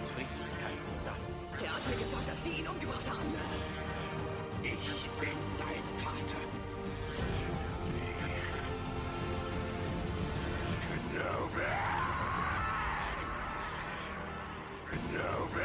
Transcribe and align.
des 0.00 0.08
Friedens 0.10 0.48
keinen 0.58 0.84
Soldaten. 0.84 1.32
Er 1.62 1.74
hat 1.74 1.88
mir 1.90 1.96
gesagt, 1.96 2.28
dass 2.28 2.44
Sie 2.44 2.50
ihn 2.52 2.66
umgebracht 2.66 3.10
haben. 3.10 3.20
Ich 4.62 5.10
bin 5.20 5.38
dein 5.58 5.84
Vater. 5.98 6.40
Kenobi! 10.88 11.70
Kenobi! 14.90 15.60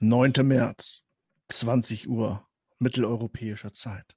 9. 0.00 0.32
März, 0.46 1.04
20 1.48 2.08
Uhr 2.08 2.46
mitteleuropäischer 2.78 3.72
Zeit. 3.72 4.16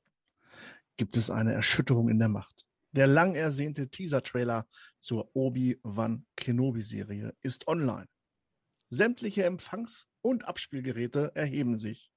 Gibt 0.97 1.15
es 1.15 1.29
eine 1.29 1.53
Erschütterung 1.53 2.09
in 2.09 2.19
der 2.19 2.29
Macht. 2.29 2.65
Der 2.91 3.07
lang 3.07 3.35
ersehnte 3.35 3.89
Teaser-Trailer 3.89 4.67
zur 4.99 5.29
Obi-Wan 5.35 6.25
Kenobi-Serie 6.37 7.33
ist 7.41 7.67
online. 7.67 8.07
Sämtliche 8.95 9.43
Empfangs- 9.43 10.07
und 10.21 10.45
Abspielgeräte 10.45 11.33
erheben 11.35 11.75
sich. 11.75 12.13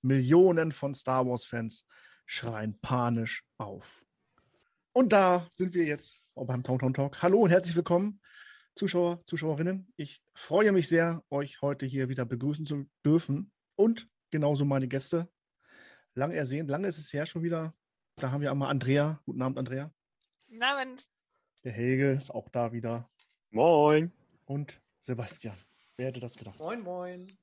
Millionen 0.00 0.72
von 0.72 0.94
Star 0.94 1.26
Wars-Fans 1.26 1.86
schreien 2.24 2.80
panisch 2.80 3.44
auf. 3.58 4.02
Und 4.94 5.12
da 5.12 5.46
sind 5.54 5.74
wir 5.74 5.84
jetzt 5.84 6.24
auch 6.34 6.46
beim 6.46 6.62
Town 6.62 6.78
Town 6.78 6.94
Talk. 6.94 7.20
Hallo 7.20 7.40
und 7.40 7.50
herzlich 7.50 7.76
willkommen, 7.76 8.22
Zuschauer, 8.74 9.22
Zuschauerinnen. 9.26 9.92
Ich 9.96 10.22
freue 10.32 10.72
mich 10.72 10.88
sehr, 10.88 11.22
euch 11.28 11.60
heute 11.60 11.84
hier 11.84 12.08
wieder 12.08 12.24
begrüßen 12.24 12.64
zu 12.64 12.88
dürfen 13.04 13.52
und 13.74 14.08
genauso 14.30 14.64
meine 14.64 14.88
Gäste. 14.88 15.28
Lang 16.14 16.30
ersehnt, 16.30 16.70
lange 16.70 16.88
ist 16.88 16.96
es 16.96 17.12
her 17.12 17.26
schon 17.26 17.42
wieder. 17.42 17.74
Da 18.14 18.30
haben 18.30 18.40
wir 18.40 18.50
einmal 18.50 18.70
Andrea. 18.70 19.20
Guten 19.26 19.42
Abend, 19.42 19.58
Andrea. 19.58 19.92
Guten 20.48 20.62
Abend. 20.62 21.10
Der 21.62 21.72
Helge 21.72 22.12
ist 22.12 22.30
auch 22.30 22.48
da 22.48 22.72
wieder. 22.72 23.10
Moin. 23.50 24.12
Und 24.46 24.80
Sebastian. 25.02 25.58
Wer 25.96 26.08
hätte 26.08 26.20
das 26.20 26.36
gedacht? 26.36 26.58
Moin, 26.58 26.82
moin. 26.82 27.38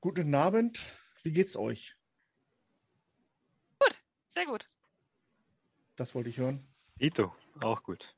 Guten 0.00 0.34
Abend. 0.34 0.82
Wie 1.22 1.32
geht's 1.32 1.56
euch? 1.56 1.96
Sehr 4.26 4.46
gut. 4.46 4.68
Das 5.94 6.14
wollte 6.14 6.30
ich 6.30 6.38
hören. 6.38 6.66
Ito, 6.98 7.32
auch 7.60 7.82
gut. 7.82 8.16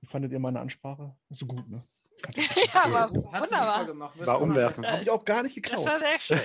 Wie 0.00 0.06
fandet 0.06 0.32
ihr 0.32 0.40
meine 0.40 0.58
Ansprache? 0.60 1.14
So 1.28 1.46
gut, 1.46 1.68
ne? 1.68 1.86
ja, 2.34 2.90
war 2.90 3.02
Hast 3.04 3.14
du 3.16 3.20
super 3.20 3.40
wunderbar. 3.42 3.86
gemacht. 3.86 4.26
War 4.26 4.40
umwerfend. 4.40 4.86
Habe 4.86 5.02
ich 5.02 5.10
auch 5.10 5.24
gar 5.24 5.42
nicht 5.42 5.56
Das 5.58 5.62
geklaut. 5.62 5.86
war 5.86 5.98
sehr 5.98 6.18
schön. 6.18 6.40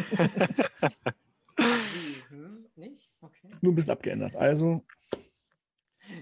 Hm? 2.30 2.66
Nicht? 2.76 3.10
Okay. 3.22 3.50
Nur 3.62 3.72
ein 3.72 3.76
bisschen 3.76 3.94
abgeändert. 3.94 4.36
Also, 4.36 4.86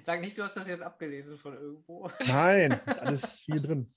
Sag 0.06 0.22
nicht, 0.22 0.38
du 0.38 0.44
hast 0.44 0.56
das 0.56 0.68
jetzt 0.68 0.82
abgelesen 0.82 1.38
von 1.38 1.54
irgendwo. 1.56 2.10
nein, 2.28 2.72
ist 2.86 3.00
alles 3.00 3.40
hier 3.42 3.60
drin. 3.60 3.94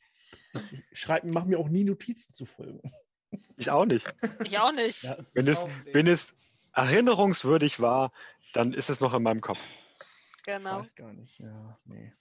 Ich 0.90 1.00
schreibe, 1.00 1.30
mache 1.32 1.46
mir 1.48 1.58
auch 1.58 1.68
nie 1.68 1.84
Notizen 1.84 2.34
zu 2.34 2.44
Folgen. 2.46 2.80
Ich 3.56 3.70
auch 3.70 3.84
nicht. 3.86 4.12
Ich 4.44 4.58
auch 4.58 4.72
nicht. 4.72 5.02
Ja. 5.02 5.16
Wenn 5.34 5.48
es, 5.48 5.58
wenn 5.92 6.06
es 6.06 6.32
erinnerungswürdig 6.72 7.80
war, 7.80 8.12
dann 8.52 8.72
ist 8.72 8.90
es 8.90 9.00
noch 9.00 9.14
in 9.14 9.22
meinem 9.22 9.40
Kopf. 9.40 9.58
Ich 10.38 10.42
Genau. 10.44 10.78
weiß 10.78 10.94
gar 10.94 11.12
nicht. 11.12 11.38
Ja, 11.40 11.78
nee. 11.84 12.12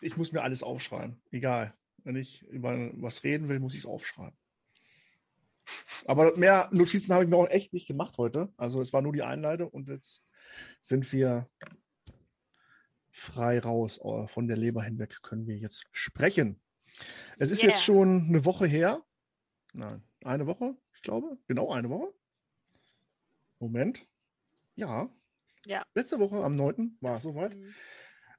Ich 0.00 0.16
muss 0.16 0.32
mir 0.32 0.42
alles 0.42 0.62
aufschreiben. 0.62 1.20
Egal. 1.30 1.74
Wenn 1.98 2.16
ich 2.16 2.42
über 2.48 2.90
was 2.94 3.22
reden 3.24 3.48
will, 3.48 3.60
muss 3.60 3.74
ich 3.74 3.80
es 3.80 3.86
aufschreiben. 3.86 4.36
Aber 6.06 6.36
mehr 6.36 6.68
Notizen 6.72 7.12
habe 7.12 7.24
ich 7.24 7.30
mir 7.30 7.36
auch 7.36 7.48
echt 7.48 7.72
nicht 7.72 7.86
gemacht 7.86 8.16
heute. 8.18 8.52
Also 8.56 8.80
es 8.80 8.92
war 8.92 9.02
nur 9.02 9.12
die 9.12 9.22
Einleitung 9.22 9.68
und 9.68 9.88
jetzt 9.88 10.24
sind 10.80 11.12
wir 11.12 11.48
frei 13.10 13.58
raus. 13.60 14.00
Oh, 14.02 14.26
Von 14.26 14.48
der 14.48 14.56
Leber 14.56 14.82
hinweg 14.82 15.22
können 15.22 15.46
wir 15.46 15.56
jetzt 15.56 15.84
sprechen. 15.92 16.60
Es 17.38 17.50
ist 17.50 17.62
Yeah. 17.62 17.72
jetzt 17.72 17.84
schon 17.84 18.26
eine 18.28 18.44
Woche 18.44 18.66
her. 18.66 19.04
Nein, 19.72 20.02
eine 20.24 20.46
Woche, 20.46 20.76
ich 20.94 21.02
glaube. 21.02 21.38
Genau 21.46 21.70
eine 21.72 21.88
Woche. 21.88 22.12
Moment. 23.58 24.06
Ja. 24.74 25.10
Ja. 25.66 25.82
Letzte 25.94 26.18
Woche 26.18 26.42
am 26.42 26.56
9. 26.56 26.96
war 27.00 27.18
es 27.18 27.22
soweit. 27.22 27.54
Mhm. 27.56 27.74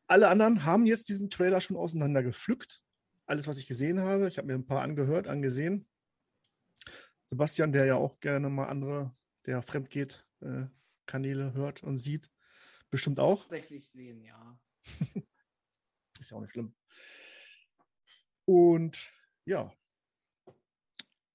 Alle 0.07 0.27
anderen 0.27 0.65
haben 0.65 0.85
jetzt 0.85 1.09
diesen 1.09 1.29
Trailer 1.29 1.61
schon 1.61 1.77
auseinander 1.77 2.23
gepflückt. 2.23 2.81
Alles, 3.25 3.47
was 3.47 3.57
ich 3.57 3.67
gesehen 3.67 3.99
habe. 4.01 4.27
Ich 4.27 4.37
habe 4.37 4.47
mir 4.47 4.55
ein 4.55 4.65
paar 4.65 4.81
angehört, 4.81 5.27
angesehen. 5.27 5.87
Sebastian, 7.27 7.71
der 7.71 7.85
ja 7.85 7.95
auch 7.95 8.19
gerne 8.19 8.49
mal 8.49 8.65
andere, 8.65 9.15
der 9.45 9.61
fremd 9.61 9.89
geht, 9.89 10.25
äh, 10.41 10.65
Kanäle 11.05 11.53
hört 11.53 11.81
und 11.81 11.97
sieht, 11.97 12.29
bestimmt 12.89 13.19
auch. 13.19 13.43
Tatsächlich 13.43 13.89
sehen, 13.89 14.21
ja. 14.21 14.59
Ist 16.19 16.31
ja 16.31 16.37
auch 16.37 16.41
nicht 16.41 16.51
schlimm. 16.51 16.75
Und 18.51 19.09
ja, 19.45 19.71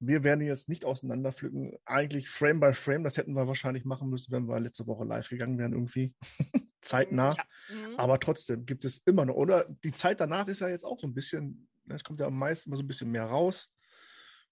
wir 0.01 0.23
werden 0.23 0.43
jetzt 0.43 0.69
nicht 0.69 0.85
auseinanderpflücken. 0.85 1.79
Eigentlich 1.87 2.29
Frame 2.29 2.61
by 2.61 2.75
Frame, 2.75 3.05
das 3.05 3.17
hätten 3.17 3.33
wir 3.33 3.49
wahrscheinlich 3.49 3.87
machen 3.87 4.11
müssen, 4.11 4.33
wenn 4.33 4.47
wir 4.47 4.61
letzte 4.61 4.87
Woche 4.87 5.05
live 5.05 5.27
gegangen 5.31 5.57
wären, 5.57 5.73
irgendwie. 5.73 6.15
Zeitnah. 6.83 7.35
Ja. 7.35 7.45
Mhm. 7.75 7.97
Aber 7.97 8.21
trotzdem 8.21 8.67
gibt 8.67 8.85
es 8.85 8.99
immer 9.07 9.25
noch, 9.25 9.37
oder? 9.37 9.65
Die 9.83 9.93
Zeit 9.93 10.21
danach 10.21 10.47
ist 10.49 10.61
ja 10.61 10.69
jetzt 10.69 10.85
auch 10.85 11.01
so 11.01 11.07
ein 11.07 11.15
bisschen, 11.15 11.67
es 11.89 12.05
kommt 12.05 12.21
ja 12.21 12.27
am 12.27 12.39
meisten 12.39 12.69
immer 12.69 12.77
so 12.77 12.83
ein 12.83 12.87
bisschen 12.87 13.11
mehr 13.11 13.25
raus. 13.25 13.73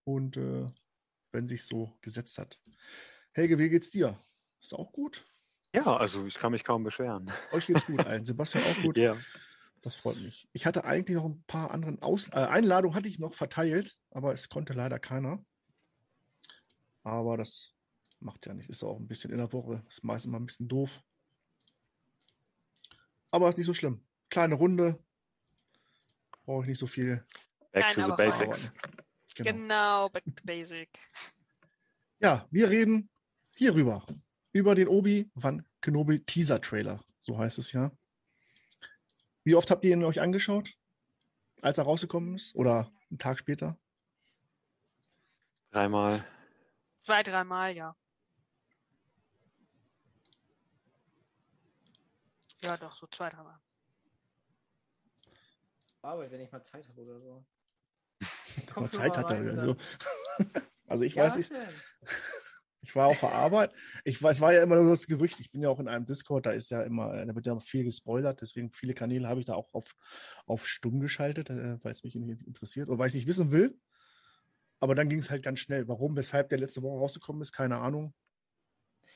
Und 0.05 0.39
äh, 0.39 0.67
wenn 1.33 1.47
sich 1.47 1.67
so 1.67 1.93
gesetzt 2.01 2.39
hat. 2.39 2.59
Helge, 3.33 3.59
wie 3.59 3.69
geht's 3.69 3.91
dir? 3.91 4.19
Ist 4.63 4.73
auch 4.73 4.91
gut? 4.91 5.27
Ja, 5.75 5.99
also 5.99 6.25
ich 6.25 6.39
kann 6.39 6.53
mich 6.53 6.65
kaum 6.65 6.83
beschweren. 6.83 7.31
Euch 7.53 7.67
geht's 7.67 7.85
gut 7.85 8.01
allen. 8.07 8.25
Sebastian 8.25 8.65
auch 8.65 8.83
gut? 8.83 8.97
Ja. 8.99 9.19
Das 9.85 9.97
freut 9.97 10.19
mich. 10.23 10.49
Ich 10.55 10.65
hatte 10.65 10.85
eigentlich 10.85 11.15
noch 11.15 11.27
ein 11.27 11.45
paar 11.47 11.71
anderen 11.71 12.01
Aus 12.01 12.29
äh, 12.29 12.37
Einladungen 12.37 12.97
hatte 12.97 13.07
ich 13.07 13.19
noch 13.19 13.35
verteilt, 13.35 13.99
aber 14.11 14.33
es 14.33 14.49
konnte 14.49 14.73
leider 14.73 14.99
keiner. 14.99 15.45
Aber 17.03 17.37
das 17.37 17.75
macht 18.19 18.47
ja 18.47 18.55
nicht. 18.55 18.71
Ist 18.71 18.83
auch 18.83 18.99
ein 18.99 19.07
bisschen 19.07 19.31
in 19.31 19.37
der 19.37 19.53
Woche. 19.53 19.85
Ist 19.91 20.03
meistens 20.03 20.33
mal 20.33 20.39
ein 20.39 20.47
bisschen 20.47 20.69
doof. 20.69 21.03
Aber 23.31 23.47
ist 23.51 23.59
nicht 23.59 23.67
so 23.67 23.75
schlimm. 23.75 24.03
Kleine 24.31 24.55
Runde. 24.55 24.99
Brauche 26.47 26.63
ich 26.63 26.69
nicht 26.69 26.79
so 26.79 26.87
viel. 26.87 27.23
Back 27.73 27.85
Nein, 27.85 27.95
to 27.95 28.07
the 28.07 28.13
basics. 28.17 28.73
Genau. 29.37 29.51
Genau, 29.51 30.09
back 30.09 30.25
to 30.25 30.45
basic. 30.45 30.99
Ja, 32.21 32.49
wir 32.51 32.71
reden 32.71 33.11
hierüber. 33.55 34.07
Über 34.53 34.75
den 34.75 34.89
Obi-Wan 34.89 35.67
Kenobi 35.83 36.25
Teaser 36.25 36.63
Trailer. 36.63 37.05
So 37.21 37.37
heißt 37.37 37.59
es 37.59 37.73
ja. 37.73 37.93
Wie 39.45 39.55
oft 39.55 39.71
habt 39.71 39.85
ihr 39.85 39.93
ihn 39.93 40.05
euch 40.05 40.21
angeschaut? 40.21 40.75
Als 41.61 41.79
er 41.79 41.85
rausgekommen 41.85 42.35
ist? 42.35 42.55
Oder 42.57 42.91
einen 43.11 43.19
Tag 43.19 43.39
später? 43.39 43.79
Dreimal. 45.71 46.25
Zwei, 47.03 47.23
dreimal, 47.23 47.77
ja. 47.77 47.95
Ja, 52.63 52.79
doch, 52.79 52.97
so 52.97 53.07
zwei, 53.09 53.29
dreimal. 53.29 53.61
Arbeit, 56.01 56.31
wenn 56.31 56.41
ich 56.41 56.51
mal 56.51 56.63
Zeit 56.63 56.89
habe 56.89 57.03
oder 57.03 57.21
so. 57.21 57.45
Aber 58.75 58.91
Zeit 58.91 59.17
hat 59.17 59.31
er 59.31 59.65
So. 59.65 59.77
Also 60.87 61.05
ich 61.05 61.15
Ja, 61.15 61.25
weiß, 61.25 61.37
was 61.37 61.41
ich, 61.41 61.49
denn? 61.49 61.83
Ich 62.85 62.95
war 62.95 63.09
auf 63.09 63.21
der 63.21 63.33
Arbeit. 63.33 63.73
Ich 64.05 64.23
weiß, 64.23 64.41
war 64.41 64.53
ja 64.53 64.63
immer 64.63 64.77
nur 64.77 64.91
das 64.91 65.07
Gerücht. 65.07 65.41
Ich 65.41 65.51
bin 65.51 65.63
ja 65.63 65.69
auch 65.71 65.81
in 65.81 65.89
einem 65.89 66.07
Discord, 66.07 66.47
da 66.47 66.53
ist 66.53 66.71
ja 66.71 66.83
immer, 66.83 67.25
da 67.25 67.35
wird 67.35 67.47
ja 67.47 67.59
viel 67.59 67.85
gespoilert, 67.85 68.41
deswegen 68.43 68.71
viele 68.71 68.95
Kanäle 68.95 69.27
habe 69.29 69.41
ich 69.41 69.47
da 69.47 69.55
auch 69.55 69.73
auf, 69.75 69.97
auf 70.47 70.67
stumm 70.67 71.01
geschaltet, 71.01 71.51
äh, 71.51 71.83
weil 71.83 71.91
es 71.93 72.05
mich 72.05 72.15
interessiert 72.15 72.89
oder 72.89 72.99
weil 72.99 73.09
ich 73.09 73.15
nicht 73.15 73.27
wissen 73.27 73.51
will. 73.51 73.79
Aber 74.81 74.95
dann 74.95 75.09
ging 75.09 75.19
es 75.21 75.31
halt 75.31 75.43
ganz 75.43 75.61
schnell. 75.61 75.89
Warum, 75.89 76.15
weshalb 76.17 76.51
der 76.51 76.59
letzte 76.59 76.83
Woche 76.83 76.99
rausgekommen 76.99 77.41
ist, 77.43 77.53
keine 77.53 77.79
Ahnung. 77.79 78.15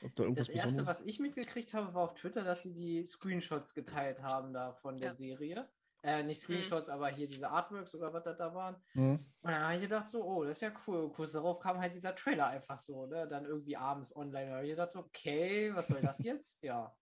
Ob 0.01 0.15
da 0.15 0.23
irgendwas 0.23 0.47
Das 0.47 0.55
erste, 0.55 0.69
Besonderes. 0.71 0.99
was 0.99 1.05
ich 1.05 1.19
mitgekriegt 1.19 1.73
habe, 1.73 1.93
war 1.93 2.03
auf 2.03 2.15
Twitter, 2.15 2.43
dass 2.43 2.63
sie 2.63 2.73
die 2.73 3.05
Screenshots 3.05 3.73
geteilt 3.73 4.23
haben 4.23 4.53
da 4.53 4.73
von 4.73 4.97
der 4.97 5.11
Ja. 5.11 5.15
Serie. 5.15 5.69
Äh, 6.01 6.23
nicht 6.23 6.39
Screenshots, 6.39 6.87
aber 6.87 7.09
hier 7.09 7.27
diese 7.27 7.49
Artworks 7.49 7.93
oder 7.93 8.13
was 8.13 8.23
das 8.23 8.37
da 8.37 8.53
waren. 8.53 8.81
Hm. 8.93 9.19
Und 9.41 9.51
dann 9.51 9.61
habe 9.61 9.75
ich 9.75 9.81
gedacht, 9.81 10.07
so, 10.07 10.23
oh, 10.23 10.45
das 10.45 10.57
ist 10.57 10.61
ja 10.61 10.71
cool. 10.87 11.11
Kurz 11.11 11.33
darauf 11.33 11.59
kam 11.59 11.77
halt 11.77 11.93
dieser 11.93 12.15
Trailer 12.15 12.47
einfach 12.47 12.79
so, 12.79 13.05
ne? 13.05 13.27
Dann 13.27 13.45
irgendwie 13.45 13.75
abends 13.75 14.15
online. 14.15 14.47
Da 14.47 14.55
habe 14.55 14.65
ich 14.65 14.71
gedacht, 14.71 14.95
okay, 14.95 15.75
was 15.75 15.87
soll 15.89 16.01
das 16.01 16.23
jetzt? 16.23 16.63
Ja. 16.63 16.95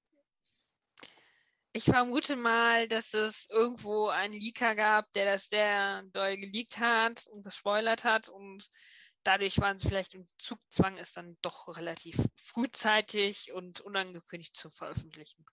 Ich 1.73 1.83
vermute 1.83 2.35
mal, 2.35 2.87
dass 2.87 3.13
es 3.13 3.47
irgendwo 3.51 4.07
einen 4.07 4.33
Leaker 4.33 4.73
gab, 4.73 5.05
der 5.13 5.25
das 5.25 5.47
sehr 5.47 6.01
doll 6.11 6.35
geleakt 6.37 6.79
hat 6.79 7.27
und 7.27 7.43
gespoilert 7.43 8.03
hat 8.03 8.29
und 8.29 8.67
dadurch 9.21 9.59
waren 9.59 9.77
sie 9.77 9.87
vielleicht 9.87 10.15
im 10.15 10.25
Zugzwang, 10.39 10.97
es 10.97 11.13
dann 11.13 11.37
doch 11.41 11.67
relativ 11.77 12.17
frühzeitig 12.35 13.51
und 13.53 13.81
unangekündigt 13.81 14.55
zu 14.55 14.71
veröffentlichen. 14.71 15.45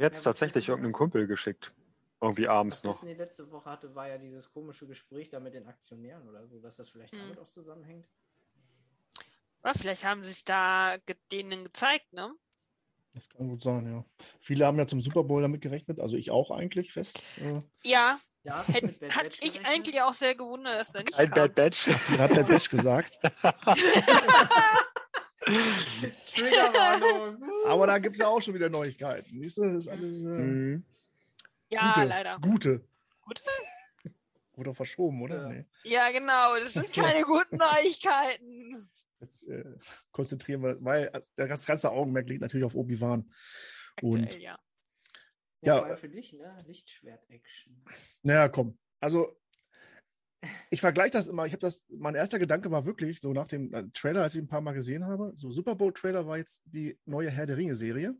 Hat 0.00 0.12
was 0.14 0.22
tatsächlich 0.22 0.68
irgendeinen 0.68 0.92
Kumpel 0.94 1.26
geschickt. 1.26 1.72
Irgendwie 2.20 2.46
abends 2.48 2.78
Was 2.78 2.84
noch. 2.84 2.92
Disney 2.94 3.14
letzte 3.14 3.50
Woche 3.50 3.68
hatte, 3.70 3.94
war 3.94 4.08
ja 4.08 4.16
dieses 4.16 4.50
komische 4.52 4.86
Gespräch 4.86 5.28
da 5.28 5.40
mit 5.40 5.54
den 5.54 5.66
Aktionären 5.66 6.28
oder 6.28 6.46
so, 6.46 6.60
dass 6.60 6.76
das 6.76 6.88
vielleicht 6.88 7.12
Hm. 7.12 7.20
damit 7.20 7.38
auch 7.40 7.50
zusammenhängt. 7.50 8.06
Aber 9.62 9.74
vielleicht 9.78 10.04
haben 10.04 10.22
sie 10.24 10.30
es 10.30 10.44
da 10.44 10.96
denen 11.30 11.64
gezeigt, 11.64 12.12
ne? 12.12 12.32
Das 13.14 13.28
kann 13.28 13.48
gut 13.48 13.62
sein, 13.62 13.86
ja. 13.90 14.04
Viele 14.40 14.66
haben 14.66 14.78
ja 14.78 14.86
zum 14.86 15.00
Super 15.00 15.22
Bowl 15.24 15.42
damit 15.42 15.60
gerechnet, 15.60 16.00
also 16.00 16.16
ich 16.16 16.30
auch 16.30 16.50
eigentlich 16.50 16.92
fest. 16.92 17.22
Äh, 17.38 17.60
Ja, 17.82 18.18
Ja, 18.44 18.64
hätt, 18.68 18.84
mit 18.84 18.98
Bad 19.00 19.14
hat 19.16 19.30
gerechnet. 19.38 19.66
eigentlich 19.66 20.00
auch 20.00 20.14
sehr 20.14 20.34
gewundert, 20.34 20.78
dass 20.80 20.92
da 20.92 21.02
nicht 21.02 21.16
Ein 21.18 21.28
kam. 21.28 21.34
Bad 21.36 21.54
Batch. 21.54 21.84
sie 21.98 22.18
hat 22.18 22.30
der 22.30 22.44
Batch 22.44 22.70
gesagt. 22.70 23.18
Triggerwarnung. 26.34 27.42
Aber 27.66 27.86
da 27.86 27.98
gibt 27.98 28.14
es 28.16 28.20
ja 28.20 28.28
auch 28.28 28.40
schon 28.40 28.54
wieder 28.54 28.68
Neuigkeiten. 28.68 29.40
Siehst 29.40 29.58
du, 29.58 29.64
das 29.64 29.86
ist 29.86 29.88
alles 29.88 30.16
äh, 30.22 30.28
Mhm. 30.28 30.84
Ja, 31.68 31.94
gute, 31.94 32.06
leider. 32.06 32.38
Gute. 32.38 32.84
Gute? 33.22 33.42
Wurde 34.54 34.74
verschoben, 34.74 35.22
oder? 35.22 35.42
Ja. 35.42 35.48
Nee. 35.48 35.64
Ja, 35.84 36.10
genau. 36.10 36.58
Das 36.58 36.74
sind 36.74 36.92
keine 36.94 37.22
guten 37.22 37.56
Neuigkeiten. 37.56 38.90
Jetzt 39.20 39.44
äh, 39.48 39.64
konzentrieren 40.10 40.62
wir, 40.62 40.76
weil 40.84 41.04
äh, 41.12 41.20
der 41.38 41.48
ganze, 41.48 41.90
Augenmerk 41.90 42.28
liegt 42.28 42.42
natürlich 42.42 42.64
auf 42.66 42.74
Obi-Wan. 42.74 43.32
Und- 44.02 44.22
Aktuell, 44.24 44.42
ja. 44.42 44.58
Ja, 45.62 45.74
Ja. 45.74 45.78
vor 45.78 45.86
allem 45.86 45.96
für 45.96 46.08
dich, 46.08 46.32
ne? 46.32 46.56
Lichtschwert-Action. 46.66 47.84
Naja, 48.22 48.48
komm. 48.48 48.76
Also, 49.00 49.40
ich 50.70 50.80
vergleiche 50.80 51.10
das 51.12 51.28
immer. 51.28 51.46
Ich 51.46 51.52
habe 51.52 51.60
das, 51.60 51.84
mein 51.90 52.14
erster 52.14 52.38
Gedanke 52.38 52.70
war 52.70 52.84
wirklich, 52.84 53.20
so 53.20 53.32
nach 53.32 53.48
dem 53.48 53.72
äh, 53.72 53.84
Trailer, 53.94 54.22
als 54.22 54.34
ich 54.34 54.40
ihn 54.40 54.44
ein 54.44 54.48
paar 54.48 54.60
Mal 54.60 54.72
gesehen 54.72 55.06
habe, 55.06 55.32
so 55.36 55.50
Super 55.50 55.74
Bowl-Trailer 55.76 56.26
war 56.26 56.38
jetzt 56.38 56.62
die 56.64 56.98
neue 57.04 57.30
Herr 57.30 57.46
der 57.46 57.56
Ringe-Serie, 57.56 58.14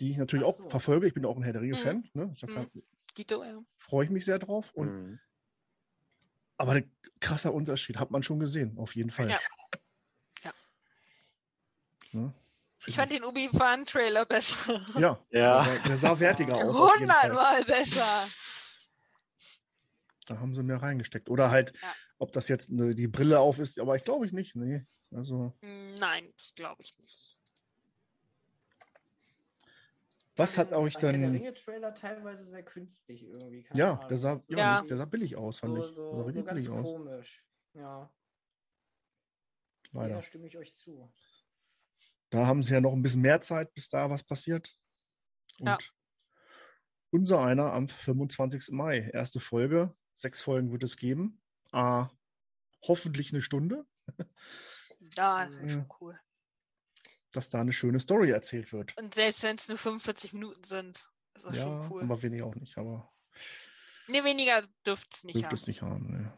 die 0.00 0.10
ich 0.10 0.16
natürlich 0.16 0.44
Ach 0.46 0.50
auch 0.50 0.58
so. 0.58 0.68
verfolge. 0.68 1.06
Ich 1.08 1.14
bin 1.14 1.24
auch 1.24 1.36
ein 1.36 1.42
Herr 1.42 1.52
der 1.52 1.62
Ringe-Fan. 1.62 2.08
Ne? 2.14 2.30
Ist 2.32 2.42
ja 2.42 2.48
ja. 3.44 3.62
Freue 3.78 4.04
ich 4.04 4.10
mich 4.10 4.24
sehr 4.24 4.38
drauf. 4.38 4.72
Und, 4.74 4.88
Mhm. 4.88 5.18
Aber 6.60 6.72
ein 6.72 6.90
krasser 7.20 7.54
Unterschied 7.54 7.98
hat 7.98 8.10
man 8.10 8.22
schon 8.24 8.40
gesehen, 8.40 8.78
auf 8.78 8.96
jeden 8.96 9.10
Fall. 9.10 9.30
Ja. 9.30 9.38
Ja. 10.42 10.52
Ne? 12.12 12.32
Ich 12.86 12.94
fand 12.96 13.12
den 13.12 13.24
Obi-Wan-Trailer 13.24 14.24
besser. 14.24 14.80
Ja, 14.98 15.18
Ja. 15.30 15.64
Der, 15.64 15.78
der 15.80 15.96
sah 15.96 16.18
wertiger 16.18 16.56
aus. 16.56 16.76
Hundertmal 16.96 17.64
besser. 17.64 18.28
Da 20.28 20.38
haben 20.40 20.54
sie 20.54 20.62
mehr 20.62 20.82
reingesteckt. 20.82 21.30
Oder 21.30 21.50
halt, 21.50 21.72
Ja. 21.80 21.94
ob 22.18 22.32
das 22.32 22.48
jetzt 22.48 22.70
eine, 22.70 22.94
die 22.94 23.08
Brille 23.08 23.40
auf 23.40 23.58
ist, 23.58 23.80
aber 23.80 23.96
ich 23.96 24.04
glaube 24.04 24.26
ich 24.26 24.32
nicht. 24.32 24.54
Nee. 24.56 24.84
Also, 25.10 25.54
Nein, 25.62 26.32
das 26.36 26.54
glaube 26.54 26.82
ich 26.82 26.98
nicht. 26.98 27.40
was 30.36 30.56
hat 30.56 30.72
euch 30.72 30.94
Herr 30.94 31.00
der 31.00 31.12
dann. 31.12 31.30
Ringe-Trailer 31.32 31.94
teilweise 31.94 32.44
sehr 32.44 32.62
künstlich 32.62 33.24
irgendwie. 33.24 33.62
keine 33.64 33.80
Ja, 33.80 33.94
Ahnung. 33.94 34.08
der 34.08 34.18
sah, 34.18 34.40
ja, 34.48 34.58
Ja. 34.58 34.80
nicht- 34.80 34.90
der 34.90 34.96
sah 34.98 35.04
billig 35.06 35.36
aus, 35.36 35.58
fand 35.58 35.74
so, 35.74 35.80
ich. 35.82 35.86
Der 35.88 35.94
so, 35.94 36.10
sah 36.12 36.16
so 36.18 36.22
richtig 36.26 36.44
ganz 36.46 36.54
billig 36.54 36.70
aus. 36.70 36.84
komisch. 36.86 37.44
Ja, 37.74 38.10
Leider. 39.92 40.14
da 40.16 40.22
stimme 40.22 40.46
ich 40.46 40.56
euch 40.56 40.74
zu. 40.74 41.12
Da 42.30 42.46
haben 42.46 42.62
sie 42.62 42.74
ja 42.74 42.80
noch 42.80 42.92
ein 42.92 43.02
bisschen 43.02 43.22
mehr 43.22 43.40
Zeit, 43.40 43.72
bis 43.74 43.88
da 43.88 44.10
was 44.10 44.22
passiert. 44.22 44.76
Und 45.58 45.66
Ja. 45.66 45.78
unser 47.10 47.40
einer 47.42 47.72
am 47.72 47.88
25. 47.88 48.70
Mai, 48.76 49.10
erste 49.12 49.40
Folge. 49.40 49.96
Sechs 50.18 50.42
Folgen 50.42 50.72
wird 50.72 50.82
es 50.82 50.96
geben. 50.96 51.40
Ah, 51.70 52.08
hoffentlich 52.82 53.32
eine 53.32 53.40
Stunde, 53.40 53.86
Ja, 55.16 55.44
das 55.44 55.56
Ja. 55.56 55.68
schon 55.68 55.88
cool. 56.00 56.18
dass 57.30 57.50
da 57.50 57.60
eine 57.60 57.72
schöne 57.72 58.00
Story 58.00 58.30
erzählt 58.30 58.72
wird. 58.72 58.96
Und 58.98 59.14
selbst 59.14 59.44
wenn 59.44 59.54
es 59.54 59.68
nur 59.68 59.78
45 59.78 60.32
Minuten 60.32 60.64
sind, 60.64 60.96
ist 61.36 61.44
das 61.44 61.56
ja, 61.56 61.62
schon 61.62 61.90
cool. 61.92 62.02
aber 62.02 62.20
weniger 62.22 62.46
auch 62.46 62.56
nicht. 62.56 62.76
Aber 62.78 63.12
Nee, 64.08 64.24
weniger 64.24 64.66
dürfte 64.84 65.08
es 65.14 65.22
nicht 65.24 65.36
dürfte 65.36 65.48
haben. 65.50 65.54
es 65.54 65.66
nicht 65.68 65.82
haben. 65.82 66.10
Ne. 66.10 66.32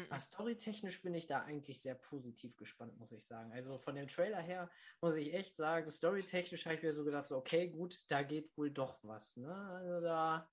Mhm. 0.00 0.06
Ah, 0.10 0.18
Storytechnisch 0.18 1.02
bin 1.02 1.14
ich 1.14 1.28
da 1.28 1.42
eigentlich 1.42 1.80
sehr 1.82 1.94
positiv 1.94 2.56
gespannt, 2.56 2.98
muss 2.98 3.12
ich 3.12 3.24
sagen. 3.24 3.52
Also 3.52 3.78
von 3.78 3.94
dem 3.94 4.08
Trailer 4.08 4.40
her 4.40 4.68
muss 5.00 5.14
ich 5.14 5.32
echt 5.34 5.54
sagen, 5.54 5.88
storytechnisch 5.88 6.64
habe 6.64 6.74
ich 6.76 6.82
mir 6.82 6.94
so 6.94 7.04
gedacht, 7.04 7.28
so, 7.28 7.36
okay, 7.36 7.68
gut, 7.68 8.02
da 8.08 8.24
geht 8.24 8.56
wohl 8.56 8.72
doch 8.72 8.98
was. 9.04 9.36
Ne? 9.36 9.54
Also 9.54 10.00
da, 10.00 10.50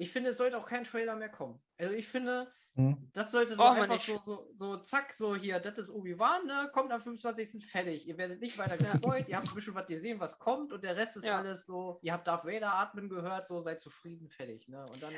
ich 0.00 0.10
finde, 0.10 0.30
es 0.30 0.36
sollte 0.38 0.56
auch 0.58 0.66
kein 0.66 0.84
Trailer 0.84 1.14
mehr 1.16 1.28
kommen. 1.28 1.60
Also 1.78 1.94
ich 1.94 2.08
finde, 2.08 2.50
Hm? 2.76 3.10
das 3.12 3.32
sollte 3.32 3.52
so 3.54 3.58
wir 3.58 3.70
einfach 3.72 4.00
so, 4.00 4.18
so, 4.24 4.48
so, 4.54 4.76
zack, 4.78 5.12
so 5.12 5.34
hier, 5.34 5.58
das 5.58 5.76
ist 5.76 5.90
Obi-Wan, 5.90 6.46
ne? 6.46 6.70
kommt 6.72 6.92
am 6.92 7.00
25. 7.00 7.66
fertig. 7.66 8.06
Ihr 8.06 8.16
werdet 8.16 8.40
nicht 8.40 8.56
weiter 8.58 8.76
gespoilt, 8.78 9.28
ihr 9.28 9.36
habt 9.36 9.48
ein 9.48 9.54
bisschen 9.54 9.74
was 9.74 9.86
gesehen, 9.86 10.20
was 10.20 10.38
kommt 10.38 10.72
und 10.72 10.82
der 10.84 10.96
Rest 10.96 11.16
ist 11.16 11.24
Ja. 11.24 11.38
alles 11.38 11.66
so, 11.66 11.98
ihr 12.02 12.12
habt 12.12 12.26
Darth 12.28 12.44
Vader 12.44 12.72
atmen 12.74 13.08
gehört, 13.08 13.48
so 13.48 13.60
seid 13.60 13.80
zufrieden, 13.80 14.28
fertig. 14.28 14.68
Ne? 14.68 14.84
Und 14.92 15.02
dann 15.02 15.12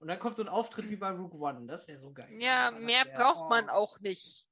und 0.00 0.06
dann 0.08 0.18
kommt 0.20 0.36
so 0.36 0.44
ein 0.44 0.48
Auftritt 0.48 0.88
wie 0.88 0.96
bei 0.96 1.10
Rook 1.10 1.34
One. 1.34 1.66
Das 1.66 1.86
wäre 1.88 1.98
so 1.98 2.12
geil. 2.12 2.30
Ja, 2.40 2.70
Das 2.70 2.80
mehr 2.80 3.04
wär- 3.04 3.14
braucht 3.14 3.50
man 3.50 3.68
oh. 3.68 3.72
auch 3.72 4.00
nicht. 4.00 4.46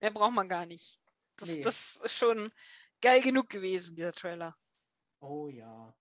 Mehr 0.00 0.12
braucht 0.12 0.32
man 0.32 0.48
gar 0.48 0.64
nicht. 0.64 1.00
Das, 1.36 1.48
Nee. 1.48 1.60
das 1.60 1.96
ist 2.04 2.14
schon 2.16 2.50
geil 3.02 3.20
genug 3.20 3.50
gewesen, 3.50 3.96
dieser 3.96 4.12
Trailer. 4.12 4.56
Oh 5.20 5.48
ja. 5.48 5.92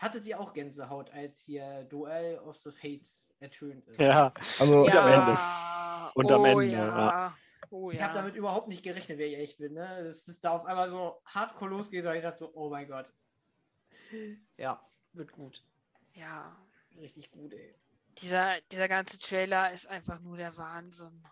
Hattet 0.00 0.26
ihr 0.26 0.40
auch 0.40 0.52
Gänsehaut, 0.54 1.10
als 1.12 1.40
hier 1.42 1.84
Duell 1.84 2.38
of 2.38 2.56
the 2.56 2.70
Fates 2.72 3.30
ertönt 3.38 3.86
ist? 3.86 4.00
Ja. 4.00 4.32
Also, 4.58 4.84
Und 4.84 4.94
am 4.96 5.06
Ende. 5.08 5.32
Ja, 5.32 6.12
Und 6.14 6.32
am 6.32 6.40
oh 6.42 6.46
Ende, 6.46 6.66
Ja. 6.72 6.86
ja. 6.86 7.36
Oh 7.70 7.90
Ich 7.90 8.00
ja. 8.00 8.06
habe 8.06 8.14
damit 8.14 8.34
überhaupt 8.34 8.68
nicht 8.68 8.82
gerechnet, 8.82 9.18
wer 9.18 9.26
ich 9.28 9.36
echt 9.38 9.58
bin. 9.58 9.74
Ne? 9.74 9.98
Es 10.08 10.26
ist 10.26 10.42
da 10.44 10.52
auf 10.52 10.64
einmal 10.64 10.88
so 10.90 11.20
hardcore 11.26 11.70
losgeht 11.70 12.04
und 12.06 12.14
ich 12.14 12.22
dachte 12.22 12.38
so, 12.38 12.50
oh 12.54 12.70
mein 12.70 12.88
Gott. 12.88 13.12
Ja, 14.56 14.82
wird 15.12 15.32
gut. 15.32 15.62
ja. 16.14 16.56
Richtig 16.98 17.30
gut, 17.30 17.52
ey. 17.52 17.74
Dieser, 18.18 18.60
dieser 18.72 18.88
ganze 18.88 19.16
Trailer 19.18 19.70
ist 19.70 19.86
einfach 19.86 20.18
nur 20.20 20.36
der 20.36 20.56
Wahnsinn. 20.56 21.22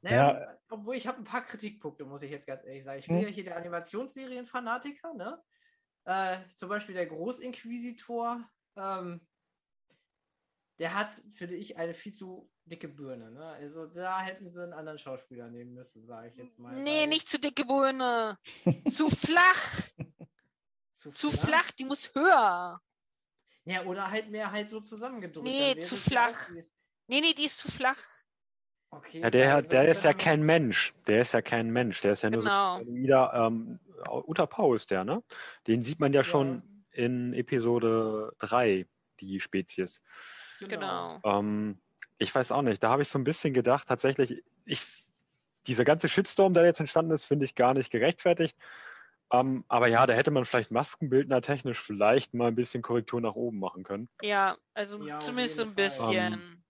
Naja, 0.00 0.56
obwohl 0.70 0.96
ich 0.96 1.06
habe 1.06 1.18
ein 1.18 1.24
paar 1.24 1.42
Kritikpunkte, 1.42 2.04
muss 2.04 2.22
ich 2.22 2.30
jetzt 2.30 2.46
ganz 2.46 2.64
ehrlich 2.64 2.82
sagen. 2.82 2.98
Ich 2.98 3.06
bin 3.06 3.18
Hm. 3.18 3.24
ja 3.24 3.28
hier 3.28 3.44
der 3.44 3.56
Animationsserienfanatiker, 3.58 5.12
ne? 5.14 5.40
Äh, 6.04 6.38
zum 6.56 6.68
Beispiel 6.68 6.94
der 6.94 7.06
Großinquisitor, 7.06 8.48
ähm, 8.76 9.20
der 10.78 10.94
hat, 10.94 11.10
finde 11.30 11.54
ich, 11.54 11.76
eine 11.76 11.94
viel 11.94 12.12
zu 12.12 12.50
dicke 12.64 12.88
Birne. 12.88 13.30
Ne? 13.30 13.44
Also 13.44 13.86
da 13.86 14.20
hätten 14.20 14.50
sie 14.50 14.62
einen 14.62 14.72
anderen 14.72 14.98
Schauspieler 14.98 15.48
nehmen 15.48 15.74
müssen, 15.74 16.04
sage 16.06 16.28
ich 16.28 16.36
jetzt 16.36 16.58
mal. 16.58 16.74
Nee, 16.82 17.06
nicht 17.06 17.28
zu 17.28 17.38
dicke 17.38 17.64
Birne. 17.64 18.38
zu 18.92 19.08
flach. 19.10 19.88
zu, 20.94 21.10
Zu 21.10 21.30
flach. 21.30 21.70
Die 21.72 21.84
muss 21.84 22.12
höher. 22.14 22.80
Ja, 23.64 23.84
oder 23.84 24.10
halt 24.10 24.30
mehr 24.30 24.50
halt 24.50 24.70
so 24.70 24.80
zusammengedrückt. 24.80 25.46
Nee, 25.46 25.78
zu 25.78 25.96
flach. 25.96 26.50
Nee, 27.06 27.20
nee, 27.20 27.34
die 27.34 27.44
ist 27.44 27.58
zu 27.58 27.70
flach. 27.70 28.02
Okay. 28.92 29.20
Ja, 29.20 29.30
der, 29.30 29.54
weil- 29.54 29.62
der 29.64 29.88
ist 29.88 30.04
ja 30.04 30.12
kein 30.12 30.42
Mensch. 30.42 30.92
Der 31.06 31.22
ist 31.22 31.32
ja 31.32 31.40
kein 31.42 31.70
Mensch. 31.70 32.00
Der 32.02 32.12
ist 32.12 32.22
ja 32.22 32.30
nur 32.30 32.42
Genau. 32.42 32.78
so 32.84 32.94
wieder 32.94 33.32
ähm, 33.34 33.78
Uta 34.10 34.46
Pau 34.46 34.74
ist 34.74 34.90
der, 34.90 35.04
ne? 35.04 35.22
Den 35.66 35.82
sieht 35.82 35.98
man 35.98 36.12
ja 36.12 36.22
schon 36.22 36.62
in 36.90 37.32
Episode 37.32 38.34
3, 38.38 38.86
die 39.20 39.40
Spezies. 39.40 40.02
Genau. 40.60 41.20
Ähm, 41.24 41.78
ich 42.18 42.34
weiß 42.34 42.52
auch 42.52 42.62
nicht. 42.62 42.82
Da 42.82 42.90
habe 42.90 43.02
ich 43.02 43.08
so 43.08 43.18
ein 43.18 43.24
bisschen 43.24 43.54
gedacht, 43.54 43.88
tatsächlich, 43.88 44.44
ich, 44.66 44.82
dieser 45.66 45.84
ganze 45.84 46.08
Shitstorm, 46.08 46.52
der 46.52 46.64
jetzt 46.66 46.80
entstanden 46.80 47.12
ist, 47.12 47.24
finde 47.24 47.46
ich 47.46 47.54
gar 47.54 47.72
nicht 47.74 47.90
gerechtfertigt. 47.90 48.56
Ähm, 49.32 49.64
aber 49.68 49.86
ja, 49.86 50.04
da 50.06 50.12
hätte 50.12 50.30
man 50.30 50.44
vielleicht 50.44 50.70
Maskenbildner 50.70 51.40
technisch 51.40 51.80
vielleicht 51.80 52.34
mal 52.34 52.48
ein 52.48 52.54
bisschen 52.54 52.82
Korrektur 52.82 53.22
nach 53.22 53.34
oben 53.36 53.58
machen 53.58 53.84
können. 53.84 54.10
Ja, 54.20 54.58
also 54.74 55.02
Ja, 55.02 55.18
zumindest 55.20 55.56
so 55.56 55.62
ein 55.62 55.74
bisschen. 55.74 56.62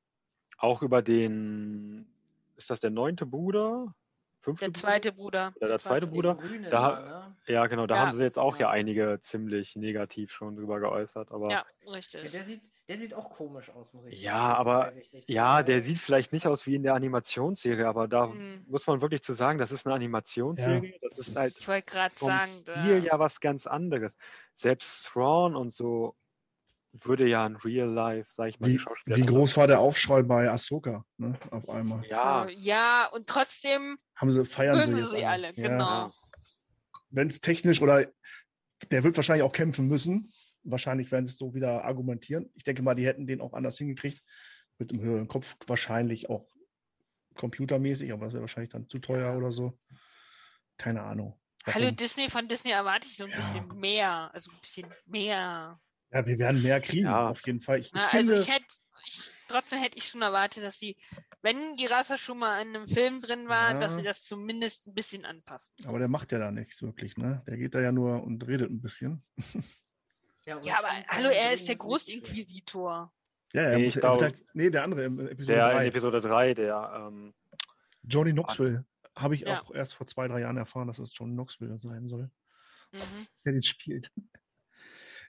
Auch 0.59 0.81
über 0.83 1.03
den, 1.03 2.07
ist 2.57 2.71
das 2.71 2.81
der 2.81 2.91
neunte 2.91 3.27
Bruder? 3.27 3.95
Fünfte 4.41 4.65
der 4.65 4.75
zweite 4.75 5.13
Bruder. 5.13 5.53
Oder 5.61 5.69
der 5.69 5.79
zweite 5.79 6.09
Bruder? 6.09 6.35
Grüne 6.35 6.69
Da- 6.69 6.89
da, 6.91 7.01
ne? 7.29 7.37
Ja, 7.47 7.67
genau, 7.69 7.87
da 7.87 7.95
Ja. 7.95 8.07
haben 8.09 8.17
sie 8.17 8.25
jetzt 8.25 8.41
auch 8.41 8.57
ja. 8.57 8.63
Ja. 8.63 8.71
einige 8.71 9.21
ziemlich 9.21 9.77
negativ 9.77 10.33
schon 10.33 10.57
drüber 10.57 10.81
geäußert. 10.81 11.31
Aber 11.31 11.49
Ja, 11.49 11.65
Ja, 11.85 11.93
richtig. 11.93 12.29
der, 12.33 12.43
sieht, 12.43 12.63
der 12.89 12.97
sieht 12.97 13.15
auch 13.15 13.31
komisch 13.31 13.71
aus, 13.71 13.93
muss 13.93 14.05
ich 14.07 14.21
Ja, 14.21 14.33
sagen. 14.33 14.55
Aber- 14.57 14.93
ja, 15.29 15.45
Aber- 15.45 15.63
der 15.63 15.83
sieht 15.83 15.99
vielleicht 15.99 16.33
nicht 16.33 16.49
aus 16.49 16.67
wie 16.67 16.75
in 16.75 16.83
der 16.83 16.95
Animationsserie, 16.95 17.87
aber 17.87 18.09
da 18.09 18.27
Mhm. 18.27 18.65
muss 18.67 18.85
man 18.89 19.01
wirklich 19.01 19.23
zu 19.23 19.33
sagen, 19.33 19.61
das 19.61 19.71
ist 19.71 19.87
eine 19.87 19.95
Animationsserie. 19.95 20.99
das 21.01 21.17
das 21.19 21.29
ist 21.29 21.37
halt 21.37 21.55
Ich 21.61 21.69
wollte 21.69 21.87
gerade 21.93 22.15
sagen, 22.17 22.51
Stil 22.51 22.75
da, 22.75 23.07
ja 23.07 23.19
was 23.21 23.39
ganz 23.39 23.69
anderes. 23.69 24.17
Selbst 24.57 25.07
Thrawn 25.07 25.55
und 25.55 25.73
so 25.73 26.17
würde 26.93 27.27
ja 27.29 27.47
in 27.47 27.57
Real 27.57 27.89
Life, 27.89 28.31
sag 28.33 28.49
ich 28.51 28.61
mal, 28.61 28.69
Wie, 28.69 28.79
wie 29.07 29.23
groß 29.23 29.57
war 29.57 29.67
der 29.67 29.81
Aufschrei 29.81 30.23
bei 30.23 30.51
Ahsoka 30.51 31.05
ne, 31.17 31.39
auf 31.51 31.69
einmal? 31.69 32.05
Ja, 32.07 32.45
äh, 32.45 32.53
ja, 32.53 33.07
und 33.07 33.27
trotzdem 33.27 33.99
Haben 34.17 34.31
sie, 34.31 34.45
feiern 34.45 34.83
sie 34.83 34.95
sie 34.95 35.01
jetzt 35.01 35.11
sie 35.11 35.25
alle, 35.25 35.53
Ja. 35.55 35.69
genau. 35.69 36.13
Wenn 37.11 37.29
es 37.29 37.41
technisch 37.41 37.81
oder 37.81 38.07
der 38.91 39.05
wird 39.05 39.17
wahrscheinlich 39.17 39.45
auch 39.45 39.53
kämpfen 39.53 39.87
müssen. 39.89 40.33
Wahrscheinlich 40.65 41.11
werden 41.11 41.27
sie 41.27 41.33
es 41.33 41.39
so 41.39 41.55
wieder 41.55 41.85
argumentieren. 41.85 42.51
Ich 42.55 42.65
denke 42.65 42.83
mal, 42.83 42.95
die 42.95 43.05
hätten 43.07 43.27
den 43.27 43.41
auch 43.41 43.53
anders 43.53 43.79
hingekriegt. 43.79 44.23
Mit 44.79 44.91
dem 44.91 45.01
höheren 45.01 45.29
Kopf 45.29 45.57
wahrscheinlich 45.67 46.31
auch 46.31 46.47
computermäßig, 47.35 48.13
aber 48.13 48.25
das 48.27 48.35
wäre 48.35 48.43
wahrscheinlich 48.43 48.71
dann 48.71 48.89
zu 48.89 48.99
teuer 48.99 49.37
oder 49.37 49.53
so. 49.53 49.79
Keine 50.79 51.03
Ahnung. 51.03 51.39
Hallo? 51.67 51.91
Disney, 51.91 52.29
von 52.29 52.49
Disney 52.49 52.73
erwarte 52.73 53.07
ich 53.09 53.17
so 53.17 53.25
ein 53.25 53.31
Ja. 53.31 53.37
bisschen 53.37 53.69
mehr. 53.79 54.31
Also 54.33 54.51
ein 54.51 54.59
bisschen 54.61 54.93
mehr. 55.07 55.81
Ja, 56.13 56.27
wir 56.27 56.39
werden 56.39 56.63
mehr 56.63 56.81
kriegen, 56.81 57.07
Ja. 57.07 57.29
auf 57.29 57.45
jeden 57.47 57.61
Fall. 57.61 57.79
Ich, 57.81 57.87
ich 57.87 57.93
Na, 57.95 58.07
finde, 58.09 58.35
also 58.35 58.45
ich 58.45 58.55
hätte, 58.55 58.67
ich 59.07 59.31
trotzdem 59.49 59.79
hätte 59.81 59.97
ich 59.99 60.05
schon 60.05 60.23
erwartet, 60.23 60.63
dass 60.63 60.79
sie, 60.79 60.97
wenn 61.43 61.75
die 61.75 61.87
Rasse 61.87 62.19
schon 62.19 62.39
mal 62.39 62.61
in 62.63 62.69
einem 62.75 62.87
Film 62.87 63.19
drin 63.21 63.49
war, 63.49 63.75
dass 63.75 63.93
Ja. 63.93 63.99
sie 63.99 64.05
das 64.05 64.25
zumindest 64.25 64.87
ein 64.89 64.95
bisschen 64.95 65.25
anpassen. 65.25 65.75
Aber 65.87 65.99
der 65.99 66.09
macht 66.09 66.33
ja 66.33 66.39
da 66.39 66.51
nichts 66.51 66.83
wirklich, 66.83 67.17
ne? 67.17 67.43
Der 67.47 67.57
geht 67.57 67.75
da 67.75 67.81
ja 67.81 67.93
nur 67.93 68.23
und 68.23 68.47
redet 68.47 68.71
ein 68.71 68.81
bisschen. 68.81 69.23
Ja, 70.45 70.59
Ja, 70.65 70.79
aber 70.79 70.89
hallo, 71.09 71.29
er 71.29 71.53
ist 71.53 71.69
der 71.69 71.77
Großinquisitor. 71.77 73.13
Ja, 73.55 73.63
er 73.63 73.79
Nee, 73.79 73.85
muss, 73.85 73.97
er 73.97 74.01
glaube- 74.01 74.25
halt, 74.25 74.45
nee, 74.55 74.71
der 74.71 74.83
andere 74.85 75.05
im 75.05 75.19
Episode 75.21 75.57
Der 75.59 75.67
in 75.71 75.77
3. 75.77 75.87
Episode 75.87 76.21
3, 76.21 76.55
der, 76.55 77.09
ähm, 77.09 77.35
Johnny 78.03 78.33
Knoxville. 78.33 78.85
Habe 79.17 79.35
ich 79.35 79.43
Ja. 79.43 79.61
auch 79.61 79.71
erst 79.75 79.95
vor 79.95 80.07
zwei, 80.07 80.27
drei 80.27 80.41
Jahren 80.41 80.57
erfahren, 80.57 80.89
dass 80.89 80.99
es 80.99 81.13
Johnny 81.17 81.35
Knoxville 81.35 81.77
sein 81.79 82.09
soll, 82.09 82.31
Mhm. 82.93 83.27
der 83.45 83.53
den 83.53 83.63
spielt. 83.63 84.11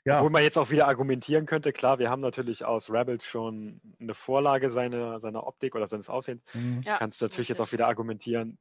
Ja, 0.06 0.18
Obwohl 0.18 0.32
man 0.32 0.44
jetzt 0.44 0.58
auch 0.58 0.70
wieder 0.70 0.88
argumentieren 0.88 1.46
könnte, 1.46 1.72
klar, 1.72 1.98
wir 1.98 2.10
haben 2.10 2.22
natürlich 2.22 2.66
aus 2.66 2.90
Rebels 2.90 3.24
schon 3.26 3.80
eine 4.02 4.14
Vorlage 4.14 4.70
seiner, 4.70 5.22
seiner 5.22 5.48
Optik 5.48 5.76
oder 5.76 5.88
seines 5.88 6.10
Aussehens. 6.10 6.44
mhm. 6.54 6.82
Ja, 6.84 6.98
Kannst 6.98 7.22
du 7.22 7.26
natürlich 7.26 7.48
jetzt 7.48 7.60
richtig. 7.60 7.70
auch 7.70 7.74
wieder 7.74 7.88
argumentieren, 7.88 8.58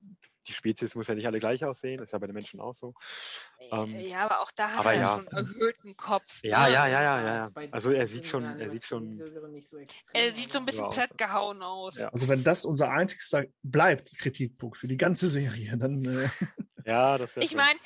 die 0.46 0.52
Spezies 0.52 0.94
muss 0.94 1.06
ja 1.08 1.14
nicht 1.14 1.26
alle 1.26 1.38
gleich 1.38 1.64
aussehen, 1.64 2.00
ist 2.00 2.12
ja 2.12 2.18
bei 2.18 2.26
den 2.26 2.34
Menschen 2.34 2.60
auch 2.60 2.74
so. 2.74 2.94
Ähm, 3.70 3.98
ja, 4.00 4.20
aber 4.20 4.40
auch 4.40 4.50
da 4.52 4.70
hat 4.70 4.84
er 4.84 4.94
ja. 4.94 5.16
schon 5.16 5.26
erhöhten 5.28 5.96
Kopf. 5.96 6.42
Ja, 6.42 6.66
ne? 6.66 6.72
ja, 6.74 6.86
ja, 6.86 7.02
ja, 7.02 7.24
ja. 7.24 7.50
bei 7.50 7.68
Also 7.72 7.90
er 7.90 8.06
sieht 8.06 8.26
schon, 8.26 8.44
er 8.44 8.70
sieht 8.70 8.84
schon, 8.84 9.18
so 9.24 9.78
Er 10.12 10.34
sieht 10.34 10.50
so 10.50 10.58
ein 10.58 10.64
bisschen 10.64 10.84
Ja, 10.84 10.90
platt 10.90 11.18
gehauen 11.18 11.62
aus. 11.62 11.98
Ja. 11.98 12.08
Also 12.08 12.28
wenn 12.28 12.44
das 12.44 12.64
unser 12.64 12.90
einzigster 12.90 13.44
bleibt, 13.62 14.16
Kritikpunkt 14.18 14.78
für 14.78 14.88
die 14.88 14.96
ganze 14.96 15.28
Serie, 15.28 15.76
dann 15.76 16.04
äh, 16.04 16.28
ja, 16.84 17.18
das 17.18 17.36
wäre 17.36 17.44
Ich 17.44 17.54
meine, 17.54 17.78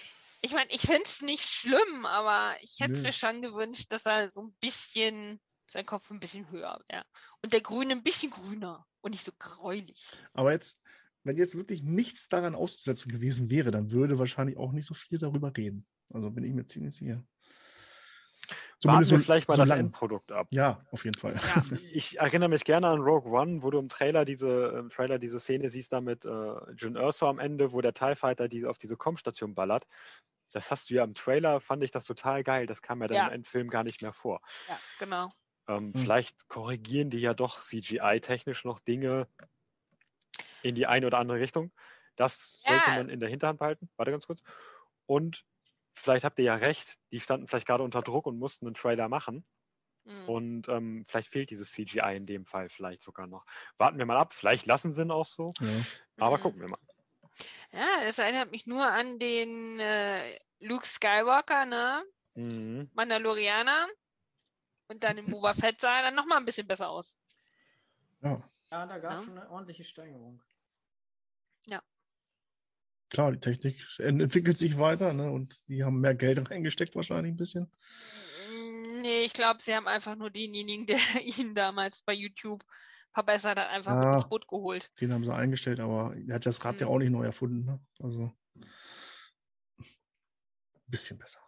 ich 0.43 0.53
meine, 0.53 0.71
ich 0.71 0.83
finde 0.83 1.03
es 1.05 1.23
nicht 1.23 1.45
schlimm, 1.45 2.07
aber 2.07 2.55
ich 2.61 2.77
hätte 2.81 3.01
mir 3.01 3.13
schon 3.13 3.43
gewünscht, 3.43 3.87
dass 3.91 4.07
er 4.07 4.31
so 4.31 4.43
ein 4.43 4.55
bisschen, 4.61 5.41
sein 5.71 5.87
Kopf 5.87 6.11
ein 6.11 6.21
bisschen 6.21 6.51
höher 6.51 6.81
wäre. 6.89 7.05
Und 7.43 7.53
der 7.53 7.61
Grüne 7.61 7.93
ein 7.93 8.03
bisschen 8.03 8.31
grüner 8.31 8.87
und 9.01 9.13
nicht 9.13 9.25
so 9.25 9.33
gräulich. 9.39 10.07
aber 10.33 10.53
jetzt, 10.53 10.81
wenn 11.25 11.37
jetzt 11.37 11.57
wirklich 11.57 11.83
nichts 11.83 12.29
daran 12.29 12.55
auszusetzen 12.55 13.11
gewesen 13.11 13.51
wäre, 13.51 13.71
dann 13.71 13.91
würde 13.91 14.19
wahrscheinlich 14.19 14.57
auch 14.57 14.73
nicht 14.73 14.87
so 14.87 14.95
viel 14.95 15.19
darüber 15.19 15.57
reden. 15.57 15.87
Also 16.11 16.31
bin 16.31 16.45
ich 16.45 16.53
mir 16.53 16.67
ziemlich 16.67 16.97
sicher. 16.97 17.25
Warten 18.85 19.11
wir 19.11 19.21
vielleicht 19.21 19.49
mal 19.49 19.55
so 19.57 19.63
das 19.63 19.69
lang. 19.71 19.79
Endprodukt 19.81 20.31
ab. 20.33 20.49
Ja, 20.51 20.85
auf 20.91 21.05
jeden 21.05 21.19
Fall. 21.19 21.35
Ja. 21.37 21.63
Ich 21.93 22.19
erinnere 22.19 22.49
mich 22.51 22.65
gerne 22.65 22.89
an 22.89 23.01
Rogue 23.01 23.31
One, 23.33 23.63
wo 23.63 23.71
du 23.71 23.79
im 23.79 23.89
Trailer 23.89 24.25
diese, 24.25 24.75
im 24.79 24.91
Trailer 24.91 25.19
diese 25.19 25.41
Szene 25.41 25.71
siehst, 25.71 25.93
da 25.93 26.01
mit 26.01 26.25
äh, 26.25 26.29
Jyn 26.77 26.97
Erso 26.97 27.27
am 27.29 27.39
Ende, 27.39 27.73
wo 27.73 27.81
der 27.81 27.95
TIE 27.95 28.15
Fighter 28.15 28.49
die 28.49 28.67
auf 28.67 28.79
diese 28.79 28.97
Com-Station 28.97 29.55
ballert. 29.55 29.87
Das 30.53 30.71
hast 30.71 30.91
du 30.91 30.95
ja 30.95 31.05
im 31.05 31.15
Trailer, 31.15 31.61
fand 31.61 31.83
ich 31.83 31.91
das 31.91 32.05
total 32.05 32.45
geil. 32.45 32.67
Das 32.67 32.83
kam 32.83 33.01
ja 33.01 33.09
dann 33.09 33.17
Ja. 33.17 33.27
im 33.29 33.33
Endfilm 33.33 33.69
gar 33.71 33.83
nicht 33.83 34.03
mehr 34.03 34.13
vor. 34.13 34.41
Ja, 34.69 34.79
genau. 34.99 35.33
Ähm, 35.69 35.93
Hm. 35.93 35.95
Vielleicht 35.95 36.49
korrigieren 36.49 37.11
die 37.11 37.19
ja 37.19 37.35
doch 37.35 37.63
CGI-technisch 37.63 38.65
noch 38.65 38.79
Dinge 38.79 39.27
in 40.63 40.75
die 40.75 40.87
eine 40.87 41.07
oder 41.07 41.19
andere 41.19 41.41
Richtung. 41.41 41.73
Das 42.15 42.61
Ja. 42.65 42.73
sollte 42.73 42.91
man 42.91 43.09
in 43.09 43.21
der 43.21 43.29
Hinterhand 43.29 43.59
behalten. 43.59 43.89
Warte 43.97 44.11
ganz 44.13 44.27
kurz. 44.27 44.43
Und 45.07 45.45
vielleicht 45.99 46.25
habt 46.25 46.39
ihr 46.39 46.45
ja 46.45 46.55
recht, 46.55 46.99
die 47.11 47.21
standen 47.21 47.47
vielleicht 47.47 47.67
gerade 47.67 47.83
unter 47.83 48.03
Druck 48.03 48.27
und 48.27 48.39
mussten 48.39 48.67
einen 48.67 48.75
Trailer 48.75 49.09
machen. 49.09 49.45
Mhm. 50.05 50.29
Und 50.29 50.69
ähm, 50.69 51.05
vielleicht 51.09 51.29
fehlt 51.31 51.51
dieses 51.51 51.73
CGI 51.73 52.17
in 52.17 52.27
dem 52.27 52.45
Fall 52.47 52.69
vielleicht 52.69 53.03
sogar 53.03 53.27
noch. 53.27 53.45
Warten 53.79 53.99
wir 53.99 54.07
mal 54.07 54.19
ab. 54.19 54.33
Vielleicht 54.33 54.67
lassen 54.67 54.95
sie 54.95 55.03
ihn 55.03 55.11
auch 55.11 55.27
so. 55.27 55.53
Ja. 55.61 55.67
Aber 56.19 56.39
Mhm. 56.39 56.43
gucken 56.43 56.61
wir 56.61 56.69
mal. 56.69 56.79
Ja, 57.73 58.03
es 58.05 58.19
erinnert 58.19 58.51
mich 58.51 58.67
nur 58.67 58.85
an 58.87 59.19
den 59.19 59.79
äh, 59.81 60.39
Luke 60.61 60.87
Skywalker, 60.87 61.67
ne? 61.67 62.05
Mhm. 62.35 62.91
Mandalorianer. 62.95 63.89
Und 64.89 65.03
dann 65.03 65.19
im 65.19 65.27
Boba 65.27 65.53
Fett 65.53 65.81
sah 65.81 65.97
er 65.97 66.03
dann 66.05 66.15
nochmal 66.15 66.39
ein 66.39 66.45
bisschen 66.45 66.67
besser 66.69 66.89
aus. 66.89 67.17
ja, 68.23 68.41
Ja, 68.71 68.87
da 68.87 68.99
gab 68.99 69.13
es 69.15 69.19
Ja. 69.19 69.25
schon 69.25 69.39
eine 69.39 69.51
ordentliche 69.51 69.85
Steigerung. 69.85 70.41
Klar, 73.11 73.33
die 73.33 73.41
Technik 73.41 73.81
ent- 73.99 74.21
entwickelt 74.23 74.59
sich 74.59 74.79
weiter 74.79 75.13
ne? 75.13 75.31
und 75.31 75.61
die 75.69 75.85
haben 75.85 76.01
mehr 76.01 76.15
Geld 76.15 76.51
reingesteckt 76.51 76.95
wahrscheinlich 76.97 77.33
ein 77.33 77.37
bisschen. 77.37 77.71
Mm, 78.51 79.01
Nee, 79.03 79.23
ich 79.25 79.33
glaube, 79.35 79.63
sie 79.63 79.75
haben 79.75 79.87
einfach 79.89 80.17
nur 80.17 80.31
denjenigen, 80.31 80.87
der 80.87 80.97
ihn 81.23 81.55
damals 81.55 82.03
bei 82.03 82.13
YouTube 82.15 82.65
verbessert 83.13 83.59
hat, 83.59 83.69
einfach 83.69 83.95
mit 83.95 84.05
Ah. 84.05 84.15
ins 84.17 84.29
Boot 84.29 84.47
geholt. 84.49 84.91
Den 85.01 85.13
haben 85.13 85.25
sie 85.25 85.35
eingestellt, 85.35 85.81
aber 85.81 86.15
er 86.29 86.35
hat 86.35 86.47
das 86.47 86.65
Rad 86.65 86.81
ja 86.81 86.87
Mhm. 86.87 86.93
auch 86.93 86.99
nicht 86.99 87.11
neu 87.11 87.25
erfunden. 87.25 87.65
Ne? 87.65 87.81
Also 88.01 88.33
ein 88.59 88.67
bisschen 90.87 91.19
besser. 91.19 91.41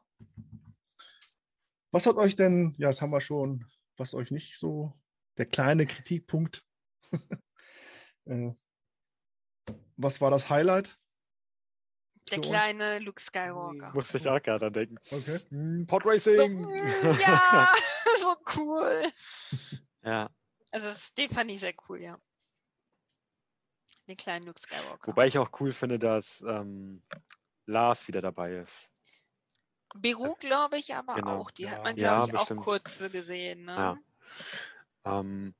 Was 1.91 2.07
hat 2.07 2.17
euch 2.17 2.37
denn, 2.37 2.75
ja, 2.79 2.88
das 2.88 3.00
haben 3.03 3.11
wir 3.12 3.21
schon, 3.21 3.65
was 3.97 4.15
euch 4.15 4.31
nicht 4.31 4.59
so, 4.59 4.93
der 5.38 5.47
kleine 5.47 5.87
Kritikpunkt. 5.87 6.65
äh, 8.27 8.53
was 9.97 10.21
war 10.21 10.31
das 10.31 10.50
Highlight? 10.50 10.98
Der 12.30 12.40
kleine 12.40 12.99
Luke 13.00 13.20
Skywalker. 13.20 13.92
Musste 13.94 14.18
ich 14.18 14.28
auch 14.28 14.42
gerade 14.42 14.70
denken. 14.70 14.97
Okay. 15.11 15.40
Hm, 15.50 15.87
Podracing! 15.87 16.58
So, 16.58 16.66
mm, 16.66 17.18
ja, 17.26 17.73
so 18.20 18.37
cool. 18.56 19.02
ja. 20.02 20.30
Also 20.70 20.88
das, 20.88 21.14
den 21.14 21.28
fand 21.28 21.50
ich 21.50 21.61
sehr 21.61 21.75
cool, 21.88 22.00
ja. 22.00 22.18
Den 24.06 24.16
kleinen 24.16 24.47
Luke 24.47 24.61
Skywalker. 24.61 25.06
Wobei 25.06 25.26
ich 25.26 25.38
auch 25.38 25.50
cool 25.61 25.73
finde, 25.73 25.99
dass 25.99 26.42
ähm, 26.47 27.02
Lars 27.66 28.08
wieder 28.08 28.23
dabei 28.23 28.56
ist. 28.56 28.90
Beru, 29.94 30.35
glaube 30.37 30.78
ich, 30.78 30.94
aber 30.94 31.14
Genau. 31.14 31.40
auch. 31.40 31.50
Die 31.50 31.64
Ja. 31.64 31.70
hat 31.73 31.85
man, 31.85 31.97
Ja, 31.97 32.14
glaube 32.14 32.26
ich, 32.26 32.32
bestimmt. 32.32 32.61
auch 32.61 32.64
kurz 32.64 32.99
gesehen. 32.99 33.64
Ne? 33.64 34.00
Ja. 35.04 35.20
Ähm, 35.20 35.54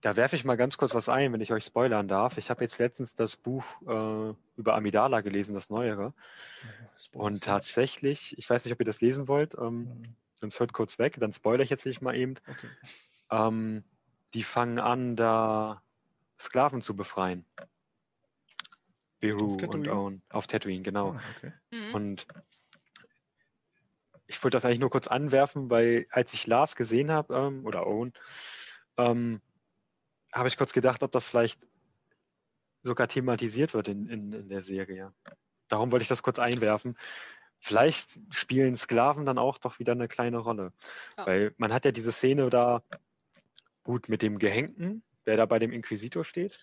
da 0.00 0.16
werfe 0.16 0.36
ich 0.36 0.44
mal 0.44 0.56
ganz 0.56 0.76
kurz 0.78 0.94
was 0.94 1.08
ein, 1.08 1.32
wenn 1.32 1.40
ich 1.40 1.52
euch 1.52 1.64
spoilern 1.64 2.08
darf. 2.08 2.38
Ich 2.38 2.50
habe 2.50 2.62
jetzt 2.62 2.78
letztens 2.78 3.14
das 3.14 3.36
Buch 3.36 3.64
äh, 3.82 4.34
über 4.56 4.74
Amidala 4.74 5.20
gelesen, 5.20 5.54
das 5.54 5.70
Neuere. 5.70 6.12
Und 7.12 7.42
tatsächlich, 7.44 8.36
ich 8.38 8.48
weiß 8.48 8.64
nicht, 8.64 8.72
ob 8.72 8.80
ihr 8.80 8.86
das 8.86 9.00
lesen 9.00 9.28
wollt, 9.28 9.54
ähm, 9.54 9.84
Mhm. 9.84 10.16
sonst 10.34 10.60
hört 10.60 10.72
kurz 10.72 10.98
weg, 10.98 11.16
dann 11.18 11.32
spoilere 11.32 11.64
ich 11.64 11.70
jetzt 11.70 11.86
nicht 11.86 12.02
mal 12.02 12.14
eben. 12.14 12.34
Okay. 12.46 12.68
Ähm, 13.30 13.84
die 14.34 14.42
fangen 14.42 14.78
an, 14.78 15.16
da 15.16 15.82
Sklaven 16.38 16.82
zu 16.82 16.94
befreien. 16.94 17.44
Beru 19.20 19.56
und? 19.56 19.88
Owen. 19.88 20.22
Auf 20.28 20.46
Tatooine, 20.46 20.82
genau. 20.82 21.12
Ah, 21.12 21.22
okay. 21.36 21.52
Mhm. 21.70 21.94
Und 21.94 22.26
ich 24.26 24.42
wollte 24.42 24.56
das 24.56 24.64
eigentlich 24.64 24.80
nur 24.80 24.90
kurz 24.90 25.06
anwerfen, 25.06 25.70
weil 25.70 26.06
als 26.10 26.34
ich 26.34 26.46
Lars 26.46 26.76
gesehen 26.76 27.10
habe, 27.10 27.34
ähm, 27.34 27.64
oder 27.64 27.86
Owen, 27.86 28.12
ähm, 28.98 29.40
habe 30.32 30.48
ich 30.48 30.56
kurz 30.56 30.72
gedacht, 30.72 31.02
ob 31.02 31.12
das 31.12 31.24
vielleicht 31.24 31.60
sogar 32.82 33.08
thematisiert 33.08 33.74
wird 33.74 33.88
in, 33.88 34.08
in, 34.08 34.32
in 34.32 34.48
der 34.48 34.62
Serie. 34.62 35.12
Darum 35.68 35.92
wollte 35.92 36.02
ich 36.02 36.08
das 36.08 36.22
kurz 36.22 36.38
einwerfen. 36.38 36.96
Vielleicht 37.58 38.20
spielen 38.30 38.76
Sklaven 38.76 39.26
dann 39.26 39.38
auch 39.38 39.58
doch 39.58 39.78
wieder 39.78 39.92
eine 39.92 40.08
kleine 40.08 40.38
Rolle. 40.38 40.72
Ja. 41.18 41.26
Weil 41.26 41.54
man 41.56 41.72
hat 41.72 41.84
ja 41.84 41.92
diese 41.92 42.12
Szene 42.12 42.48
da 42.50 42.82
gut 43.82 44.08
mit 44.08 44.22
dem 44.22 44.38
Gehängten, 44.38 45.02
der 45.26 45.36
da 45.36 45.46
bei 45.46 45.58
dem 45.58 45.72
Inquisitor 45.72 46.24
steht. 46.24 46.58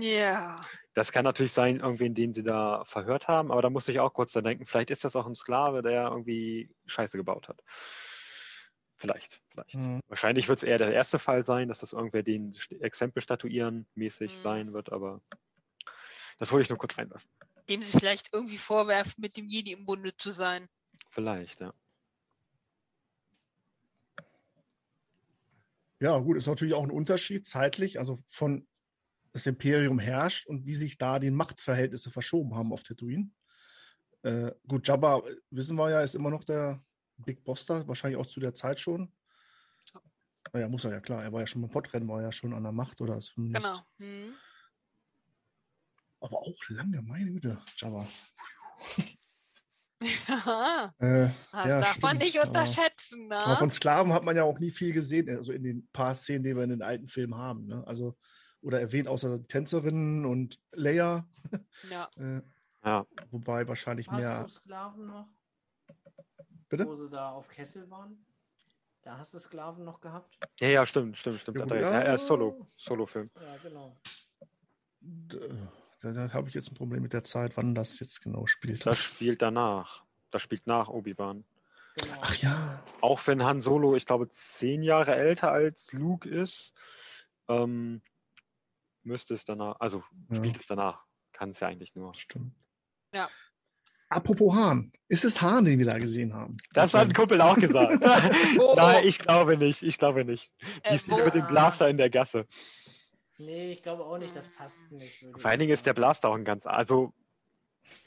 Ja. 0.00 0.60
Das 0.94 1.12
kann 1.12 1.24
natürlich 1.24 1.52
sein, 1.52 1.80
irgendwen, 1.80 2.14
den 2.14 2.32
sie 2.32 2.42
da 2.42 2.84
verhört 2.84 3.28
haben, 3.28 3.50
aber 3.50 3.62
da 3.62 3.70
musste 3.70 3.92
ich 3.92 4.00
auch 4.00 4.12
kurz 4.12 4.32
dran 4.32 4.44
denken, 4.44 4.66
vielleicht 4.66 4.90
ist 4.90 5.04
das 5.04 5.16
auch 5.16 5.26
ein 5.26 5.34
Sklave, 5.34 5.82
der 5.82 6.08
irgendwie 6.08 6.70
Scheiße 6.86 7.16
gebaut 7.16 7.48
hat. 7.48 7.62
Vielleicht, 9.02 9.42
vielleicht. 9.50 9.74
Mhm. 9.74 10.00
Wahrscheinlich 10.06 10.48
wird 10.48 10.58
es 10.58 10.62
eher 10.62 10.78
der 10.78 10.92
erste 10.92 11.18
Fall 11.18 11.44
sein, 11.44 11.66
dass 11.66 11.80
das 11.80 11.92
irgendwer 11.92 12.22
den 12.22 12.54
Exempel 12.78 13.20
statuieren 13.20 13.84
mäßig 13.96 14.36
Mhm. 14.36 14.42
sein 14.42 14.72
wird, 14.72 14.92
aber 14.92 15.20
das 16.38 16.52
wollte 16.52 16.62
ich 16.62 16.68
nur 16.68 16.78
kurz 16.78 16.96
reinwerfen. 16.96 17.28
Dem 17.68 17.82
sie 17.82 17.98
vielleicht 17.98 18.32
irgendwie 18.32 18.58
vorwerfen, 18.58 19.14
mit 19.18 19.36
dem 19.36 19.48
Jedi 19.48 19.72
im 19.72 19.86
Bunde 19.86 20.14
zu 20.16 20.30
sein. 20.30 20.68
Vielleicht, 21.10 21.60
ja. 21.60 21.74
Ja, 25.98 26.16
gut, 26.18 26.36
ist 26.36 26.46
natürlich 26.46 26.74
auch 26.74 26.84
ein 26.84 26.92
Unterschied 26.92 27.44
zeitlich, 27.44 27.98
also 27.98 28.22
von 28.28 28.68
das 29.32 29.46
Imperium 29.46 29.98
herrscht 29.98 30.46
und 30.46 30.64
wie 30.64 30.76
sich 30.76 30.96
da 30.96 31.18
die 31.18 31.32
Machtverhältnisse 31.32 32.12
verschoben 32.12 32.54
haben 32.54 32.72
auf 32.72 32.84
Tatooine. 32.84 33.32
Äh, 34.22 34.52
gut, 34.68 34.86
Jabba, 34.86 35.24
wissen 35.50 35.76
wir 35.76 35.90
ja, 35.90 36.02
ist 36.02 36.14
immer 36.14 36.30
noch 36.30 36.44
der 36.44 36.84
Big 37.22 37.44
Boss 37.44 37.66
da, 37.66 37.86
wahrscheinlich 37.88 38.18
auch 38.20 38.26
zu 38.26 38.40
der 38.40 38.54
Zeit 38.54 38.80
schon. 38.80 39.12
Naja, 40.52 40.68
muss 40.68 40.84
er 40.84 40.90
ja 40.90 41.00
klar, 41.00 41.22
er 41.22 41.32
war 41.32 41.40
ja 41.40 41.46
schon 41.46 41.62
beim 41.62 41.70
Podrennen, 41.70 42.08
war 42.08 42.20
ja 42.20 42.32
schon 42.32 42.52
an 42.52 42.62
der 42.64 42.72
Macht 42.72 43.00
oder 43.00 43.18
zumindest. 43.20 43.66
Genau. 43.66 43.80
Hm. 44.00 44.34
Aber 46.20 46.38
auch 46.38 46.56
lange, 46.68 47.00
meine 47.02 47.32
Güte, 47.32 47.60
Jabba. 47.76 48.06
das 49.98 50.08
Äh, 50.98 51.26
ja, 51.26 51.32
darf 51.80 52.00
man 52.00 52.16
stimmt, 52.16 52.22
nicht 52.24 52.38
aber- 52.40 52.48
unterschätzen, 52.48 53.28
ne? 53.28 53.40
Aber 53.40 53.56
von 53.56 53.70
Sklaven 53.70 54.12
hat 54.12 54.24
man 54.24 54.34
ja 54.36 54.42
auch 54.42 54.58
nie 54.58 54.70
viel 54.72 54.92
gesehen, 54.92 55.28
also 55.36 55.52
in 55.52 55.62
den 55.62 55.88
paar 55.92 56.14
Szenen, 56.14 56.42
die 56.44 56.54
wir 56.56 56.64
in 56.64 56.70
den 56.70 56.82
alten 56.82 57.06
Filmen 57.08 57.36
haben. 57.36 57.66
Ne? 57.66 57.84
Also, 57.86 58.16
oder 58.62 58.80
erwähnt 58.80 59.06
außer 59.08 59.46
Tänzerinnen 59.46 60.24
und 60.26 60.60
Leia, 60.72 61.28
ja. 61.88 62.10
äh, 62.16 62.42
Ja, 62.84 63.06
wobei 63.30 63.66
wahrscheinlich 63.68 64.08
Hast 64.08 64.18
mehr. 64.18 64.42
du 64.42 64.48
Sklaven 64.48 65.06
noch? 65.06 65.28
Bitte? 66.72 66.86
Wo 66.86 66.96
sie 66.96 67.10
da 67.10 67.32
auf 67.32 67.48
Kessel 67.48 67.90
waren? 67.90 68.24
Da 69.02 69.18
hast 69.18 69.34
du 69.34 69.38
Sklaven 69.38 69.84
noch 69.84 70.00
gehabt. 70.00 70.38
Ja, 70.58 70.68
ja, 70.68 70.86
stimmt, 70.86 71.18
stimmt, 71.18 71.38
stimmt. 71.40 71.58
Ja, 71.58 71.66
ja. 71.66 71.80
ja, 71.80 72.00
er 72.00 72.14
ist 72.14 72.26
Solo, 72.26 72.66
Solo-Film. 72.78 73.30
Ja, 73.38 73.56
genau. 73.58 73.94
D- 75.00 75.50
Da, 76.00 76.12
da 76.12 76.32
habe 76.32 76.48
ich 76.48 76.54
jetzt 76.54 76.70
ein 76.70 76.74
Problem 76.74 77.02
mit 77.02 77.12
der 77.12 77.24
Zeit, 77.24 77.58
wann 77.58 77.74
das 77.74 78.00
jetzt 78.00 78.22
genau 78.22 78.46
spielt. 78.46 78.86
Das 78.86 78.98
spielt 78.98 79.42
danach. 79.42 80.02
Das 80.30 80.40
spielt 80.40 80.66
nach 80.66 80.88
Obi-Wan. 80.88 81.44
genau. 81.96 82.18
Ach 82.22 82.34
ja. 82.36 82.82
Auch 83.02 83.26
wenn 83.26 83.42
Han 83.44 83.60
Solo, 83.60 83.94
ich 83.94 84.06
glaube, 84.06 84.30
zehn 84.30 84.82
Jahre 84.82 85.14
älter 85.14 85.52
als 85.52 85.92
Luke 85.92 86.26
ist, 86.26 86.72
ähm, 87.48 88.00
müsste 89.02 89.34
es 89.34 89.44
danach, 89.44 89.78
also 89.78 90.02
Ja. 90.30 90.36
spielt 90.36 90.58
es 90.58 90.66
danach. 90.68 91.04
Kann 91.32 91.50
es 91.50 91.60
ja 91.60 91.68
eigentlich 91.68 91.94
nur. 91.96 92.14
Stimmt. 92.14 92.54
Ja. 93.14 93.28
Apropos 94.16 94.54
Hahn. 94.54 94.92
Ist 95.08 95.24
es 95.24 95.42
Hahn, 95.42 95.64
den 95.66 95.78
wir 95.78 95.86
da 95.86 95.98
gesehen 95.98 96.32
haben? 96.34 96.56
Das 96.72 96.94
hat 96.94 97.08
ein 97.08 97.12
Kumpel 97.12 97.40
auch 97.40 97.56
gesagt. 97.56 98.02
Oh, 98.58 98.72
Nein, 98.76 99.06
ich 99.06 99.18
glaube 99.18 99.56
nicht. 99.56 99.82
Ich 99.82 99.98
glaube 99.98 100.24
nicht. 100.24 100.50
Die 100.86 100.94
Äh, 100.94 100.98
Szene 100.98 101.24
mit 101.26 101.34
dem 101.34 101.46
Blaster 101.46 101.88
in 101.88 101.98
der 101.98 102.08
Gasse. 102.10 102.46
Nee, 103.38 103.72
ich 103.72 103.82
glaube 103.82 104.04
auch 104.04 104.18
nicht, 104.18 104.34
das 104.36 104.48
passt 104.48 104.90
nicht. 104.90 105.28
Vor 105.36 105.50
allen 105.50 105.58
Dingen 105.60 105.72
ist 105.72 105.84
der. 105.86 105.94
Blaster 105.94 106.28
auch 106.30 106.34
ein 106.36 106.44
ganz, 106.44 106.64
also, 106.66 107.12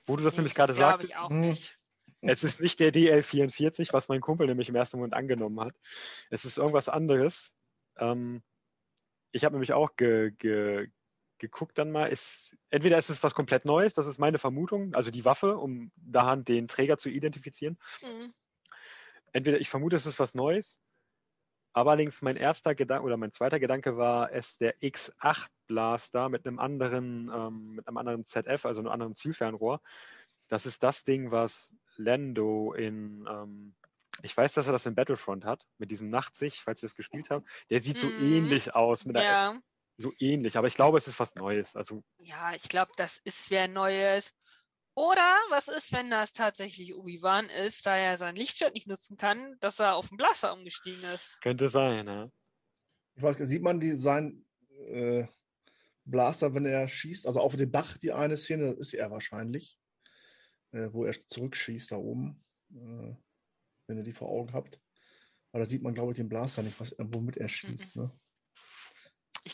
wo 0.06 0.16
du 0.16 0.24
das 0.24 0.34
Nee, 0.34 0.38
nämlich 0.40 0.54
das 0.54 0.68
gerade 0.68 0.74
glaube 0.74 0.92
sagtest, 1.04 1.12
ich 1.12 1.18
auch 1.18 1.30
Hm. 1.30 1.42
nicht. 1.42 1.76
es 2.22 2.44
ist 2.44 2.60
nicht 2.62 2.80
der 2.80 2.92
DL44, 2.94 3.94
was 3.94 4.08
mein 4.08 4.22
Kumpel 4.22 4.48
nämlich 4.48 4.70
im 4.70 4.76
ersten 4.76 4.98
Moment 4.98 5.14
angenommen 5.14 5.60
hat. 5.60 5.76
Es 6.30 6.46
ist 6.46 6.58
irgendwas 6.58 6.90
anderes. 6.90 7.54
Ähm, 8.00 8.42
ich 9.32 9.44
habe 9.44 9.54
nämlich 9.56 9.74
auch 9.74 9.96
ge, 9.96 10.32
ge, 10.40 10.88
geguckt 11.40 11.78
dann 11.78 11.92
mal. 11.92 12.08
Ist, 12.08 12.58
entweder 12.70 12.98
ist 12.98 13.10
es 13.10 13.24
was 13.24 13.34
komplett 13.34 13.66
Neues, 13.66 13.94
das 13.94 14.08
ist 14.08 14.20
meine 14.20 14.40
Vermutung, 14.40 14.94
also 14.96 15.12
die 15.12 15.26
Waffe, 15.26 15.58
um 15.58 15.92
daran 15.96 16.46
den 16.46 16.68
Träger 16.68 16.98
zu 16.98 17.10
identifizieren. 17.10 17.78
Mhm. 18.02 18.34
Entweder 19.32 19.60
ich 19.60 19.70
vermute, 19.70 19.96
es 19.96 20.06
ist 20.06 20.20
was 20.20 20.36
Neues. 20.36 20.80
Aber 21.74 21.92
allerdings 21.92 22.22
mein 22.22 22.38
erster 22.38 22.74
Gedanke 22.74 23.04
oder 23.04 23.18
mein 23.18 23.34
zweiter 23.34 23.60
Gedanke 23.60 23.98
war 23.98 24.32
es 24.32 24.58
der 24.58 24.80
X8 24.80 25.50
Blaster 25.68 26.30
mit 26.30 26.48
einem 26.48 26.58
anderen, 26.58 27.30
ähm, 27.34 27.72
mit 27.76 27.88
einem 27.88 27.98
anderen 27.98 28.24
ZF, 28.24 28.66
also 28.66 28.80
einem 28.80 28.92
anderen 28.92 29.14
Zielfernrohr. 29.14 29.82
Das 30.48 30.66
ist 30.66 30.84
das 30.84 31.04
Ding, 31.04 31.32
was 31.32 31.74
Lando 31.98 32.74
in, 32.74 33.28
ähm, 33.30 33.76
ich 34.22 34.36
weiß, 34.38 34.54
dass 34.54 34.68
er 34.68 34.72
das 34.72 34.86
in 34.86 34.96
Battlefront 34.96 35.44
hat, 35.44 35.66
mit 35.78 35.92
diesem 35.92 36.10
Nachtsicht, 36.10 36.62
falls 36.62 36.82
ihr 36.82 36.88
das 36.88 36.96
gespielt 36.96 37.30
habt. 37.30 37.46
Der 37.70 37.82
sieht 37.82 38.00
so 38.00 38.08
Mhm. 38.08 38.24
ähnlich 38.24 38.74
aus, 38.74 39.04
mit 39.06 39.18
der, 39.18 39.24
Ja. 39.24 39.62
So 39.98 40.12
ähnlich, 40.20 40.58
aber 40.58 40.68
ich 40.68 40.76
glaube, 40.76 40.98
es 40.98 41.08
ist 41.08 41.20
was 41.20 41.36
Neues. 41.36 41.76
Also 41.76 42.04
ja, 42.18 42.54
ich 42.54 42.68
glaube, 42.68 42.92
das 42.98 43.18
ist 43.24 43.50
wer 43.50 43.68
Neues. 43.68 44.34
Oder 44.96 45.36
was 45.50 45.68
ist, 45.68 45.92
wenn 45.92 46.10
das 46.10 46.32
tatsächlich 46.32 46.96
Obi-Wan 46.96 47.50
ist, 47.50 47.86
da 47.86 47.98
er 47.98 48.16
sein 48.16 48.36
Lichtschwert 48.36 48.74
nicht 48.74 48.88
nutzen 48.88 49.18
kann, 49.18 49.58
dass 49.60 49.80
er 49.80 49.96
auf 49.96 50.08
den 50.08 50.18
Blaster 50.18 50.54
umgestiegen 50.54 51.04
ist? 51.04 51.42
könnte 51.42 51.68
sein, 51.68 52.08
ja. 52.08 52.30
Ich 53.16 53.24
weiß, 53.24 53.38
sieht 53.40 53.62
man 53.62 53.80
die, 53.80 53.94
sein 53.94 54.46
äh, 54.88 55.26
Blaster, 56.06 56.54
wenn 56.54 56.66
er 56.66 56.88
schießt? 56.88 57.28
Also 57.28 57.42
auf 57.42 57.56
dem 57.56 57.72
Dach 57.72 57.98
die 57.98 58.14
eine 58.14 58.38
Szene, 58.38 58.68
das 58.68 58.88
ist 58.88 58.94
er 58.94 59.12
wahrscheinlich, 59.12 59.78
äh, 60.72 60.90
wo 60.92 61.04
er 61.04 61.14
zurückschießt 61.28 61.92
da 61.92 61.98
oben, 61.98 62.44
äh, 62.72 63.16
wenn 63.88 63.98
ihr 63.98 64.04
die 64.04 64.14
vor 64.14 64.30
Augen 64.30 64.54
habt. 64.54 64.80
Aber 65.52 65.60
da 65.60 65.66
sieht 65.66 65.82
man, 65.82 65.94
glaube 65.94 66.12
ich, 66.12 66.18
den 66.18 66.30
Blaster 66.30 66.64
nicht, 66.64 66.80
was, 66.80 66.96
womit 66.98 67.38
er 67.38 67.50
schießt. 67.50 67.96
Ne? 67.98 68.12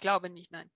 Ich 0.01 0.03
glaube 0.03 0.31
nicht, 0.31 0.51
nein. 0.51 0.67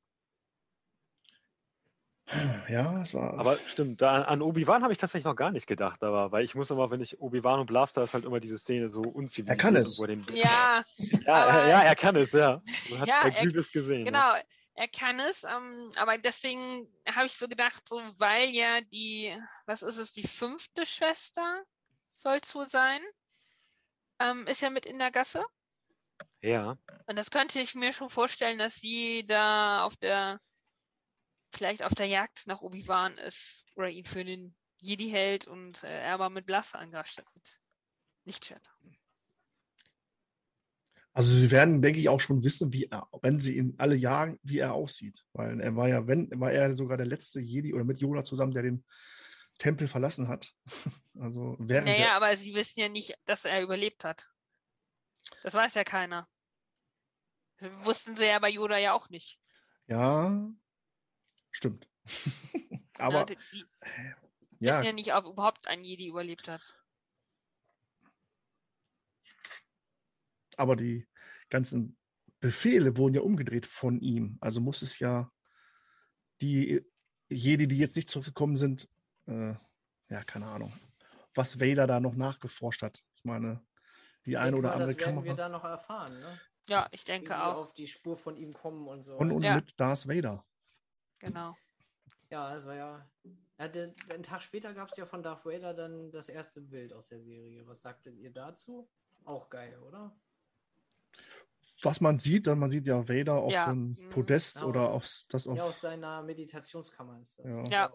Ja, 2.69 3.01
es 3.01 3.11
war. 3.15 3.39
Aber 3.39 3.57
stimmt, 3.65 4.03
da, 4.03 4.21
an 4.21 4.43
Obi-Wan 4.43 4.83
habe 4.83 4.93
ich 4.93 4.99
tatsächlich 4.99 5.25
noch 5.25 5.35
gar 5.35 5.49
nicht 5.49 5.65
gedacht, 5.65 6.03
aber 6.03 6.31
weil 6.31 6.45
ich 6.45 6.53
muss 6.53 6.69
immer, 6.69 6.91
wenn 6.91 7.01
ich 7.01 7.19
Obi-Wan 7.19 7.61
und 7.61 7.65
Blaster 7.65 8.03
ist 8.03 8.13
halt 8.13 8.23
immer 8.23 8.39
diese 8.39 8.59
Szene 8.59 8.87
so 8.87 9.01
unzivilisiert. 9.01 9.47
Er 9.49 9.55
kann 9.57 9.75
es. 9.75 9.99
er 9.99 10.35
Ja, 10.35 10.83
ja, 11.25 11.33
aber- 11.33 11.67
ja, 11.67 11.81
er 11.81 11.95
kann 11.95 12.15
es, 12.17 12.31
ja. 12.33 12.61
Man 12.91 12.99
hat 12.99 13.07
Ja, 13.07 13.21
er- 13.23 13.31
Grievous 13.31 13.71
gesehen. 13.71 14.05
genau. 14.05 14.35
Er 14.75 14.87
kann 14.89 15.19
es, 15.19 15.43
ähm, 15.43 15.89
aber 15.95 16.19
deswegen 16.19 16.87
habe 17.11 17.25
ich 17.25 17.33
so 17.33 17.47
gedacht, 17.47 17.81
so 17.89 17.99
weil 18.19 18.49
ja 18.49 18.81
die, 18.81 19.35
was 19.65 19.81
ist 19.81 19.97
es, 19.97 20.11
die 20.11 20.27
fünfte 20.27 20.85
Schwester 20.85 21.63
soll 22.13 22.37
es 22.43 22.53
wohl 22.53 22.69
sein, 22.69 23.01
ähm, 24.19 24.45
ist 24.45 24.61
ja 24.61 24.69
mit 24.69 24.85
in 24.85 24.99
der 24.99 25.09
Gasse. 25.09 25.43
Ja, 26.41 26.77
Und 27.07 27.17
das 27.17 27.31
könnte 27.31 27.59
ich 27.59 27.75
mir 27.75 27.91
schon 27.91 28.09
vorstellen, 28.09 28.57
dass 28.57 28.75
sie 28.75 29.25
da 29.27 29.83
auf 29.83 29.95
der, 29.95 30.39
vielleicht 31.53 31.83
auf 31.83 31.95
der 31.95 32.05
Jagd 32.05 32.47
nach 32.47 32.61
Obi-Wan 32.61 33.17
ist 33.17 33.65
oder 33.75 33.89
ihn 33.89 34.05
für 34.05 34.23
den 34.23 34.55
Jedi 34.79 35.09
hält 35.09 35.47
und 35.47 35.83
äh, 35.83 36.01
er 36.01 36.13
aber 36.13 36.29
mit 36.29 36.45
Blaster 36.45 36.79
angreift 36.79 37.11
statt 37.11 37.27
mit 37.33 37.59
Lichtschwert. 38.25 38.67
Also 41.13 41.37
sie 41.37 41.49
werden, 41.49 41.81
denke 41.81 41.99
ich, 41.99 42.09
auch 42.09 42.19
schon 42.19 42.43
wissen, 42.43 42.73
wie 42.73 42.89
er, 42.91 43.07
wenn 43.21 43.39
sie 43.39 43.55
ihn 43.57 43.75
alle 43.77 43.95
jagen, 43.95 44.37
wie 44.43 44.59
er 44.59 44.73
aussieht. 44.73 45.23
Weil 45.31 45.61
er 45.61 45.75
war 45.75 45.87
ja, 45.87 46.05
wenn, 46.07 46.29
war 46.39 46.51
er 46.51 46.73
sogar 46.75 46.97
der 46.97 47.05
letzte 47.05 47.39
Jedi 47.39 47.73
oder 47.73 47.85
mit 47.85 48.01
Yoda 48.01 48.25
zusammen, 48.25 48.53
der 48.53 48.63
den 48.63 48.83
Tempel 49.57 49.87
verlassen 49.87 50.27
hat. 50.27 50.53
Also 51.17 51.55
während 51.59 51.87
Naja, 51.87 51.97
der, 51.97 52.13
aber 52.15 52.35
sie 52.35 52.53
wissen 52.55 52.81
ja 52.81 52.89
nicht, 52.89 53.17
dass 53.23 53.45
er 53.45 53.63
überlebt 53.63 54.03
hat. 54.03 54.29
Das 55.43 55.53
weiß 55.53 55.73
ja 55.75 55.83
keiner. 55.83 56.27
Das 57.57 57.85
wussten 57.85 58.15
sie 58.15 58.25
ja 58.25 58.39
bei 58.39 58.49
Yoda 58.49 58.77
ja 58.77 58.93
auch 58.93 59.09
nicht. 59.09 59.39
ja, 59.87 60.49
stimmt. 61.51 61.87
Aber 62.97 63.25
ne? 63.25 63.25
die, 63.25 63.37
die 63.53 63.65
ja, 64.59 64.73
wissen 64.73 64.85
ja 64.85 64.93
nicht, 64.93 65.13
ob 65.13 65.25
überhaupt 65.25 65.67
ein 65.67 65.83
Jedi 65.83 66.07
überlebt 66.07 66.47
hat. 66.47 66.85
aber 70.57 70.75
die 70.75 71.07
ganzen 71.49 71.97
Befehle 72.39 72.97
wurden 72.97 73.15
ja 73.15 73.21
umgedreht 73.21 73.65
von 73.65 73.99
ihm. 73.99 74.37
Also 74.41 74.61
muss 74.61 74.81
es 74.81 74.99
ja 74.99 75.31
die 76.41 76.81
Jedi, 77.29 77.67
die 77.67 77.77
jetzt 77.77 77.95
nicht 77.95 78.09
zurückgekommen 78.09 78.57
sind, 78.57 78.89
äh, 79.27 79.53
ja, 80.09 80.23
keine 80.25 80.47
Ahnung, 80.47 80.73
was 81.33 81.59
Vader 81.59 81.87
da 81.87 81.99
noch 81.99 82.15
nachgeforscht 82.15 82.81
hat. 82.81 83.03
Ich 83.15 83.23
meine, 83.23 83.65
die 84.25 84.37
eine 84.37 84.55
oder 84.57 84.69
mal, 84.69 84.73
andere 84.75 84.93
das 84.95 85.05
werden 85.05 85.15
wir 85.23 85.35
Kamera 85.35 85.35
da 85.35 85.49
noch 85.49 85.63
erfahren, 85.63 86.19
ne? 86.19 86.39
Ja, 86.67 86.87
ich 86.91 87.01
Wie 87.01 87.05
denke 87.05 87.29
wir 87.29 87.45
auch. 87.47 87.57
auf 87.57 87.73
die 87.73 87.87
Spur 87.87 88.17
von 88.17 88.37
ihm 88.37 88.53
kommen 88.53 88.87
und 88.87 89.03
so. 89.03 89.15
und, 89.17 89.31
und 89.31 89.43
Ja. 89.43 89.55
mit 89.55 89.79
Darth 89.79 90.07
Vader. 90.07 90.43
Genau. 91.19 91.55
Ja, 92.31 92.45
also 92.45 92.71
ja. 92.71 93.07
ja 93.59 93.67
der, 93.67 93.93
einen 94.09 94.23
Tag 94.23 94.41
später 94.41 94.73
gab 94.73 94.89
es 94.89 94.97
ja 94.97 95.05
von 95.05 95.21
Darth 95.21 95.45
Vader 95.45 95.73
dann 95.73 96.11
das 96.11 96.27
erste 96.27 96.61
Bild 96.61 96.91
aus 96.91 97.09
der 97.09 97.21
Serie. 97.21 97.67
Was 97.67 97.81
sagtet 97.83 98.17
ihr 98.17 98.31
dazu? 98.31 98.89
Auch 99.25 99.49
geil, 99.49 99.77
oder? 99.87 100.11
Was 101.83 102.01
man 102.01 102.17
sieht, 102.17 102.47
dann 102.47 102.57
man 102.57 102.71
sieht 102.71 102.87
ja 102.87 103.07
Vader 103.07 103.35
auf 103.35 103.51
Ja, 103.51 103.65
so 103.65 103.71
einem 103.71 103.97
mhm. 103.99 104.09
Podest 104.09 104.61
Ja, 104.61 104.65
oder 104.65 104.89
aus- 104.91 105.27
das 105.29 105.45
auf. 105.45 105.57
Ja, 105.57 105.65
aus 105.65 105.81
seiner 105.81 106.23
Meditationskammer 106.23 107.19
ist 107.21 107.37
das. 107.37 107.45
Ja. 107.45 107.61
was 107.63 107.69
Ja. 107.69 107.93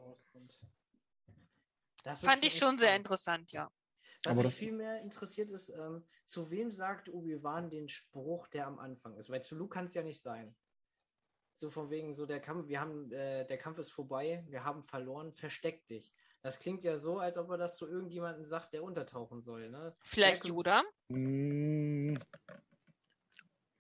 Das 2.04 2.20
Fand 2.20 2.44
ich 2.44 2.56
schon 2.56 2.78
sehr 2.78 2.94
interessant, 2.96 3.52
ja. 3.52 3.70
Was 4.24 4.34
Aber 4.34 4.44
mich 4.44 4.54
viel 4.54 4.72
mehr 4.72 5.00
interessiert 5.00 5.50
ist, 5.50 5.70
ähm, 5.70 6.04
zu 6.26 6.50
wem 6.50 6.70
sagt 6.70 7.08
Obi-Wan 7.08 7.70
den 7.70 7.88
Spruch, 7.88 8.48
der 8.48 8.66
am 8.66 8.78
Anfang 8.78 9.16
ist? 9.16 9.30
Weil 9.30 9.42
zu 9.42 9.56
Luke 9.56 9.72
kann 9.74 9.86
es 9.86 9.94
ja 9.94 10.02
nicht 10.02 10.20
sein. 10.20 10.54
So 11.56 11.70
von 11.70 11.90
wegen, 11.90 12.14
so 12.14 12.26
der 12.26 12.40
Kampf, 12.40 12.68
wir 12.68 12.80
haben, 12.80 13.10
äh, 13.12 13.46
der 13.46 13.58
Kampf 13.58 13.78
ist 13.78 13.90
vorbei, 13.90 14.44
wir 14.48 14.64
haben 14.64 14.82
verloren, 14.84 15.32
versteck 15.32 15.86
dich. 15.88 16.12
Das 16.42 16.58
klingt 16.58 16.84
ja 16.84 16.96
so, 16.96 17.18
als 17.18 17.36
ob 17.36 17.50
er 17.50 17.58
das 17.58 17.76
zu 17.76 17.86
irgendjemandem 17.86 18.46
sagt, 18.46 18.72
der 18.72 18.82
untertauchen 18.82 19.42
soll, 19.42 19.68
ne? 19.68 19.90
Vielleicht 20.00 20.44
Yoda. 20.46 20.82
Mm, 21.08 22.16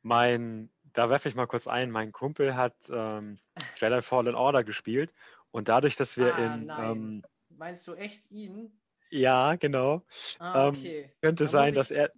Mein, 0.02 0.70
da 0.92 1.10
werfe 1.10 1.28
ich 1.28 1.34
mal 1.34 1.46
kurz 1.46 1.66
ein, 1.66 1.90
mein 1.90 2.12
Kumpel 2.12 2.54
hat 2.56 2.74
ähm, 2.90 3.38
Jedi 3.78 4.02
Fallen 4.02 4.34
Order 4.34 4.64
gespielt 4.64 5.12
und 5.50 5.68
dadurch, 5.68 5.96
dass 5.96 6.16
wir 6.16 6.34
Ah, 6.34 6.54
in, 6.54 6.66
nein. 6.66 6.92
ähm, 6.92 7.22
Meinst 7.50 7.86
du 7.86 7.94
echt 7.94 8.30
ihn? 8.30 8.78
Ja, 9.10 9.56
genau, 9.56 10.02
Ah, 10.38 10.68
Ähm, 10.68 10.74
okay. 10.76 11.12
könnte 11.20 11.44
Da 11.44 11.50
sein, 11.50 11.74
muss 11.74 11.88
dass 11.88 11.90
ich- 11.90 11.96
er, 11.98 12.12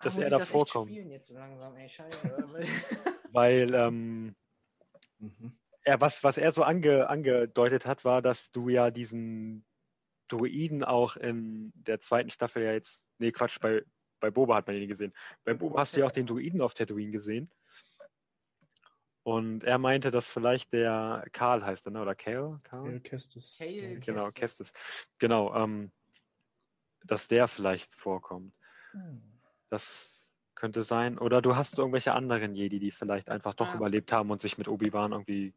dass 0.00 0.16
er 0.16 0.24
ich 0.24 0.30
da 0.30 0.40
vorkommt. 0.40 0.92
so 1.20 1.34
langsam, 1.34 1.74
ey, 1.76 1.88
scheiße. 1.88 2.48
weil 3.32 3.74
ähm, 3.74 4.34
Mhm. 5.18 5.58
er, 5.82 6.00
was, 6.00 6.22
was 6.24 6.38
er 6.38 6.52
so 6.52 6.62
ange, 6.62 7.08
angedeutet 7.08 7.86
hat, 7.86 8.04
war, 8.04 8.22
dass 8.22 8.50
du 8.52 8.68
ja 8.68 8.90
diesen 8.90 9.64
Druiden 10.28 10.84
auch 10.84 11.16
in 11.16 11.72
der 11.74 12.00
zweiten 12.00 12.30
Staffel 12.30 12.62
ja 12.62 12.72
jetzt, 12.72 13.02
nee, 13.18 13.32
Quatsch, 13.32 13.58
bei, 13.60 13.82
bei 14.20 14.30
Boba 14.30 14.56
hat 14.56 14.66
man 14.66 14.76
ihn 14.76 14.88
gesehen. 14.88 15.12
Bei 15.44 15.54
Boba 15.54 15.80
hast 15.80 15.94
du 15.96 16.00
ja 16.00 16.06
auch 16.06 16.10
den 16.12 16.26
Druiden 16.26 16.60
auf 16.60 16.74
Tatooine 16.74 17.10
gesehen. 17.12 17.50
Und 19.22 19.64
er 19.64 19.78
meinte, 19.78 20.10
dass 20.10 20.26
vielleicht 20.30 20.72
der 20.72 21.26
Karl 21.32 21.64
heißt 21.64 21.86
er, 21.86 21.92
ne? 21.92 22.00
oder 22.02 22.14
Kale? 22.14 22.60
Karl? 22.62 22.90
Cal 22.92 23.00
Kestis. 23.00 23.56
Kale 23.58 23.98
Genau, 24.00 24.30
Kestis. 24.30 24.72
Kestis. 24.72 24.72
Genau, 25.18 25.54
ähm, 25.54 25.92
dass 27.04 27.28
der 27.28 27.48
vielleicht 27.48 27.94
vorkommt. 27.94 28.54
Hm. 28.92 29.22
Das 29.68 30.30
könnte 30.54 30.82
sein. 30.82 31.18
Oder 31.18 31.40
du 31.42 31.56
hast 31.56 31.78
irgendwelche 31.78 32.12
anderen 32.12 32.54
Jedi, 32.54 32.78
die 32.78 32.90
vielleicht 32.90 33.30
einfach 33.30 33.54
doch 33.54 33.68
Ja. 33.68 33.76
überlebt 33.76 34.12
haben 34.12 34.30
und 34.30 34.40
sich 34.40 34.58
mit 34.58 34.68
Obi-Wan 34.68 35.12
irgendwie. 35.12 35.54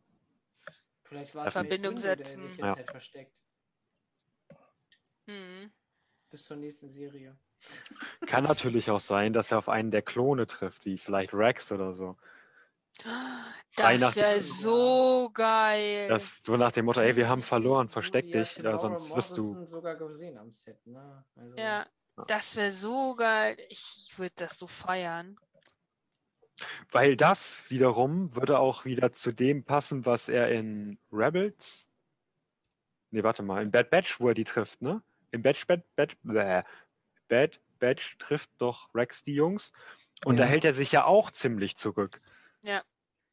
Vielleicht 1.03 1.35
war 1.35 1.45
es 1.47 1.53
Verbindung 1.53 1.95
Windu, 1.95 2.01
der 2.01 2.15
setzen. 2.15 2.41
sich 2.41 2.57
jetzt 2.57 2.65
Ja. 2.65 2.75
halt 2.75 2.89
versteckt. 2.89 3.33
Hm. 5.27 5.71
Bis 6.29 6.45
zur 6.45 6.57
nächsten 6.57 6.89
Serie. 6.89 7.37
Kann 8.25 8.43
natürlich 8.43 8.89
auch 8.89 8.99
sein, 8.99 9.33
dass 9.33 9.51
er 9.51 9.57
auf 9.57 9.69
einen 9.69 9.91
der 9.91 10.01
Klone 10.01 10.47
trifft, 10.47 10.85
wie 10.85 10.97
vielleicht 10.97 11.33
Rex 11.33 11.71
oder 11.71 11.93
so. 11.93 12.17
Das 13.75 14.15
wäre 14.15 14.39
so 14.39 15.29
geil. 15.33 16.09
Das, 16.09 16.41
so 16.45 16.57
nach 16.57 16.71
dem 16.71 16.85
Motto, 16.85 17.01
ey, 17.01 17.15
wir 17.15 17.27
haben 17.27 17.41
verloren, 17.41 17.89
versteck 17.89 18.29
Claudia 18.29 18.43
dich, 18.43 18.57
ja, 18.57 18.79
sonst 18.79 19.15
wirst 19.15 19.37
du. 19.37 19.57
Sogar 19.65 19.95
gesehen 19.95 20.37
am 20.37 20.51
Set, 20.51 20.85
ne? 20.85 21.25
Also, 21.35 21.57
ja, 21.57 21.87
das 22.27 22.55
wäre 22.55 22.71
so 22.71 23.15
geil. 23.15 23.57
Ich 23.69 24.13
würde 24.17 24.33
das 24.37 24.59
so 24.59 24.67
feiern. 24.67 25.37
Weil 26.91 27.17
das 27.17 27.57
wiederum 27.69 28.35
würde 28.35 28.59
auch 28.59 28.85
wieder 28.85 29.11
zu 29.11 29.31
dem 29.31 29.63
passen, 29.63 30.05
was 30.05 30.29
er 30.29 30.51
in 30.51 30.99
Rebels. 31.11 31.87
Nee, 33.11 33.23
warte 33.23 33.43
mal, 33.43 33.63
in 33.63 33.71
Bad 33.71 33.89
Batch, 33.89 34.19
wo 34.19 34.27
er 34.27 34.33
die 34.33 34.43
trifft, 34.43 34.81
ne? 34.81 35.01
In 35.31 35.41
Bad 35.41 35.65
Bad 35.67 35.83
Bad 35.95 36.15
bäh. 36.23 36.61
Bad 37.27 37.59
Batch 37.79 38.17
trifft 38.19 38.51
doch 38.59 38.93
Rex 38.93 39.23
die 39.23 39.33
Jungs. 39.33 39.71
Und 40.25 40.37
da 40.37 40.43
Mhm. 40.43 40.49
hält 40.49 40.65
er 40.65 40.73
sich 40.73 40.91
ja 40.91 41.05
auch 41.05 41.31
ziemlich 41.31 41.75
zurück. 41.75 42.21
Ja. 42.63 42.83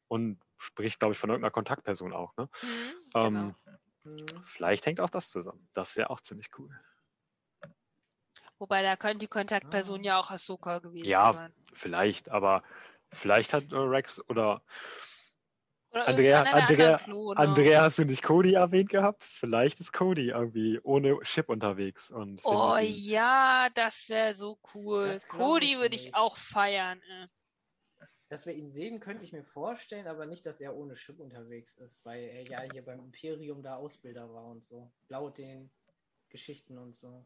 Und 0.07 0.39
spricht, 0.57 0.99
glaube 0.99 1.13
ich, 1.13 1.17
von 1.19 1.29
irgendeiner 1.29 1.51
Kontaktperson 1.51 2.13
auch, 2.13 2.35
ne? 2.37 2.49
Mhm, 2.61 2.93
Ähm, 3.15 3.55
genau. 4.03 4.41
Vielleicht 4.45 4.85
hängt 4.85 4.99
auch 4.99 5.09
das 5.09 5.29
zusammen. 5.31 5.67
Das 5.73 5.95
wäre 5.95 6.09
auch 6.09 6.21
ziemlich 6.21 6.49
cool. 6.57 6.69
Wobei 8.59 8.83
da 8.83 8.95
könnte 8.95 9.19
die 9.19 9.27
Kontaktperson 9.27 10.01
Ah. 10.01 10.03
ja 10.03 10.19
auch 10.19 10.29
Ahsoka 10.31 10.79
gewesen 10.79 11.07
Ja. 11.07 11.33
sein. 11.33 11.53
Vielleicht, 11.73 12.29
aber 12.29 12.63
vielleicht 13.11 13.53
hat 13.53 13.71
äh, 13.71 13.75
Rex 13.75 14.19
oder 14.29 14.61
Oder 15.91 16.07
Andrea- 16.07 16.43
Andrea- 16.43 16.97
Klone. 16.99 17.37
Andrea, 17.39 17.81
hast 17.81 17.97
du 17.97 18.05
nicht 18.05 18.23
Cody 18.23 18.53
erwähnt 18.53 18.89
gehabt? 18.89 19.23
Vielleicht 19.23 19.79
ist 19.81 19.91
Cody 19.91 20.29
irgendwie 20.29 20.79
ohne 20.83 21.19
Chip 21.23 21.49
unterwegs. 21.49 22.11
Und 22.11 22.39
Oh 22.45 22.77
ja, 22.77 23.67
das 23.73 24.07
wäre 24.09 24.33
so 24.35 24.57
cool. 24.73 25.07
Das 25.09 25.27
Cody 25.27 25.77
würde 25.79 25.95
ich 25.95 26.13
auch 26.15 26.37
feiern. 26.37 27.01
äh. 27.01 27.27
Dass 28.31 28.45
wir 28.45 28.53
ihn 28.53 28.69
sehen, 28.69 29.01
könnte 29.01 29.25
ich 29.25 29.33
mir 29.33 29.43
vorstellen, 29.43 30.07
aber 30.07 30.25
nicht, 30.25 30.45
dass 30.45 30.61
er 30.61 30.73
ohne 30.73 30.93
Chip 30.93 31.19
unterwegs 31.19 31.73
ist, 31.73 32.05
weil 32.05 32.23
er 32.23 32.43
ja 32.43 32.61
hier 32.71 32.81
beim 32.81 32.99
Imperium 32.99 33.61
da 33.61 33.75
Ausbilder 33.75 34.33
war 34.33 34.45
und 34.45 34.65
so. 34.65 34.89
Laut 35.09 35.37
den 35.37 35.69
Geschichten 36.29 36.77
und 36.77 36.97
so. 36.97 37.25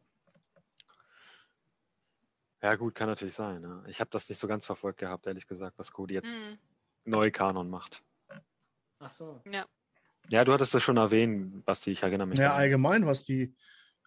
Ja, 2.60 2.74
gut, 2.74 2.96
kann 2.96 3.06
natürlich 3.06 3.36
sein. 3.36 3.60
Ne? 3.62 3.84
Ich 3.86 4.00
habe 4.00 4.10
das 4.10 4.28
nicht 4.28 4.40
so 4.40 4.48
ganz 4.48 4.66
verfolgt 4.66 4.98
gehabt, 4.98 5.28
ehrlich 5.28 5.46
gesagt, 5.46 5.78
was 5.78 5.92
Cody 5.92 6.14
jetzt 6.14 6.26
Hm, 6.26 6.58
neu 7.04 7.30
Kanon 7.30 7.70
macht. 7.70 8.02
Ach 8.98 9.10
so. 9.10 9.44
Ja, 10.32 10.44
du 10.44 10.52
hattest 10.52 10.74
es 10.74 10.82
schon 10.82 10.96
erwähnt, 10.96 11.64
Basti, 11.64 11.92
ich 11.92 12.02
erinnere 12.02 12.26
mich. 12.26 12.38
Ja, 12.40 12.46
daran. 12.46 12.60
allgemein, 12.62 13.06
was 13.06 13.22
die, 13.22 13.54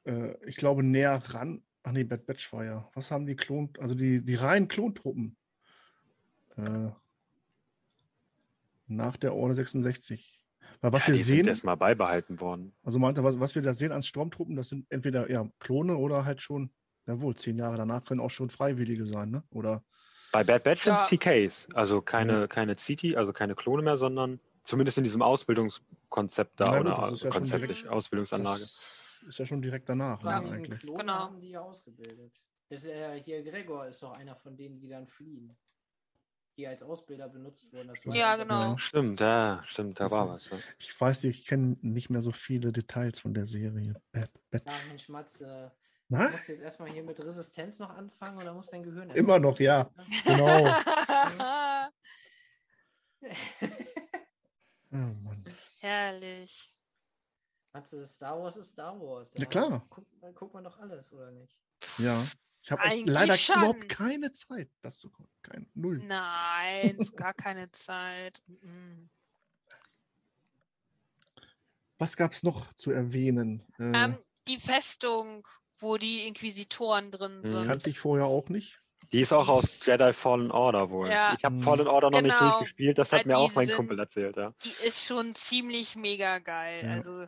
äh, 0.03 0.35
ich 0.45 0.57
glaube, 0.57 0.83
näher 0.83 1.15
ran. 1.27 1.63
Ach 1.83 1.93
nee, 1.93 2.03
Bad 2.03 2.25
Batch 2.25 2.51
war 2.51 2.65
ja. 2.65 2.91
Was 2.93 3.09
haben 3.09 3.25
die 3.25 3.37
Klon, 3.37 3.71
also 3.79 3.95
die, 3.95 4.21
die 4.21 4.35
reinen 4.35 4.67
Klontruppen 4.67 5.37
äh, 6.59 6.91
nach 8.87 9.17
der 9.17 9.33
Order 9.35 9.55
66. 9.55 10.43
Weil 10.81 10.93
was 10.93 11.03
ja, 11.03 11.07
wir 11.09 11.15
die 11.15 11.21
sind 11.23 11.35
sehen, 11.37 11.47
erstmal 11.47 11.77
beibehalten 11.77 12.39
worden. 12.39 12.73
also 12.83 12.99
meinte, 12.99 13.23
was, 13.23 13.39
was 13.39 13.53
wir 13.55 13.61
da 13.61 13.73
sehen 13.73 13.91
an 13.91 14.01
Sturmtruppen, 14.01 14.55
das 14.55 14.69
sind 14.69 14.85
entweder 14.89 15.29
ja, 15.29 15.47
Klone 15.59 15.97
oder 15.97 16.23
halt 16.25 16.41
schon, 16.41 16.71
jawohl, 17.05 17.35
zehn 17.35 17.57
Jahre 17.57 17.75
danach 17.77 18.03
können 18.05 18.21
auch 18.21 18.29
schon 18.29 18.49
Freiwillige 18.49 19.05
sein, 19.05 19.29
ne? 19.29 19.43
Oder 19.49 19.83
Bei 20.31 20.43
Bad 20.43 20.63
Batch 20.63 20.83
sind 20.83 20.93
Ja. 20.93 21.05
TKs, 21.05 21.67
also 21.73 22.01
keine, 22.01 22.47
keine 22.47 22.75
CT, 22.75 23.15
also 23.17 23.33
keine 23.33 23.55
Klone 23.55 23.81
mehr, 23.83 23.97
sondern 23.97 24.39
zumindest 24.63 24.97
in 24.97 25.03
diesem 25.03 25.21
Ausbildungskonzept 25.21 26.59
da 26.59 26.77
gut, 26.77 26.87
oder 26.87 27.11
ist 27.11 27.23
ja 27.23 27.29
Konzept 27.29 27.63
direkt- 27.63 27.87
Ausbildungsanlage. 27.87 28.61
das 28.61 28.79
ist 29.27 29.39
ja 29.39 29.45
schon 29.45 29.61
direkt 29.61 29.89
danach, 29.89 30.21
ne, 30.23 30.29
Wegen 30.29 30.43
den 30.45 30.53
eigentlich. 30.53 30.79
Klonen 30.79 30.99
Genau. 31.07 31.13
haben 31.19 31.41
die 31.41 31.49
ja 31.49 31.61
ausgebildet. 31.61 32.33
Das, 32.69 32.85
äh, 32.85 33.19
hier 33.21 33.43
Gregor 33.43 33.87
ist 33.87 34.01
doch 34.03 34.11
einer 34.13 34.35
von 34.35 34.55
denen, 34.55 34.79
die 34.79 34.87
dann 34.87 35.07
fliehen. 35.07 35.57
Die 36.59 36.67
als 36.67 36.83
Ausbilder 36.83 37.29
benutzt 37.29 37.71
wurden. 37.71 37.87
Das 37.87 38.05
war 38.05 38.13
Ja, 38.13 38.35
der- 38.35 38.45
genau. 38.45 38.75
Stimmt, 38.75 39.21
ja, 39.21 39.63
stimmt, 39.65 39.97
da 39.97 40.11
war 40.11 40.29
Also- 40.31 40.51
was. 40.51 40.59
Ja. 40.59 40.67
Ich 40.77 40.99
weiß 40.99 41.23
nicht, 41.23 41.39
ich 41.39 41.45
kenne 41.47 41.77
nicht 41.81 42.09
mehr 42.09 42.21
so 42.21 42.33
viele 42.33 42.73
Details 42.73 43.21
von 43.21 43.33
der 43.33 43.45
Serie. 43.45 43.93
Bad 44.11 44.29
Batch. 44.49 44.65
Ja, 44.65 44.73
Mensch, 44.89 45.07
Matze. 45.07 45.71
Na? 46.09 46.27
Musst 46.27 46.49
du 46.49 46.51
jetzt 46.51 46.61
erstmal 46.61 46.89
hier 46.91 47.03
mit 47.03 47.17
Resistenz 47.17 47.79
noch 47.79 47.91
anfangen 47.91 48.35
oder 48.41 48.53
muss 48.53 48.67
dein 48.67 48.83
Gehirn 48.83 49.09
Immer 49.11 49.39
noch, 49.39 49.57
ja. 49.61 49.89
Genau. 50.25 50.75
Oh 54.91 54.95
Mann. 54.97 55.45
Herrlich. 55.79 56.69
Matze, 57.71 58.05
Star 58.05 58.37
Wars 58.41 58.57
ist 58.57 58.71
Star 58.71 58.99
Wars. 58.99 59.31
Ja, 59.35 59.45
klar. 59.45 59.85
Guckt, 59.89 60.07
guckt 60.35 60.53
man 60.53 60.63
doch 60.65 60.77
alles, 60.79 61.13
oder 61.13 61.31
nicht? 61.31 61.57
Ja. 61.99 62.21
Ich 62.69 62.77
habe 62.77 63.11
leider 63.11 63.37
schon. 63.37 63.55
überhaupt 63.57 63.89
keine 63.89 64.31
Zeit, 64.31 64.69
das 64.81 64.99
zu 64.99 65.09
gucken. 65.09 65.31
Kein, 65.41 65.67
null. 65.73 65.99
Nein, 66.05 66.97
gar 67.15 67.33
keine 67.33 67.71
Zeit. 67.71 68.41
Mhm. 68.47 69.09
Was 71.97 72.15
gab 72.15 72.31
es 72.31 72.43
noch 72.43 72.71
zu 72.73 72.91
erwähnen? 72.91 73.63
Äh, 73.77 73.91
Ähm, 73.95 74.23
die 74.47 74.57
Festung, 74.57 75.47
wo 75.79 75.97
die 75.97 76.27
Inquisitoren 76.27 77.11
drin 77.11 77.39
Mhm. 77.39 77.43
sind. 77.45 77.67
kannte 77.67 77.89
ich 77.89 77.99
vorher 77.99 78.25
auch 78.25 78.49
nicht. 78.49 78.81
Die 79.11 79.21
ist 79.21 79.33
auch 79.33 79.45
Die- 79.45 79.49
aus 79.49 79.85
Jedi 79.85 80.13
Fallen 80.13 80.51
Order 80.51 80.91
wohl. 80.91 81.09
Ja. 81.09 81.33
Ich 81.37 81.43
habe 81.43 81.55
Mhm. 81.55 81.63
Fallen 81.63 81.87
Order 81.87 82.11
noch 82.11 82.21
nicht 82.21 82.37
Genau. 82.37 82.51
durchgespielt, 82.59 82.97
das 82.97 83.11
hat 83.11 83.21
Weil 83.21 83.27
mir 83.27 83.37
auch 83.39 83.53
mein 83.55 83.67
sind- 83.67 83.75
Kumpel 83.75 83.97
erzählt, 83.99 84.37
ja. 84.37 84.53
Die 84.63 84.85
ist 84.85 85.05
schon 85.05 85.33
ziemlich 85.33 85.95
mega 85.95 86.39
geil. 86.39 86.85
Ja. 86.85 86.91
Also 86.93 87.21
äh, 87.23 87.27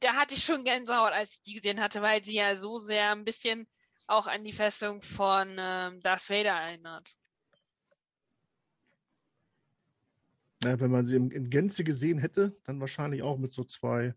da 0.00 0.14
hatte 0.14 0.34
ich 0.34 0.44
schon 0.44 0.64
Gänsehaut, 0.64 1.12
als 1.12 1.34
ich 1.34 1.40
die 1.42 1.54
gesehen 1.54 1.80
hatte, 1.80 2.02
weil 2.02 2.22
sie 2.24 2.34
ja 2.34 2.56
so 2.56 2.78
sehr 2.78 3.12
ein 3.12 3.22
bisschen 3.22 3.66
auch 4.06 4.26
an 4.26 4.44
die 4.44 4.52
Festung 4.52 5.02
von 5.02 5.56
ähm, 5.58 6.00
Darth 6.00 6.28
Vader 6.28 6.52
erinnert. 6.52 7.16
Ja, 10.64 10.78
wenn 10.78 10.90
man 10.90 11.04
sie 11.04 11.16
in, 11.16 11.50
Gänze 11.50 11.82
gesehen 11.82 12.18
hätte, 12.18 12.56
dann 12.64 12.80
wahrscheinlich 12.80 13.22
auch 13.22 13.36
mit 13.36 13.52
so 13.52 13.64
zwei 13.64 14.14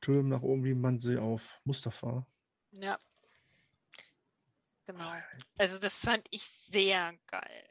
Türmen 0.00 0.28
nach 0.28 0.42
oben, 0.42 0.64
wie 0.64 0.74
man 0.74 1.00
sie 1.00 1.18
auf 1.18 1.60
Mustafa. 1.64 2.26
Ja. 2.70 2.98
Genau. 4.86 5.12
Also 5.58 5.78
das 5.78 5.98
fand 5.98 6.26
ich 6.30 6.42
sehr 6.42 7.12
geil. 7.26 7.68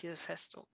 Diese 0.00 0.16
Festung. 0.16 0.68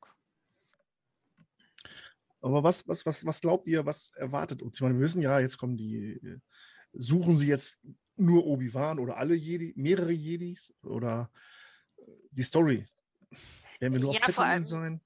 Aber 2.40 2.62
was, 2.62 2.86
was, 2.86 3.04
was, 3.06 3.24
was 3.24 3.40
glaubt 3.40 3.66
ihr, 3.66 3.86
was 3.86 4.10
erwartet 4.12 4.62
uns? 4.62 4.76
Ich 4.76 4.82
meine, 4.82 4.94
wir 4.94 5.00
wissen 5.00 5.22
ja, 5.22 5.40
jetzt 5.40 5.56
kommen 5.56 5.76
die, 5.76 6.12
äh, 6.12 6.40
suchen 6.94 7.36
sie 7.38 7.48
jetzt 7.48 7.80
nur 8.16 8.46
Obi-Wan 8.46 8.98
oder 8.98 9.16
alle 9.16 9.34
Jedi, 9.34 9.72
mehrere 9.76 10.12
Jedis 10.12 10.72
oder 10.82 11.30
äh, 11.96 12.02
die 12.30 12.42
Story? 12.42 12.86
Werden 13.80 13.92
wir 13.94 14.00
nur 14.00 14.14
Ja, 14.14 14.20
auf 14.20 14.26
Tatooine 14.26 14.64
sein? 14.64 15.00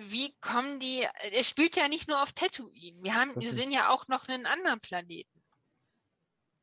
Wie 0.00 0.34
kommen 0.40 0.80
die? 0.80 1.06
Er 1.32 1.44
spielt 1.44 1.76
ja 1.76 1.88
nicht 1.88 2.08
nur 2.08 2.20
auf 2.22 2.32
Tatooine. 2.32 3.02
Wir 3.02 3.14
haben, 3.14 3.34
Das 3.34 3.44
wir 3.44 3.52
sehen 3.52 3.70
ja 3.70 3.90
auch 3.90 4.08
noch 4.08 4.28
einen 4.28 4.46
anderen 4.46 4.78
Planeten. 4.80 5.30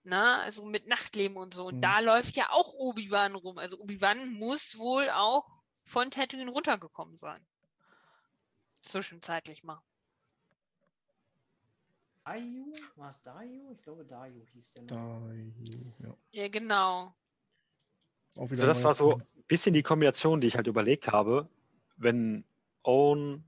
Na, 0.03 0.41
also 0.41 0.65
mit 0.65 0.87
Nachtleben 0.87 1.37
und 1.37 1.53
so. 1.53 1.67
Und 1.67 1.75
Mhm. 1.75 1.81
da 1.81 1.99
läuft 1.99 2.35
ja 2.35 2.49
auch 2.49 2.73
Obi-Wan 2.73 3.35
rum. 3.35 3.57
Also 3.57 3.77
Obi-Wan 3.79 4.33
muss 4.33 4.77
wohl 4.77 5.09
auch 5.09 5.47
von 5.85 6.09
Tatooine 6.11 6.51
runtergekommen 6.51 7.17
sein. 7.17 7.45
Zwischenzeitlich 8.81 9.63
mal. 9.63 9.81
Dayu? 12.25 12.73
War 12.95 13.09
es 13.09 13.21
Dayu? 13.21 13.71
Ich 13.71 13.81
glaube, 13.81 14.05
Dayu 14.05 14.45
hieß 14.53 14.73
der. 14.73 14.83
noch. 14.83 14.89
Da, 14.89 15.31
ja. 15.99 16.15
Ja, 16.31 16.47
genau. 16.49 17.13
Also 18.35 18.65
das 18.65 18.83
war 18.83 18.95
so 18.95 19.17
ein 19.17 19.43
bisschen 19.47 19.73
die 19.73 19.83
Kombination, 19.83 20.39
die 20.41 20.47
ich 20.47 20.55
halt 20.55 20.67
überlegt 20.67 21.09
habe, 21.11 21.49
wenn 21.97 22.45
Owen 22.83 23.43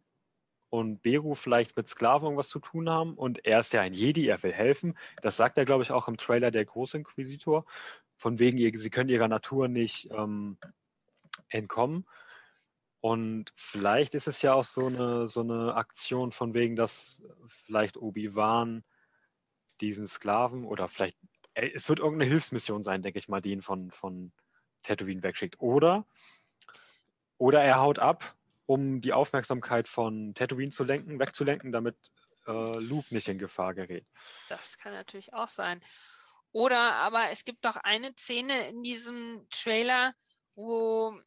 und 0.70 1.02
Beru 1.02 1.36
vielleicht 1.36 1.78
mit 1.78 1.88
Sklaven 1.88 2.26
irgendwas 2.26 2.50
zu 2.50 2.60
tun 2.60 2.90
haben 2.90 3.14
und 3.14 3.46
er 3.46 3.60
ist 3.60 3.74
ja 3.74 3.82
ein 3.82 3.94
Jedi, 3.94 4.28
er 4.28 4.42
will 4.44 4.52
helfen. 4.52 4.98
Das 5.22 5.38
sagt 5.38 5.58
er, 5.58 5.66
glaube 5.66 5.84
ich, 5.84 5.92
auch 5.92 6.08
im 6.08 6.18
Trailer 6.18 6.52
der 6.52 6.66
Großinquisitor. 6.66 7.66
Von 8.18 8.40
wegen, 8.40 8.58
ihr- 8.58 8.78
sie 8.78 8.90
können 8.90 9.10
ihrer 9.10 9.28
Natur 9.28 9.68
nicht 9.68 10.10
ähm, 10.12 10.58
entkommen. 11.50 12.06
Und 13.04 13.52
vielleicht 13.58 14.14
ist 14.14 14.28
es 14.28 14.42
ja 14.42 14.54
auch 14.54 14.64
so 14.64 14.88
eine, 14.88 15.28
so 15.28 15.42
eine 15.42 15.76
Aktion 15.76 16.32
von 16.32 16.54
wegen, 16.54 16.78
dass 16.78 17.22
vielleicht 17.50 17.98
Obi-Wan 17.98 18.86
diesen 19.82 20.08
Sklaven 20.08 20.64
oder 20.64 20.88
vielleicht, 20.88 21.18
äh, 21.54 21.70
es 21.74 21.90
wird 21.90 22.00
irgendeine 22.00 22.32
Hilfsmission 22.32 22.82
sein, 22.82 23.02
denke 23.02 23.20
ich 23.20 23.28
mal, 23.28 23.42
die 23.42 23.52
ihn 23.52 23.62
von, 23.62 23.92
von 23.92 24.32
Tatooine 24.84 25.22
wegschickt. 25.22 25.60
Oder, 25.60 26.08
oder 27.38 27.62
er 27.62 27.82
haut 27.82 28.00
ab, 28.00 28.38
um 28.68 29.02
die 29.02 29.12
Aufmerksamkeit 29.12 29.90
von 29.90 30.34
Tatooine 30.34 30.72
zu 30.72 30.86
lenken, 30.86 31.20
wegzulenken, 31.20 31.74
damit 31.74 31.98
äh, 32.48 32.80
Luke 32.80 33.14
nicht 33.14 33.28
in 33.28 33.38
Gefahr 33.38 33.74
gerät. 33.74 34.08
Das 34.48 34.78
kann 34.78 34.94
natürlich 34.94 35.34
auch 35.34 35.50
sein. 35.50 35.84
Oder 36.54 36.94
aber 36.94 37.32
es 37.32 37.44
gibt 37.44 37.66
doch 37.66 37.76
eine 37.76 38.14
Szene 38.14 38.70
in 38.70 38.82
diesem 38.82 39.46
Trailer, 39.50 40.14
wo 40.56 41.20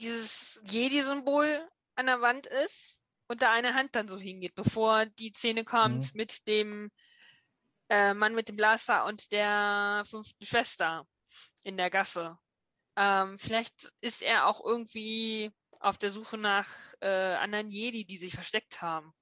dieses 0.00 0.60
Jedi-Symbol 0.64 1.68
an 1.94 2.06
der 2.06 2.20
Wand 2.20 2.46
ist 2.46 2.98
und 3.28 3.42
da 3.42 3.52
eine 3.52 3.74
Hand 3.74 3.94
dann 3.94 4.08
so 4.08 4.18
hingeht, 4.18 4.54
bevor 4.54 5.06
die 5.06 5.32
Szene 5.32 5.64
kommt 5.64 6.04
Mhm. 6.04 6.10
mit 6.14 6.46
dem 6.46 6.90
äh, 7.88 8.14
Mann 8.14 8.34
mit 8.34 8.48
dem 8.48 8.56
Blaster 8.56 9.04
und 9.06 9.32
der 9.32 10.04
fünften 10.08 10.44
Schwester 10.44 11.06
in 11.62 11.76
der 11.76 11.90
Gasse. 11.90 12.38
Ähm, 12.96 13.38
vielleicht 13.38 13.92
ist 14.00 14.22
er 14.22 14.46
auch 14.46 14.64
irgendwie 14.64 15.52
auf 15.80 15.98
der 15.98 16.10
Suche 16.10 16.38
nach 16.38 16.68
äh, 17.00 17.34
anderen 17.34 17.68
Jedi, 17.70 18.04
die 18.04 18.16
sich 18.16 18.34
versteckt 18.34 18.80
haben. 18.82 19.12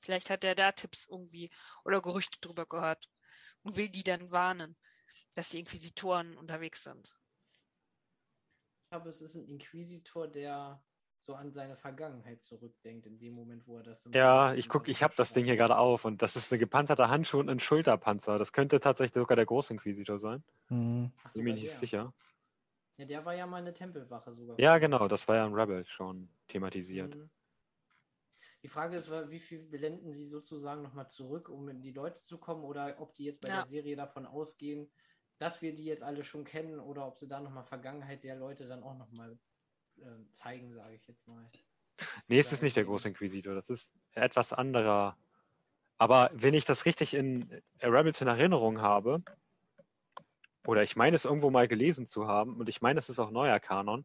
Vielleicht 0.00 0.28
hat 0.30 0.44
er 0.44 0.54
da 0.54 0.72
Tipps 0.72 1.06
irgendwie 1.08 1.50
oder 1.84 2.02
Gerüchte 2.02 2.38
drüber 2.40 2.66
gehört 2.66 3.08
und 3.62 3.76
will 3.76 3.88
die 3.88 4.02
dann 4.02 4.30
warnen, 4.30 4.76
dass 5.34 5.48
die 5.48 5.60
Inquisitoren 5.60 6.36
unterwegs 6.36 6.82
sind. 6.82 7.14
Ich 8.94 8.96
glaube, 8.96 9.10
es 9.10 9.22
ist 9.22 9.34
ein 9.34 9.48
Inquisitor, 9.48 10.28
der 10.28 10.80
so 11.26 11.34
an 11.34 11.50
seine 11.50 11.74
Vergangenheit 11.74 12.44
zurückdenkt, 12.44 13.06
in 13.06 13.18
dem 13.18 13.34
Moment, 13.34 13.66
wo 13.66 13.78
er 13.78 13.82
das. 13.82 14.08
Ja, 14.12 14.54
ich 14.54 14.68
gucke, 14.68 14.88
ich 14.88 15.02
habe 15.02 15.12
das 15.16 15.32
Ding 15.32 15.44
hier 15.44 15.56
gerade 15.56 15.76
auf 15.76 16.04
und 16.04 16.22
das 16.22 16.36
ist 16.36 16.52
eine 16.52 16.60
gepanzerte 16.60 17.08
Handschuhe 17.08 17.40
und 17.40 17.50
ein 17.50 17.58
Schulterpanzer. 17.58 18.38
Das 18.38 18.52
könnte 18.52 18.78
tatsächlich 18.78 19.20
sogar 19.20 19.34
der 19.34 19.46
Großinquisitor 19.46 20.20
sein. 20.20 20.44
Hm. 20.68 21.10
Ach, 21.24 21.32
Bin 21.32 21.42
mir 21.42 21.54
nicht 21.54 21.72
der. 21.72 21.78
sicher. 21.80 22.14
Ja, 22.96 23.04
der 23.04 23.24
war 23.24 23.34
ja 23.34 23.48
mal 23.48 23.56
eine 23.56 23.74
Tempelwache 23.74 24.32
sogar. 24.32 24.60
Ja, 24.60 24.78
genau, 24.78 25.08
das 25.08 25.26
war 25.26 25.34
ja 25.34 25.44
ein 25.44 25.54
Rebel 25.54 25.84
schon 25.86 26.28
thematisiert. 26.46 27.16
Mhm. 27.16 27.30
Die 28.62 28.68
Frage 28.68 28.96
ist, 28.96 29.10
wie 29.10 29.40
viel 29.40 29.58
blenden 29.58 30.12
sie 30.12 30.26
sozusagen 30.26 30.82
nochmal 30.82 31.08
zurück, 31.08 31.48
um 31.48 31.68
in 31.68 31.82
die 31.82 31.90
Leute 31.90 32.22
zu 32.22 32.38
kommen, 32.38 32.62
oder 32.62 32.94
ob 33.00 33.12
die 33.16 33.24
jetzt 33.24 33.40
bei 33.42 33.48
Ja. 33.48 33.62
der 33.62 33.66
Serie 33.66 33.96
davon 33.96 34.24
ausgehen, 34.24 34.88
dass 35.38 35.62
wir 35.62 35.74
die 35.74 35.84
jetzt 35.84 36.02
alle 36.02 36.24
schon 36.24 36.44
kennen, 36.44 36.80
oder 36.80 37.06
ob 37.06 37.18
sie 37.18 37.28
da 37.28 37.40
nochmal 37.40 37.64
Vergangenheit 37.64 38.24
der 38.24 38.36
Leute 38.36 38.66
dann 38.66 38.82
auch 38.82 38.96
nochmal 38.96 39.38
äh, 39.98 40.32
zeigen, 40.32 40.72
sage 40.74 40.94
ich 40.94 41.06
jetzt 41.06 41.26
mal. 41.26 41.48
Nee, 42.28 42.38
es 42.38 42.52
ist 42.52 42.62
nicht 42.62 42.76
der 42.76 42.84
Großinquisitor, 42.84 43.54
das 43.54 43.70
ist 43.70 43.94
etwas 44.12 44.52
anderer. 44.52 45.16
Aber 45.98 46.30
wenn 46.34 46.54
ich 46.54 46.64
das 46.64 46.86
richtig 46.86 47.14
in 47.14 47.62
Rebels 47.80 48.20
in 48.20 48.28
Erinnerung 48.28 48.80
habe, 48.80 49.22
oder 50.66 50.82
ich 50.82 50.96
meine 50.96 51.14
es 51.14 51.24
irgendwo 51.24 51.50
mal 51.50 51.68
gelesen 51.68 52.06
zu 52.06 52.26
haben, 52.26 52.56
und 52.56 52.68
ich 52.68 52.82
meine, 52.82 52.98
es 52.98 53.08
ist 53.08 53.18
auch 53.18 53.30
neuer 53.30 53.60
Kanon, 53.60 54.04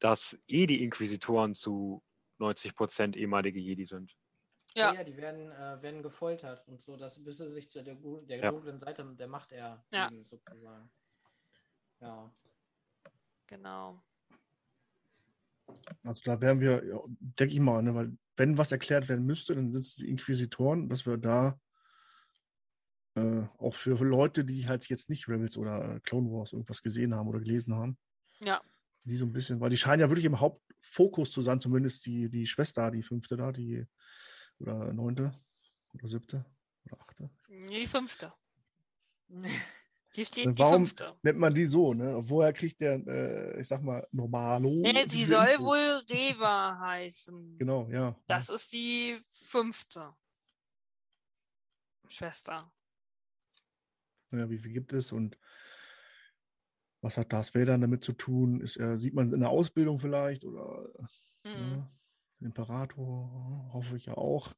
dass 0.00 0.36
eh 0.48 0.66
die 0.66 0.82
Inquisitoren 0.82 1.54
zu 1.54 2.02
90% 2.40 3.16
ehemalige 3.16 3.60
Jedi 3.60 3.86
sind. 3.86 4.16
Ja, 4.74 4.88
Ja. 4.88 4.94
ja 4.94 5.04
die 5.04 5.16
werden, 5.16 5.50
äh, 5.52 5.82
werden 5.82 6.02
gefoltert 6.02 6.66
und 6.68 6.80
so, 6.80 6.96
dass 6.96 7.22
bis 7.22 7.38
sie 7.38 7.50
sich 7.50 7.68
zu 7.68 7.82
der, 7.82 7.94
der 7.96 8.38
Ja. 8.38 8.50
dunklen 8.50 8.78
Seite 8.78 9.04
der 9.14 9.28
Macht 9.28 9.52
er 9.52 9.84
Ja. 9.92 10.10
sozusagen. 10.24 10.90
Ja. 12.00 12.32
Genau. 13.46 14.02
Also 16.04 16.22
da 16.24 16.40
wären 16.40 16.60
wir, 16.60 16.84
ja, 16.84 16.98
denke 17.20 17.54
ich 17.54 17.60
mal, 17.60 17.82
ne, 17.82 17.94
weil 17.94 18.16
wenn 18.36 18.56
was 18.58 18.72
erklärt 18.72 19.08
werden 19.08 19.26
müsste, 19.26 19.54
dann 19.54 19.72
sind 19.72 19.82
es 19.82 19.96
die 19.96 20.08
Inquisitoren, 20.08 20.88
dass 20.88 21.06
wir 21.06 21.16
da 21.18 21.60
äh, 23.14 23.42
auch 23.58 23.74
für 23.74 24.02
Leute, 24.02 24.44
die 24.44 24.66
halt 24.66 24.88
jetzt 24.88 25.10
nicht 25.10 25.28
Rebels 25.28 25.58
oder 25.58 25.96
äh, 25.96 26.00
Clone 26.00 26.30
Wars 26.30 26.52
irgendwas 26.52 26.82
gesehen 26.82 27.14
haben 27.14 27.28
oder 27.28 27.40
gelesen 27.40 27.74
haben, 27.74 27.98
Ja. 28.40 28.62
sie 29.04 29.16
so 29.16 29.26
ein 29.26 29.32
bisschen, 29.32 29.60
weil 29.60 29.70
die 29.70 29.76
scheinen 29.76 30.00
ja 30.00 30.08
wirklich 30.08 30.24
im 30.24 30.40
Hauptfokus 30.40 31.30
zu 31.30 31.42
sein, 31.42 31.60
zumindest 31.60 32.06
die, 32.06 32.30
die 32.30 32.46
Schwester, 32.46 32.90
die 32.90 33.02
fünfte 33.02 33.36
da, 33.36 33.52
die 33.52 33.86
oder 34.62 34.92
neunte 34.92 35.32
oder 35.94 36.08
siebte 36.08 36.44
oder 36.86 37.00
achte. 37.00 37.30
Nee, 37.48 37.80
Die 37.80 37.86
fünfte. 37.86 38.32
Hier 40.14 40.26
steht 40.26 40.44
die 40.46 40.58
Warum 40.58 40.82
fünfte. 40.82 41.16
nennt 41.22 41.38
man 41.38 41.54
die 41.54 41.64
so, 41.64 41.94
ne? 41.94 42.20
Woher 42.24 42.52
kriegt 42.52 42.80
der, 42.82 42.94
äh, 43.06 43.60
ich 43.62 43.68
sag 43.68 43.82
mal, 43.82 44.06
Normalo? 44.12 44.68
Nee, 44.82 45.06
sie 45.08 45.24
soll 45.24 45.46
Info? 45.46 45.64
wohl 45.64 46.02
Reva 46.10 46.78
heißen. 46.80 47.56
Genau, 47.58 47.88
ja. 47.88 48.14
Das 48.26 48.50
ist 48.50 48.70
die 48.74 49.16
fünfte 49.26 50.14
Schwester. 52.08 52.70
ja, 54.32 54.50
wie 54.50 54.58
viel 54.58 54.72
gibt 54.72 54.92
es 54.92 55.12
und 55.12 55.38
was 57.00 57.16
hat 57.16 57.32
Darth 57.32 57.54
Vader 57.54 57.78
damit 57.78 58.04
zu 58.04 58.12
tun? 58.12 58.60
Ist 58.60 58.76
er, 58.76 58.96
sieht 58.98 59.14
man 59.14 59.32
in 59.32 59.40
der 59.40 59.48
Ausbildung 59.50 59.98
vielleicht 59.98 60.44
oder 60.44 60.88
Mhm. 61.44 61.50
ja, 61.72 61.90
Imperator, 62.44 63.70
hoffe 63.72 63.96
ich 63.96 64.06
ja 64.06 64.14
auch. 64.14 64.52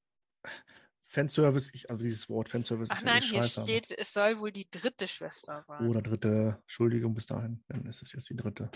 Fanservice, 1.03 1.71
ich, 1.75 1.91
also 1.91 2.03
dieses 2.03 2.29
Wort 2.29 2.49
Fanservice 2.49 2.91
Ach 2.91 2.97
ist 2.97 3.03
ja 3.03 3.07
nein, 3.07 3.19
echt 3.19 3.31
hier 3.31 3.43
scheiße. 3.43 3.61
aber- 3.61 3.67
steht, 3.69 3.91
es 3.99 4.13
soll 4.13 4.39
wohl 4.41 4.51
die 4.53 4.69
dritte 4.71 5.07
Schwester 5.07 5.63
sein. 5.67 5.87
Oder 5.89 6.03
dritte, 6.03 6.59
Entschuldigung, 6.63 7.15
bis 7.15 7.27
dahin, 7.27 7.63
dann 7.69 7.87
ist 7.87 8.03
es 8.03 8.13
jetzt 8.13 8.29
die 8.31 8.37
dritte. 8.37 8.71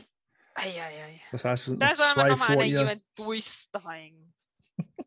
Eieiei. 0.54 1.20
Das 1.32 1.44
heißt, 1.44 1.62
es 1.64 1.70
sind 1.70 1.82
Da 1.82 1.88
noch 1.88 1.94
soll 1.96 2.06
man 2.06 2.14
zwei 2.14 2.28
nochmal 2.30 2.46
vor 2.46 2.54
einer 2.56 2.64
ihr. 2.64 2.78
jemand 2.80 3.04
durchsteigen. 3.16 4.32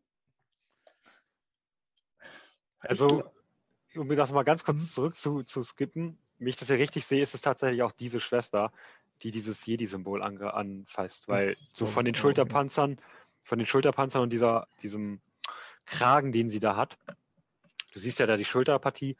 Also, 2.84 3.22
um 3.94 4.08
mir 4.08 4.16
das 4.16 4.32
mal 4.32 4.42
ganz 4.42 4.64
kurz 4.64 4.80
Mhm. 4.80 4.86
zurück 4.86 5.14
zu, 5.16 5.42
zu 5.44 5.62
skippen, 5.62 6.18
wenn 6.38 6.48
ich 6.48 6.56
das 6.56 6.68
hier 6.68 6.78
richtig 6.78 7.06
sehe, 7.06 7.22
ist 7.22 7.34
es 7.34 7.40
tatsächlich 7.42 7.82
auch 7.82 7.92
diese 7.92 8.18
Schwester, 8.18 8.72
die 9.22 9.30
dieses 9.30 9.64
Jedi-Symbol 9.64 10.20
anfasst, 10.22 11.28
weil 11.28 11.54
so 11.56 11.86
von 11.86 12.04
den 12.04 12.14
ich 12.14 12.20
auch, 12.20 12.24
ja. 12.24 12.34
Von 13.44 13.58
den 13.58 13.66
Schulterpanzern 13.66 14.22
und 14.22 14.30
dieser, 14.30 14.68
diesem 14.82 15.20
Kragen, 15.86 16.32
den 16.32 16.48
sie 16.48 16.60
da 16.60 16.76
hat, 16.76 16.98
du 17.92 17.98
siehst 17.98 18.18
ja 18.18 18.26
da 18.26 18.36
die 18.36 18.44
Schulterpartie, 18.44 19.16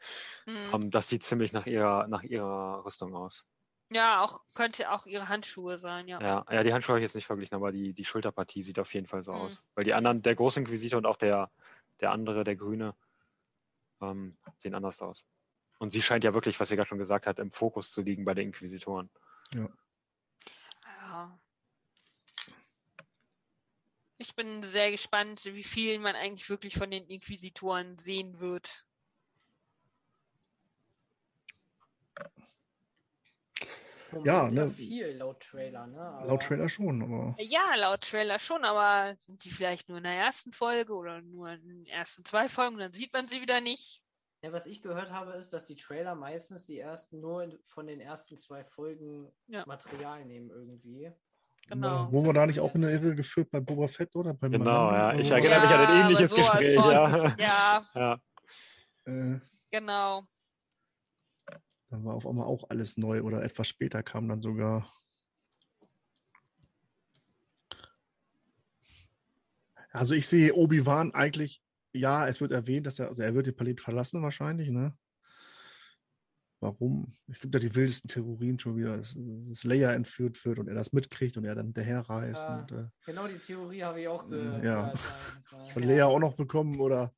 Mhm. 0.46 0.74
ähm, 0.74 0.90
das 0.90 1.08
sieht 1.08 1.24
ziemlich 1.24 1.52
nach 1.52 1.66
ihrer, 1.66 2.06
nach 2.08 2.22
ihrer 2.22 2.84
Rüstung 2.84 3.14
aus. 3.14 3.46
Ja, 3.90 4.22
auch 4.22 4.40
könnte 4.54 4.90
auch 4.90 5.04
ihre 5.06 5.28
Handschuhe 5.28 5.76
sein, 5.76 6.08
ja. 6.08 6.18
Ja, 6.20 6.46
ja, 6.50 6.62
die 6.62 6.72
Handschuhe 6.72 6.94
habe 6.94 7.00
ich 7.00 7.04
jetzt 7.04 7.14
nicht 7.14 7.26
verglichen, 7.26 7.54
aber 7.56 7.72
die, 7.72 7.92
die 7.92 8.04
Schulterpartie 8.04 8.62
sieht 8.62 8.78
auf 8.78 8.92
jeden 8.94 9.06
Fall 9.06 9.22
so 9.22 9.32
Mhm. 9.32 9.38
aus. 9.38 9.62
Weil 9.74 9.84
die 9.84 9.92
anderen, 9.92 10.22
der 10.22 10.34
Großinquisitor 10.34 10.96
und 10.98 11.06
auch 11.06 11.16
der, 11.16 11.50
der 12.00 12.10
andere, 12.10 12.44
der 12.44 12.56
Grüne, 12.56 12.94
ähm, 14.00 14.36
sehen 14.58 14.74
anders 14.74 15.00
aus. 15.02 15.24
Und 15.78 15.90
sie 15.90 16.00
scheint 16.00 16.24
ja 16.24 16.32
wirklich, 16.32 16.58
was 16.60 16.70
ihr 16.70 16.76
gerade 16.76 16.88
schon 16.88 16.98
gesagt 16.98 17.26
hat, 17.26 17.38
im 17.38 17.50
Fokus 17.50 17.90
zu 17.90 18.02
liegen 18.02 18.24
bei 18.24 18.34
den 18.34 18.46
Inquisitoren. 18.48 19.10
Ja. 19.52 19.68
Ich 24.22 24.36
bin 24.36 24.62
sehr 24.62 24.92
gespannt, 24.92 25.44
wie 25.46 25.64
viel 25.64 25.98
man 25.98 26.14
eigentlich 26.14 26.48
wirklich 26.48 26.74
von 26.74 26.92
den 26.92 27.04
Inquisitoren 27.08 27.98
sehen 27.98 28.38
wird. 28.38 28.86
Ja, 34.24 34.44
Moment 34.44 34.52
ja 34.52 34.64
ne? 34.64 34.70
viel 34.70 35.08
laut 35.16 35.40
Trailer, 35.40 35.88
ne? 35.88 36.00
Aber- 36.00 36.26
Laut 36.28 36.42
Trailer 36.44 36.68
schon, 36.68 37.02
aber 37.02 37.34
Ja, 37.40 37.74
laut 37.74 38.02
Trailer 38.02 38.38
schon, 38.38 38.64
aber 38.64 39.16
sind 39.18 39.44
die 39.44 39.50
vielleicht 39.50 39.88
nur 39.88 39.98
in 39.98 40.04
der 40.04 40.14
ersten 40.14 40.52
Folge 40.52 40.92
oder 40.94 41.20
nur 41.20 41.50
in 41.50 41.66
den 41.66 41.86
ersten 41.86 42.24
zwei 42.24 42.48
Folgen? 42.48 42.78
Dann 42.78 42.92
sieht 42.92 43.12
man 43.12 43.26
sie 43.26 43.40
wieder 43.40 43.60
nicht. 43.60 44.02
Ja, 44.42 44.52
was 44.52 44.66
ich 44.66 44.82
gehört 44.82 45.10
habe, 45.10 45.32
ist, 45.32 45.52
dass 45.52 45.66
die 45.66 45.76
Trailer 45.76 46.14
meistens 46.14 46.66
die 46.66 46.78
ersten 46.78 47.18
nur 47.20 47.58
von 47.64 47.88
den 47.88 48.00
ersten 48.00 48.36
zwei 48.36 48.62
Folgen 48.62 49.32
Ja. 49.48 49.64
Material 49.66 50.24
nehmen 50.26 50.50
irgendwie. 50.50 51.10
Genau. 51.68 52.12
wurden 52.12 52.26
wir 52.26 52.32
da 52.34 52.46
nicht 52.46 52.60
auch 52.60 52.74
in 52.74 52.82
der 52.82 52.90
Irre 52.92 53.14
geführt 53.14 53.50
bei 53.50 53.60
Boba 53.60 53.86
Fett 53.88 54.14
oder 54.16 54.34
bei 54.34 54.48
Genau, 54.48 54.64
ja. 54.64 55.12
Mandalorian 55.14 55.20
Ich 55.20 55.30
erinnere 55.30 55.60
wo- 55.60 55.66
mich 55.66 55.74
an 55.74 55.80
ein 55.80 55.94
Ja, 55.96 56.02
ähnliches 56.02 56.30
sowas 56.30 56.58
Gespräch, 56.58 56.74
von. 56.74 56.90
ja. 56.92 57.36
Ja, 57.38 57.82
ja. 57.94 58.20
Äh, 59.04 59.40
genau. 59.70 60.26
dann 61.88 62.04
war 62.04 62.14
auf 62.14 62.26
einmal 62.26 62.46
auch 62.46 62.68
alles 62.70 62.96
neu 62.98 63.22
oder 63.22 63.42
etwas 63.42 63.68
später 63.68 64.02
kam 64.02 64.28
dann 64.28 64.40
sogar. 64.42 64.90
Also 69.90 70.14
ich 70.14 70.26
sehe 70.26 70.54
Obi-Wan 70.54 71.12
eigentlich, 71.14 71.62
ja, 71.92 72.26
es 72.26 72.40
wird 72.40 72.52
erwähnt, 72.52 72.86
dass 72.86 72.98
er, 72.98 73.08
also 73.08 73.22
er 73.22 73.34
wird 73.34 73.46
den 73.46 73.54
Planet 73.56 73.80
verlassen 73.80 74.22
wahrscheinlich, 74.22 74.70
ne? 74.70 74.96
Warum? 76.62 77.16
Es 77.26 77.40
gibt 77.40 77.52
ja 77.54 77.60
die 77.60 77.74
wildesten 77.74 78.06
Theorien 78.08 78.56
schon 78.56 78.76
wieder, 78.76 78.96
dass, 78.96 79.16
dass 79.18 79.64
Leia 79.64 79.92
entführt 79.94 80.44
wird 80.44 80.60
und 80.60 80.68
er 80.68 80.74
das 80.74 80.92
mitkriegt 80.92 81.36
und 81.36 81.44
er 81.44 81.56
dann 81.56 81.66
hinterherreist. 81.66 82.42
Ja. 82.44 82.60
Und, 82.60 82.70
äh, 82.70 82.84
Genau 83.04 83.26
die 83.26 83.36
Theorie 83.38 83.82
habe 83.82 84.00
ich 84.00 84.06
auch 84.06 84.22
Ja. 84.22 84.28
gehört. 84.30 84.64
ja. 84.64 84.92
von 85.66 85.82
Lea 85.82 86.02
auch 86.02 86.20
noch 86.20 86.34
bekommen 86.34 86.80
oder 86.80 87.12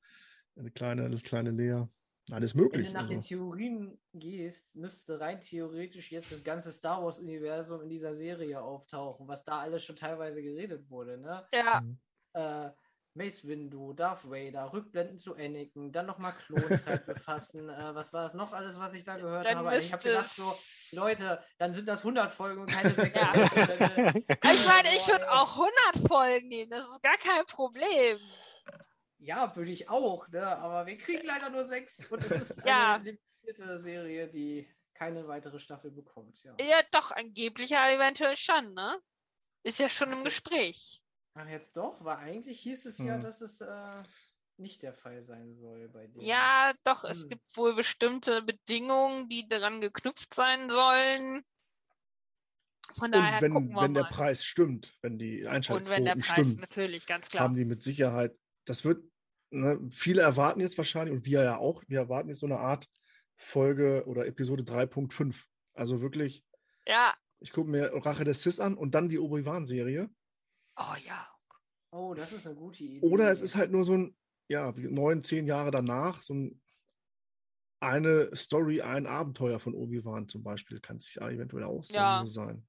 eine 0.57 0.71
kleine, 0.71 1.05
eine 1.05 1.19
kleine 1.19 1.51
Lea. 1.51 1.85
Alles 2.31 2.55
Wenn 2.57 2.63
möglich. 2.63 2.87
du 2.89 2.95
nach 2.95 3.07
den 3.07 3.19
Also. 3.19 3.29
Theorien 3.29 3.99
gehst, 4.15 4.75
müsste 4.75 5.21
rein 5.21 5.43
theoretisch 5.43 6.11
jetzt 6.11 6.33
das 6.33 6.43
ganze 6.43 6.73
Star 6.73 7.05
Wars-Universum 7.05 7.83
in 7.83 7.91
dieser 7.91 8.17
Serie 8.17 8.63
auftauchen, 8.63 9.29
was 9.29 9.45
da 9.45 9.59
alles 9.59 9.85
schon 9.85 9.97
teilweise 9.97 10.43
geredet 10.43 10.89
wurde, 10.89 11.19
ne? 11.19 11.45
Ja, 11.53 11.83
Mhm. 11.83 11.99
Äh, 12.33 12.71
Mace 13.15 13.47
Windu, 13.47 13.93
Darth 13.93 14.29
Vader, 14.29 14.73
Rückblenden 14.73 15.19
zu 15.19 15.35
Anakin, 15.37 15.93
dann 15.93 16.07
nochmal 16.07 16.35
Klonzeit 16.35 17.07
befassen. 17.07 17.69
Äh, 17.69 17.95
was 17.95 18.13
war 18.13 18.25
das 18.25 18.35
noch 18.35 18.53
alles, 18.53 18.79
was 18.79 18.93
ich 18.95 19.05
da 19.05 19.17
gehört 19.17 19.45
Dann 19.45 19.59
habe? 19.59 19.77
Ich 19.79 19.93
habe 19.93 20.03
gedacht 20.03 20.29
so, 20.29 20.53
Leute, 20.93 21.43
dann 21.59 21.73
sind 21.73 21.87
das 21.87 22.01
100 22.01 22.33
Folgen 22.33 22.63
und 22.63 22.71
keine 22.71 22.91
sechs. 22.95 23.15
Ja. 23.15 23.33
ich 24.53 24.67
meine, 24.67 24.95
ich 24.95 25.07
würde 25.07 25.31
auch 25.31 25.53
100 25.93 26.09
Folgen 26.09 26.49
nehmen. 26.49 26.71
Das 26.71 26.85
ist 26.89 27.03
gar 27.03 27.17
kein 27.17 27.45
Problem. 27.47 28.19
Ja, 29.19 29.55
würde 29.57 29.71
ich 29.71 29.89
auch, 29.89 30.29
ne? 30.29 30.45
aber 30.45 30.87
wir 30.87 30.99
kriegen 30.99 31.27
leider 31.27 31.49
nur 31.51 31.65
sechs 31.65 32.05
und 32.11 32.23
es 32.25 32.31
ist 32.33 32.59
eine 32.59 32.69
Ja. 32.69 32.97
limitierte 32.97 33.79
Serie, 33.79 34.29
die 34.29 34.69
keine 34.93 35.27
weitere 35.29 35.59
Staffel 35.59 35.91
bekommt. 35.93 36.43
Ja. 36.43 36.55
Ja, 36.61 36.81
doch, 36.91 37.11
angeblich 37.13 37.71
ja 37.71 37.91
eventuell 37.91 38.37
schon, 38.37 38.75
ne? 38.75 39.01
Ist 39.63 39.79
ja 39.79 39.89
schon 39.89 40.13
im 40.13 40.25
Gespräch. 40.25 41.01
Ach, 41.35 41.49
jetzt 41.49 41.77
doch, 41.77 42.05
weil 42.05 42.17
eigentlich 42.19 42.61
hieß 42.61 42.87
es 42.87 42.99
ja, 42.99 43.15
Hm. 43.17 43.23
dass 43.23 43.41
es 43.41 43.61
äh, 43.61 44.03
nicht 44.57 44.83
der 44.83 44.95
Fall 44.95 45.23
sein 45.25 45.55
soll 45.57 45.89
bei 45.89 46.07
dem. 46.07 46.23
Ja, 46.23 46.73
doch, 46.85 47.03
es 47.05 47.23
Hm. 47.23 47.29
gibt 47.29 47.57
wohl 47.57 47.75
bestimmte 47.75 48.41
Bedingungen, 48.43 49.29
die 49.29 49.47
daran 49.49 49.81
geknüpft 49.81 50.33
sein 50.33 50.69
sollen. 50.69 51.43
Von 52.95 53.11
daher 53.13 53.37
Und 53.37 53.43
wenn, 53.43 53.53
gucken 53.53 53.75
wir 53.75 53.81
wenn 53.81 53.95
der 53.95 54.03
mal. 54.03 54.11
Preis 54.11 54.45
stimmt, 54.45 54.95
wenn 55.03 55.19
die 55.19 55.47
Und 55.69 55.89
wenn 55.91 56.05
der 56.05 56.15
Einschaltquoten 56.15 56.23
Preis 56.23 56.57
stimmen, 56.57 56.61
natürlich, 56.61 57.07
ganz 57.07 57.29
klar. 57.29 57.45
haben 57.45 57.55
die 57.57 57.65
mit 57.65 57.83
Sicherheit, 57.83 58.37
das 58.67 58.85
wird, 58.85 59.05
ne, 59.51 59.81
viele 59.93 60.23
erwarten 60.23 60.61
jetzt 60.61 60.79
wahrscheinlich, 60.79 61.15
und 61.15 61.27
wir 61.27 61.43
ja 61.45 61.59
auch, 61.59 61.83
wir 61.89 61.99
erwarten 61.99 62.29
jetzt 62.31 62.41
so 62.41 62.47
eine 62.47 62.59
Art 62.59 62.87
Folge 63.37 64.05
oder 64.07 64.27
Episode 64.27 64.65
3.5. 64.65 65.47
Also 65.75 66.01
wirklich, 66.01 66.45
Ja, 66.87 67.15
ich 67.41 67.53
gucke 67.53 67.71
mir 67.71 67.93
Rache 67.95 68.25
des 68.25 68.43
Sis 68.43 68.61
an 68.61 68.77
und 68.77 68.95
dann 68.95 69.09
die 69.09 69.19
Obi-Wan-Serie. 69.19 70.11
Oh 70.77 70.97
ja. 71.07 71.27
Oh, 71.91 72.15
das 72.15 72.33
ist 72.33 72.47
eine 72.47 72.57
gute 72.57 72.85
Idee. 72.85 73.07
Oder 73.07 73.31
es 73.31 73.41
ist 73.41 73.55
halt 73.55 73.71
nur 73.71 73.85
so 73.85 73.95
ein, 73.95 74.17
ja, 74.49 74.73
neun, 74.77 75.23
zehn 75.23 75.47
Jahre 75.47 75.71
danach, 75.71 76.23
so 76.23 76.35
ein, 76.35 76.61
eine 77.81 78.35
Story, 78.35 78.81
ein 78.83 79.07
Abenteuer 79.07 79.61
von 79.61 79.75
Obi-Wan 79.75 80.29
zum 80.29 80.43
Beispiel, 80.43 80.81
kann 80.81 80.97
es 80.97 81.15
ja 81.15 81.29
eventuell 81.29 81.65
auch 81.65 81.85
so 81.85 81.95
Ja. 81.95 82.27
sein. 82.27 82.67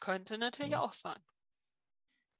Könnte 0.00 0.38
natürlich 0.38 0.72
Ja. 0.72 0.80
auch 0.80 0.92
sein. 0.92 1.22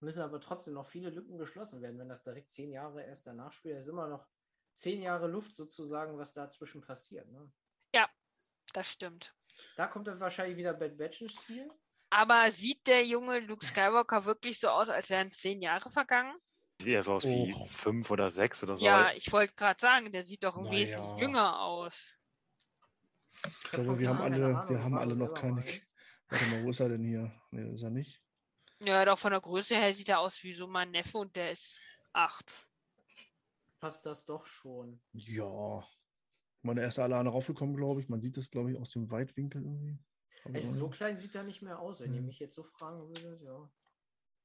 müssen 0.01 0.21
aber 0.23 0.41
trotzdem 0.41 0.75
noch 0.75 0.87
viele 0.87 1.11
Lücken 1.11 1.37
geschlossen 1.39 1.81
werden, 1.83 1.99
wenn 1.99 2.09
das 2.09 2.23
direkt 2.23 2.51
zehn 2.51 2.71
Jahre 2.71 3.03
erst 3.03 3.27
danach 3.27 3.53
spielt. 3.53 3.75
Da 3.75 3.79
ist 3.81 3.89
immer 3.89 4.09
noch 4.09 4.27
zehn 4.73 5.03
Jahre 5.03 5.27
Luft 5.27 5.55
sozusagen, 5.57 6.17
was 6.19 6.33
dazwischen 6.33 6.81
passiert. 6.81 7.31
Ne? 7.33 7.51
Das 8.73 8.93
stimmt. 8.93 9.35
Da 9.77 9.87
kommt 9.87 10.07
dann 10.07 10.21
wahrscheinlich 10.21 10.59
wieder 10.59 10.75
Bad 10.75 10.99
Batch 10.99 11.23
ins 11.23 11.35
Spiel. 11.35 11.71
Aber 12.11 12.51
sieht 12.51 12.87
der 12.87 13.05
junge 13.05 13.41
Luke 13.41 13.65
Skywalker 13.65 14.25
wirklich 14.25 14.61
so 14.61 14.69
aus, 14.69 14.89
als 14.89 15.11
wären 15.11 15.31
zehn 15.31 15.61
Jahre 15.61 15.91
vergangen? 15.91 16.35
Sieht 16.81 16.89
eher 16.89 17.03
so 17.03 17.15
aus 17.15 17.25
wie 17.25 17.53
Oh. 17.55 17.67
fünf 17.67 18.11
oder 18.11 18.31
sechs 18.31 18.63
oder 18.63 18.77
so. 18.77 18.85
Ja, 18.85 19.13
ich 19.13 19.33
wollte 19.33 19.55
gerade 19.55 19.81
sagen, 19.81 20.11
der 20.13 20.25
sieht 20.25 20.45
doch 20.45 20.57
Na 20.57 20.71
wesentlich 20.71 20.91
ja. 20.91 21.19
jünger 21.19 21.61
aus. 21.61 22.19
Ich 23.65 23.71
glaube, 23.71 23.99
wir 23.99 24.09
haben 24.09 24.21
alle, 24.21 24.69
wir 24.69 24.83
haben 24.83 24.97
alle 24.97 25.17
noch 25.17 25.35
keine. 25.35 25.65
Warte 26.29 26.47
mal, 26.47 26.65
wo 26.65 26.71
ist 26.71 26.81
er 26.81 26.89
denn 26.89 27.05
hier? 27.05 27.33
Nee, 27.51 27.73
ist 27.73 27.83
er 27.83 27.91
nicht. 27.91 28.23
Ja, 28.83 29.05
doch 29.05 29.19
von 29.19 29.31
der 29.31 29.41
Größe 29.41 29.77
her 29.77 29.93
sieht 29.93 30.09
er 30.09 30.21
aus 30.21 30.43
wie 30.43 30.53
so 30.53 30.67
mein 30.67 30.91
Neffe 30.91 31.19
und 31.19 31.35
der 31.37 31.51
ist 31.51 31.81
acht. 32.13 32.53
Passt 33.79 34.05
das 34.07 34.25
doch 34.25 34.47
schon. 34.47 35.01
Ja. 35.13 35.87
Meine 36.63 36.81
erste 36.83 37.03
alleine 37.03 37.29
raufgekommen, 37.29 37.77
glaube 37.77 38.01
ich. 38.01 38.09
Man 38.09 38.21
sieht 38.21 38.37
das, 38.37 38.51
glaube 38.51 38.73
ich, 38.73 38.79
aus 38.79 38.91
dem 38.91 39.11
Weitwinkel 39.11 39.63
irgendwie. 39.63 39.99
Aber 40.47 40.55
Also 40.57 40.73
so 40.73 40.89
klein 40.89 41.19
sieht 41.19 41.35
er 41.35 41.43
nicht 41.43 41.63
mehr 41.63 41.79
aus, 41.81 42.01
wenn 42.01 42.13
ihr 42.13 42.19
Hm. 42.21 42.27
mich 42.27 42.39
jetzt 42.39 42.55
so 42.55 42.63
fragen 42.63 43.01
würdet. 43.09 43.43
Ja. 43.43 43.69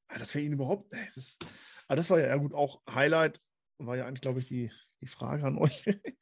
Ah, 0.10 0.18
das 0.20 0.34
wäre 0.36 0.44
ihn 0.46 0.54
überhaupt. 0.54 0.92
Das, 0.94 1.16
ist, 1.18 1.46
ah, 1.88 1.96
das 1.96 2.10
war 2.10 2.20
ja, 2.20 2.28
ja 2.28 2.36
gut, 2.36 2.54
auch 2.54 2.82
Highlight 2.90 3.40
war 3.78 3.96
ja 3.96 4.06
eigentlich, 4.06 4.22
glaube 4.22 4.40
ich, 4.40 4.48
die, 4.48 4.72
die 5.00 5.08
Frage 5.08 5.46
an 5.46 5.58
euch. 5.58 5.86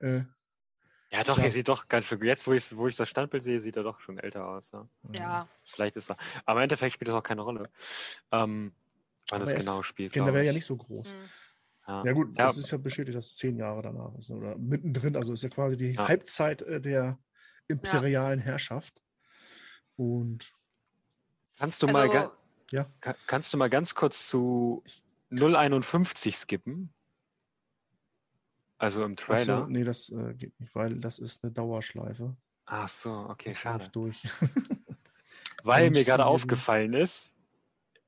äh, 0.00 0.22
Ja, 1.10 1.24
doch, 1.24 1.36
Ja. 1.38 1.44
er 1.44 1.50
sieht 1.50 1.68
doch 1.68 1.88
ganz 1.88 2.06
schön. 2.06 2.22
Jetzt, 2.22 2.46
wo 2.46 2.52
ich, 2.52 2.74
wo 2.76 2.88
ich 2.88 2.96
das 2.96 3.08
Standbild 3.08 3.42
sehe, 3.42 3.60
sieht 3.60 3.76
er 3.76 3.82
doch 3.82 4.00
schon 4.00 4.18
älter 4.18 4.46
aus. 4.48 4.70
Ja. 4.70 4.88
Ja, 5.12 5.48
Vielleicht 5.64 5.96
ist 5.96 6.10
er. 6.10 6.16
Aber 6.46 6.60
im 6.60 6.64
Endeffekt 6.64 6.94
spielt 6.94 7.08
das 7.08 7.14
auch 7.14 7.22
keine 7.22 7.42
Rolle. 7.42 7.70
Ähm, 8.30 8.72
wann 9.28 9.40
Aber 9.42 9.50
das 9.50 9.50
er 9.50 9.60
genau 9.60 9.80
ist 9.80 9.86
spielt. 9.86 10.12
generell 10.12 10.32
glaub 10.34 10.44
ja 10.44 10.50
ich. 10.50 10.56
nicht 10.56 10.66
so 10.66 10.76
groß. 10.76 11.12
hm. 11.12 11.18
Ja. 11.88 12.04
Ja, 12.04 12.12
gut, 12.12 12.28
Ja. 12.38 12.46
das 12.46 12.58
ist 12.58 12.70
ja 12.70 12.78
bestätigt, 12.78 13.16
dass 13.16 13.26
es 13.26 13.36
zehn 13.36 13.56
Jahre 13.56 13.82
danach 13.82 14.14
ist. 14.16 14.30
Oder 14.30 14.56
mittendrin, 14.56 15.16
also 15.16 15.32
ist 15.32 15.42
ja 15.42 15.48
quasi 15.48 15.76
die 15.76 15.92
Ja. 15.94 16.06
Halbzeit 16.06 16.62
äh, 16.62 16.80
der 16.80 17.18
imperialen 17.68 18.38
Herrschaft. 18.38 19.01
Und 19.96 20.52
Kannst 21.58 21.82
du 21.82 21.86
mal 21.86 22.08
Also, 22.08 22.12
ga- 22.12 22.32
ja, 22.70 22.86
ka- 23.00 23.16
kannst 23.26 23.52
du 23.52 23.58
mal 23.58 23.68
ganz 23.70 23.94
kurz 23.94 24.26
zu 24.28 24.82
051 25.30 26.36
skippen? 26.36 26.92
Also 28.78 29.04
im 29.04 29.12
ach 29.12 29.18
so, 29.20 29.24
Trailer. 29.24 29.66
nee, 29.68 29.84
das 29.84 30.08
äh, 30.08 30.34
geht 30.34 30.58
nicht, 30.58 30.74
weil 30.74 30.96
das 30.98 31.18
ist 31.18 31.44
eine 31.44 31.52
Dauerschleife. 31.52 32.36
Ach 32.64 32.88
so, 32.88 33.10
okay, 33.28 33.50
Das 33.50 33.58
schade. 33.58 33.88
durch. 33.90 34.22
Weil 35.64 35.90
mir 35.90 36.04
gerade 36.04 36.26
aufgefallen 36.26 36.92
ist, 36.94 37.32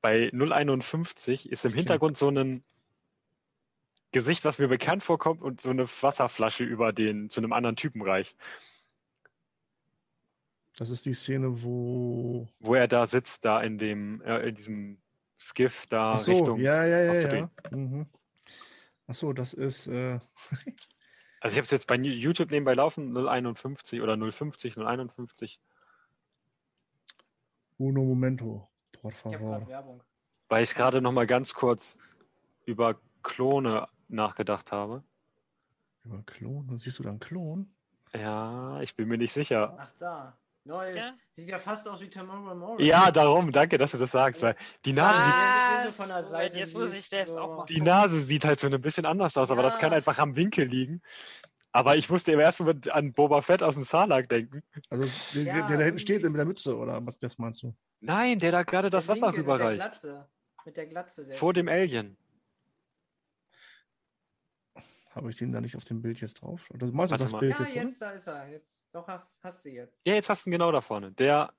bei 0.01 0.29
051 0.33 1.49
ist 1.49 1.63
im 1.65 1.73
Hintergrund 1.73 2.17
so 2.17 2.27
ein 2.29 2.63
Gesicht, 4.11 4.43
was 4.43 4.59
mir 4.59 4.67
bekannt 4.67 5.03
vorkommt 5.03 5.41
und 5.41 5.61
so 5.61 5.69
eine 5.69 5.87
Wasserflasche 5.87 6.63
über 6.65 6.91
den 6.91 7.29
zu 7.29 7.39
einem 7.39 7.53
anderen 7.53 7.75
Typen 7.77 8.01
reicht, 8.01 8.37
Das 10.77 10.89
ist 10.89 11.05
die 11.05 11.13
Szene, 11.13 11.63
wo. 11.63 12.47
wo 12.59 12.75
er 12.75 12.87
da 12.87 13.07
sitzt, 13.07 13.45
da 13.45 13.61
in 13.61 13.77
dem, 13.77 14.21
äh, 14.21 14.49
in 14.49 14.55
diesem 14.55 14.97
Skiff 15.39 15.85
da 15.87 16.13
Ach 16.13 16.19
so, 16.19 16.31
Richtung. 16.33 16.59
ja, 16.59 16.85
ja, 16.85 17.01
ja, 17.13 17.33
ja. 17.35 17.49
Mhm. 17.71 18.07
Ach 19.07 19.15
so, 19.15 19.33
das 19.33 19.53
ist. 19.53 19.87
Äh, 19.87 20.19
Also 21.41 21.53
ich 21.53 21.57
habe 21.59 21.65
es 21.65 21.71
jetzt 21.71 21.85
bei 21.85 21.95
YouTube 21.95 22.49
nebenbei 22.49 22.73
laufen, 22.73 23.15
051 23.15 24.01
oder 24.01 24.17
050, 24.17 24.77
051, 24.77 25.59
Uno 27.77 28.03
Momento, 28.03 28.67
por 28.99 29.11
Ich 29.11 29.23
habe 29.25 29.35
favor. 29.37 29.49
gerade 29.51 29.67
Werbung. 29.67 30.03
weil 30.49 30.63
ich 30.63 30.73
gerade 30.73 31.01
noch 31.01 31.11
mal 31.11 31.27
ganz 31.27 31.53
kurz 31.53 31.99
über 32.65 32.99
Klone 33.21 33.87
nachgedacht 34.07 34.71
habe. 34.71 35.03
Über 36.03 36.23
Klon. 36.23 36.67
Und 36.69 36.79
siehst 36.81 36.97
du 36.97 37.03
da 37.03 37.09
einen 37.09 37.19
Klon? 37.19 37.69
Ja, 38.13 38.81
ich 38.81 38.95
bin 38.95 39.07
mir 39.07 39.17
nicht 39.19 39.33
sicher. 39.33 39.75
Ach 39.77 39.91
da. 39.99 40.37
Neu. 40.65 40.91
Ja. 40.95 41.13
Sieht 41.35 41.47
ja 41.47 41.59
fast 41.59 41.87
aus 41.87 42.01
wie 42.01 42.09
Tomorrow 42.09 42.55
Morning. 42.55 42.85
Ja, 42.87 43.11
darum, 43.11 43.51
danke, 43.51 43.77
dass 43.77 43.91
du 43.91 43.99
das 43.99 44.11
sagst, 44.11 44.41
weil 44.41 44.55
die 44.83 44.93
Nase, 44.93 45.23
sieht, 45.23 45.33
Ah, 45.35 45.85
so 45.85 45.91
von 45.91 46.07
der 46.07 46.23
so, 46.23 46.29
Seite 46.31 46.59
jetzt 46.59 46.73
muss 46.73 46.85
siehst, 46.89 46.97
ich 47.03 47.05
selbst 47.09 47.33
so. 47.35 47.39
auch 47.39 47.57
mal 47.57 47.65
die 47.65 47.81
Nase 47.81 48.23
sieht 48.23 48.43
halt 48.45 48.59
so 48.59 48.67
ein 48.67 48.81
bisschen 48.81 49.05
anders 49.05 49.37
aus, 49.37 49.51
aber 49.51 49.61
das 49.61 49.75
Ja. 49.75 49.79
kann 49.79 49.93
einfach 49.93 50.17
am 50.17 50.35
Winkel 50.35 50.65
liegen. 50.67 51.03
Aber 51.71 51.97
ich 51.97 52.09
musste 52.09 52.31
im 52.31 52.39
ersten 52.39 52.63
Moment 52.63 52.89
an 52.89 53.13
Boba 53.13 53.41
Fett 53.41 53.61
aus 53.61 53.75
dem 53.75 53.83
Sarlacc 53.83 54.27
denken. 54.27 54.63
Also 54.89 55.05
der, 55.35 55.43
Ja, 55.43 55.53
der, 55.53 55.67
der 55.67 55.77
da 55.77 55.83
hinten 55.83 55.99
steht 55.99 56.23
mit 56.23 56.35
der 56.35 56.45
Mütze, 56.45 56.75
oder 56.75 57.05
was, 57.05 57.21
was 57.21 57.37
meinst 57.37 57.61
du? 57.61 57.75
Nein, 57.99 58.39
der 58.39 58.51
da 58.51 58.63
gerade 58.63 58.89
das 58.89 59.07
Wasser 59.07 59.27
Linke 59.27 59.39
Mit 59.41 59.47
der 59.47 59.55
rüberreicht. 59.55 59.81
Glatze. 59.81 60.29
Mit 60.65 60.77
der 60.77 60.85
Glatze. 60.87 61.25
Der 61.27 61.37
Vor 61.37 61.53
dem 61.53 61.67
Alien. 61.67 62.17
Habe 65.11 65.29
ich 65.29 65.37
den 65.37 65.51
da 65.51 65.61
nicht 65.61 65.75
auf 65.77 65.85
dem 65.85 66.01
Bild 66.01 66.19
jetzt 66.21 66.41
drauf? 66.41 66.69
Oder 66.71 66.87
meinst 66.87 67.11
du 67.11 67.19
Warte 67.19 67.23
das 67.23 67.31
mal. 67.33 67.39
Bild 67.39 67.53
Ja, 67.53 67.59
jetzt, 67.59 67.71
oder? 67.75 67.83
jetzt, 67.83 68.01
da 68.01 68.11
ist 68.11 68.27
er. 68.27 68.49
Jetzt, 68.49 68.74
doch, 68.95 69.07
hast, 69.07 69.37
hast 69.43 69.65
du 69.65 69.69
jetzt. 69.69 70.07
Ja, 70.07 70.13
jetzt 70.15 70.29
hast 70.29 70.45
du 70.45 70.49
ihn 70.49 70.53
genau 70.53 70.71
da 70.71 70.81
vorne. 70.81 71.11
Der 71.11 71.53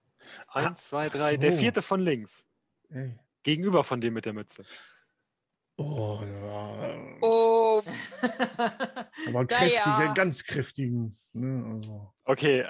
Ah, 0.48 0.66
1, 0.68 0.88
2, 0.88 1.06
ach 1.08 1.12
3, 1.12 1.36
der 1.36 1.52
vierte 1.52 1.82
von 1.82 2.00
links. 2.00 2.44
Ey. 2.90 3.16
Gegenüber 3.42 3.84
von 3.84 4.00
dem 4.00 4.14
mit 4.14 4.24
der 4.24 4.32
Mütze. 4.32 4.64
Oh, 5.76 6.18
ja. 6.24 6.96
Oh, 7.20 7.82
Aber 9.28 9.46
kräftige, 9.46 9.78
ja. 9.84 10.12
ganz 10.14 10.42
kräftigen. 10.44 11.18
Ne, 11.34 11.74
also. 11.76 12.12
Okay, 12.24 12.66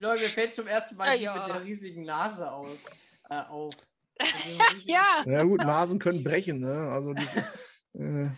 Leute, 0.00 0.22
mir 0.24 0.28
fällt 0.28 0.52
zum 0.54 0.66
ersten 0.66 0.96
Mal 0.96 1.06
Ja, 1.12 1.16
die 1.16 1.22
ja. 1.24 1.46
mit 1.46 1.54
der 1.54 1.62
riesigen 1.64 2.02
Nase 2.02 2.50
aus, 2.50 2.76
äh, 3.30 3.36
auf. 3.42 3.72
Riesigen- 4.20 4.90
ja. 4.90 5.22
Ja 5.24 5.44
gut, 5.44 5.60
Nasen 5.60 6.00
können 6.00 6.24
brechen, 6.24 6.58
ne? 6.60 6.90
Also 6.90 7.14
die, 7.14 7.26
äh, 7.98 8.30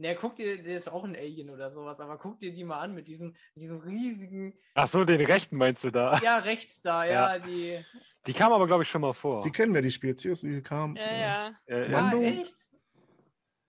Ne, 0.00 0.14
guck 0.14 0.34
dir, 0.36 0.62
der 0.62 0.76
ist 0.76 0.88
auch 0.90 1.04
ein 1.04 1.14
Alien 1.14 1.50
oder 1.50 1.70
sowas, 1.70 2.00
aber 2.00 2.16
guck 2.16 2.40
dir 2.40 2.52
die 2.54 2.64
mal 2.64 2.80
an 2.80 2.94
mit 2.94 3.06
diesem, 3.06 3.36
diesem 3.54 3.80
riesigen, 3.80 4.58
ach 4.74 4.88
so, 4.88 5.04
den 5.04 5.20
rechten 5.20 5.58
meinst 5.58 5.84
du 5.84 5.90
da. 5.90 6.18
ja, 6.24 6.38
rechts 6.38 6.80
da, 6.80 7.04
ja, 7.04 7.38
die. 7.38 7.84
Die 8.26 8.32
kam 8.32 8.50
aber, 8.50 8.66
glaube 8.66 8.82
ich, 8.82 8.88
schon 8.88 9.02
mal 9.02 9.12
vor. 9.12 9.42
die 9.42 9.50
kennen 9.50 9.74
wir, 9.74 9.82
die 9.82 9.90
Spezies, 9.90 10.40
die 10.40 10.62
kam. 10.62 10.96
Ja, 10.96 11.02
äh, 11.02 11.20
ja. 11.20 11.50
Äh, 11.66 11.92
Ja, 11.92 12.00
Mando? 12.00 12.22
echt? 12.22 12.56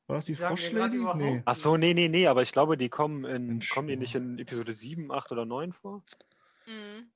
War 0.07 0.15
das 0.15 0.25
die 0.25 0.35
Froschlady? 0.35 1.05
Nee. 1.15 1.41
Ach 1.43 1.55
so, 1.57 1.75
nee, 1.75 1.93
nee, 1.93 2.07
nee, 2.07 2.27
aber 2.27 2.43
ich 2.43 2.53
glaube, 2.53 2.77
die 2.77 2.87
kommen 2.87 3.25
in, 3.25 3.47
Mensch, 3.47 3.69
kommen 3.69 3.89
die 3.89 3.97
nicht 3.97 4.15
in 4.15 4.39
Episode 4.39 4.71
7, 4.71 5.11
8 5.11 5.33
oder 5.33 5.43
9 5.45 5.73
vor? 5.73 6.01
Mhm. 6.65 7.11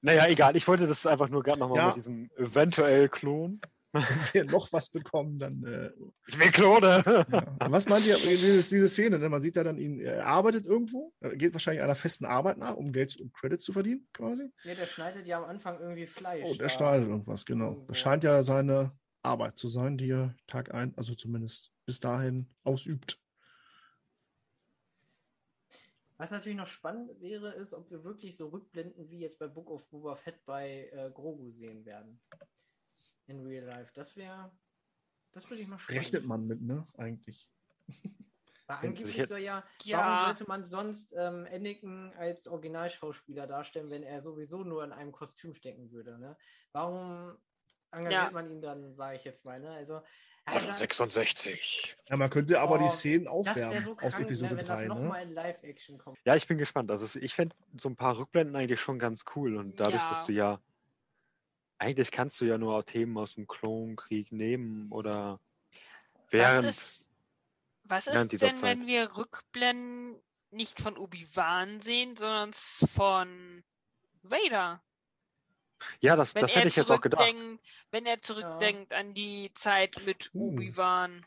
Naja, 0.00 0.28
egal, 0.28 0.54
ich 0.54 0.68
wollte 0.68 0.86
das 0.86 1.06
einfach 1.06 1.28
nur 1.28 1.42
gerade 1.42 1.58
nochmal 1.58 1.78
Ja. 1.78 1.86
mit 1.88 1.96
diesem 1.96 2.30
eventuell 2.36 3.08
Klon. 3.08 3.60
Wenn 3.92 4.04
wir 4.32 4.44
noch 4.44 4.72
was 4.72 4.90
bekommen, 4.90 5.38
dann. 5.38 5.64
Äh, 5.64 5.90
Ich 6.26 6.38
will 6.38 6.50
Klone! 6.50 7.02
ja. 7.06 7.70
Was 7.70 7.88
meint 7.88 8.06
ihr, 8.06 8.16
dieses, 8.18 8.68
diese 8.68 8.88
Szene? 8.88 9.18
Ne? 9.18 9.28
Man 9.28 9.40
sieht 9.40 9.56
da 9.56 9.64
dann 9.64 9.78
ihn, 9.78 10.00
er 10.00 10.26
arbeitet 10.26 10.66
irgendwo, 10.66 11.12
geht 11.34 11.54
wahrscheinlich 11.54 11.82
einer 11.82 11.94
festen 11.94 12.26
Arbeit 12.26 12.58
nach, 12.58 12.76
um 12.76 12.92
Geld 12.92 13.18
und 13.18 13.32
Credits 13.32 13.64
zu 13.64 13.72
verdienen, 13.72 14.06
quasi. 14.12 14.50
Ja, 14.64 14.74
der 14.74 14.86
schneidet 14.86 15.26
ja 15.26 15.38
am 15.38 15.44
Anfang 15.48 15.80
irgendwie 15.80 16.06
Fleisch. 16.06 16.44
Und 16.44 16.60
er 16.60 16.66
da. 16.66 16.68
schneidet 16.68 17.08
irgendwas, 17.08 17.46
genau. 17.46 17.70
Irgendwo. 17.70 17.86
Das 17.86 17.98
scheint 17.98 18.24
ja 18.24 18.42
seine 18.42 18.92
Arbeit 19.22 19.56
zu 19.56 19.68
sein, 19.68 19.96
die 19.96 20.10
er 20.10 20.34
Tag 20.46 20.74
ein, 20.74 20.92
also 20.96 21.14
zumindest 21.14 21.72
bis 21.86 21.98
dahin 22.00 22.46
ausübt. 22.64 23.18
Was 26.18 26.32
natürlich 26.32 26.58
noch 26.58 26.66
spannend 26.66 27.20
wäre, 27.20 27.52
ist, 27.52 27.72
ob 27.72 27.90
wir 27.90 28.02
wirklich 28.02 28.36
so 28.36 28.48
Rückblenden 28.48 29.08
wie 29.08 29.20
jetzt 29.20 29.38
bei 29.38 29.46
Book 29.46 29.70
of 29.70 29.88
Boba 29.88 30.16
Fett 30.16 30.44
bei 30.44 30.90
äh, 30.92 31.10
Grogu 31.12 31.52
sehen 31.52 31.84
werden. 31.84 32.20
In 33.28 33.46
Real 33.46 33.64
Life. 33.64 33.90
Das 33.94 34.16
wäre. 34.16 34.50
Das 35.32 35.48
würde 35.50 35.62
ich 35.62 35.68
mal 35.68 35.78
spannend 35.78 36.02
Rechnet 36.02 36.24
man 36.24 36.46
mit, 36.46 36.60
ne? 36.62 36.86
Eigentlich. 36.96 37.48
Weil 38.66 38.76
angeblich 38.88 39.26
soll 39.26 39.38
ja, 39.38 39.64
Ja. 39.84 39.98
warum 39.98 40.26
sollte 40.26 40.48
man 40.48 40.64
sonst 40.64 41.14
ähm, 41.16 41.46
Anakin 41.50 42.12
als 42.18 42.46
Originalschauspieler 42.46 43.46
darstellen, 43.46 43.88
wenn 43.88 44.02
er 44.02 44.20
sowieso 44.20 44.62
nur 44.64 44.84
in 44.84 44.92
einem 44.92 45.12
Kostüm 45.12 45.54
stecken 45.54 45.90
würde? 45.90 46.18
Ne? 46.18 46.36
Warum 46.72 47.36
engagiert 47.92 48.24
Ja. 48.24 48.30
man 48.30 48.50
ihn 48.50 48.60
dann, 48.60 48.94
sage 48.94 49.16
ich 49.16 49.24
jetzt 49.24 49.44
mal? 49.46 49.58
Ne? 49.60 49.70
Also, 49.70 50.02
Ja, 50.46 50.60
da- 50.60 50.74
66. 50.76 51.96
Ja, 52.08 52.16
man 52.18 52.28
könnte 52.30 52.60
aber 52.60 52.74
Oh, 52.76 52.82
die 52.82 52.88
Szenen 52.90 53.24
das 53.24 53.32
aufwärmen 53.32 53.70
wäre 53.72 53.82
so 53.82 53.92
aus 53.92 53.98
krank, 53.98 54.20
Episode 54.20 54.52
ne, 54.54 54.58
wenn 54.60 54.66
das 54.66 54.80
3. 54.80 54.86
nochmal 54.88 55.24
Ne? 55.24 55.30
in 55.30 55.34
Live-Action 55.34 55.98
kommt. 55.98 56.18
Ja, 56.24 56.36
ich 56.36 56.46
bin 56.46 56.58
gespannt. 56.58 56.90
Also 56.90 57.18
ich 57.18 57.34
fände 57.34 57.54
so 57.76 57.88
ein 57.88 57.96
paar 57.96 58.18
Rückblenden 58.18 58.54
eigentlich 58.56 58.80
schon 58.80 58.98
ganz 58.98 59.24
cool. 59.36 59.56
Und 59.56 59.78
dadurch, 59.80 60.02
Ja. 60.02 60.10
dass 60.10 60.26
du 60.26 60.32
ja, 60.32 60.60
eigentlich 61.78 62.10
kannst 62.10 62.40
du 62.40 62.44
ja 62.44 62.58
nur 62.58 62.84
Themen 62.84 63.16
aus 63.18 63.34
dem 63.34 63.46
Klonkrieg 63.46 64.32
nehmen 64.32 64.90
oder 64.90 65.40
während. 66.30 66.66
was 66.66 66.76
ist, 66.76 67.06
was 67.84 68.06
während 68.06 68.32
ist 68.32 68.42
denn, 68.42 68.62
wenn 68.62 68.78
Zeit. 68.80 68.86
wir 68.86 69.16
Rückblenden 69.16 70.20
nicht 70.50 70.80
von 70.80 70.96
Obi-Wan 70.96 71.80
sehen, 71.80 72.16
sondern 72.16 72.52
von 72.52 73.64
Vader? 74.22 74.82
Ja, 76.00 76.16
das, 76.16 76.34
Wenn 76.34 76.42
das 76.42 76.50
er 76.52 76.56
hätte 76.58 76.68
ich 76.68 76.76
jetzt 76.76 76.90
auch 76.90 77.00
gedacht. 77.00 77.34
wenn 77.90 78.06
er 78.06 78.18
zurückdenkt 78.18 78.92
an 78.92 79.14
die 79.14 79.52
Zeit 79.54 79.96
mit 80.04 80.30
Uh. 80.34 80.48
Obi-Wan. 80.48 81.24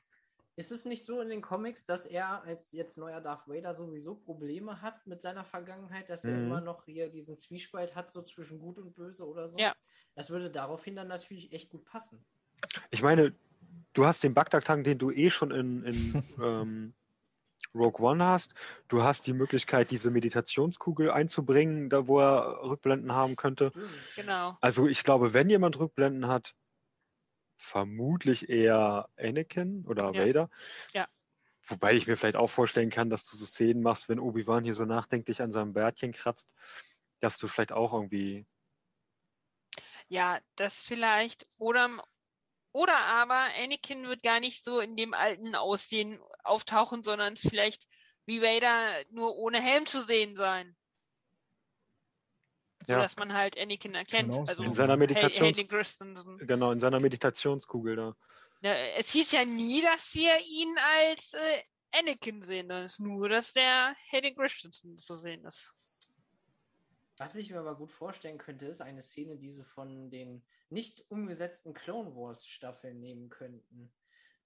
Ist 0.58 0.72
es 0.72 0.86
nicht 0.86 1.06
so 1.06 1.22
in 1.22 1.30
den 1.30 1.42
Comics, 1.42 1.86
dass 1.86 2.06
er 2.06 2.44
als 2.44 2.74
jetzt 2.74 2.98
neuer 2.98 3.22
Darth 3.22 3.48
Vader 3.48 3.74
sowieso 3.74 4.16
Probleme 4.16 4.82
hat 4.82 5.08
mit 5.08 5.22
seiner 5.22 5.46
Vergangenheit, 5.46 6.10
dass 6.10 6.26
er 6.26 6.38
Mhm. 6.38 6.46
immer 6.48 6.62
noch 6.62 6.86
hier 6.86 7.10
diesen 7.10 7.38
Zwiespalt 7.38 7.96
hat, 7.96 8.12
so 8.12 8.22
zwischen 8.22 8.60
Gut 8.60 8.78
und 8.78 8.94
Böse 8.94 9.26
oder 9.26 9.50
so? 9.50 9.58
Ja. 9.58 9.74
Das 10.16 10.30
würde 10.30 10.50
daraufhin 10.50 10.96
dann 10.96 11.08
natürlich 11.08 11.52
echt 11.54 11.70
gut 11.70 11.86
passen. 11.86 12.24
Ich 12.90 13.02
meine, 13.02 13.34
du 13.94 14.06
hast 14.06 14.24
den 14.24 14.34
Bagdad-Tank, 14.34 14.84
den 14.84 14.98
du 14.98 15.12
eh 15.12 15.30
schon 15.30 15.52
in, 15.52 15.84
in 15.84 16.24
ähm, 16.42 16.94
Rogue 17.74 18.06
One 18.06 18.24
hast. 18.24 18.54
Du 18.88 19.04
hast 19.04 19.28
die 19.28 19.34
Möglichkeit, 19.34 19.92
diese 19.92 20.12
Meditationskugel 20.12 21.10
einzubringen, 21.12 21.90
da 21.90 22.08
wo 22.08 22.20
er 22.20 22.64
Rückblenden 22.64 23.14
haben 23.14 23.36
könnte. 23.36 23.72
Genau. 24.16 24.58
Also 24.62 24.88
ich 24.88 25.04
glaube, 25.04 25.34
wenn 25.34 25.50
jemand 25.50 25.80
Rückblenden 25.80 26.28
hat, 26.28 26.54
vermutlich 27.58 28.50
eher 28.50 29.08
Anakin 29.18 29.86
oder 29.88 30.12
Ja. 30.14 30.26
Vader. 30.26 30.50
Ja. 30.94 31.08
Wobei 31.68 31.94
ich 31.94 32.08
mir 32.08 32.18
vielleicht 32.18 32.36
auch 32.36 32.50
vorstellen 32.50 32.90
kann, 32.90 33.10
dass 33.10 33.30
du 33.30 33.38
so 33.38 33.46
Szenen 33.46 33.84
machst, 33.84 34.10
wenn 34.10 34.20
Obi-Wan 34.20 34.64
hier 34.64 34.74
so 34.74 34.84
nachdenklich 34.84 35.42
an 35.42 35.52
seinem 35.52 35.74
Bärtchen 35.74 36.12
kratzt, 36.12 36.50
dass 37.20 37.38
du 37.38 37.48
vielleicht 37.48 37.72
auch 37.72 37.94
irgendwie. 37.94 38.46
Ja, 40.12 40.42
das 40.58 40.84
vielleicht. 40.84 41.48
Oder, 41.58 42.04
oder 42.74 42.98
aber 42.98 43.48
Anakin 43.58 44.10
wird 44.10 44.24
gar 44.24 44.42
nicht 44.42 44.62
so 44.62 44.82
in 44.82 44.98
dem 44.98 45.14
alten 45.14 45.56
Aussehen 45.56 46.20
auftauchen, 46.44 47.02
sondern 47.02 47.32
es 47.32 47.40
vielleicht 47.40 47.88
wie 48.26 48.42
Vader 48.42 49.06
nur 49.12 49.38
ohne 49.38 49.62
Helm 49.62 49.86
zu 49.86 50.04
sehen 50.04 50.36
sein. 50.36 50.76
So 52.86 52.92
Ja. 52.92 53.00
dass 53.00 53.16
man 53.16 53.32
halt 53.32 53.58
Anakin 53.58 53.96
erkennt. 53.96 54.34
Genau, 54.34 54.46
also 54.48 54.66
In 54.66 54.74
seiner 54.74 54.98
Meditations-. 54.98 55.70
Genau, 56.40 56.74
in 56.74 56.82
seiner 56.82 57.00
Meditationskugel 57.00 57.96
da. 57.96 58.16
Ja, 58.64 58.74
es 58.74 59.12
hieß 59.12 59.32
ja 59.32 59.46
nie, 59.46 59.82
dass 59.82 60.14
wir 60.14 60.38
ihn 60.42 60.76
als 60.78 61.36
äh, 61.36 61.64
Anakin 61.94 62.42
sehen. 62.42 62.70
Ist 62.70 63.00
nur, 63.00 63.30
dass 63.30 63.54
der 63.54 63.96
Hayden 64.10 64.36
Christensen 64.36 64.98
zu 64.98 65.16
sehen 65.16 65.46
ist. 65.46 65.72
Was 67.22 67.36
ich 67.36 67.52
mir 67.52 67.60
aber 67.60 67.76
gut 67.76 67.92
vorstellen 67.92 68.40
könnte, 68.40 68.66
ist 68.66 68.82
eine 68.82 69.04
Szene, 69.04 69.38
die 69.38 69.52
sie 69.52 69.64
von 69.64 70.10
den 70.10 70.42
nicht 70.72 71.06
umgesetzten 71.12 71.76
Clone 71.76 72.16
Wars 72.16 72.48
Staffeln 72.48 73.00
nehmen 73.00 73.30
könnten. 73.30 73.94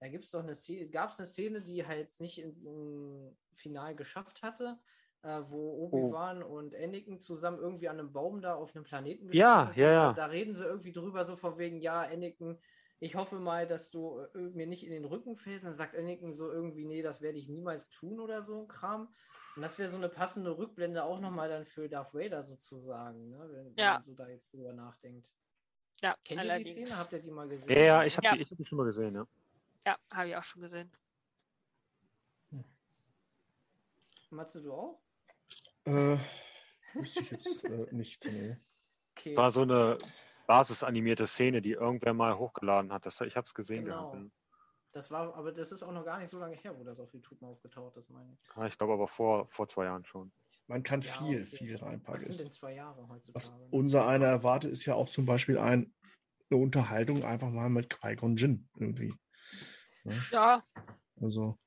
Da 0.02 0.10
gibt's 0.10 0.32
doch 0.32 0.44
eine 0.44 0.56
Szene, 0.56 0.90
gab 0.90 1.12
es 1.12 1.18
eine 1.18 1.26
Szene, 1.26 1.62
die 1.62 1.88
halt 1.88 2.10
es 2.10 2.20
nicht 2.20 2.38
im 2.38 3.34
Final 3.54 3.96
geschafft 3.96 4.44
hatte, 4.44 4.78
äh, 5.22 5.42
wo 5.48 5.86
Obi-Wan 5.86 6.44
und 6.44 6.76
Anakin 6.76 7.22
zusammen 7.22 7.60
irgendwie 7.60 7.88
an 7.88 7.98
einem 7.98 8.12
Baum 8.12 8.42
da 8.42 8.56
auf 8.56 8.76
einem 8.76 8.84
Planeten 8.84 9.32
Ja, 9.32 9.72
ja, 9.78 9.92
ja. 9.94 10.12
Da, 10.14 10.26
reden 10.26 10.54
sie 10.54 10.66
irgendwie 10.66 10.92
drüber, 10.92 11.24
so 11.24 11.38
von 11.38 11.58
wegen, 11.58 11.80
ja, 11.80 12.02
Anakin, 12.02 12.60
ich 13.00 13.16
hoffe 13.16 13.40
mal, 13.40 13.68
dass 13.68 13.90
du 13.90 14.20
äh, 14.20 14.38
mir 14.38 14.68
nicht 14.68 14.86
in 14.86 14.92
den 14.92 15.06
Rücken 15.06 15.38
fällst. 15.38 15.64
Dann 15.64 15.76
sagt 15.76 15.96
Anakin 15.96 16.34
so 16.34 16.52
irgendwie, 16.52 16.84
nee, 16.84 17.02
das 17.02 17.22
werde 17.22 17.38
ich 17.38 17.48
niemals 17.48 17.90
tun 17.90 18.20
oder 18.20 18.44
so 18.44 18.64
ein 18.64 18.68
Kram. 18.68 19.16
Und 19.56 19.62
das 19.62 19.78
wäre 19.80 19.90
so 19.90 19.96
eine 19.98 20.10
passende 20.10 20.58
Rückblende 20.58 21.04
auch 21.04 21.20
nochmal 21.20 21.48
dann 21.50 21.66
für 21.66 21.88
Darth 21.88 22.14
Vader 22.14 22.44
sozusagen, 22.44 23.30
ne? 23.30 23.40
wenn, 23.52 23.66
wenn 23.68 23.74
Ja. 23.78 23.94
man 23.94 24.04
so 24.04 24.14
da 24.14 24.28
jetzt 24.28 24.52
drüber 24.52 24.74
nachdenkt. 24.74 25.32
Ja, 26.02 26.16
Kennt 26.26 26.42
ihr 26.42 26.44
die 26.44 26.50
allerdings. 26.52 26.72
Szene? 26.90 27.00
Habt 27.00 27.14
ihr 27.14 27.20
die 27.20 27.32
mal 27.32 27.48
gesehen? 27.48 27.70
Ja, 27.70 27.84
ja, 27.84 28.04
ich 28.04 28.18
habe 28.18 28.26
Ja. 28.28 28.34
die, 28.36 28.42
ich 28.42 28.52
hab 28.52 28.58
die 28.58 28.66
schon 28.66 28.78
mal 28.78 28.84
gesehen, 28.86 29.16
ja. 29.16 29.28
Ja, 29.86 29.98
habe 30.12 30.30
ich 30.30 30.36
auch 30.36 30.44
schon 30.44 30.62
gesehen. 30.62 30.92
Matze, 34.30 34.62
du 34.62 34.74
auch? 34.74 35.00
Äh, 35.86 36.18
wüsste 36.94 37.22
ich 37.22 37.32
jetzt 37.32 37.64
äh, 37.66 37.88
nicht. 37.94 38.26
Nee. 38.26 38.58
Okay. 39.16 39.38
War 39.38 39.52
so 39.52 39.62
eine 39.62 39.98
basisanimierte 40.48 41.28
Szene, 41.28 41.62
die 41.62 41.72
irgendwer 41.72 42.14
mal 42.14 42.38
hochgeladen 42.38 42.92
hat. 42.92 43.06
Das, 43.06 43.22
ich 43.22 43.38
habe 43.38 43.46
es 43.46 43.54
gesehen 43.54 43.86
Genau. 43.86 44.12
gehabt. 44.12 44.32
Das 44.96 45.12
war, 45.12 45.36
aber 45.36 45.52
das 45.52 45.74
ist 45.74 45.84
auch 45.84 45.92
noch 45.92 46.06
gar 46.06 46.20
nicht 46.20 46.30
so 46.30 46.40
lange 46.40 46.56
her, 46.56 46.74
wo 46.80 46.82
das 46.86 47.02
auf 47.02 47.14
YouTube 47.14 47.42
mal 47.42 47.50
aufgetaucht 47.50 47.98
ist, 47.98 48.10
meine 48.10 48.32
ich. 48.32 48.40
Ja, 48.56 48.66
Ich 48.66 48.78
glaube 48.78 48.94
aber 48.94 49.10
vor, 49.10 49.46
vor 49.50 49.68
zwei 49.68 49.84
Jahren 49.84 50.06
schon. 50.06 50.32
Man 50.68 50.84
kann 50.84 51.02
Ja, 51.02 51.12
viel, 51.12 51.42
okay. 51.44 51.56
viel 51.58 51.74
Was 51.74 51.82
reinpacken. 51.82 52.24
sind 52.24 52.40
denn 52.40 52.52
zwei 52.54 52.76
Jahre 52.76 53.06
heutzutage? 53.10 53.46
Was 53.46 53.52
unser 53.72 54.08
einer 54.08 54.28
erwartet, 54.28 54.72
ist 54.72 54.86
ja 54.86 54.96
auch 54.96 55.10
zum 55.10 55.26
Beispiel 55.26 55.58
ein, 55.58 55.94
eine 56.50 56.62
Unterhaltung 56.62 57.26
einfach 57.26 57.50
mal 57.50 57.70
mit 57.70 57.90
Qui-Gon 57.90 58.38
Jinn 58.38 58.70
irgendwie. 58.80 59.14
Ja, 60.32 60.64
Also 61.20 61.60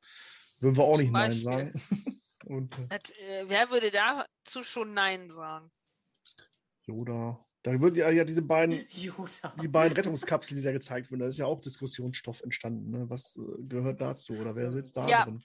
würden 0.61 0.77
wir 0.79 0.85
auch 0.85 0.95
Zum 0.95 1.03
nicht 1.03 1.13
Nein 1.13 1.29
Beispiel. 1.31 1.43
sagen. 1.43 1.73
Und 2.47 2.79
äh, 2.79 2.89
das, 2.89 3.11
äh, 3.11 3.45
wer 3.47 3.71
würde 3.71 3.91
dazu 3.91 4.63
schon 4.63 4.95
Nein 4.95 5.29
sagen? 5.29 5.71
Yoda. 6.87 7.45
Da 7.69 7.81
wird 7.81 7.97
ja, 7.99 8.11
ja 8.11 8.25
diese 8.25 8.43
beiden, 8.43 8.87
Yoda. 8.91 9.55
die 9.61 9.69
beiden 9.69 9.95
Rettungskapseln, 9.95 10.57
die 10.59 10.65
da 10.65 10.73
gezeigt 10.73 11.11
wurden, 11.11 11.21
da 11.21 11.27
ist 11.27 11.39
ja 11.39 11.47
auch 11.47 11.61
Diskussionsstoff 11.61 12.43
entstanden. 12.43 12.91
Ne? 12.91 13.11
Was 13.11 13.37
äh, 13.37 13.63
gehört 13.69 14.01
dazu 14.01 14.33
oder 14.35 14.57
wer 14.57 14.71
sitzt 14.71 14.97
da 14.97 15.07
Ja. 15.07 15.25
drin? 15.25 15.43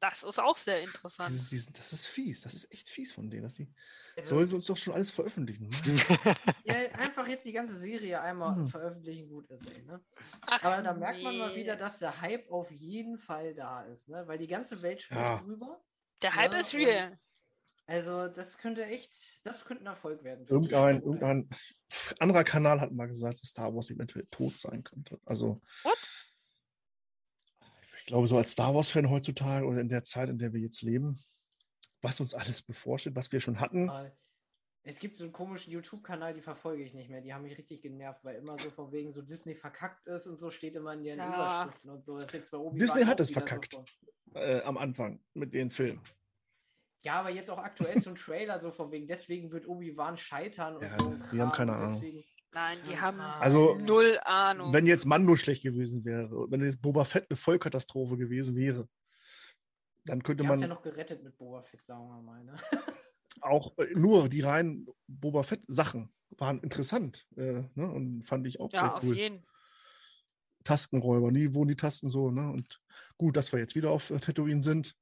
Das 0.00 0.22
ist 0.22 0.38
auch 0.38 0.56
sehr 0.56 0.82
interessant. 0.82 1.30
Diese, 1.30 1.48
diesen, 1.48 1.72
das 1.74 1.92
ist 1.92 2.06
fies, 2.06 2.42
das 2.42 2.54
ist 2.54 2.72
echt 2.72 2.88
fies 2.88 3.12
von 3.12 3.28
denen. 3.30 3.42
Dass 3.42 3.54
die, 3.54 3.66
Also, 4.16 4.36
sollen 4.36 4.46
sie 4.46 4.54
uns 4.54 4.66
doch 4.66 4.76
schon 4.76 4.94
alles 4.94 5.10
veröffentlichen. 5.10 5.68
Mann. 5.68 5.82
ja, 6.64 6.76
einfach 6.94 7.26
jetzt 7.26 7.44
die 7.44 7.52
ganze 7.52 7.76
Serie 7.76 8.20
einmal 8.20 8.54
Hm. 8.54 8.68
veröffentlichen, 8.68 9.28
gut 9.28 9.50
ist, 9.50 9.66
ey, 9.66 9.82
ne? 9.82 10.00
Ach, 10.46 10.64
Aber 10.64 10.82
da 10.82 10.94
merkt 10.94 11.22
man 11.24 11.36
mal 11.36 11.54
wieder, 11.56 11.74
dass 11.74 11.98
der 11.98 12.20
Hype 12.20 12.48
auf 12.50 12.70
jeden 12.70 13.18
Fall 13.18 13.54
da 13.54 13.82
ist, 13.86 14.08
ne? 14.08 14.22
Weil 14.26 14.38
die 14.38 14.46
ganze 14.46 14.80
Welt 14.82 15.02
spricht 15.02 15.20
Ja. 15.20 15.38
drüber. 15.38 15.82
Der 16.22 16.34
Hype 16.36 16.52
Ja, 16.52 16.60
ist 16.60 16.74
real. 16.74 17.18
Also, 17.88 18.28
das 18.28 18.58
könnte 18.58 18.84
echt, 18.84 19.40
das 19.44 19.64
könnte 19.64 19.82
ein 19.82 19.86
Erfolg 19.86 20.22
werden. 20.22 20.46
Irgendein, 20.46 20.96
irgendein 21.02 21.48
anderer 22.18 22.44
Kanal 22.44 22.82
hat 22.82 22.92
mal 22.92 23.06
gesagt, 23.08 23.40
dass 23.40 23.48
Star 23.48 23.74
Wars 23.74 23.90
eventuell 23.90 24.26
tot 24.30 24.58
sein 24.58 24.84
könnte. 24.84 25.18
Also. 25.24 25.62
What? 25.84 25.98
Ich 27.96 28.04
glaube, 28.04 28.26
so 28.26 28.36
als 28.36 28.52
Star 28.52 28.74
Wars-Fan 28.74 29.08
heutzutage 29.08 29.66
oder 29.66 29.80
in 29.80 29.88
der 29.88 30.04
Zeit, 30.04 30.28
in 30.28 30.38
der 30.38 30.52
wir 30.52 30.60
jetzt 30.60 30.82
leben, 30.82 31.18
was 32.02 32.20
uns 32.20 32.34
alles 32.34 32.60
bevorsteht, 32.62 33.16
was 33.16 33.32
wir 33.32 33.40
schon 33.40 33.58
hatten. 33.58 33.88
Aber 33.88 34.12
Es 34.82 34.98
gibt 34.98 35.16
so 35.16 35.24
einen 35.24 35.32
komischen 35.32 35.72
YouTube-Kanal, 35.72 36.34
die 36.34 36.42
verfolge 36.42 36.82
ich 36.82 36.92
nicht 36.92 37.08
mehr. 37.08 37.22
Die 37.22 37.32
haben 37.32 37.42
mich 37.42 37.56
richtig 37.56 37.80
genervt, 37.80 38.22
weil 38.22 38.36
immer 38.36 38.58
so 38.58 38.70
von 38.70 38.92
wegen 38.92 39.14
so 39.14 39.22
Disney 39.22 39.54
verkackt 39.54 40.06
ist 40.06 40.26
und 40.26 40.38
so 40.38 40.50
steht 40.50 40.76
immer 40.76 40.92
in 40.92 41.04
ihren 41.04 41.18
Ja. 41.18 41.28
Überschriften 41.64 41.90
und 41.90 42.04
so. 42.04 42.18
Das 42.18 42.24
ist 42.24 42.34
jetzt 42.34 42.50
bei 42.50 42.58
Obi-Wan 42.58 42.78
Disney 42.78 43.04
hat 43.04 43.20
es 43.20 43.30
verkackt. 43.30 43.78
Äh, 44.34 44.60
am 44.62 44.76
Anfang 44.76 45.22
mit 45.32 45.54
den 45.54 45.70
Filmen. 45.70 46.02
Ja, 47.04 47.20
aber 47.20 47.30
jetzt 47.30 47.50
auch 47.50 47.58
aktuell 47.58 48.02
zum 48.02 48.16
Trailer 48.16 48.58
so 48.58 48.70
von 48.70 48.90
wegen, 48.90 49.06
deswegen 49.06 49.52
wird 49.52 49.66
Obi-Wan 49.68 50.16
scheitern 50.16 50.76
und 50.76 50.82
Ja, 50.82 50.98
so. 50.98 51.16
die 51.32 51.40
haben 51.40 51.52
keine 51.52 51.72
Ahnung. 51.74 51.94
deswegen- 52.00 52.24
Nein, 52.52 52.78
die 52.88 52.98
haben 52.98 53.20
Also, 53.20 53.76
null 53.76 54.18
Ahnung. 54.24 54.72
Wenn 54.72 54.86
jetzt 54.86 55.04
Mando 55.04 55.36
schlecht 55.36 55.62
gewesen 55.62 56.04
wäre, 56.06 56.50
wenn 56.50 56.62
jetzt 56.62 56.80
Boba 56.80 57.04
Fett 57.04 57.26
eine 57.28 57.36
Vollkatastrophe 57.36 58.16
gewesen 58.16 58.56
wäre, 58.56 58.88
dann 60.06 60.22
könnte 60.22 60.44
Die 60.44 60.48
man 60.48 60.58
ja 60.58 60.66
noch 60.66 60.80
gerettet 60.82 61.22
mit 61.22 61.36
Boba 61.36 61.62
Fett, 61.62 61.84
sagen 61.84 62.08
wir 62.08 62.22
mal. 62.22 62.42
Ne? 62.44 62.56
auch 63.42 63.76
äh, 63.76 63.92
nur 63.94 64.30
die 64.30 64.40
reinen 64.40 64.86
Boba 65.06 65.42
Fett-Sachen 65.42 66.10
waren 66.30 66.60
interessant 66.60 67.26
äh, 67.36 67.64
ne? 67.74 67.90
und 67.90 68.22
fand 68.24 68.46
ich 68.46 68.60
auch 68.60 68.72
ja, 68.72 68.80
sehr 68.80 68.94
auf 68.96 69.02
cool. 69.04 69.16
jeden 69.16 69.46
Tastenräuber, 70.64 71.30
nie 71.30 71.54
wurden 71.54 71.68
die 71.68 71.76
Tasten 71.76 72.08
so, 72.10 72.30
ne? 72.30 72.50
Und 72.50 72.80
gut, 73.16 73.36
dass 73.36 73.52
wir 73.52 73.58
jetzt 73.58 73.74
wieder 73.74 73.90
auf 73.90 74.10
äh, 74.10 74.18
Tatooine 74.18 74.62
sind, 74.62 74.96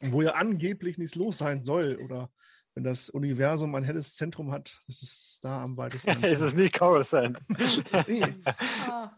wo 0.00 0.22
ja 0.22 0.34
angeblich 0.34 0.98
nichts 0.98 1.14
los 1.14 1.38
sein 1.38 1.62
soll. 1.62 1.96
Oder 1.96 2.30
wenn 2.74 2.84
das 2.84 3.10
Universum 3.10 3.74
ein 3.74 3.84
helles 3.84 4.16
Zentrum 4.16 4.50
hat, 4.50 4.82
ist 4.88 5.02
es 5.02 5.40
da 5.42 5.62
am 5.62 5.76
weitesten. 5.76 6.10
ist 6.24 6.40
es 6.40 6.54
nicht 6.54 6.78
Coruscant? 6.78 7.38
Nee. 8.08 8.24
Ah. 8.86 9.14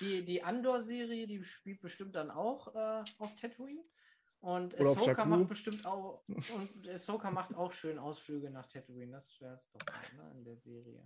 Die, 0.00 0.24
die 0.24 0.42
Andor-Serie, 0.42 1.26
die 1.26 1.44
spielt 1.44 1.80
bestimmt 1.80 2.16
dann 2.16 2.30
auch 2.30 2.74
äh, 2.74 3.04
auf 3.18 3.36
Tatooine. 3.36 3.84
Und 4.40 4.74
Oder 4.74 4.90
Ahsoka 4.90 5.24
macht 5.24 5.48
bestimmt 5.48 5.86
auch 5.86 6.24
und 6.26 6.88
Ahsoka 6.88 7.30
macht 7.30 7.54
auch 7.54 7.72
schön 7.72 7.96
Ausflüge 7.96 8.50
nach 8.50 8.66
Tatooine. 8.66 9.12
Das 9.12 9.40
wäre 9.40 9.54
es 9.54 9.70
doch 9.70 9.80
mal, 9.86 10.24
ne, 10.24 10.32
in 10.36 10.44
der 10.44 10.56
Serie. 10.56 11.00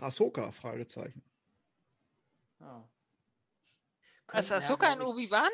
Ahsoka, 0.00 0.52
Fragezeichen. 0.52 1.22
Ja. 2.60 2.86
Was 4.26 4.48
Könnten 4.48 4.62
ja, 4.62 4.68
Ahsoka 4.68 4.92
in 4.92 4.98
glaub 5.00 5.08
ich- 5.08 5.14
Obi-Wan? 5.26 5.50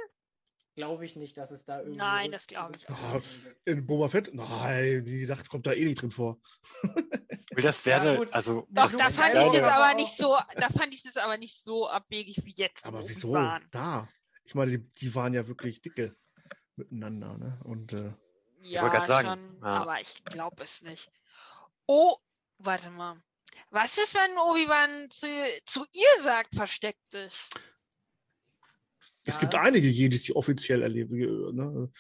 glaube 0.77 1.05
ich 1.05 1.15
nicht, 1.17 1.37
dass 1.37 1.51
es 1.51 1.65
da 1.67 1.81
irgendwie. 1.81 1.99
Nein, 1.99 2.31
das 2.33 2.47
glaube 2.47 2.73
ich 2.79 2.89
auch. 2.89 3.21
In 3.67 3.87
Boba 3.87 4.09
Fett? 4.09 4.33
Nein, 4.33 5.05
wie 5.05 5.21
gedacht, 5.21 5.49
kommt 5.51 5.67
da 5.67 5.73
eh 5.73 5.85
nicht 5.85 6.01
drin 6.01 6.11
vor. 6.11 6.39
Weil 6.83 7.63
Das 7.63 7.85
Ja, 7.85 8.03
wäre, 8.03 8.17
gut. 8.17 8.33
also. 8.33 8.67
Doch, 8.71 8.91
da 8.93 9.11
fand 9.11 9.37
ich 9.37 9.55
es 9.55 9.65
aber 9.65 9.93
nicht 9.95 10.17
so, 10.17 10.39
da 10.57 10.69
fand 10.71 10.95
ich 10.95 11.05
es 11.05 11.17
aber 11.19 11.37
nicht 11.37 11.63
so 11.63 11.87
abwegig 11.89 12.45
wie 12.47 12.55
jetzt. 12.55 12.87
Aber 12.87 13.07
wieso? 13.07 13.35
Da. 13.73 14.09
Ich 14.45 14.55
meine, 14.55 14.71
die, 14.79 14.91
die 14.95 15.15
waren 15.15 15.35
ja 15.35 15.47
wirklich 15.47 15.83
dicke 15.83 16.17
miteinander, 16.77 17.37
ne? 17.37 17.61
Und 17.65 17.93
äh, 17.93 18.13
Ja, 18.63 19.05
schon, 19.05 19.59
ja. 19.61 19.67
aber 19.67 20.01
ich 20.01 20.25
glaube 20.25 20.63
es 20.63 20.81
nicht. 20.83 21.11
Oh, 21.87 22.17
warte 22.59 22.91
mal. 22.91 23.19
Was 23.71 23.99
ist, 23.99 24.15
wenn 24.15 24.39
Obi-Wan 24.39 25.11
zu, 25.11 25.27
zu 25.67 25.85
ihr 25.93 26.23
sagt, 26.23 26.55
versteck 26.55 26.97
dich? 27.13 27.49
Es 29.31 29.37
Ja, 29.37 29.41
gibt 29.43 29.55
einige 29.55 29.89
Jedis, 29.89 30.25
die 30.25 30.35
offiziell 30.37 30.83
erleben. 30.83 31.15
äh, 31.21 31.53
Ne? 31.53 31.93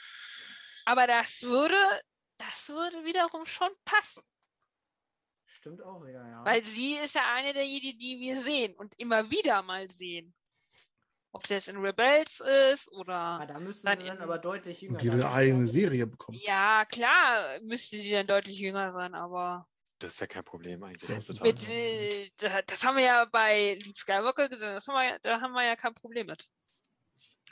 Aber 0.85 1.07
das 1.07 1.43
würde, 1.43 1.75
das 2.39 2.69
würde 2.69 3.05
wiederum 3.05 3.45
schon 3.47 3.71
passen. 3.85 4.23
Stimmt 5.47 5.83
auch 5.83 6.05
wieder, 6.05 6.27
ja. 6.27 6.45
Weil 6.45 6.63
sie 6.65 6.95
ist 6.95 7.15
ja 7.15 7.33
eine 7.35 7.53
der 7.53 7.67
Jedi, 7.67 7.97
die 7.97 8.19
wir 8.21 8.37
sehen 8.37 8.75
und 8.77 8.99
immer 8.99 9.31
wieder 9.31 9.63
mal 9.63 9.89
sehen. 9.89 10.35
Ob 11.33 11.47
das 11.47 11.69
in 11.69 11.77
Rebels 11.77 12.41
ist 12.73 12.89
Ah, 12.93 12.97
oder. 12.99 13.47
da 13.47 13.61
müssten 13.61 13.87
dann 13.87 13.99
sie 14.01 14.07
dann 14.07 14.17
in- 14.17 14.23
aber 14.23 14.39
deutlich 14.39 14.81
jünger 14.81 14.99
Und 14.99 15.05
ihre 15.05 15.19
dargestellt 15.19 15.37
eigene. 15.53 15.67
Serie 15.69 16.07
bekommen. 16.07 16.39
Ja, 16.43 16.85
klar, 16.87 17.61
müsste 17.63 17.99
sie 17.99 18.11
dann 18.11 18.27
deutlich 18.27 18.59
jünger 18.59 18.91
sein, 18.91 19.15
aber 19.15 19.67
Das 20.01 20.15
ist 20.15 20.21
ja 20.21 20.27
kein 20.27 20.43
Problem 20.45 20.83
eigentlich. 20.83 21.09
Ja, 21.09 21.43
mit, 21.45 21.69
äh, 21.69 22.31
da- 22.39 22.63
das 22.63 22.83
haben 22.85 22.97
wir 22.97 23.05
ja 23.05 23.27
bei 23.27 23.79
Luke 23.85 23.99
Skywalker 23.99 24.49
gesehen, 24.49 24.73
das 24.73 24.89
haben 24.89 24.95
wir, 24.95 25.05
ja- 25.11 25.19
da 25.21 25.41
haben 25.41 25.53
wir 25.53 25.63
ja 25.65 25.77
kein 25.77 25.95
Problem 25.95 26.27
mit. 26.27 26.49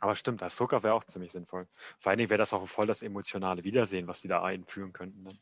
Aber 0.01 0.15
stimmt, 0.15 0.43
Ahsoka 0.43 0.83
wäre 0.83 0.95
auch 0.95 1.05
ziemlich 1.05 1.33
sinnvoll. 1.33 1.67
Vor 1.99 2.11
allen 2.11 2.19
Dingen 2.19 2.31
wäre 2.31 2.39
das 2.39 2.53
auch 2.53 2.67
voll 2.69 2.87
das 2.87 3.03
emotionale 3.03 3.65
Wiedersehen, 3.65 4.07
was 4.07 4.21
die 4.21 4.29
da 4.29 4.43
einführen 4.43 4.93
könnten. 4.93 5.25
Dann. 5.25 5.39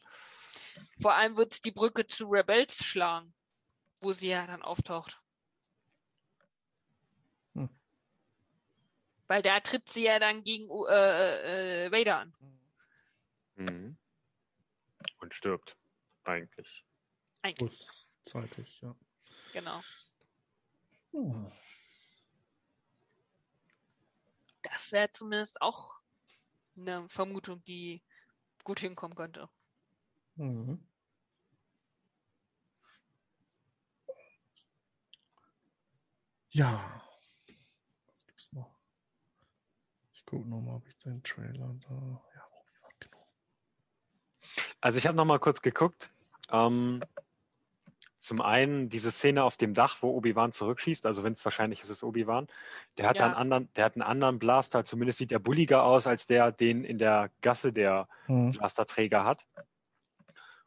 Vor 1.00 1.14
allem 1.14 1.36
wird 1.36 1.52
es 1.52 1.60
die 1.60 1.70
Brücke 1.70 2.06
zu 2.06 2.26
Rebels 2.26 2.84
schlagen, 2.84 3.32
wo 4.00 4.12
sie 4.12 4.28
ja 4.28 4.46
dann 4.46 4.62
auftaucht. 4.62 5.20
Hm. 7.54 7.68
Weil 9.26 9.42
da 9.42 9.60
tritt 9.60 9.88
sie 9.88 10.04
ja 10.04 10.18
dann 10.18 10.42
gegen 10.42 10.68
äh, 10.88 10.94
äh, 10.94 11.86
äh, 11.86 11.92
Vader 11.92 12.18
an. 12.18 12.34
Mhm. 13.56 13.96
Und 15.18 15.34
stirbt. 15.34 15.76
Eigentlich. 16.24 16.84
Eigentlich. 17.42 17.78
Kurzzeitig, 18.22 18.80
ja. 18.80 18.94
Genau. 19.52 19.80
Hm. 21.12 21.52
Das 24.72 24.92
wäre 24.92 25.10
zumindest 25.12 25.60
auch 25.62 25.94
eine 26.76 27.08
Vermutung, 27.08 27.64
die 27.64 28.02
gut 28.64 28.80
hinkommen 28.80 29.14
könnte. 29.14 29.48
Mhm. 30.36 30.86
Ja. 36.50 37.02
Was 38.06 38.26
gibt's 38.26 38.52
noch? 38.52 38.78
Ich 40.12 40.24
gucke 40.26 40.48
nochmal, 40.48 40.76
ob 40.76 40.86
ich 40.86 40.96
den 40.98 41.22
Trailer 41.22 41.74
da. 41.88 42.24
Ja, 42.34 42.46
Obi-Wan 42.50 42.92
Kenobi. 43.00 43.30
Also 44.80 44.98
ich 44.98 45.06
habe 45.06 45.16
noch 45.16 45.24
mal 45.24 45.38
kurz 45.38 45.60
geguckt. 45.62 46.10
Ähm, 46.50 47.02
zum 48.26 48.40
einen 48.42 48.88
diese 48.88 49.12
Szene 49.12 49.44
auf 49.44 49.56
dem 49.56 49.72
Dach, 49.72 49.98
wo 50.02 50.10
Obi-Wan 50.10 50.50
zurückschießt, 50.50 51.06
also 51.06 51.22
wenn 51.22 51.32
es 51.32 51.44
wahrscheinlich 51.44 51.80
ist, 51.82 51.90
es 51.90 52.02
Obi-Wan. 52.02 52.48
Der 52.98 53.08
hat 53.08 53.18
Ja. 53.18 53.26
einen 53.26 53.34
anderen, 53.34 53.72
der 53.74 53.84
hat 53.84 53.94
einen 53.94 54.02
anderen 54.02 54.38
Blaster, 54.40 54.84
zumindest 54.84 55.18
sieht 55.18 55.30
der 55.30 55.38
bulliger 55.38 55.84
aus, 55.84 56.06
als 56.08 56.26
der, 56.26 56.50
den 56.50 56.84
in 56.84 56.98
der 56.98 57.30
Gasse 57.40 57.72
der 57.72 58.08
Hm. 58.26 58.50
Blasterträger 58.52 59.24
hat. 59.24 59.46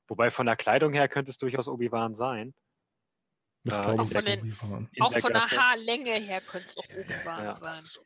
Wobei 0.07 0.31
von 0.31 0.45
der 0.45 0.55
Kleidung 0.55 0.93
her 0.93 1.07
könnte 1.09 1.31
es 1.31 1.37
durchaus 1.37 1.67
Obi-Wan 1.67 2.15
sein. 2.15 2.53
Das 3.65 3.77
Äh, 3.79 3.81
glaube 3.81 4.01
auch 4.03 4.07
von 4.07 4.17
ist 4.17 4.25
den- 4.27 4.57
Auch 5.01 5.11
der 5.11 5.21
von 5.21 5.33
der. 5.33 5.51
Haarlänge 5.51 6.11
her 6.13 6.39
könnte 6.41 6.65
es 6.69 6.77
auch 6.77 6.85
Obi-Wan 6.89 7.43
ja, 7.43 7.53
sein. 7.53 7.83
Ist. 7.83 8.01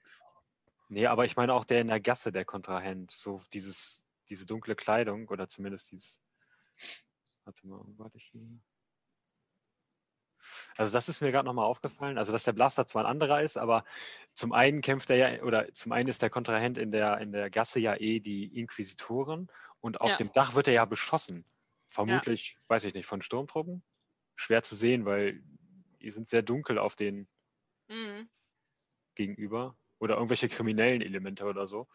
Nee, 0.89 1.05
aber 1.05 1.25
ich 1.25 1.35
meine 1.35 1.53
auch 1.53 1.63
der 1.63 1.81
in 1.81 1.87
der 1.87 1.99
Gasse, 2.01 2.31
der 2.31 2.43
Kontrahent. 2.43 3.11
So 3.11 3.39
dieses, 3.53 4.03
diese 4.29 4.47
dunkle 4.47 4.75
Kleidung 4.75 5.27
oder 5.29 5.47
zumindest 5.47 5.91
dieses. 5.91 6.19
Warte 7.45 7.67
mal, 7.67 7.79
wo 7.83 8.03
war 8.03 8.09
ich 8.15 8.25
hier? 8.31 8.41
Also 10.77 10.91
das 10.91 11.09
ist 11.09 11.21
mir 11.21 11.31
gerade 11.31 11.45
nochmal 11.45 11.65
aufgefallen. 11.65 12.17
Also 12.17 12.31
dass 12.31 12.43
der 12.43 12.53
Blaster 12.53 12.85
zwar 12.87 13.03
ein 13.05 13.11
anderer 13.11 13.41
ist, 13.41 13.57
aber 13.57 13.83
zum 14.33 14.53
einen 14.53 14.81
kämpft 14.81 15.09
er 15.09 15.17
ja, 15.17 15.43
oder 15.43 15.71
zum 15.73 15.91
einen 15.91 16.09
ist 16.09 16.21
der 16.21 16.29
Kontrahent 16.29 16.77
in 16.77 16.91
der, 16.91 17.19
in 17.19 17.31
der 17.31 17.49
Gasse 17.49 17.79
ja 17.79 17.95
eh 17.95 18.19
die 18.19 18.45
Inquisitoren 18.59 19.49
und 19.81 20.01
auf 20.01 20.11
Ja. 20.11 20.17
dem 20.17 20.31
Dach 20.31 20.55
wird 20.55 20.67
er 20.67 20.73
ja 20.73 20.85
beschossen. 20.85 21.45
Vermutlich, 21.89 22.57
weiß 22.67 22.85
ich 22.85 22.93
nicht, 22.93 23.05
von 23.05 23.21
Sturmtruppen. 23.21 23.83
Schwer 24.35 24.63
zu 24.63 24.75
sehen, 24.75 25.05
weil 25.05 25.43
die 26.01 26.11
sind 26.11 26.27
sehr 26.27 26.41
dunkel 26.41 26.79
auf 26.79 26.95
den 26.95 27.27
Mhm. 27.89 28.27
gegenüber. 29.15 29.77
Oder 29.99 30.15
irgendwelche 30.15 30.49
kriminellen 30.49 31.01
Elemente 31.01 31.45
oder 31.45 31.67
so. 31.67 31.87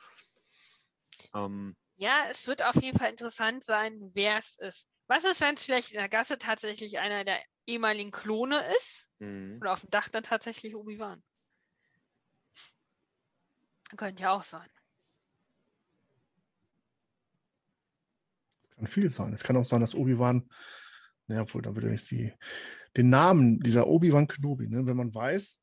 Ähm, 1.35 1.77
Ja, 1.97 2.27
es 2.31 2.47
wird 2.47 2.63
auf 2.63 2.77
jeden 2.77 2.99
Fall 2.99 3.11
interessant 3.11 3.63
sein, 3.65 4.11
wer 4.15 4.39
es 4.39 4.57
ist. 4.57 4.89
Was 5.07 5.25
ist, 5.25 5.41
wenn 5.43 5.55
es 5.55 5.65
vielleicht 5.65 5.91
in 5.93 5.99
der 5.99 6.09
Gasse 6.09 6.39
tatsächlich 6.39 6.99
einer 6.99 7.25
der 7.25 7.43
ehemaligen 7.69 8.11
Klone 8.11 8.63
ist 8.77 9.09
mh. 9.19 9.59
und 9.61 9.67
auf 9.67 9.81
dem 9.81 9.91
Dach 9.91 10.09
dann 10.09 10.23
tatsächlich 10.23 10.75
Obi-Wan? 10.75 11.23
Könnte 13.97 14.23
ja 14.23 14.33
auch 14.33 14.43
sein. 14.43 14.69
Kann 18.77 18.87
viel 18.87 19.11
sein. 19.11 19.33
Es 19.33 19.43
kann 19.43 19.57
auch 19.57 19.65
sein, 19.65 19.81
dass 19.81 19.95
Obi-Wan, 19.95 20.49
naja, 21.27 21.43
obwohl, 21.43 21.63
da 21.63 21.75
würde 21.75 21.89
nicht 21.89 22.11
die, 22.11 22.33
den 22.97 23.11
Namen 23.11 23.61
dieser 23.61 23.87
Obi-Wan 23.87 24.29
Kenobi, 24.29 24.69
ne, 24.69 24.87
wenn 24.87 24.97
man 24.97 25.15
weiß, 25.15 25.59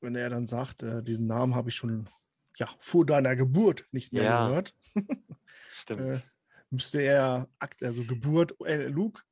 wenn 0.00 0.14
er 0.14 0.30
dann 0.30 0.46
sagt, 0.46 0.82
äh, 0.82 1.02
diesen 1.02 1.26
Namen 1.26 1.54
habe 1.54 1.70
ich 1.70 1.76
schon 1.76 2.08
ja, 2.56 2.68
vor 2.80 3.04
deiner 3.04 3.36
Geburt 3.36 3.86
nicht 3.92 4.12
mehr 4.12 4.24
Ja. 4.24 4.46
gehört, 4.46 4.74
Stimmt. 5.80 6.00
äh, 6.00 6.20
müsste 6.70 7.00
er 7.02 7.48
also 7.58 8.04
Geburt, 8.04 8.54
äh, 8.64 8.86
Luke 8.88 9.22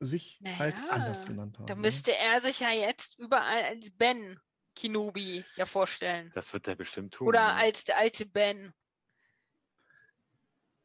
sich 0.00 0.40
halt 0.58 0.76
Naja, 0.76 0.90
anders 0.90 1.26
genannt 1.26 1.58
haben. 1.58 1.66
Da 1.66 1.74
ne? 1.74 1.80
müsste 1.80 2.16
er 2.16 2.40
sich 2.40 2.60
ja 2.60 2.70
jetzt 2.70 3.18
überall 3.18 3.62
als 3.64 3.90
Ben 3.90 4.38
Kenobi 4.74 5.44
ja 5.56 5.66
vorstellen. 5.66 6.32
Das 6.34 6.52
wird 6.52 6.68
er 6.68 6.76
bestimmt 6.76 7.14
tun. 7.14 7.28
Oder 7.28 7.40
ja. 7.40 7.54
als 7.54 7.84
der 7.84 7.98
alte 7.98 8.26
Ben. 8.26 8.72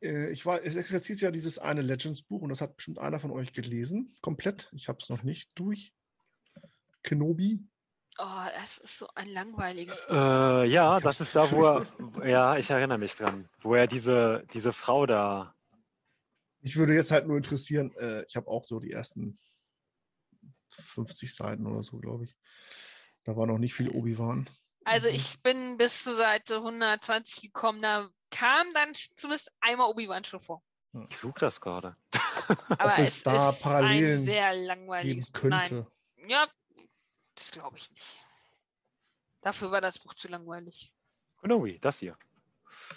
Äh, 0.02 0.32
ich 0.32 0.46
war, 0.46 0.64
es 0.64 0.76
existiert 0.76 1.22
ja 1.22 1.32
dieses 1.32 1.60
eine 1.60 1.82
Legends-Buch 1.82 2.42
und 2.42 2.50
das 2.50 2.62
hat 2.62 2.76
bestimmt 2.76 3.00
einer 3.00 3.20
von 3.20 3.32
euch 3.32 3.54
gelesen, 3.54 4.16
komplett. 4.22 4.70
Ich 4.74 4.88
habe 4.88 5.00
es 5.02 5.10
noch 5.10 5.24
nicht 5.24 5.52
durch. 5.56 5.94
Kenobi. 7.04 7.64
Oh, 8.18 8.48
das 8.54 8.80
ist 8.80 9.00
so 9.00 9.08
ein 9.16 9.30
langweiliges. 9.30 10.04
Äh, 10.10 10.66
ja, 10.66 10.98
Ich 10.98 11.04
das 11.04 11.22
ist 11.22 11.36
da, 11.36 11.50
wo 11.52 11.64
er, 11.64 11.86
ja, 12.28 12.58
ich 12.58 12.70
erinnere 12.70 12.98
mich 12.98 13.16
dran, 13.16 13.48
wo 13.62 13.76
er 13.76 13.88
diese, 13.88 14.44
diese 14.54 14.74
Frau 14.74 15.06
da, 15.06 15.56
Mich 16.62 16.76
würde 16.76 16.94
jetzt 16.94 17.12
halt 17.12 17.28
nur 17.28 17.38
interessieren, 17.38 17.96
äh, 17.98 18.24
ich 18.26 18.36
habe 18.36 18.48
auch 18.48 18.66
so 18.66 18.80
die 18.80 18.92
ersten 18.92 19.40
50 20.70 21.36
Seiten 21.36 21.66
oder 21.68 21.84
so, 21.84 21.98
glaube 22.00 22.26
ich. 22.26 22.36
Da 23.24 23.36
war 23.36 23.46
noch 23.48 23.58
nicht 23.58 23.74
viel 23.74 23.90
Obi-Wan. 23.90 24.50
Also 24.86 25.08
Mhm. 25.10 25.16
ich 25.16 25.42
bin 25.42 25.78
bis 25.78 26.04
zur 26.04 26.16
Seite 26.16 26.58
120 26.62 27.42
gekommen, 27.42 27.82
da 27.82 28.10
kam 28.32 28.72
dann 28.74 28.94
zumindest 29.16 29.52
einmal 29.60 29.90
Obi-Wan 29.90 30.24
schon 30.24 30.40
vor. 30.40 30.64
ich 31.10 31.18
suche 31.18 31.40
das 31.40 31.62
gerade. 31.62 31.96
Aber 32.78 32.98
es 32.98 33.18
es, 33.18 33.24
da 33.24 33.50
ist 33.52 33.62
Parallelen 33.62 34.20
ein 34.20 34.24
sehr 34.26 34.52
Geben 34.54 34.66
langweiliges. 34.66 35.32
könnte. 35.34 35.76
Nein, 36.18 36.30
ja, 36.30 36.48
das 37.36 37.52
glaube 37.52 37.78
ich 37.78 37.90
nicht. 37.92 38.20
Dafür 39.42 39.72
war 39.72 39.82
das 39.82 40.00
Buch 40.00 40.14
zu 40.16 40.28
langweilig. 40.28 40.92
Kenobi, 41.42 41.80
das 41.80 42.00
hier. 42.00 42.18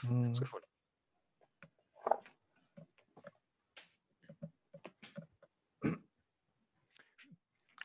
Hm. 0.01 0.29
Hab's 0.29 0.41
gefunden. 0.41 0.67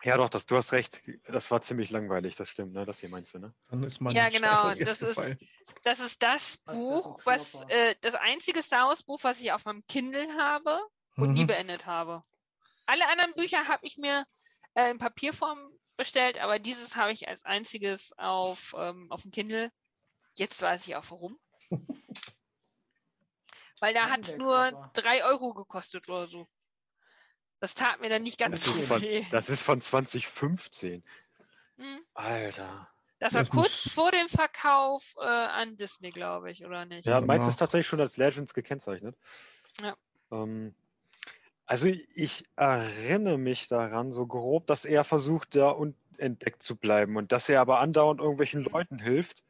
Ja, 0.07 0.15
doch, 0.15 0.29
das, 0.29 0.45
du 0.45 0.55
hast 0.55 0.71
recht. 0.71 1.01
Das 1.27 1.51
war 1.51 1.61
ziemlich 1.61 1.89
langweilig, 1.89 2.37
das 2.37 2.47
stimmt, 2.47 2.73
ne? 2.73 2.85
Das 2.85 3.01
hier 3.01 3.09
meinst 3.09 3.33
du, 3.33 3.39
ne? 3.39 3.53
Dann 3.69 3.83
ist 3.83 3.99
Ja, 3.99 4.29
genau, 4.29 4.73
das 4.75 5.01
ist-. 5.01 5.35
Das 5.83 5.99
ist 5.99 6.23
das 6.23 6.61
Was 6.65 6.77
ist 6.77 6.87
das, 6.87 7.03
Buch, 7.03 7.19
was 7.25 7.61
äh, 7.67 7.95
das 7.99 8.15
einzige 8.15 8.61
Star 8.61 8.87
Wars 8.87 9.03
Buch, 9.03 9.19
was 9.23 9.41
ich 9.41 9.51
auf 9.51 9.65
meinem 9.65 9.81
Kindle 9.87 10.33
habe 10.37 10.79
und 11.17 11.33
nie 11.33 11.43
Mhm. 11.43 11.47
beendet 11.47 11.85
habe. 11.85 12.23
Alle 12.85 13.07
anderen 13.09 13.33
Bücher 13.33 13.67
habe 13.67 13.85
ich 13.85 13.97
mir 13.97 14.25
äh, 14.75 14.91
in 14.91 14.97
Papierform 14.97 15.59
bestellt, 15.97 16.39
aber 16.39 16.57
dieses 16.57 16.95
habe 16.95 17.11
ich 17.11 17.27
als 17.27 17.43
einziges 17.43 18.17
auf, 18.17 18.73
ähm, 18.77 19.07
auf 19.11 19.23
dem 19.23 19.31
Kindle. 19.31 19.71
Jetzt 20.35 20.61
weiß 20.61 20.87
ich 20.87 20.95
auch 20.95 21.05
warum. 21.09 21.37
Weil 23.81 23.93
da 23.93 24.09
hat 24.09 24.21
es 24.21 24.37
nur. 24.37 24.89
3 24.93 25.25
Euro 25.25 25.53
gekostet 25.53 26.07
oder 26.07 26.27
so. 26.27 26.47
Das 27.59 27.73
tat 27.73 27.99
mir 28.01 28.09
dann 28.09 28.23
nicht 28.23 28.37
ganz 28.39 28.63
Das 28.63 28.65
so 28.73 28.79
ist, 28.79 28.87
von, 28.87 29.01
weh. 29.01 29.25
das 29.31 29.49
ist 29.49 29.63
von 29.63 29.81
2015. 29.81 31.03
Hm. 31.77 31.99
Alter. 32.13 32.87
Das 33.19 33.33
war 33.33 33.41
Das 33.41 33.49
kurz 33.49 33.85
muss- 33.85 33.93
vor 33.93 34.11
dem 34.11 34.27
Verkauf 34.27 35.15
äh, 35.19 35.25
an 35.25 35.75
Disney, 35.75 36.11
glaube 36.11 36.51
ich, 36.51 36.63
oder 36.65 36.85
nicht? 36.85 37.05
Ja, 37.05 37.19
meins 37.21 37.41
Genau. 37.41 37.49
ist 37.49 37.57
tatsächlich 37.57 37.87
schon 37.87 37.99
als 38.01 38.17
Legends 38.17 38.53
gekennzeichnet. 38.53 39.15
Ja. 39.81 39.95
Ähm, 40.31 40.75
also 41.65 41.87
ich 41.87 42.45
erinnere 42.55 43.37
mich 43.39 43.67
daran 43.67 44.13
so 44.13 44.25
grob, 44.27 44.67
dass 44.67 44.85
er 44.85 45.03
versucht, 45.03 45.55
da 45.55 45.69
unentdeckt 45.71 46.61
zu 46.61 46.75
bleiben 46.75 47.17
und 47.17 47.31
dass 47.31 47.49
er 47.49 47.59
aber 47.61 47.79
andauernd 47.79 48.19
irgendwelchen 48.21 48.61
Leuten 48.63 48.99
hilft. 48.99 49.43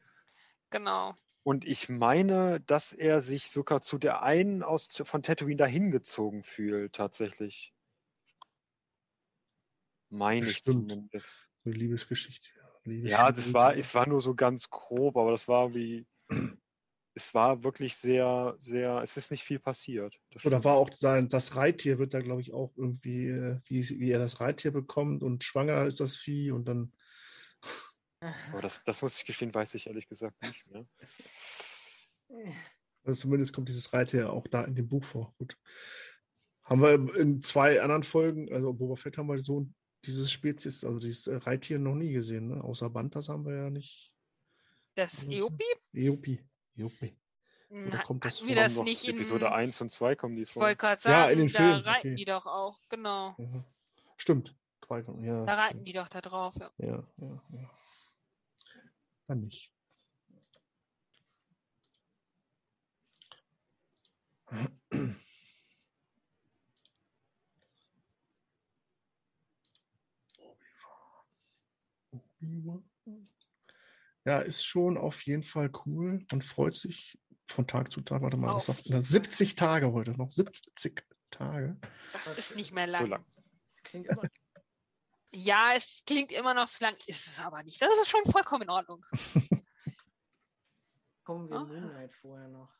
Genau. 0.70 1.14
Und 1.44 1.66
ich 1.66 1.88
meine, 1.90 2.60
dass 2.62 2.92
er 2.94 3.22
sich 3.22 3.52
sogar 3.52 3.82
zu 3.82 3.98
der 3.98 4.22
einen 4.24 4.64
aus 4.64 4.88
von 5.04 5.24
Tatooine 5.24 5.56
dahin 5.58 5.92
gezogen 5.92 6.44
fühlt, 6.44 6.94
tatsächlich. 6.94 7.74
Meine 10.10 10.48
ich 10.48 10.64
zumindest. 10.64 11.50
So 11.64 11.70
eine 11.70 11.76
Liebesgeschichte. 11.76 12.50
Ja, 12.86 13.32
das 13.32 13.54
war, 13.54 13.76
es 13.76 13.94
war 13.94 14.08
nur 14.08 14.22
so 14.22 14.34
ganz 14.34 14.70
grob, 14.70 15.18
aber 15.18 15.32
das 15.32 15.48
war 15.48 15.74
wie, 15.74 16.08
es 17.18 17.34
war 17.34 17.64
wirklich 17.64 17.96
sehr, 17.98 18.56
sehr, 18.60 19.02
es 19.02 19.18
ist 19.18 19.32
nicht 19.32 19.44
viel 19.44 19.60
passiert. 19.60 20.18
Das 20.32 20.46
Oder 20.46 20.64
war 20.64 20.76
auch 20.76 20.94
sein, 20.94 21.28
das 21.28 21.56
Reittier 21.56 22.00
wird 22.00 22.14
da, 22.14 22.22
glaube 22.22 22.42
ich, 22.42 22.54
auch 22.54 22.72
irgendwie, 22.78 23.28
äh, 23.28 23.60
wie, 23.66 24.00
wie 24.00 24.12
er 24.12 24.20
das 24.20 24.40
Reittier 24.40 24.72
bekommt 24.72 25.24
und 25.24 25.44
schwanger 25.44 25.86
ist 25.86 26.00
das 26.00 26.16
Vieh 26.16 26.52
und 26.52 26.66
dann. 26.66 26.94
Aber 28.52 28.62
das, 28.62 28.84
das 28.86 29.02
muss 29.02 29.18
ich 29.18 29.26
gestehen, 29.26 29.54
weiß 29.54 29.74
ich 29.74 29.88
ehrlich 29.88 30.08
gesagt 30.08 30.42
nicht 30.44 30.66
mehr. 30.68 30.86
Also 33.04 33.22
zumindest 33.22 33.54
kommt 33.54 33.70
dieses 33.70 33.92
Reittier 33.94 34.32
auch 34.32 34.48
da 34.48 34.64
in 34.64 34.76
dem 34.76 34.88
Buch 34.88 35.04
vor. 35.04 35.34
Gut. 35.38 35.58
Haben 36.64 36.82
wir 36.82 37.16
in 37.16 37.42
zwei 37.42 37.82
anderen 37.82 38.04
Folgen, 38.04 38.52
also 38.54 38.74
Boba 38.74 38.96
Fett 38.96 39.18
haben 39.18 39.28
wir 39.28 39.40
so 39.40 39.68
dieses 40.06 40.32
Spezies, 40.32 40.84
also 40.84 41.00
dieses 41.00 41.28
äh, 41.28 41.36
Reittier 41.36 41.80
noch 41.80 41.96
nie 41.96 42.12
gesehen, 42.14 42.48
ne? 42.50 42.64
Außer 42.64 42.90
Bantas 42.90 43.30
haben 43.30 43.46
wir 43.46 43.56
ja 43.56 43.70
nicht. 43.70 44.14
Das. 44.96 45.26
Eopi? 45.26 45.64
Eopi. 45.94 46.44
Eopi. 46.76 47.18
Na, 47.70 48.02
kommt 48.02 48.24
das 48.24 48.42
wir 48.46 48.56
vor? 48.56 48.64
das 48.64 48.78
nicht 48.80 49.04
in. 49.06 49.16
Episode 49.18 49.52
1 49.52 49.82
und 49.82 49.90
2 49.92 50.16
kommen 50.16 50.36
die 50.38 50.44
Ich 50.44 50.52
vor. 50.52 50.64
wollte 50.64 50.78
gerade 50.78 51.02
Ja, 51.04 51.10
sagen, 51.10 51.34
in 51.34 51.40
den 51.40 51.48
da 51.52 51.58
Filmen, 51.58 51.82
reiten 51.82 52.08
okay. 52.08 52.16
die 52.16 52.26
doch 52.26 52.46
auch, 52.48 52.80
genau. 52.90 53.36
Ja. 53.38 53.66
Stimmt. 54.16 54.56
Ja, 54.90 55.44
Da 55.44 55.56
reiten 55.56 55.70
stimmt. 55.72 55.88
die 55.90 55.94
doch 55.94 56.08
da 56.08 56.22
drauf, 56.22 56.56
ja. 56.58 56.72
Ja, 56.78 57.06
ja, 57.18 57.44
ja. 57.52 57.70
Dann 59.28 59.42
nicht. 59.42 59.74
Ja, 74.26 74.40
ist 74.40 74.66
schon 74.66 74.98
auf 74.98 75.22
jeden 75.26 75.44
Fall 75.44 75.72
cool. 75.86 76.26
Man 76.32 76.42
freut 76.42 76.76
sich 76.76 77.18
von 77.48 77.66
Tag 77.68 77.92
zu 77.92 78.02
Tag. 78.02 78.22
Warte 78.22 78.38
mal, 78.38 78.54
was 78.56 78.70
Auf 78.70 78.78
sagt 78.78 78.90
man 78.90 79.00
da? 79.02 79.06
70 79.08 79.56
Tage 79.56 79.92
heute 79.94 80.12
noch. 80.12 80.30
70 80.32 81.06
Tage. 81.32 81.80
Das 82.12 82.28
ist 82.38 82.56
nicht 82.56 82.74
mehr 82.74 82.86
So 82.88 82.92
lang. 82.92 83.10
lang. 83.10 83.26
Das 83.74 83.84
klingt 83.84 84.08
immer. 84.08 84.24
Ja, 85.34 85.74
es 85.76 86.04
klingt 86.06 86.32
immer 86.32 86.54
noch 86.54 86.70
zu 86.70 86.84
lang, 86.84 86.96
ist 87.06 87.28
es 87.28 87.40
aber 87.40 87.62
nicht. 87.64 87.82
Das 87.82 87.90
ist 88.02 88.10
schon 88.10 88.24
vollkommen 88.32 88.64
in 88.64 88.70
Ordnung. 88.70 89.06
Kommen 91.24 91.50
wir 91.50 91.58
Ah. 91.58 91.66
Moonlight 91.66 92.14
vorher 92.14 92.48
noch. 92.48 92.74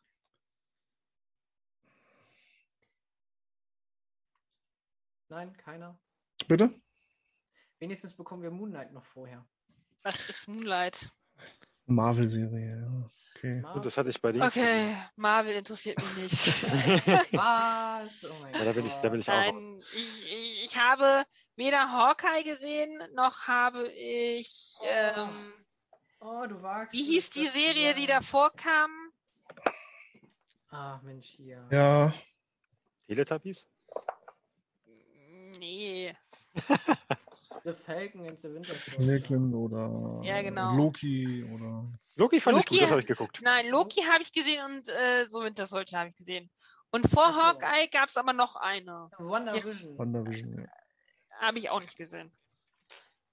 Nein, 5.30 5.56
keiner. 5.58 6.00
Bitte? 6.48 6.80
Wenigstens 7.80 8.16
bekommen 8.16 8.44
wir 8.44 8.52
Moonlight 8.52 8.94
noch 8.94 9.06
vorher. 9.06 9.48
Was 10.08 10.22
ist 10.30 10.48
Moonlight? 10.48 11.10
Marvel-Serie, 11.86 12.80
ja. 12.80 13.10
Okay. 13.36 13.60
Mar- 13.60 13.76
Und 13.76 13.86
das 13.86 13.98
hatte 13.98 14.10
ich 14.10 14.22
bei 14.22 14.32
dir. 14.32 14.42
Okay, 14.42 14.96
Marvel 15.18 15.54
interessiert 15.54 15.98
mich 16.00 16.16
nicht. 16.32 16.64
Was? 17.34 18.24
Oh 18.24 18.34
mein 18.42 18.54
Ja, 18.54 18.64
da 18.64 18.72
bin 18.72 18.86
ich, 18.86 18.94
da 18.94 19.10
bin 19.10 19.20
ich 19.20 19.30
auch. 19.30 19.34
Nein, 19.34 19.82
ich, 19.94 20.32
ich, 20.32 20.64
ich 20.64 20.78
habe 20.78 21.26
weder 21.58 21.92
Hawkeye 21.92 22.44
gesehen, 22.44 22.98
noch 23.16 23.48
habe 23.48 23.86
ich. 23.90 24.76
Oh. 24.80 24.86
Ähm, 24.90 25.54
Oh, 26.22 26.46
du 26.48 26.62
wagst. 26.64 26.94
wie 26.94 27.04
hieß 27.04 27.30
die 27.32 27.48
Serie, 27.48 27.94
die 27.94 28.08
davor 28.08 28.54
kam? 28.56 28.90
Ah, 30.70 31.02
Mensch, 31.04 31.28
hier. 31.36 31.68
Ja, 31.70 32.14
Teletubbies? 33.08 33.68
Nee. 35.60 36.16
The 37.64 37.74
Falcon 37.74 38.28
and 38.28 38.40
the 38.40 38.54
Winter 38.54 38.74
Soldier. 38.74 39.20
Falcon 39.20 39.54
oder 39.54 40.22
Ja, 40.24 40.42
genau. 40.42 40.76
Loki 40.76 41.44
oder. 41.44 41.88
Loki 42.16 42.40
fand 42.40 42.58
ich 42.60 42.64
Loki- 42.66 42.76
gut, 42.76 42.82
das 42.84 42.92
habe 42.92 43.02
ich 43.02 43.08
geguckt. 43.08 43.40
Nein, 43.42 43.70
Loki 43.70 44.02
habe 44.02 44.22
ich 44.22 44.32
gesehen 44.32 44.64
und 44.66 44.90
äh, 44.90 45.28
so 45.28 45.44
Winter 45.44 45.68
Soldier 45.68 46.00
habe 46.00 46.10
ich 46.10 46.16
gesehen. 46.16 46.50
Und 46.92 47.10
vor 47.10 47.34
so. 47.34 47.42
Hawkeye 47.42 47.88
gab 47.92 48.08
es 48.10 48.18
aber 48.18 48.34
noch 48.34 48.56
eine. 48.56 49.10
WandaVision. 49.18 49.98
WandaVision, 49.98 50.60
ja. 50.60 50.68
Habe 51.40 51.60
ich 51.60 51.70
auch 51.70 51.82
nicht 51.82 51.98
gesehen. 51.98 52.32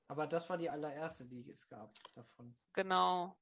Aber 0.08 0.26
das 0.26 0.48
war 0.50 0.58
die 0.58 0.68
allererste, 0.68 1.24
die 1.24 1.48
es 1.50 1.66
gab 1.68 1.94
davon. 2.14 2.54
Genau. 2.74 3.36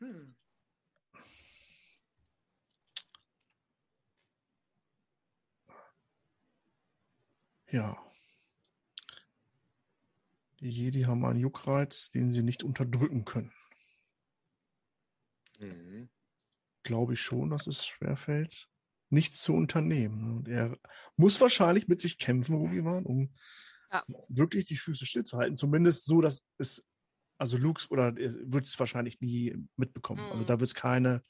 Hm. 0.00 0.34
Ja. 7.70 7.96
Die 10.60 10.70
Jedi 10.70 11.02
haben 11.02 11.24
einen 11.24 11.38
Juckreiz, 11.38 12.10
den 12.10 12.30
sie 12.30 12.42
nicht 12.42 12.64
unterdrücken 12.64 13.24
können. 13.24 13.52
Mhm. 15.60 16.08
Glaube 16.82 17.14
ich 17.14 17.20
schon, 17.20 17.50
dass 17.50 17.66
es 17.66 17.86
schwerfällt, 17.86 18.68
nichts 19.10 19.42
zu 19.42 19.52
unternehmen. 19.54 20.38
Und 20.38 20.48
er 20.48 20.76
muss 21.16 21.40
wahrscheinlich 21.40 21.88
mit 21.88 22.00
sich 22.00 22.18
kämpfen, 22.18 22.56
Obi-Wan, 22.56 23.04
um 23.04 23.34
Ja. 23.92 24.04
wirklich 24.28 24.64
die 24.66 24.76
Füße 24.76 25.06
stillzuhalten. 25.06 25.56
Zumindest 25.58 26.04
so, 26.06 26.20
dass 26.20 26.44
es, 26.58 26.84
also 27.38 27.56
Luke 27.56 27.86
oder 27.90 28.16
er 28.18 28.34
wird 28.52 28.66
es 28.66 28.78
wahrscheinlich 28.78 29.20
nie 29.20 29.54
mitbekommen. 29.76 30.20
Also 30.20 30.42
Mhm. 30.42 30.46
da 30.46 30.60
wird 30.60 30.68
es 30.68 30.74
keine, 30.74 31.24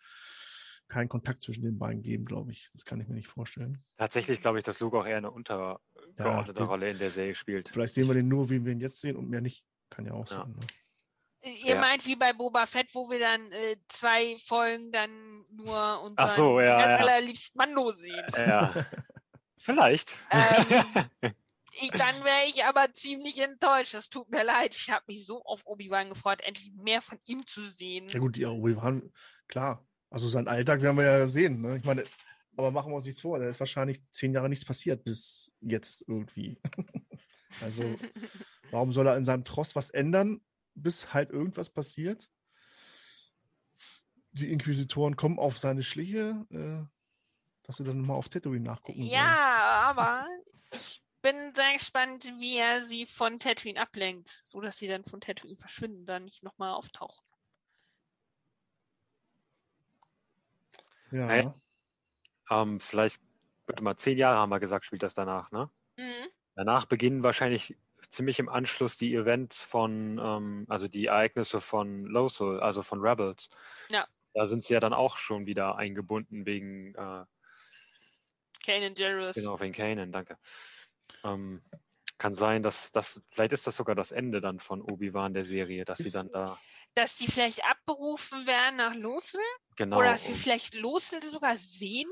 keinen 0.89 1.09
Kontakt 1.09 1.43
zwischen 1.43 1.62
den 1.62 1.78
beiden 1.78 2.03
geben, 2.03 2.24
glaube 2.24 2.53
ich. 2.53 2.70
Das 2.72 2.84
kann 2.84 3.01
ich 3.01 3.09
mir 3.09 3.14
nicht 3.14 3.28
vorstellen. 3.28 3.84
Tatsächlich 3.97 4.41
glaube 4.41 4.59
ich, 4.59 4.64
dass 4.64 4.80
Luke 4.80 4.99
auch 4.99 5.07
eher 5.07 5.18
eine 5.18 5.30
untergeordnete 5.30 6.55
die- 6.55 6.62
Rolle 6.62 6.91
in 6.91 6.99
der 6.99 7.11
Serie 7.11 7.34
spielt. 7.34 7.68
Vielleicht 7.68 7.95
sehen 7.95 8.07
wir 8.09 8.14
den 8.14 8.28
nur, 8.28 8.49
wie 8.51 8.64
wir 8.64 8.72
ihn 8.72 8.80
jetzt 8.80 9.01
sehen 9.01 9.16
und 9.16 9.28
mehr 9.28 9.41
nicht. 9.41 9.64
Kann 9.91 10.07
ja 10.07 10.12
auch 10.12 10.28
Ja. 10.30 10.36
sein. 10.36 10.55
Ne? 10.59 10.66
Ihr 11.64 11.74
Ja. 11.76 11.80
meint 11.80 12.05
wie 12.05 12.16
bei 12.16 12.32
Boba 12.32 12.66
Fett, 12.66 12.95
wo 12.95 13.11
wir 13.11 13.20
dann 13.20 13.53
äh, 13.53 13.76
zwei 13.89 14.36
Folgen 14.39 14.91
dann 14.91 15.45
nur 15.51 16.03
unseren 16.03 16.36
so, 16.36 16.61
ja, 16.61 16.80
ganz 16.80 16.93
ja. 16.95 16.99
allerliebsten 16.99 17.59
Mando 17.59 17.93
sehen. 17.93 18.24
Ja. 18.36 18.74
Vielleicht. 19.61 20.14
Ähm, 20.30 20.66
ich, 21.80 21.91
dann 21.91 22.24
wäre 22.24 22.47
ich 22.49 22.64
aber 22.64 22.93
ziemlich 22.93 23.39
enttäuscht. 23.41 23.95
Es 23.95 24.09
tut 24.09 24.30
mir 24.30 24.43
leid. 24.43 24.74
Ich 24.74 24.91
habe 24.91 25.05
mich 25.07 25.26
so 25.26 25.43
auf 25.45 25.64
Obi-Wan 25.66 26.09
gefreut, 26.09 26.41
endlich 26.41 26.72
mehr 26.74 27.03
von 27.03 27.18
ihm 27.26 27.47
zu 27.47 27.68
sehen. 27.68 28.09
Ja 28.09 28.18
gut, 28.18 28.36
ja, 28.36 28.49
Obi-Wan, 28.51 29.12
klar. 29.47 29.84
Also 30.11 30.28
seinen 30.28 30.48
Alltag 30.48 30.80
werden 30.82 30.96
wir 30.96 31.04
ja 31.04 31.26
sehen. 31.26 31.61
Ne? 31.61 31.76
Ich 31.76 31.84
meine, 31.84 32.04
aber 32.56 32.70
machen 32.70 32.90
wir 32.90 32.96
uns 32.96 33.06
nichts 33.06 33.20
vor. 33.20 33.38
Da 33.38 33.48
ist 33.48 33.61
wahrscheinlich 33.61 34.02
zehn 34.11 34.32
Jahre 34.32 34.48
nichts 34.48 34.64
passiert 34.64 35.04
bis 35.04 35.52
jetzt 35.61 36.04
irgendwie. 36.09 36.61
also 37.61 37.82
warum 38.70 38.92
soll 38.92 39.06
er 39.06 39.16
in 39.16 39.24
seinem 39.24 39.44
Tross 39.44 39.76
was 39.76 39.90
ändern, 39.90 40.40
bis 40.74 41.12
halt 41.14 41.30
irgendwas 41.30 41.70
passiert? 41.70 42.28
Die 44.32 44.50
Inquisitoren 44.52 45.16
kommen 45.16 45.38
auf 45.38 45.59
seine 45.59 45.82
Schliche, 45.82 46.46
äh, 46.50 46.84
dass 47.64 47.76
sie 47.76 47.84
dann 47.84 48.00
mal 48.00 48.14
auf 48.14 48.28
Tatooine 48.28 48.64
nachgucken 48.64 49.00
sollen. 49.00 49.11
ja, 49.11 49.82
aber 49.86 50.26
ich 50.72 51.02
bin 51.22 51.52
sehr 51.54 51.74
gespannt, 51.74 52.24
wie 52.38 52.56
er 52.56 52.82
sie 52.82 53.06
von 53.06 53.38
Tatooine 53.38 53.80
ablenkt, 53.80 54.28
so 54.28 54.61
dass 54.61 54.78
sie 54.78 54.88
dann 54.88 55.04
von 55.04 55.20
Tatooine 55.20 55.56
verschwinden, 55.56 56.06
dann 56.06 56.24
nicht 56.24 56.42
nochmal 56.42 56.72
auftauchen. 56.72 57.28
Ja. 61.11 61.26
Hey. 61.28 61.50
Ähm, 62.50 62.80
vielleicht, 62.80 63.20
warte 63.66 63.82
mal, 63.82 63.96
zehn 63.96 64.18
Jahre 64.18 64.38
haben 64.38 64.50
wir 64.50 64.61
gesagt, 64.61 64.84
spielt 64.84 65.02
das 65.02 65.14
danach, 65.14 65.50
ne? 65.50 65.70
Mhm. 65.96 66.28
Danach 66.54 66.86
beginnen 66.86 67.22
wahrscheinlich 67.22 67.76
ziemlich 68.11 68.38
im 68.38 68.48
Anschluss 68.48 68.96
die 68.96 69.14
Events 69.14 69.62
von, 69.62 70.18
ähm, 70.22 70.66
also 70.68 70.88
die 70.88 71.06
Ereignisse 71.06 71.61
von 71.61 72.04
Lothal, 72.04 72.61
also 72.61 72.82
von 72.82 73.00
Rebels. 73.00 73.50
Ja. 73.90 74.06
Da 74.34 74.46
sind 74.46 74.64
sie 74.64 74.74
ja 74.74 74.80
dann 74.80 74.92
auch 74.92 75.16
schon 75.16 75.46
wieder 75.46 75.76
eingebunden 75.76 76.46
wegen, 76.46 76.94
äh, 76.94 77.24
Kanan 78.64 78.94
Jarrus. 78.96 79.34
genau, 79.34 79.59
wegen 79.61 79.72
Kanan, 79.72 80.12
danke. 80.12 80.38
Ähm, 81.24 81.62
kann 82.18 82.34
sein, 82.34 82.62
dass 82.62 82.90
das, 82.92 83.22
vielleicht 83.28 83.52
ist 83.52 83.66
das 83.66 83.76
sogar 83.76 83.94
das 83.94 84.10
Ende 84.12 84.40
dann 84.40 84.58
von 84.60 84.82
Obi-Wan 84.82 85.34
der 85.34 85.44
Serie, 85.44 85.84
dass 85.84 85.98
sie 85.98 86.04
Ist- 86.04 86.14
dann 86.14 86.30
da, 86.32 86.58
Dass 86.94 87.16
die 87.16 87.26
vielleicht 87.28 87.64
abberufen 87.64 88.46
werden 88.46 88.76
nach 88.76 88.94
Lothal? 88.94 89.40
genau. 89.76 89.98
Oder 89.98 90.12
dass 90.12 90.26
wir 90.28 90.34
vielleicht 90.34 90.74
Lothal 90.74 91.22
sogar 91.22 91.56
sehen? 91.56 92.08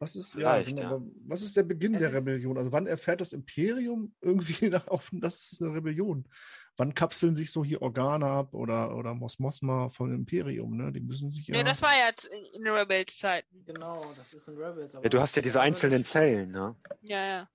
Was 0.00 0.16
ist, 0.16 0.34
ja, 0.34 0.60
genau, 0.60 0.80
ja. 0.82 1.00
was 1.26 1.42
ist 1.42 1.56
der 1.56 1.62
Beginn 1.62 1.94
Es 1.94 2.00
der 2.00 2.08
ist- 2.10 2.16
Rebellion? 2.16 2.58
Also 2.58 2.72
wann 2.72 2.86
erfährt 2.86 3.20
das 3.20 3.32
Imperium 3.32 4.14
irgendwie, 4.20 4.68
nach, 4.70 4.88
auf, 4.88 5.08
dass 5.12 5.52
es 5.52 5.62
eine 5.62 5.72
Rebellion? 5.74 6.28
Wann 6.76 6.92
kapseln 6.94 7.36
sich 7.36 7.52
so 7.52 7.64
hier 7.64 7.80
Organe 7.80 8.26
ab 8.26 8.52
oder, 8.52 8.96
oder 8.96 9.14
Mos 9.14 9.38
Mosma 9.38 9.88
vom 9.90 10.12
Imperium? 10.12 10.76
Ne? 10.76 10.90
Die 10.92 11.00
müssen 11.00 11.30
sich 11.30 11.46
ja. 11.46 11.56
Ja, 11.56 11.62
das 11.62 11.80
war 11.82 11.92
ja 11.96 12.10
in 12.54 12.66
Rebels 12.66 13.16
Zeiten. 13.18 13.64
Genau, 13.64 14.12
das 14.16 14.32
ist 14.34 14.48
in 14.48 14.56
Rebels. 14.58 14.92
Ja, 14.94 15.00
du 15.00 15.20
hast 15.20 15.36
ja 15.36 15.42
diese 15.42 15.60
einzelnen 15.60 16.04
Zellen. 16.04 16.50
Zellen, 16.50 16.50
ne? 16.50 16.76
Ja, 17.02 17.24
ja. 17.26 17.48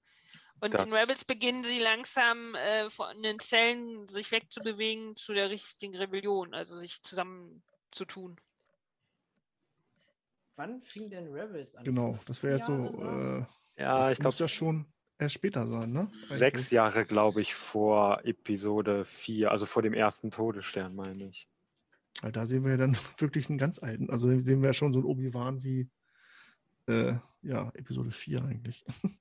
Und 0.61 0.73
in 0.73 0.89
Das- 0.89 0.91
Rebels 0.91 1.25
beginnen 1.25 1.63
sie 1.63 1.79
langsam 1.79 2.55
äh, 2.55 2.89
von 2.89 3.21
den 3.21 3.39
Zellen 3.39 4.07
sich 4.07 4.31
wegzubewegen 4.31 5.15
zu 5.15 5.33
der 5.33 5.49
richtigen 5.49 5.95
Rebellion, 5.95 6.53
also 6.53 6.77
sich 6.77 7.01
zusammenzutun. 7.01 8.37
Wann 10.55 10.81
fing 10.81 11.09
denn 11.09 11.31
Rebels 11.31 11.73
an? 11.75 11.83
Genau, 11.85 12.07
50 12.13 12.25
das 12.25 12.43
wäre 12.43 12.53
jetzt 12.57 12.65
so. 12.65 12.73
Äh, 13.01 13.45
Ja, 13.81 13.99
das 13.99 14.11
ich 14.13 14.17
glaube, 14.19 14.27
muss 14.33 14.39
ja 14.39 14.47
schon 14.49 14.85
erst 15.17 15.35
später 15.35 15.67
sein, 15.67 15.91
ne? 15.93 16.11
sechs. 16.29 16.69
Jahre, 16.71 17.05
glaube 17.05 17.41
ich, 17.41 17.55
vor 17.55 18.21
Episode 18.25 19.05
4, 19.05 19.51
also 19.51 19.65
vor 19.65 19.81
dem 19.81 19.93
ersten 19.93 20.31
Todesstern, 20.31 20.95
meine 20.95 21.25
ich. 21.29 21.47
Weil 22.21 22.33
da 22.33 22.45
sehen 22.45 22.63
wir 22.65 22.71
ja 22.71 22.77
dann 22.77 22.97
wirklich 23.17 23.47
einen 23.49 23.57
ganz 23.57 23.79
alten. 23.79 24.09
Also 24.09 24.27
sehen 24.39 24.61
wir 24.61 24.69
ja 24.69 24.73
schon 24.73 24.91
so 24.91 24.99
einen 24.99 25.07
Obi-Wan 25.07 25.63
wie 25.63 25.89
äh, 26.87 27.13
ja, 27.41 27.71
Episode 27.75 28.11
4 28.11 28.43
eigentlich. 28.43 28.83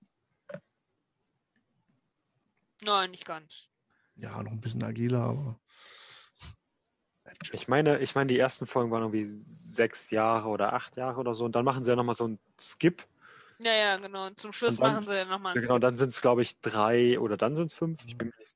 Nein, 2.83 3.11
nicht 3.11 3.25
ganz. 3.25 3.69
Ja, 4.17 4.43
noch 4.43 4.53
ein 4.53 4.61
bisschen 4.61 4.83
agiler, 4.83 5.21
aber. 5.21 5.61
Ich 7.53 7.69
meine, 7.69 7.99
ich 8.01 8.15
meine, 8.15 8.29
die 8.33 8.39
ersten 8.39 8.67
Folgen 8.67 8.91
waren 8.91 9.03
irgendwie 9.03 9.29
sechs 9.47 10.11
Jahre 10.11 10.49
oder 10.49 10.73
acht 10.73 10.97
Jahre 10.97 11.21
oder 11.21 11.35
so. 11.35 11.45
Und 11.45 11.53
dann 11.53 11.65
machen 11.65 11.85
sie 11.85 11.91
ja 11.91 11.97
nochmal 11.97 12.15
so 12.15 12.25
einen 12.25 12.39
Skip. 12.59 13.05
Ja, 13.59 13.73
ja, 13.73 13.97
genau. 13.99 14.27
Und 14.27 14.39
zum 14.39 14.51
Schluss 14.53 14.79
Und 14.79 14.81
dann- 14.81 14.95
machen 14.95 15.07
sie 15.07 15.25
nochmal 15.25 15.55
Ja, 15.55 15.61
genau, 15.61 15.79
dann 15.79 15.97
sind 15.97 16.09
es, 16.09 16.21
glaube 16.21 16.43
ich, 16.43 16.59
drei 16.61 17.19
oder 17.21 17.37
dann 17.37 17.55
sind 17.55 17.67
es 17.67 17.75
fünf. 17.75 18.01
Ich 18.07 18.17
bin 18.17 18.29
mir 18.29 18.35
nicht 18.39 18.55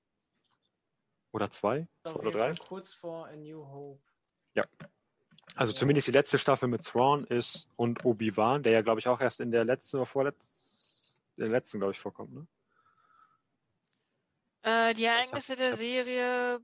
Oder 1.32 1.50
zwei? 1.50 1.86
Auf 2.04 2.16
Oder 2.16 2.30
drei? 2.30 2.54
Kurz 2.54 2.92
vor 2.92 3.26
A 3.26 3.36
New 3.36 3.64
Hope. 3.66 4.00
Also 5.54 5.72
Ja. 5.74 5.78
zumindest 5.78 6.06
die 6.06 6.12
letzte 6.12 6.38
Staffel 6.38 6.68
mit 6.68 6.82
Thrawn 6.84 7.24
ist 7.26 7.68
und 7.76 8.04
Obi-Wan, 8.06 8.62
der 8.62 8.72
ja, 8.72 8.80
glaube 8.80 9.00
ich, 9.00 9.08
auch 9.08 9.20
erst 9.20 9.40
in 9.40 9.50
der 9.50 9.64
letzten 9.64 9.96
oder 9.98 10.06
vorletzten, 10.06 11.20
der 11.36 11.48
letzten, 11.48 11.78
glaube 11.78 11.92
ich, 11.92 12.00
vorkommt, 12.00 12.32
ne? 12.32 12.46
Äh, 14.62 14.94
die 14.94 15.04
Ereignisse 15.04 15.56
der 15.56 15.76
Serie 15.76 16.60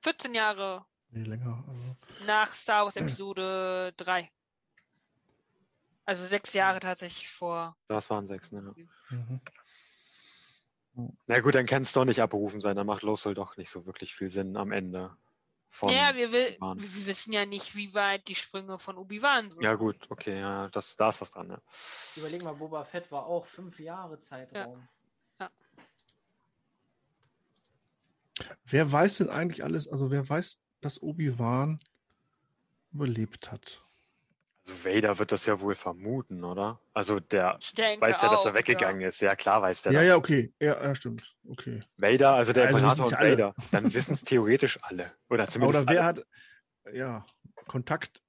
14 0.00 0.34
Jahre 0.34 0.86
Nee, 1.10 1.24
länger. 1.24 1.64
Also, 1.66 2.24
nach 2.26 2.48
Star 2.48 2.84
Wars 2.84 2.96
Episode 2.96 3.92
3. 3.96 4.30
Also 6.04 6.26
sechs 6.26 6.54
Jahre 6.54 6.80
tatsächlich 6.80 7.28
vor. 7.28 7.76
Das 7.88 8.08
waren 8.08 8.26
sechs, 8.26 8.50
ne? 8.50 8.74
mhm. 9.10 9.40
Na 11.26 11.38
gut, 11.40 11.54
dann 11.54 11.66
kann 11.66 11.82
es 11.82 11.92
doch 11.92 12.04
nicht 12.04 12.20
abberufen 12.20 12.60
sein. 12.60 12.74
Dann 12.74 12.86
macht 12.86 13.02
Lothal 13.02 13.34
doch 13.34 13.56
nicht 13.56 13.70
so 13.70 13.86
wirklich 13.86 14.14
viel 14.14 14.30
Sinn 14.30 14.56
am 14.56 14.72
Ende. 14.72 15.16
Von, 15.70 15.90
ja, 15.90 16.16
wir, 16.16 16.32
will, 16.32 16.56
wir 16.58 17.06
wissen 17.06 17.32
ja 17.32 17.44
nicht, 17.44 17.76
wie 17.76 17.94
weit 17.94 18.26
die 18.26 18.34
Sprünge 18.34 18.78
von 18.78 18.96
Obi-Wan 18.96 19.50
sind. 19.50 19.62
Ja, 19.62 19.74
gut, 19.74 20.10
okay, 20.10 20.40
ja, 20.40 20.68
das, 20.70 20.96
da 20.96 21.10
ist 21.10 21.20
was 21.20 21.30
dran, 21.30 21.46
ne? 21.46 21.60
Überleg 22.16 22.42
mal, 22.42 22.54
Boba 22.54 22.84
Fett 22.84 23.12
war 23.12 23.26
auch 23.26 23.46
fünf 23.46 23.78
Jahre 23.78 24.18
Zeitraum. 24.18 24.88
Wer 28.64 28.90
weiß 28.90 29.18
denn 29.18 29.30
eigentlich 29.30 29.64
alles? 29.64 29.88
Also, 29.88 30.10
wer 30.10 30.28
weiß, 30.28 30.58
dass 30.80 31.02
Obi-Wan 31.02 31.78
überlebt 32.92 33.50
hat? 33.50 33.80
Also 34.66 34.84
Vader 34.84 35.18
wird 35.18 35.32
das 35.32 35.46
ja 35.46 35.60
wohl 35.60 35.74
vermuten, 35.74 36.44
oder? 36.44 36.78
Also 36.92 37.20
der 37.20 37.58
weiß 38.00 38.22
ja, 38.22 38.28
dass 38.28 38.44
er 38.44 38.50
auch, 38.50 38.54
weggegangen 38.54 39.00
ist. 39.02 39.20
Ja, 39.20 39.34
klar 39.34 39.62
weiß 39.62 39.82
der 39.82 39.92
Ja, 39.92 40.00
das. 40.00 40.08
ja, 40.08 40.16
okay. 40.16 40.52
Ja, 40.60 40.82
ja 40.82 40.94
stimmt. 40.94 41.34
Okay. 41.48 41.80
Vader, 41.96 42.34
also 42.34 42.52
der 42.52 42.66
Also 42.66 42.78
Imperator 42.78 43.06
und 43.06 43.12
ja 43.12 43.18
alle. 43.18 43.30
Vader. 43.30 43.54
Dann 43.72 43.84
wissen 43.94 44.12
es 44.12 44.24
theoretisch 44.24 44.78
alle. 44.82 45.12
Oder 45.30 45.48
zumindest 45.48 45.80
Oder 45.80 45.90
wer 45.90 46.04
alle. 46.04 46.08
hat, 46.20 46.26
ja, 46.92 47.26
Kontakt, 47.66 48.22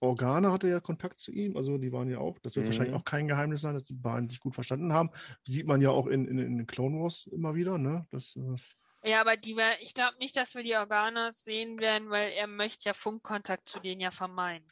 Organe 0.00 0.52
hatte 0.52 0.68
ja 0.68 0.80
Kontakt 0.80 1.20
zu 1.20 1.32
ihm, 1.32 1.56
also 1.56 1.78
die 1.78 1.92
waren 1.92 2.10
ja 2.10 2.18
auch, 2.18 2.38
das 2.40 2.56
wird 2.56 2.64
Mhm. 2.64 2.70
wahrscheinlich 2.70 2.94
auch 2.94 3.04
kein 3.04 3.28
Geheimnis 3.28 3.60
sein, 3.62 3.74
dass 3.74 3.84
die 3.84 3.94
beiden 3.94 4.28
sich 4.28 4.40
gut 4.40 4.54
verstanden 4.54 4.92
haben. 4.92 5.10
Sieht 5.42 5.66
man 5.66 5.80
ja 5.80 5.90
auch 5.90 6.06
in, 6.06 6.26
in, 6.26 6.38
in 6.38 6.56
den 6.56 6.66
Clone 6.66 7.00
Wars 7.02 7.26
immer 7.32 7.54
wieder, 7.54 7.78
ne? 7.78 8.06
Das, 8.10 8.36
äh, 8.36 8.56
Ja, 9.04 9.20
aber 9.20 9.36
die 9.36 9.56
wär, 9.56 9.80
ich 9.82 9.92
glaube 9.92 10.16
nicht, 10.18 10.34
dass 10.34 10.54
wir 10.54 10.62
die 10.62 10.74
Organas 10.74 11.44
sehen 11.44 11.78
werden, 11.78 12.08
weil 12.08 12.32
er 12.32 12.46
möchte 12.46 12.84
ja 12.86 12.94
Funkkontakt 12.94 13.68
zu 13.68 13.78
denen 13.78 14.00
ja 14.00 14.10
vermeiden. 14.10 14.66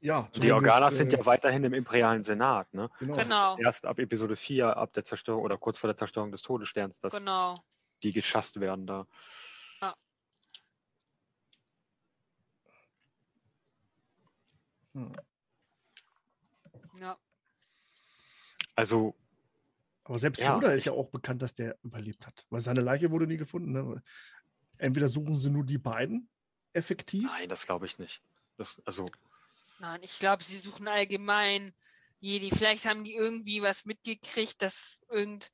ja. 0.00 0.22
Die 0.28 0.40
zumindest, 0.40 0.54
Organas 0.54 0.96
sind 0.96 1.12
äh, 1.12 1.16
ja 1.16 1.26
weiterhin 1.26 1.64
im 1.64 1.74
imperialen 1.74 2.22
Senat, 2.22 2.72
ne? 2.72 2.88
Genau. 3.00 3.16
Genau, 3.16 3.58
Erst 3.58 3.84
ab 3.84 3.98
Episode 3.98 4.36
4, 4.36 4.76
ab 4.76 4.92
der 4.92 5.04
Zerstörung 5.04 5.42
oder 5.42 5.58
kurz 5.58 5.76
vor 5.76 5.88
der 5.88 5.96
Zerstörung 5.96 6.30
des 6.30 6.42
Todessterns, 6.42 7.00
dass 7.00 7.18
genau. 7.18 7.62
die 8.04 8.12
geschasst 8.12 8.60
werden 8.60 8.86
da. 8.86 9.06
Hm. 14.98 15.12
Ja. 17.00 17.16
Also, 18.74 19.14
Aber 20.08 20.18
selbst 20.18 20.40
Ja, 20.40 20.54
Yoda 20.54 20.72
ist 20.72 20.86
ja 20.86 20.92
auch 20.92 21.10
bekannt, 21.10 21.42
dass 21.42 21.52
der 21.52 21.76
überlebt 21.82 22.26
hat, 22.26 22.46
weil 22.48 22.62
seine 22.62 22.80
Leiche 22.80 23.10
wurde 23.10 23.26
nie 23.26 23.36
gefunden. 23.36 23.72
Ne? 23.72 24.02
Entweder 24.78 25.06
suchen 25.06 25.36
sie 25.36 25.50
nur 25.50 25.64
die 25.64 25.76
beiden 25.76 26.30
effektiv. 26.72 27.24
nein, 27.24 27.48
das 27.48 27.66
glaube 27.66 27.84
ich 27.84 27.98
nicht. 27.98 28.22
Das, 28.56 28.80
also, 28.86 29.06
Nein, 29.80 30.02
ich 30.02 30.18
glaube, 30.18 30.42
sie 30.42 30.56
suchen 30.56 30.88
allgemein 30.88 31.74
Jedi. 32.20 32.50
Vielleicht 32.50 32.86
haben 32.86 33.04
die 33.04 33.14
irgendwie 33.14 33.60
was 33.60 33.84
mitgekriegt, 33.84 34.62
dass 34.62 35.04
irgend 35.10 35.52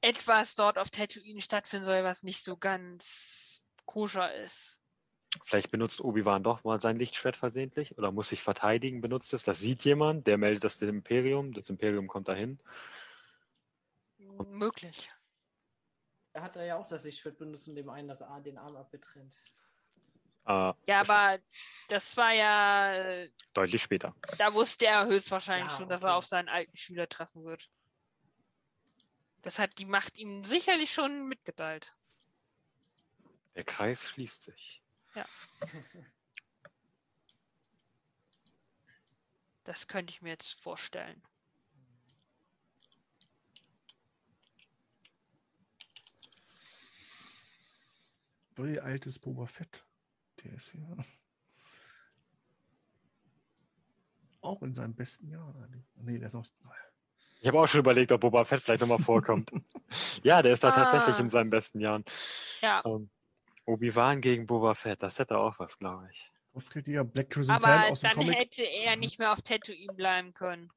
etwas 0.00 0.56
dort 0.56 0.76
auf 0.76 0.90
Tatooine 0.90 1.40
stattfinden 1.40 1.86
soll, 1.86 2.02
was 2.02 2.24
nicht 2.24 2.42
so 2.42 2.56
ganz 2.56 3.62
koscher 3.86 4.34
ist. 4.34 4.80
vielleicht 5.44 5.70
benutzt 5.70 6.00
Obi-Wan 6.00 6.42
doch 6.42 6.64
mal 6.64 6.80
sein 6.80 6.96
Lichtschwert 6.96 7.36
versehentlich 7.36 7.96
oder 7.98 8.10
muss 8.10 8.30
sich 8.30 8.42
verteidigen, 8.42 9.00
benutzt 9.00 9.32
es. 9.32 9.44
Das 9.44 9.60
sieht 9.60 9.84
jemand, 9.84 10.26
der 10.26 10.38
meldet 10.38 10.64
das 10.64 10.78
dem 10.78 10.88
Imperium. 10.88 11.52
Das 11.52 11.70
Imperium 11.70 12.08
kommt 12.08 12.28
dahin. 12.28 12.58
Möglich. 14.46 15.10
Da 16.32 16.42
hat 16.42 16.56
er 16.56 16.64
ja 16.64 16.76
auch 16.76 16.86
das 16.86 17.04
Lichtschwert 17.04 17.38
benutzt 17.38 17.68
und 17.68 17.74
dem 17.74 17.88
einen 17.88 18.08
das 18.08 18.22
Arm, 18.22 18.42
den 18.44 18.58
Arm 18.58 18.76
abgetrennt. 18.76 19.36
Äh, 20.46 20.72
Ja, 20.86 21.00
aber 21.00 21.38
das 21.88 22.16
war 22.16 22.32
ja, 22.32 22.92
äh, 22.94 23.30
deutlich 23.54 23.82
später. 23.82 24.14
da 24.38 24.52
wusste 24.54 24.86
er 24.86 25.06
höchstwahrscheinlich 25.06 25.72
Ja, 25.72 25.76
schon, 25.78 25.88
dass 25.88 26.02
okay. 26.02 26.12
er 26.12 26.16
auf 26.16 26.26
seinen 26.26 26.48
alten 26.48 26.76
Schüler 26.76 27.08
treffen 27.08 27.44
wird. 27.44 27.68
Das 29.42 29.58
hat 29.58 29.78
die 29.78 29.86
Macht 29.86 30.18
ihm 30.18 30.42
sicherlich 30.42 30.92
schon 30.92 31.26
mitgeteilt. 31.26 31.92
Der 33.54 33.64
Kreis 33.64 34.02
schließt 34.04 34.42
sich. 34.42 34.82
Das 39.64 39.86
könnte 39.86 40.12
ich 40.12 40.22
mir 40.22 40.30
jetzt 40.30 40.58
vorstellen. 40.62 41.22
Wie 48.58 48.80
alt 48.80 49.06
ist 49.06 49.20
Boba 49.20 49.46
Fett? 49.46 49.84
Der 50.44 50.52
ist 50.54 50.72
ja 50.74 50.80
auch 54.40 54.62
in 54.62 54.74
seinem 54.74 54.94
besten 54.94 55.28
Jahr. 55.28 55.54
Nee, 55.96 56.18
der 56.18 56.28
ist 56.28 56.34
noch. 56.34 56.46
Ich 57.40 57.46
habe 57.46 57.60
auch 57.60 57.68
schon 57.68 57.80
überlegt, 57.80 58.10
ob 58.12 58.20
Boba 58.20 58.44
Fett 58.44 58.60
vielleicht 58.62 58.80
nochmal 58.80 58.98
vorkommt. 58.98 59.50
ja, 60.22 60.42
der 60.42 60.54
ist 60.54 60.64
da 60.64 60.70
tatsächlich 60.72 61.16
Ah. 61.16 61.20
in 61.20 61.30
seinen 61.30 61.50
besten 61.50 61.80
Jahren. 61.80 62.04
Ja, 62.60 62.82
Ähm, 62.84 63.10
Obi-Wan 63.64 64.20
gegen 64.20 64.46
Boba 64.46 64.74
Fett, 64.74 65.02
das 65.02 65.18
hätte 65.18 65.36
auch 65.38 65.58
was, 65.58 65.78
glaube 65.78 66.08
ich. 66.10 66.30
Black 67.12 67.30
Crimson 67.30 67.54
aber 67.54 67.88
aus 67.90 68.00
dem 68.00 68.08
dann 68.10 68.16
Comic. 68.18 68.36
hätte 68.38 68.62
er 68.64 68.96
nicht 68.96 69.18
mehr 69.18 69.32
auf 69.32 69.42
Tatooine 69.42 69.92
bleiben 69.92 70.34
können. 70.34 70.70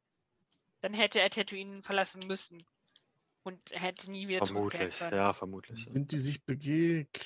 Dann 0.82 0.94
hätte 0.94 1.20
er 1.22 1.30
Tatooine 1.30 1.82
verlassen 1.82 2.22
müssen. 2.28 2.64
Und 3.44 3.60
hätte 3.72 4.12
nie 4.12 4.28
wieder 4.28 4.46
Vermutlich, 4.46 5.00
können. 5.00 5.16
ja, 5.16 5.34
vermutlich. 5.34 5.86
Sind 5.86 6.12
die 6.12 6.20
sich 6.20 6.44
begegnet? 6.46 7.26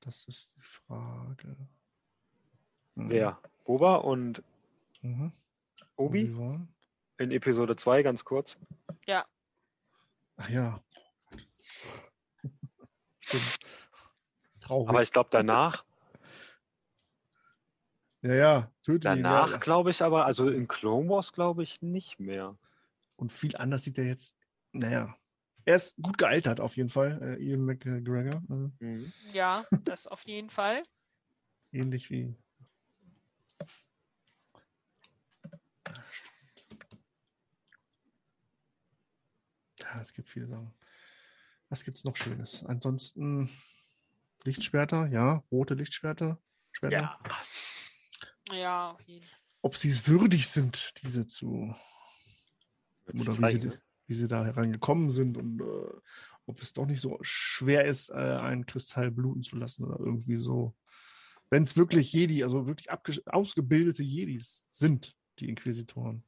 Das 0.00 0.24
ist 0.26 0.54
die 0.56 0.60
Frage. 0.62 1.56
Hm. 2.96 3.10
Wer? 3.10 3.38
Boba 3.64 3.96
und 3.96 4.42
Mhm. 5.02 5.32
Obi 5.96 6.24
Obi-Wan? 6.24 6.68
in 7.18 7.30
Episode 7.30 7.74
2, 7.74 8.02
ganz 8.02 8.24
kurz. 8.24 8.58
Ach 10.36 10.48
ja. 10.48 10.82
Traurig. 14.60 14.88
Aber 14.88 15.02
ich 15.02 15.10
glaube 15.12 15.28
danach, 15.32 15.84
ja, 18.22 18.34
ja, 18.34 18.70
danach 18.86 19.50
Ja. 19.52 19.56
glaube 19.58 19.90
ich 19.90 20.02
aber, 20.02 20.26
also 20.26 20.48
in 20.50 20.68
Clone 20.68 21.08
Wars 21.08 21.32
glaube 21.32 21.62
ich 21.62 21.80
nicht 21.80 22.20
mehr. 22.20 22.56
Und 23.16 23.32
viel 23.32 23.56
anders 23.56 23.84
sieht 23.84 23.96
er 23.98 24.04
jetzt. 24.04 24.36
Naja. 24.72 25.16
Er 25.70 25.76
ist 25.76 25.94
gut 26.02 26.18
gealtert 26.18 26.60
auf 26.60 26.76
jeden 26.76 26.88
Fall, 26.88 27.22
äh, 27.38 27.44
Ian 27.44 27.64
McGregor. 27.64 28.42
Äh, 28.50 28.84
Mhm. 28.84 29.12
Ja, 29.32 29.64
das 29.84 30.08
auf 30.08 30.26
jeden 30.26 30.50
Fall. 30.50 30.82
ähnlich 31.70 32.10
wie. 32.10 32.34
Ja, 39.78 40.00
es 40.00 40.12
gibt 40.12 40.26
viele 40.26 40.48
Sachen. 40.48 40.74
Was 41.68 41.84
gibt 41.84 41.98
es 41.98 42.04
noch 42.04 42.16
Schönes? 42.16 42.64
Ansonsten 42.66 43.48
Lichtschwerter, 44.42 45.06
ja, 45.06 45.44
rote 45.52 45.74
Lichtschwerter. 45.74 46.42
Schwerter. 46.72 47.16
Ja. 48.50 48.56
Ja, 48.56 48.90
auf 48.90 49.02
jeden 49.02 49.24
Fall. 49.24 49.38
Ob 49.62 49.76
sie 49.76 49.90
es 49.90 50.08
würdig 50.08 50.48
sind, 50.48 50.92
diese 51.04 51.28
zu 51.28 51.76
oder 53.06 53.38
wie 53.38 53.46
sie? 53.46 53.78
Wie 54.10 54.14
sie 54.14 54.26
da 54.26 54.44
herangekommen 54.44 55.12
sind 55.12 55.36
und 55.36 55.60
äh, 55.60 56.00
ob 56.46 56.60
es 56.60 56.72
doch 56.72 56.84
nicht 56.84 57.00
so 57.00 57.16
schwer 57.22 57.84
ist, 57.84 58.10
äh, 58.10 58.14
einen 58.14 58.66
Kristall 58.66 59.12
bluten 59.12 59.44
zu 59.44 59.54
lassen 59.54 59.84
oder 59.84 60.00
irgendwie 60.00 60.36
so. 60.36 60.74
Wenn 61.48 61.62
es 61.62 61.76
wirklich 61.76 62.12
Jedi, 62.12 62.42
also 62.42 62.66
wirklich 62.66 62.88
ausgebildete 63.26 64.02
Jedis 64.02 64.66
sind, 64.68 65.16
die 65.38 65.48
Inquisitoren. 65.48 66.24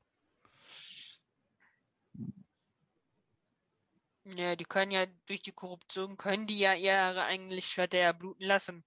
Ja, 4.37 4.55
die 4.55 4.65
können 4.65 4.93
ja 4.93 5.07
durch 5.27 5.43
die 5.43 5.51
Korruption, 5.51 6.17
können 6.17 6.47
die 6.47 6.59
ja 6.59 6.75
ihre 6.75 7.25
eigenen 7.25 7.51
Lichtschwerter 7.51 7.99
ja 7.99 8.13
bluten 8.13 8.45
lassen, 8.45 8.85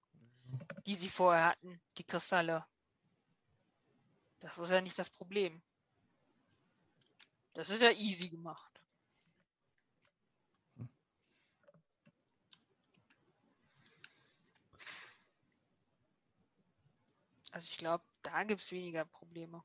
die 0.86 0.94
sie 0.94 1.10
vorher 1.10 1.44
hatten, 1.44 1.82
die 1.98 2.04
Kristalle. 2.04 2.64
Das 4.40 4.56
ist 4.56 4.70
ja 4.70 4.80
nicht 4.80 4.98
das 4.98 5.10
Problem. 5.10 5.60
Das 7.52 7.68
ist 7.68 7.82
ja 7.82 7.90
easy 7.90 8.30
gemacht. 8.30 8.76
Also 17.56 17.68
ich 17.70 17.78
glaube, 17.78 18.04
da 18.20 18.44
gibt 18.44 18.60
es 18.60 18.70
weniger 18.70 19.06
Probleme. 19.06 19.64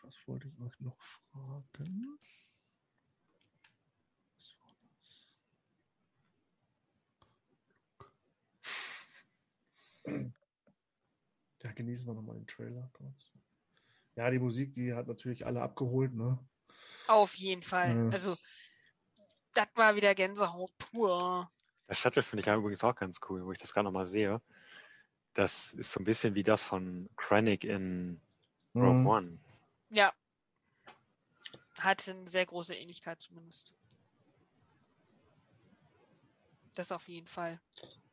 Was 0.00 0.16
wollte 0.26 0.48
ich 0.48 0.58
euch 0.58 0.80
noch 0.80 0.98
fragen? 0.98 2.18
Was 4.38 4.54
war 4.58 4.72
das? 4.88 5.28
Ja, 11.62 11.72
genießen 11.72 12.06
wir 12.06 12.14
nochmal 12.14 12.36
den 12.36 12.46
Trailer 12.46 12.88
kurz. 12.94 13.30
Ja, 14.14 14.30
die 14.30 14.38
Musik, 14.38 14.72
die 14.72 14.94
hat 14.94 15.08
natürlich 15.08 15.44
alle 15.44 15.60
abgeholt, 15.60 16.14
ne? 16.14 16.38
Auf 17.06 17.34
jeden 17.34 17.62
Fall. 17.62 17.94
Ja. 17.94 18.08
Also, 18.08 18.38
das 19.52 19.68
war 19.74 19.94
wieder 19.94 20.14
Gänsehaut 20.14 20.72
pur. 20.78 21.50
Das 21.86 21.98
Shuttle 21.98 22.22
finde 22.22 22.40
ich 22.40 22.46
ja 22.46 22.56
übrigens 22.56 22.82
auch 22.84 22.94
ganz 22.94 23.20
cool, 23.28 23.44
wo 23.44 23.52
ich 23.52 23.58
das 23.58 23.72
gerade 23.72 23.84
nochmal 23.84 24.06
sehe. 24.06 24.40
Das 25.34 25.72
ist 25.74 25.92
so 25.92 26.00
ein 26.00 26.04
bisschen 26.04 26.34
wie 26.34 26.42
das 26.42 26.62
von 26.62 27.08
Krennic 27.16 27.64
in 27.64 28.20
Rogue 28.74 28.94
Mhm. 28.94 29.06
One. 29.06 29.38
Ja. 29.90 30.12
Hatte 31.80 32.12
eine 32.12 32.26
sehr 32.28 32.46
große 32.46 32.74
Ähnlichkeit 32.74 33.20
zumindest. 33.20 33.74
Das 36.74 36.92
auf 36.92 37.08
jeden 37.08 37.26
Fall. 37.26 37.60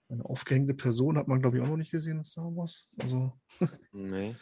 Eine 0.09 0.25
aufgehängte 0.25 0.73
Person 0.73 1.17
hat 1.17 1.27
man, 1.27 1.41
glaube 1.41 1.57
ich, 1.57 1.63
auch 1.63 1.67
noch 1.67 1.77
nicht 1.77 1.91
gesehen 1.91 2.17
in 2.17 2.23
Star 2.23 2.55
Wars. 2.55 2.87
Also, 2.99 3.33
Nee. 3.91 4.35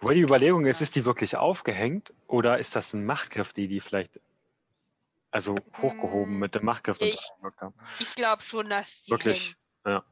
Wobei 0.00 0.14
die 0.14 0.20
Überlegung 0.20 0.66
ist, 0.66 0.82
ist 0.82 0.96
die 0.96 1.04
wirklich 1.06 1.36
aufgehängt 1.36 2.12
oder 2.26 2.58
ist 2.58 2.76
das 2.76 2.92
ein 2.92 3.06
Machtgriff, 3.06 3.54
die 3.54 3.68
die 3.68 3.80
vielleicht 3.80 4.20
also 5.32 5.56
hochgehoben 5.78 6.36
Mm, 6.36 6.38
mit 6.38 6.54
dem 6.54 6.64
Machtgriff 6.64 7.00
ich-? 7.00 7.28
Ich 7.98 8.14
glaube 8.14 8.42
schon, 8.42 8.68
dass 8.70 9.04
sie 9.04 9.10
Wirklich? 9.10 9.46
hängt. 9.46 9.56
Ja. 9.86 10.04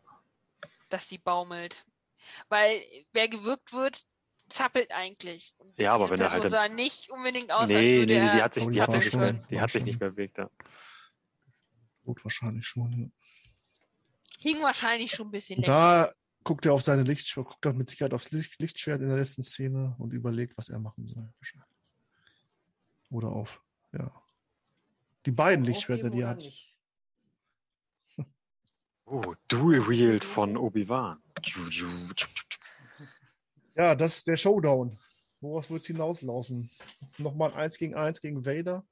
Dass 0.89 1.09
sie 1.09 1.19
baumelt. 1.19 1.87
Weil 2.49 2.81
wer 3.13 3.29
gewürgt 3.29 3.73
wird, 3.73 4.03
zappelt 4.49 4.91
eigentlich. 4.93 5.55
Und 5.59 5.79
Ja, 5.79 5.93
aber 5.93 6.11
wenn 6.11 6.21
er 6.21 6.33
halt 6.33 6.51
sah 6.51 6.69
nicht 6.69 7.11
unbedingt 7.11 7.53
aus, 7.53 7.61
als 7.63 7.71
Nee, 7.71 7.99
würde 8.01 8.15
nee, 8.15 8.33
die 8.33 8.43
hat 8.43 8.55
sich, 8.55 8.67
die 8.69 8.81
hat 8.83 8.93
sich, 8.93 9.13
mehr, 9.15 9.33
die 9.33 9.61
hat 9.61 9.71
sich 9.71 9.85
nicht 9.85 10.01
mehr 10.01 10.11
bewegt. 10.11 10.39
Ja. 10.39 10.51
gut, 12.05 12.25
wahrscheinlich 12.25 12.67
schon. 12.67 12.93
Ja. 12.93 13.09
Hing 14.39 14.63
wahrscheinlich 14.63 15.13
schon 15.13 15.29
ein 15.29 15.31
bisschen 15.31 15.59
Und 15.59 15.67
länger. 15.67 15.79
da 16.07 16.15
guckt 16.43 16.67
er 16.67 16.73
auf 16.73 16.83
seine 16.83 17.03
Lichtschwert, 17.03 17.47
guckt 17.47 17.65
er 17.67 17.73
mit 17.75 17.89
Sicherheit 17.91 18.15
aufs 18.15 18.31
Licht, 18.33 18.59
Lichtschwert 18.61 19.01
in 19.03 19.09
der 19.09 19.19
letzten 19.19 19.43
Szene 19.43 19.95
und 19.99 20.13
überlegt, 20.13 20.57
was 20.57 20.69
er 20.71 20.79
machen 20.79 21.07
soll. 21.07 21.31
wahrscheinlich. 21.39 21.69
Oder 23.11 23.29
auf, 23.29 23.61
ja. 23.93 24.11
Die 25.27 25.31
beiden 25.33 25.65
Lichtschwerter, 25.65 26.11
die 26.11 26.21
er 26.21 26.29
hat. 26.31 26.39
nicht? 26.39 26.75
Oh, 29.05 29.35
Dual 29.49 29.89
Wield 29.89 30.25
von 30.25 30.57
Obi-Wan. 30.57 31.21
Ja, 33.75 33.95
das 33.95 34.19
ist 34.19 34.29
der 34.29 34.37
Showdown. 34.37 34.99
Woraus 35.41 35.71
wird 35.71 35.81
es 35.81 35.87
hinauslaufen? 35.87 36.71
Nochmal 37.19 37.53
ein 37.53 37.59
1 37.61 37.79
gegen 37.79 37.95
1 37.95 38.21
gegen 38.21 38.45
Vader? 38.45 38.85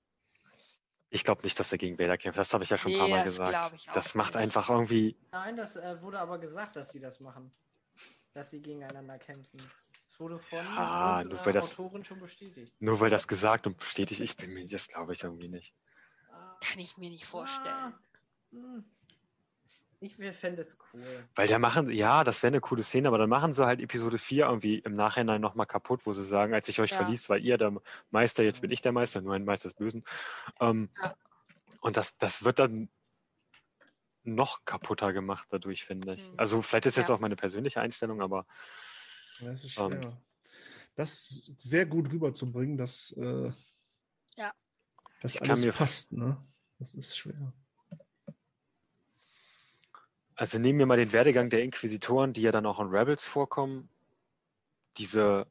Ich 1.11 1.25
glaube 1.25 1.43
nicht, 1.43 1.59
dass 1.61 1.73
er 1.73 1.79
gegen 1.79 1.99
Vader 1.99 2.19
kämpft. 2.19 2.39
Das 2.39 2.53
habe 2.53 2.65
ich 2.65 2.71
ja 2.71 2.77
schon 2.79 2.93
ein 2.93 2.99
paar 2.99 3.07
Nee, 3.09 3.13
Mal 3.15 3.25
das 3.25 3.37
gesagt. 3.37 3.51
glaub 3.51 3.73
ich 3.75 3.89
auch 3.89 3.93
das 3.93 4.15
macht 4.15 4.35
nicht. 4.35 4.43
einfach 4.43 4.69
irgendwie. 4.71 5.17
Nein, 5.31 5.57
das 5.57 5.77
äh, 5.77 6.01
wurde 6.03 6.19
aber 6.19 6.39
gesagt, 6.39 6.77
dass 6.77 6.91
sie 6.91 7.01
das 7.01 7.21
machen. 7.21 7.51
Dass 8.35 8.51
sie 8.51 8.61
gegeneinander 8.61 9.19
kämpfen. 9.19 9.59
Das 10.09 10.21
wurde 10.21 10.39
von 10.39 10.59
Ja, 10.59 11.23
nur 11.23 11.33
unserer 11.33 11.47
weil 11.47 11.53
das- 11.55 11.65
Autorin 11.73 12.05
schon 12.05 12.21
bestätigt. 12.21 12.75
Nur 12.81 12.99
weil 13.01 13.11
das 13.11 13.27
gesagt 13.29 13.67
und 13.67 13.79
bestätigt, 13.79 14.21
ich 14.21 14.37
bin 14.37 14.53
mir, 14.53 14.67
das 14.67 14.89
glaube 14.89 15.13
ich 15.13 15.23
irgendwie 15.23 15.49
nicht. 15.49 15.75
Kann 16.61 16.79
ich 16.79 16.97
mir 16.99 17.11
nicht 17.11 17.25
vorstellen. 17.27 17.75
ah, 17.75 17.99
hm. 18.51 18.85
Ich 20.01 20.15
fände 20.15 20.63
es 20.63 20.79
cool. 20.95 21.29
Weil 21.35 21.49
der 21.49 21.59
machen, 21.59 21.91
ja, 21.91 22.23
das 22.23 22.43
wäre 22.45 22.53
eine 22.53 22.61
coole 22.61 22.85
Szene, 22.85 23.09
aber 23.09 23.19
dann 23.19 23.29
machen 23.29 23.53
sie 23.53 23.67
halt 23.67 23.81
Episode 23.81 24.19
4 24.19 24.47
irgendwie 24.47 24.79
im 24.79 24.95
Nachhinein 24.95 25.41
nochmal 25.41 25.67
kaputt, 25.67 26.07
wo 26.07 26.13
sie 26.13 26.25
sagen, 26.25 26.55
als 26.55 26.69
ich 26.69 26.81
euch 26.81 26.93
Ja. 26.93 26.99
verließ, 26.99 27.29
war 27.29 27.37
ihr 27.37 27.59
der 27.59 27.75
Meister, 28.11 28.45
jetzt 28.45 28.61
bin 28.61 28.71
ich 28.71 28.81
der 28.81 28.93
Meister, 28.93 29.21
nur 29.21 29.35
ein 29.35 29.45
Meister 29.45 29.69
des 29.69 29.77
Bösen. 29.77 30.05
Ähm, 30.61 30.91
Ja. 31.03 31.17
Und 31.81 31.97
das, 31.97 32.17
das 32.17 32.45
wird 32.45 32.61
dann 32.61 32.91
noch 34.23 34.65
kaputter 34.65 35.13
gemacht 35.13 35.49
dadurch, 35.51 35.85
finde 35.85 36.15
ich. 36.15 36.29
Hm. 36.29 36.35
Also 36.39 36.63
vielleicht 36.63 36.87
ist 36.87 36.97
jetzt 36.97 37.09
Ja. 37.09 37.15
auch 37.17 37.21
meine 37.21 37.37
persönliche 37.37 37.81
Einstellung, 37.81 38.23
aber 38.23 38.47
Das 39.41 39.65
ist 39.65 39.77
Ähm. 39.79 40.01
schwer. 40.01 40.23
Das 40.95 41.53
sehr 41.59 41.87
gut 41.87 42.11
rüberzubringen, 42.11 42.77
dass, 42.77 43.13
äh, 43.13 43.53
Ja. 44.37 44.53
Dass 45.21 45.35
Ich 45.35 45.41
kann 45.41 45.51
alles 45.51 45.65
mir- 45.65 45.73
passt. 45.73 46.13
Ne? 46.13 46.37
Das 46.79 46.95
ist 46.95 47.17
schwer. 47.19 47.53
Also 50.35 50.59
nehmen 50.59 50.79
wir 50.79 50.87
mal 50.87 50.97
den 50.97 51.13
Werdegang 51.13 51.51
der 51.51 51.63
Inquisitoren, 51.65 52.33
die 52.33 52.43
ja 52.43 52.53
dann 52.53 52.67
auch 52.67 52.79
in 52.79 52.89
Rebels 52.89 53.25
vorkommen. 53.25 53.89
Diese, 54.97 55.47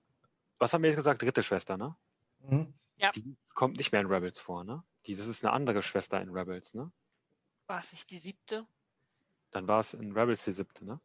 was 0.59 0.72
haben 0.74 0.82
wir 0.84 0.89
jetzt 0.89 0.97
gesagt? 0.97 1.22
Dritte 1.22 1.43
Schwester, 1.43 1.78
ne? 1.78 1.95
Mhm. 2.39 2.74
Die 3.15 3.36
kommt 3.53 3.78
nicht 3.78 3.91
mehr 3.91 4.01
in 4.01 4.07
Rebels 4.07 4.39
vor, 4.39 4.63
ne? 4.63 4.84
Die, 5.05 5.15
das 5.15 5.28
ist 5.28 5.43
eine 5.43 5.53
andere 5.53 5.84
Schwester 5.84 6.22
in 6.22 6.30
Rebels, 6.30 6.74
ne? 6.74 6.91
War 7.68 7.80
es 7.80 7.91
nicht 7.91 8.09
die 8.11 8.18
siebte? 8.18 8.65
Dann 9.51 9.68
war 9.68 9.82
es 9.82 9.93
in 9.93 10.13
Rebels 10.13 10.43
die 10.45 10.53
siebte, 10.53 10.86
ne? 10.86 10.99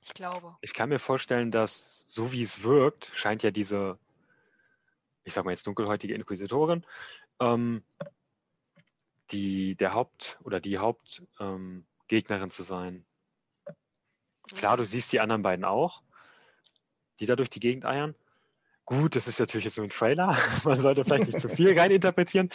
Ich 0.00 0.14
glaube. 0.14 0.56
Ich 0.60 0.74
kann 0.74 0.88
mir 0.88 0.98
vorstellen, 0.98 1.52
dass 1.52 2.04
so 2.08 2.32
wie 2.32 2.42
es 2.42 2.64
wirkt, 2.64 3.10
scheint 3.14 3.44
ja 3.44 3.52
diese, 3.52 3.98
ich 5.22 5.32
sag 5.32 5.44
mal 5.44 5.52
jetzt 5.52 5.66
dunkelhäutige 5.66 6.14
Inquisitorin, 6.14 6.84
ähm, 7.42 7.82
die 9.30 9.74
der 9.76 9.94
Haupt 9.94 10.38
oder 10.44 10.60
die 10.60 10.78
Hauptgegnerin 10.78 11.56
ähm, 11.56 11.86
Gegnerin 12.08 12.50
zu 12.50 12.62
sein. 12.62 13.06
Klar, 14.54 14.76
du 14.76 14.84
siehst 14.84 15.12
die 15.12 15.20
anderen 15.20 15.42
beiden 15.42 15.64
auch, 15.64 16.02
die 17.20 17.26
da 17.26 17.36
durch 17.36 17.48
die 17.50 17.60
Gegend 17.60 17.84
eiern. 17.84 18.14
Gut, 18.84 19.14
das 19.14 19.28
ist 19.28 19.38
natürlich 19.38 19.64
jetzt 19.64 19.78
nur 19.78 19.86
ein 19.86 19.90
Trailer. 19.90 20.36
Man 20.64 20.80
sollte 20.80 21.04
vielleicht 21.04 21.28
nicht 21.28 21.40
zu 21.40 21.48
viel 21.48 21.78
reininterpretieren. 21.78 22.50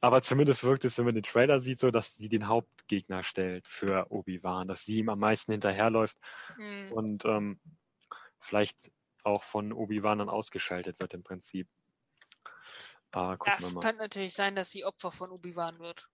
Aber 0.00 0.22
zumindest 0.22 0.62
wirkt 0.62 0.84
es, 0.84 0.96
wenn 0.96 1.04
man 1.04 1.16
den 1.16 1.24
Trailer 1.24 1.60
sieht, 1.60 1.80
so, 1.80 1.90
dass 1.90 2.16
sie 2.16 2.28
den 2.28 2.46
Hauptgegner 2.46 3.24
stellt 3.24 3.66
für 3.68 4.10
Obi-Wan, 4.10 4.68
dass 4.68 4.84
sie 4.84 4.98
ihm 4.98 5.08
am 5.08 5.18
meisten 5.18 5.52
hinterherläuft 5.52 6.16
Hm. 6.56 6.92
und 6.92 7.24
ähm, 7.24 7.60
vielleicht 8.38 8.92
auch 9.24 9.42
von 9.42 9.72
Obi-Wan 9.72 10.18
dann 10.18 10.28
ausgeschaltet 10.28 11.00
wird 11.00 11.12
im 11.12 11.24
Prinzip. 11.24 11.68
Gucken 13.14 13.38
wir 13.46 13.52
Das 13.60 13.72
mal. 13.74 13.80
könnte 13.80 14.02
natürlich 14.02 14.34
sein, 14.34 14.54
dass 14.56 14.70
sie 14.70 14.84
Opfer 14.84 15.10
von 15.10 15.30
Obi-Wan 15.30 15.78
wird. 15.78 16.08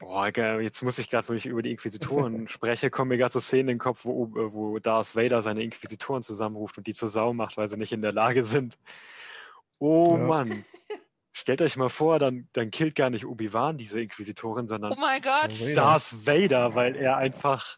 Boah, 0.00 0.28
jetzt 0.60 0.82
muss 0.82 0.98
ich 0.98 1.08
gerade, 1.10 1.28
wo 1.28 1.32
ich 1.34 1.46
über 1.46 1.62
die 1.62 1.70
Inquisitoren 1.70 2.48
spreche, 2.48 2.90
kommen 2.90 3.10
mir 3.10 3.18
gerade 3.18 3.32
so 3.32 3.40
Szenen 3.40 3.60
in 3.62 3.66
den 3.74 3.78
Kopf, 3.78 4.04
wo, 4.04 4.24
äh, 4.26 4.52
wo 4.52 4.78
Darth 4.78 5.14
Vader 5.14 5.42
seine 5.42 5.62
Inquisitoren 5.62 6.22
zusammenruft 6.22 6.78
und 6.78 6.86
die 6.86 6.94
zur 6.94 7.08
Sau 7.08 7.32
macht, 7.32 7.56
weil 7.56 7.68
sie 7.70 7.76
nicht 7.76 7.92
in 7.92 8.02
der 8.02 8.12
Lage 8.12 8.44
sind. 8.44 8.78
Oh 9.78 10.16
Ja. 10.18 10.26
Mann. 10.26 10.64
Stellt 11.36 11.62
euch 11.62 11.76
mal 11.76 11.88
vor, 11.88 12.18
dann, 12.20 12.48
dann 12.52 12.70
killt 12.70 12.94
gar 12.94 13.10
nicht 13.10 13.26
Obi-Wan 13.26 13.76
diese 13.76 14.00
Inquisitorin, 14.00 14.68
sondern 14.68 14.92
Oh 14.92 15.00
mein 15.00 15.20
Gott! 15.20 15.50
Vader. 15.50 15.74
Darth 15.74 16.26
Vader, 16.26 16.74
weil 16.76 16.94
er 16.96 17.16
einfach 17.16 17.76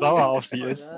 sauer 0.00 0.26
auf 0.28 0.46
sie 0.46 0.60
ist. 0.60 0.90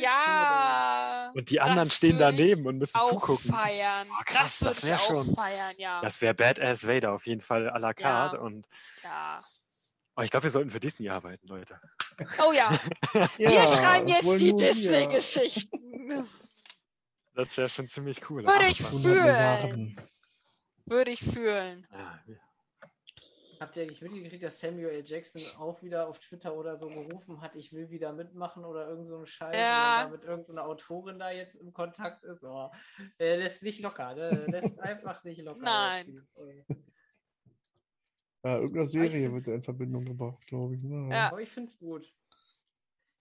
Ja! 0.00 1.30
Und 1.34 1.50
die 1.50 1.60
anderen 1.60 1.90
stehen 1.90 2.18
daneben 2.18 2.66
und 2.66 2.78
müssen 2.78 2.96
Auch 2.96 3.10
zugucken. 3.10 3.52
feiern. 3.52 4.06
Oh, 4.10 4.22
krass, 4.24 4.58
das 4.60 4.74
das 4.74 4.78
ich 4.78 4.84
wär 4.90 4.96
auch 5.00 5.06
schon- 5.24 5.34
feiern, 5.34 5.74
ja. 5.78 6.00
Das 6.00 6.20
wäre 6.20 6.34
Badass 6.34 6.86
Vader 6.86 7.12
auf 7.12 7.26
jeden 7.26 7.40
Fall 7.40 7.68
à 7.70 7.78
la 7.78 7.92
carte. 7.94 8.36
Ja. 8.36 8.42
Und 8.42 8.66
ja. 9.02 9.40
oh, 10.16 10.22
ich 10.22 10.30
glaube, 10.30 10.44
wir 10.44 10.50
sollten 10.50 10.70
für 10.70 10.80
Disney 10.80 11.08
arbeiten, 11.08 11.46
Leute. 11.48 11.80
Oh 12.46 12.52
ja, 12.52 12.78
wir 13.12 13.50
Ja, 13.50 13.66
schreiben 13.68 14.08
jetzt 14.08 14.40
die. 14.40 14.54
Disney-Geschichten. 14.54 16.26
Das 17.34 17.56
wäre 17.56 17.68
schon 17.68 17.88
ziemlich 17.88 18.30
cool. 18.30 18.44
Würde 18.46 18.66
ich 18.68 18.80
800 18.84 19.02
fühlen. 19.02 19.24
Milliarden. 19.24 20.00
Würde 20.86 21.10
ich 21.10 21.20
fühlen. 21.20 21.86
Ja, 21.90 22.20
Habt 23.60 23.76
ihr 23.76 23.82
eigentlich 23.82 24.00
mitgekriegt, 24.02 24.42
dass 24.42 24.58
Samuel 24.60 24.88
L. 24.90 25.02
Jackson 25.04 25.42
auch 25.58 25.82
wieder 25.82 26.08
auf 26.08 26.18
Twitter 26.18 26.54
oder 26.56 26.76
so 26.76 26.88
gerufen 26.88 27.40
hat, 27.40 27.54
ich 27.56 27.72
will 27.72 27.88
wieder 27.90 28.12
mitmachen 28.12 28.64
oder 28.64 28.88
irgend 28.88 29.08
so 29.08 29.18
ein 29.18 29.26
Scheiß, 29.26 29.54
Ja. 29.56 30.04
da 30.04 30.10
mit 30.10 30.24
irgendeiner 30.24 30.64
Autorin 30.64 31.18
da 31.18 31.30
jetzt 31.30 31.54
im 31.54 31.72
Kontakt 31.72 32.24
ist? 32.24 32.42
Oh, 32.44 32.70
er 33.18 33.36
lässt 33.38 33.62
nicht 33.62 33.80
locker, 33.80 34.14
ne? 34.14 34.22
Er 34.30 34.48
lässt 34.48 34.78
einfach 34.80 35.22
nicht 35.24 35.40
locker. 35.42 35.60
Nein. 35.64 36.26
Ja, 38.42 38.56
irgendeine 38.56 38.86
Serie 38.86 39.32
wird 39.32 39.48
er 39.48 39.54
in 39.54 39.62
Verbindung 39.62 40.04
gebracht, 40.04 40.46
glaube 40.46 40.74
ich. 40.76 40.82
Ne? 40.82 41.08
Ja. 41.14 41.28
Aber 41.30 41.40
ich 41.40 41.48
finde 41.50 41.70
es 41.70 41.78
gut. 41.78 42.04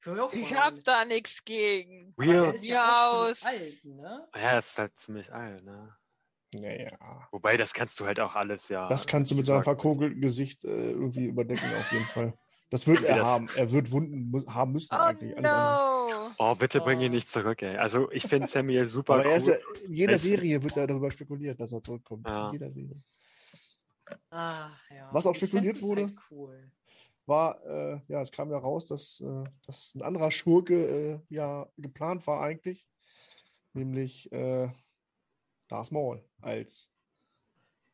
Ich, 0.05 0.07
Ich 0.07 0.13
vorstellen, 0.17 0.57
hab 0.59 0.83
da 0.83 1.05
nichts 1.05 1.45
gegen. 1.45 2.13
Real. 2.19 2.53
ist 2.53 2.65
ja 2.65 3.09
auch 3.09 3.23
schon 3.27 3.29
Aus. 3.31 3.45
alt, 3.45 3.85
ne? 3.85 4.27
Ja, 4.35 4.59
ist 4.59 4.77
halt 4.77 4.99
ziemlich 4.99 5.31
alt, 5.31 5.63
ne? 5.63 5.95
Naja. 6.53 6.91
Wobei, 7.31 7.57
das 7.57 7.73
kannst 7.73 7.99
du 7.99 8.05
halt 8.05 8.19
auch 8.19 8.35
alles, 8.35 8.69
ja. 8.69 8.87
Das 8.87 9.05
kannst 9.07 9.31
du 9.31 9.35
mit 9.35 9.45
seinem 9.45 9.57
sagen. 9.63 9.63
verkokelten 9.65 10.21
Gesicht 10.21 10.63
äh, 10.65 10.91
irgendwie 10.91 11.25
überdecken, 11.25 11.65
auf 11.79 11.91
jeden 11.91 12.05
Fall. 12.05 12.33
Das 12.69 12.87
wird 12.87 13.03
er 13.03 13.17
Das- 13.17 13.25
haben. 13.25 13.47
Er 13.55 13.71
wird 13.71 13.91
Wunden 13.91 14.31
mu- 14.31 14.45
haben 14.47 14.71
müssen 14.73 14.93
Oh 14.93 14.97
eigentlich. 14.97 15.35
No. 15.39 16.31
Oh, 16.39 16.55
bitte 16.55 16.79
bring 16.81 16.99
ihn 17.01 17.11
Oh. 17.11 17.15
nicht 17.15 17.29
zurück, 17.29 17.61
ey. 17.61 17.77
Also, 17.77 18.09
ich 18.11 18.23
finde 18.23 18.47
Samuel 18.47 18.87
super 18.87 19.15
Aber 19.15 19.25
er 19.25 19.37
ist 19.37 19.47
ja, 19.47 19.55
cool. 19.55 19.77
in 19.87 19.93
jeder 19.93 20.17
Serie 20.17 20.61
wird 20.63 20.75
ja 20.75 20.87
darüber 20.87 21.11
spekuliert, 21.11 21.59
dass 21.59 21.71
er 21.71 21.81
zurückkommt. 21.81 22.27
Ja. 22.29 22.47
In 22.47 22.53
jeder 22.53 22.71
Serie. 22.71 23.01
Ach, 24.29 24.77
ja. 24.89 25.09
Was 25.11 25.25
auch 25.25 25.35
spekuliert 25.35 25.81
wurde? 25.81 26.03
Halt 26.05 26.15
cool. 26.31 26.71
War, 27.25 27.63
äh, 27.65 27.99
ja, 28.09 28.21
es 28.21 28.31
kam 28.31 28.51
ja 28.51 28.57
raus, 28.57 28.85
dass, 28.85 29.21
äh, 29.21 29.43
dass 29.65 29.93
ein 29.95 30.01
anderer 30.01 30.29
Schurke 30.31 30.73
äh, 30.75 31.19
ja 31.33 31.67
geplant 31.77 32.27
war 32.27 32.41
eigentlich. 32.41 32.85
Nämlich 33.73 34.31
äh, 34.31 34.69
Darth 35.73 35.91
Maul 35.91 36.23
als. 36.41 36.91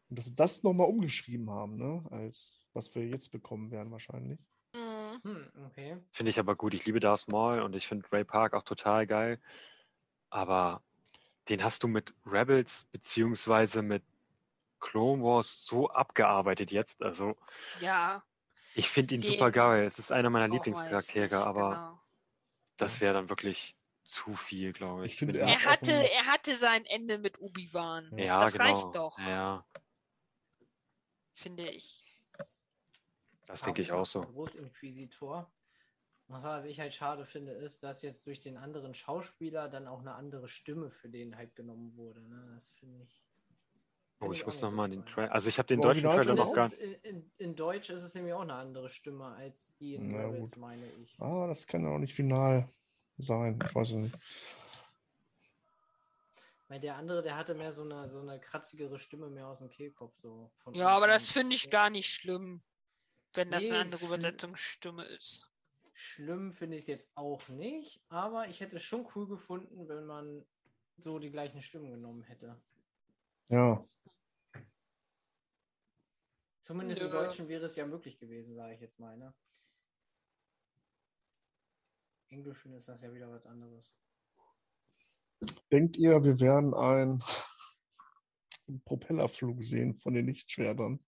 Und 0.10 0.20
dass 0.20 0.26
sie 0.26 0.36
das 0.36 0.64
nochmal 0.64 0.88
umgeschrieben 0.88 1.50
haben, 1.50 1.78
ne? 1.78 2.04
Als 2.12 2.66
was 2.74 2.94
wir 2.94 3.08
jetzt 3.08 3.32
bekommen 3.32 3.72
werden 3.72 3.92
wahrscheinlich. 3.92 4.40
Mhm. 4.74 5.22
Hm, 5.24 5.52
okay. 5.66 5.98
Finde 6.12 6.30
ich 6.30 6.40
aber 6.40 6.56
gut. 6.56 6.74
Ich 6.74 6.86
liebe 6.86 7.00
Darth 7.00 7.28
Maul 7.30 7.62
und 7.62 7.76
ich 7.76 7.88
finde 7.88 8.12
Ray 8.12 8.26
Park 8.26 8.54
auch 8.54 8.64
total 8.64 9.08
geil. 9.08 9.40
Aber 10.30 10.84
den 11.48 11.64
hast 11.64 11.84
du 11.84 11.88
mit 11.88 12.14
Rebels 12.26 12.86
beziehungsweise 12.92 13.82
mit 13.82 14.04
Clone 14.80 15.24
Wars 15.24 15.66
so 15.66 15.90
abgearbeitet 15.90 16.72
jetzt. 16.72 17.02
Also, 17.02 17.38
Ja. 17.80 18.24
ich 18.76 18.90
finde 18.90 19.16
ihn 19.16 19.22
super 19.22 19.52
geil. 19.52 19.86
Es 19.86 20.00
ist 20.00 20.12
einer 20.12 20.30
meiner 20.30 20.48
Lieblingscharaktere, 20.50 21.46
aber 21.46 21.70
genau. 21.70 22.02
das 22.78 23.00
wäre 23.00 23.14
dann 23.14 23.30
wirklich 23.30 23.79
zu 24.12 24.34
viel, 24.36 24.74
glaube 24.74 25.06
ich. 25.06 25.14
Ich 25.14 25.20
finde, 25.20 25.36
Wenn 25.36 25.42
er 25.48 25.54
Er 25.54 25.66
hatte, 25.66 25.94
ein- 25.94 26.06
er 26.06 26.26
hatte 26.28 26.56
sein 26.56 26.86
Ende 26.86 27.18
mit 27.18 27.40
Obi-Wan. 27.40 28.18
ja, 28.18 28.42
das 28.42 28.54
genau. 28.54 28.64
reicht 28.66 28.96
doch. 28.96 29.18
Ja, 29.20 29.66
Finde 31.34 31.70
ich. 31.70 32.06
das 33.46 33.62
denke 33.62 33.82
ich 33.82 33.92
auch 33.92 34.06
so. 34.06 34.22
Großinquisitor. 34.22 35.50
Was 36.28 36.66
ich 36.66 36.80
halt 36.80 36.94
schade 36.94 37.26
finde, 37.26 37.54
ist, 37.54 37.82
dass 37.82 38.04
jetzt 38.04 38.28
durch 38.28 38.40
den 38.40 38.58
anderen 38.58 38.94
Schauspieler 38.94 39.68
dann 39.68 39.88
auch 39.88 40.02
eine 40.02 40.14
andere 40.14 40.48
Stimme 40.48 40.92
für 40.92 41.10
den 41.10 41.36
halt 41.36 41.56
genommen 41.56 41.96
wurde. 41.96 42.22
Ne? 42.22 42.52
Das 42.54 42.74
finde 42.74 43.02
ich. 43.04 43.24
Oh, 44.20 44.26
find 44.26 44.36
ich 44.36 44.42
auch 44.44 44.46
muss 44.48 44.56
nicht 44.56 44.62
so 44.62 44.66
nochmal 44.68 44.90
den. 44.90 45.06
Trailer. 45.06 45.32
Also, 45.32 45.50
ich 45.50 45.58
habe 45.58 45.68
den 45.68 45.80
Im 45.80 45.82
deutschen 45.82 46.04
Trailer 46.04 46.36
noch 46.36 46.54
gar 46.54 46.72
ist- 46.72 46.78
in, 46.80 46.94
in, 47.04 47.32
in 47.38 47.56
Deutsch 47.56 47.90
ist 47.90 48.04
es 48.04 48.14
nämlich 48.14 48.34
auch 48.34 48.42
eine 48.42 48.54
andere 48.54 48.90
Stimme 48.90 49.26
als 49.26 49.74
die 49.80 49.96
in 49.96 50.14
Rebels, 50.16 50.56
meine 50.58 50.86
ich. 51.02 51.16
Ah, 51.20 51.48
das 51.48 51.66
kann 51.66 51.82
ja 51.84 51.90
auch 51.90 51.98
nicht 52.00 52.14
final 52.14 52.70
sein. 53.24 53.60
Ich 53.68 53.76
weiß 53.76 53.90
es 53.92 53.96
nicht. 53.96 54.18
Weil 56.68 56.80
der 56.80 56.98
andere, 56.98 57.24
der 57.24 57.36
hatte 57.36 57.56
mehr 57.56 57.74
so 57.74 57.82
eine, 57.82 58.08
so 58.08 58.20
eine 58.20 58.40
kratzigere 58.40 59.00
Stimme 59.00 59.30
mehr 59.30 59.48
aus 59.48 59.58
dem 59.58 59.70
Kehlkopf. 59.70 60.14
So 60.22 60.52
von 60.58 60.76
Ja, 60.76 60.90
aber 60.90 61.08
das 61.08 61.30
finde 61.30 61.56
ich 61.56 61.70
gar 61.72 61.90
nicht 61.90 62.12
schlimm, 62.14 62.62
wenn 63.34 63.50
das 63.50 63.64
Nee, 63.64 63.70
eine 63.72 63.80
andere 63.80 64.06
Übersetzungsstimme 64.06 65.04
ist. 65.06 65.50
Schlimm 65.94 66.54
finde 66.54 66.78
ich 66.78 66.84
es 66.84 66.88
jetzt 66.88 67.12
auch 67.16 67.48
nicht, 67.50 68.02
aber 68.08 68.48
ich 68.48 68.60
hätte 68.62 68.78
es 68.78 68.84
schon 68.84 69.08
cool 69.16 69.28
gefunden, 69.28 69.90
wenn 69.90 70.06
man 70.06 70.46
so 70.98 71.18
die 71.18 71.32
gleichen 71.32 71.62
Stimmen 71.62 71.90
genommen 71.90 72.24
hätte. 72.24 72.62
Ja. 73.50 73.84
Zumindest 76.62 77.02
im 77.02 77.08
Nö. 77.08 77.14
Deutschen 77.14 77.48
wäre 77.48 77.66
es 77.66 77.76
ja 77.76 77.86
möglich 77.88 78.20
gewesen, 78.20 78.54
sage 78.54 78.76
ich 78.76 78.82
jetzt 78.82 79.00
mal. 79.00 79.18
Ne? 79.18 79.34
Englischen 82.30 82.74
ist 82.74 82.88
das 82.88 83.02
ja 83.02 83.14
wieder 83.14 83.30
was 83.30 83.46
anderes. 83.46 83.94
Denkt 85.72 85.98
ihr, 85.98 86.24
wir 86.24 86.40
werden 86.40 86.74
einen 86.74 87.24
Propellerflug 88.86 89.64
sehen 89.64 89.96
von 89.96 90.14
den 90.14 90.26
Lichtschwertern? 90.26 91.00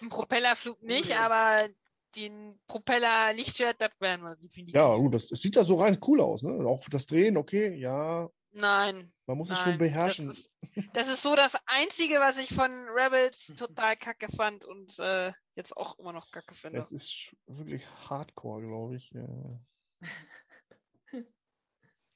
Ein 0.00 0.08
Propellerflug 0.08 0.82
nicht, 0.82 1.10
ja. 1.10 1.20
aber 1.20 1.68
den 2.16 2.58
Propeller-Lichtschwert, 2.66 3.80
das 3.80 3.90
werden 4.00 4.22
wir 4.22 4.34
definitiv. 4.36 4.74
Ja, 4.74 4.96
gut, 4.96 5.14
das, 5.14 5.26
das 5.26 5.40
sieht 5.40 5.56
ja 5.56 5.64
so 5.64 5.76
rein 5.76 5.98
cool 6.06 6.20
aus. 6.20 6.42
Ne? 6.42 6.50
Auch 6.66 6.88
das 6.88 7.06
Drehen, 7.06 7.36
okay, 7.36 7.74
ja, 7.74 8.30
Nein, 8.52 9.12
man 9.26 9.38
muss 9.38 9.50
es 9.50 9.56
nein. 9.56 9.64
schon 9.64 9.78
beherrschen. 9.78 10.26
Das 10.26 10.38
ist, 10.38 10.50
das 10.94 11.08
ist 11.08 11.22
so 11.22 11.36
das 11.36 11.56
Einzige, 11.66 12.14
was 12.14 12.38
ich 12.38 12.48
von 12.48 12.70
Rebels 12.88 13.52
total 13.56 13.96
kacke 13.96 14.28
fand 14.28 14.64
und 14.64 14.98
äh, 14.98 15.32
jetzt 15.54 15.76
auch 15.76 15.98
immer 15.98 16.12
noch 16.12 16.30
kacke 16.30 16.54
finde. 16.54 16.78
Es 16.78 16.92
ist 16.92 17.34
wirklich 17.46 17.86
hardcore, 18.08 18.62
glaube 18.62 18.96
ich. 18.96 19.10
Ja. 19.10 19.60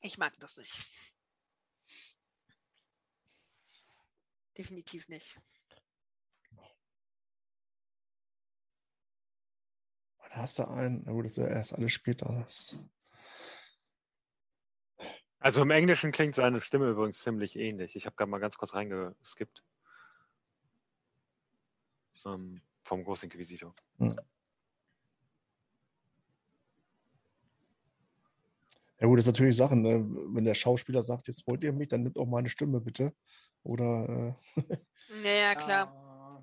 Ich 0.01 0.19
mag 0.19 0.33
das 0.41 0.57
nicht. 0.57 0.85
Definitiv 4.59 5.09
nicht. 5.09 5.41
Da 10.19 10.39
hast 10.39 10.59
du 10.59 10.67
einen, 10.67 11.03
na 11.05 11.13
gut, 11.13 11.27
das 11.27 11.33
ist 11.33 11.39
ja 11.39 11.47
erst 11.47 11.75
alles 11.75 11.93
später. 11.93 12.27
Das, 12.33 12.77
Also 15.43 15.63
im 15.63 15.71
Englischen 15.71 16.13
klingt 16.13 16.37
seine 16.37 16.61
Stimme 16.61 16.89
übrigens 16.89 17.21
ziemlich 17.21 17.57
ähnlich. 17.57 17.97
Ich 17.97 18.07
habe 18.07 18.15
gerade 18.15 18.31
mal 18.31 18.39
ganz 18.39 18.57
kurz 18.57 18.75
reingeskippt. 18.75 19.65
Ähm, 22.25 22.63
vom 22.85 23.03
Großinquisitor. 23.03 23.75
Ja 29.03 29.09
gut, 29.09 29.19
das 29.19 29.25
ist 29.27 29.33
natürlich 29.33 29.57
Sachen, 29.57 29.83
ne? 29.83 30.05
wenn 30.35 30.45
der 30.45 30.55
Schauspieler 30.55 31.03
sagt, 31.03 31.27
jetzt 31.29 31.47
wollt 31.47 31.65
ihr 31.65 31.73
mich, 31.73 31.89
dann 31.89 32.05
nimmt 32.05 32.17
auch 32.17 32.27
meine 32.27 32.49
Stimme 32.49 32.81
bitte. 32.81 33.13
Oder 33.65 34.37
äh, 34.57 34.77
Naja, 35.23 35.55
klar. 35.57 35.89
Ah, 35.93 36.43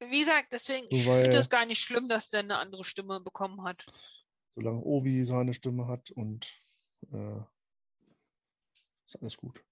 Wie 0.00 0.18
gesagt, 0.20 0.52
deswegen, 0.52 0.86
ich 0.90 1.06
Weil- 1.06 1.22
finde 1.22 1.38
es 1.38 1.48
gar 1.48 1.64
nicht 1.66 1.80
schlimm, 1.80 2.08
dass 2.08 2.28
der 2.28 2.40
eine 2.40 2.58
andere 2.58 2.84
Stimme 2.84 3.20
bekommen 3.20 3.62
hat. 3.64 3.86
solange 4.56 4.80
Obi 4.82 5.24
seine 5.24 5.54
Stimme 5.54 5.86
hat 5.86 6.10
und 6.10 6.52
äh, 7.12 7.36
ist 9.06 9.16
alles 9.20 9.36
gut. 9.36 9.62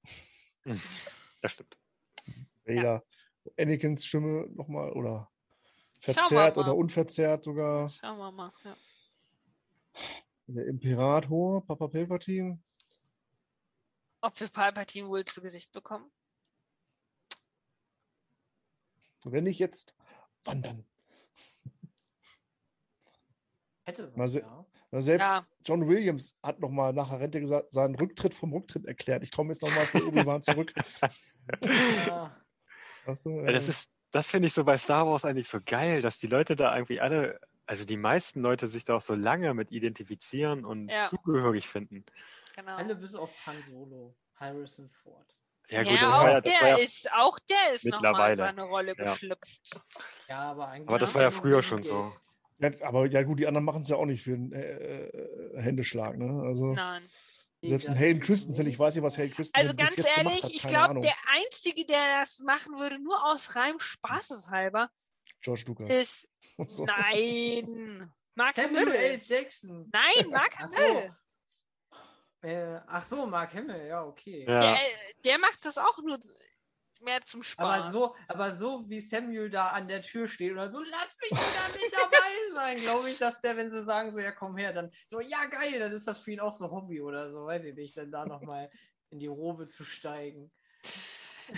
Das 1.42 1.52
stimmt. 1.52 1.76
Vader, 2.64 3.02
Anakins 3.58 4.04
Stimme 4.04 4.48
nochmal 4.54 4.92
oder 4.92 5.30
verzerrt 6.00 6.56
oder 6.56 6.74
unverzerrt 6.76 7.44
sogar. 7.44 7.88
Schauen 7.90 8.18
wir 8.18 8.30
mal. 8.32 8.52
Ja. 8.64 8.76
Der 10.48 10.66
Imperator, 10.66 11.64
Papa 11.66 11.88
Palpatine. 11.88 12.58
Ob 14.22 14.40
wir 14.40 14.48
Palpatine 14.48 15.08
wohl 15.08 15.24
zu 15.24 15.42
Gesicht 15.42 15.72
bekommen? 15.72 16.10
Wenn 19.24 19.44
nicht 19.44 19.58
jetzt, 19.58 19.94
wann 20.44 20.62
dann? 20.62 20.86
hätte 23.84 24.10
was, 24.16 24.34
ja. 24.34 24.66
Na, 24.90 25.02
Selbst 25.02 25.26
Ja, 25.26 25.46
John 25.66 25.86
Williams 25.86 26.34
hat 26.42 26.60
nochmal 26.60 26.94
nach 26.94 27.10
der 27.10 27.20
Rente 27.20 27.40
gesagt, 27.40 27.72
seinen 27.72 27.94
Rücktritt 27.96 28.34
vom 28.34 28.52
Rücktritt 28.54 28.86
erklärt. 28.86 29.22
Ich 29.22 29.30
komme 29.30 29.52
jetzt 29.52 29.60
nochmal 29.60 29.84
für 29.86 30.06
Obi-Wan 30.06 30.42
zurück. 30.42 30.72
Ah, 32.10 32.30
Weißt 33.06 33.24
du, 33.24 33.40
Ja, 33.40 33.52
das 33.52 33.64
äh, 33.64 33.70
ist, 33.70 33.90
das 34.10 34.26
finde 34.26 34.48
ich 34.48 34.54
so 34.54 34.64
bei 34.64 34.76
Star 34.76 35.06
Wars 35.06 35.24
eigentlich 35.24 35.48
so 35.48 35.60
geil, 35.64 36.02
dass 36.02 36.18
die 36.18 36.26
Leute 36.26 36.56
da 36.56 36.74
irgendwie 36.74 37.00
alle, 37.00 37.40
also 37.68 37.84
die 37.84 37.96
meisten 37.98 38.40
Leute 38.40 38.66
sich 38.66 38.84
da 38.84 38.96
auch 38.96 39.02
so 39.02 39.14
lange 39.14 39.52
mit 39.54 39.70
identifizieren 39.70 40.64
und 40.64 40.90
Ja. 40.90 41.04
zugehörig 41.04 41.68
finden. 41.68 42.04
genau. 42.56 42.76
alle 42.76 42.96
bis 42.96 43.14
auf 43.14 43.46
Han 43.46 43.62
Solo, 43.62 44.16
Harrison 44.36 44.88
Ford. 44.88 45.36
Ja, 45.68 45.82
Ja, 45.82 45.90
gut, 45.90 46.02
das 46.02 46.14
auch, 46.16 46.22
war 46.22 46.30
ja, 46.30 46.40
das 46.40 46.52
der 46.54 46.60
war 46.62 46.68
ja, 46.68 46.76
ist, 46.78 47.12
auch 47.12 47.38
der 47.40 47.74
ist 47.74 47.84
nochmal 47.84 48.30
in 48.30 48.36
seine 48.38 48.62
Rolle 48.62 48.96
Ja. 48.96 49.04
geschlüpft. 49.04 49.82
Ja, 50.28 50.38
aber 50.50 50.68
eigentlich. 50.68 50.88
Aber 50.88 50.98
das 50.98 51.10
Ja. 51.10 51.14
war 51.16 51.22
ja 51.22 51.30
früher 51.30 51.62
schon 51.62 51.82
so. 51.82 52.12
Ja, 52.60 52.70
aber 52.82 53.06
ja 53.06 53.22
gut, 53.22 53.38
die 53.38 53.46
anderen 53.46 53.64
machen 53.66 53.82
es 53.82 53.88
ja 53.88 53.96
auch 53.96 54.06
nicht 54.06 54.22
für 54.22 54.32
einen 54.34 54.52
äh, 54.52 55.06
äh, 55.06 55.60
Händeschlag. 55.60 56.16
Ne? 56.18 56.42
Also 56.42 56.72
Nein. 56.72 57.08
selbst 57.62 57.88
ein 57.88 57.94
Hayden 57.94 58.20
ist 58.20 58.26
Christensen, 58.26 58.66
ich 58.66 58.78
weiß 58.78 58.94
nicht, 58.94 59.04
was 59.04 59.16
Hayden 59.18 59.34
Christensen 59.34 59.68
Also 59.68 59.76
ganz 59.76 60.16
ehrlich, 60.16 60.42
hat, 60.42 60.50
ich 60.50 60.66
glaube, 60.66 61.00
der 61.00 61.14
Einzige, 61.28 61.84
der 61.86 62.18
das 62.20 62.38
machen 62.40 62.78
würde, 62.78 62.98
nur 62.98 63.24
aus 63.26 63.54
reinem 63.54 63.78
Spaßeshalber, 63.78 64.90
George 65.42 65.64
Lucas. 65.68 65.88
ist. 65.88 66.28
So. 66.68 66.84
Nein. 66.84 68.12
Mark 68.34 68.54
Samuel 68.54 68.88
L. 68.88 68.94
Hamill. 68.94 69.20
Jackson. 69.22 69.90
Nein, 69.92 70.28
Mark 70.30 70.54
Ach 70.58 70.68
so. 70.68 70.76
Hamill. 70.76 71.16
Äh, 72.40 72.80
ach 72.86 73.04
so, 73.04 73.26
Mark 73.26 73.50
Himmel, 73.50 73.88
ja, 73.88 74.04
okay. 74.04 74.44
Ja. 74.46 74.60
Der, 74.60 74.78
der 75.24 75.38
macht 75.38 75.64
das 75.64 75.76
auch 75.76 75.98
nur 75.98 76.18
mehr 77.00 77.20
zum 77.20 77.42
Spaß. 77.42 77.64
Aber 77.64 77.92
so, 77.92 78.16
aber 78.28 78.52
so 78.52 78.88
wie 78.88 79.00
Samuel 79.00 79.50
da 79.50 79.68
an 79.68 79.88
der 79.88 80.02
Tür 80.02 80.28
steht 80.28 80.52
und 80.52 80.58
dann 80.58 80.70
so, 80.70 80.78
lass 80.78 81.16
mich 81.20 81.30
wieder 81.32 81.68
mit 81.72 81.92
dabei 81.92 82.28
sein, 82.54 82.76
glaube 82.78 83.10
ich, 83.10 83.18
dass 83.18 83.40
der, 83.40 83.56
wenn 83.56 83.70
sie 83.70 83.84
sagen, 83.84 84.12
so, 84.12 84.20
ja, 84.20 84.30
komm 84.30 84.56
her, 84.56 84.72
dann 84.72 84.90
so, 85.06 85.20
ja, 85.20 85.46
geil, 85.46 85.78
dann 85.78 85.92
ist 85.92 86.06
das 86.06 86.18
für 86.18 86.32
ihn 86.32 86.40
auch 86.40 86.52
so 86.52 86.70
Hobby 86.70 87.00
oder 87.00 87.30
so, 87.30 87.46
weiß 87.46 87.64
ich 87.64 87.74
nicht, 87.74 87.96
dann 87.96 88.12
da 88.12 88.24
nochmal 88.24 88.70
in 89.10 89.18
die 89.18 89.26
Robe 89.26 89.66
zu 89.66 89.84
steigen. 89.84 90.52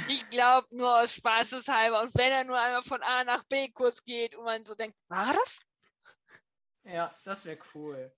Ich 0.09 0.29
glaube 0.31 0.69
nur 0.77 1.01
aus 1.01 1.15
Spaßeshalber. 1.15 2.01
Und 2.01 2.15
wenn 2.17 2.33
er 2.33 2.45
nur 2.45 2.59
einmal 2.59 2.83
von 2.83 3.03
A 3.03 3.25
nach 3.25 3.45
B 3.45 3.69
kurz 3.71 4.05
geht 4.05 4.37
und 4.37 4.45
man 4.45 4.65
so 4.65 4.75
denkt, 4.75 4.97
war 5.09 5.33
das? 5.33 5.61
Ja, 6.85 7.15
das 7.25 7.45
wäre 7.45 7.59
cool. 7.75 8.13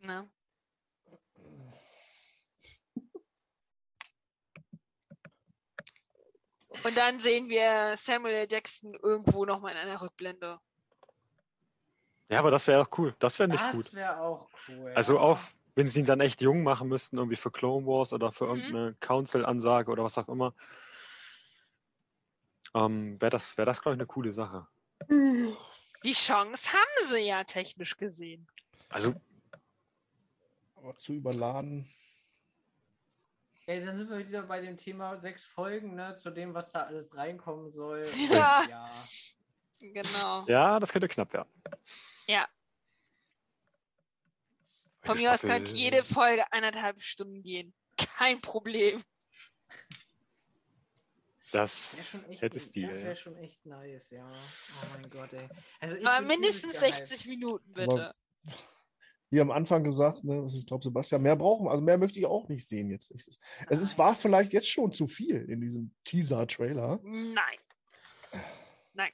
Na? 0.00 0.28
Und 6.84 6.96
dann 6.96 7.18
sehen 7.18 7.48
wir 7.48 7.96
Samuel. 7.96 8.46
Jackson 8.50 8.94
irgendwo 9.02 9.44
nochmal 9.44 9.72
in 9.72 9.78
einer 9.78 10.00
Rückblende. 10.00 10.60
Ja, 12.28 12.38
aber 12.38 12.50
das 12.50 12.66
wäre 12.66 12.84
doch 12.84 12.98
cool. 12.98 13.14
Das 13.18 13.38
wäre 13.38 13.48
nicht 13.48 13.62
das 13.62 13.72
gut. 13.72 13.94
wäre 13.94 14.20
auch 14.20 14.48
cool. 14.68 14.92
Also 14.94 15.14
ja. 15.14 15.20
auch, 15.20 15.38
wenn 15.74 15.88
sie 15.88 16.00
ihn 16.00 16.06
dann 16.06 16.20
echt 16.20 16.40
jung 16.40 16.62
machen 16.62 16.88
müssten, 16.88 17.16
irgendwie 17.18 17.36
für 17.36 17.50
Clone 17.50 17.86
Wars 17.86 18.12
oder 18.12 18.32
für 18.32 18.44
Mhm. 18.46 18.50
irgendeine 18.50 18.94
Council-Ansage 19.00 19.90
oder 19.90 20.04
was 20.04 20.18
auch 20.18 20.28
immer, 20.28 20.54
ähm, 22.74 23.20
wäre 23.20 23.30
das, 23.30 23.56
wär 23.56 23.66
das 23.66 23.80
glaube 23.82 23.94
ich, 23.94 24.00
eine 24.00 24.06
coole 24.06 24.32
Sache. 24.32 24.66
Die 25.08 26.12
Chance 26.12 26.72
haben 26.72 27.08
sie 27.10 27.20
ja 27.20 27.44
technisch 27.44 27.96
gesehen. 27.96 28.46
Also, 28.88 29.14
Aber 30.76 30.96
zu 30.96 31.14
überladen. 31.14 31.88
Ey, 33.66 33.82
dann 33.84 33.96
sind 33.96 34.10
wir 34.10 34.18
wieder 34.18 34.42
bei 34.42 34.60
dem 34.60 34.76
Thema 34.76 35.16
sechs 35.16 35.44
Folgen, 35.44 35.94
ne, 35.94 36.14
zu 36.14 36.30
dem, 36.30 36.52
was 36.52 36.70
da 36.70 36.82
alles 36.82 37.16
reinkommen 37.16 37.70
soll. 37.70 38.02
Ja. 38.30 38.62
Ja. 38.68 39.04
Genau. 39.80 40.44
ja, 40.46 40.78
das 40.80 40.92
könnte 40.92 41.08
knapp 41.08 41.32
werden. 41.32 41.48
Ja. 42.26 42.46
Von 45.04 45.18
mir 45.18 45.32
aus 45.32 45.40
könnte 45.40 45.70
jede 45.72 46.02
Folge 46.02 46.50
eineinhalb 46.52 47.00
Stunden 47.00 47.42
gehen. 47.42 47.74
Kein 47.96 48.40
Problem. 48.40 49.02
Das 51.52 51.92
Das 51.92 51.96
wäre 51.96 52.04
schon 52.04 52.24
echt, 52.30 52.42
hätte 52.42 52.56
das 52.56 52.74
ja. 52.74 52.88
wäre 52.90 53.16
schon 53.16 53.36
echt 53.36 53.66
nice, 53.66 54.10
ja. 54.10 54.28
Oh 54.28 54.86
mein 54.92 55.10
Gott, 55.10 55.32
ey. 55.34 55.48
Also 55.78 55.96
ich 55.96 56.06
Aber 56.06 56.26
mindestens 56.26 56.76
übelst 56.76 56.80
gehypt. 56.80 57.06
60 57.08 57.28
Minuten, 57.28 57.72
bitte. 57.72 58.14
Wie 59.30 59.40
am 59.40 59.50
Anfang 59.50 59.84
gesagt, 59.84 60.24
ne, 60.24 60.44
was 60.44 60.54
ich 60.54 60.66
glaube, 60.66 60.84
Sebastian, 60.84 61.22
mehr 61.22 61.36
brauchen, 61.36 61.68
also 61.68 61.82
mehr 61.82 61.98
möchte 61.98 62.18
ich 62.18 62.26
auch 62.26 62.48
nicht 62.48 62.66
sehen 62.66 62.90
jetzt. 62.90 63.10
Es, 63.10 63.38
es 63.68 63.80
ist, 63.80 63.98
war 63.98 64.16
vielleicht 64.16 64.52
jetzt 64.52 64.68
schon 64.68 64.92
zu 64.92 65.06
viel 65.06 65.48
in 65.50 65.60
diesem 65.60 65.94
Teaser-Trailer. 66.04 67.00
Nein. 67.02 67.58
Nein. 68.94 69.12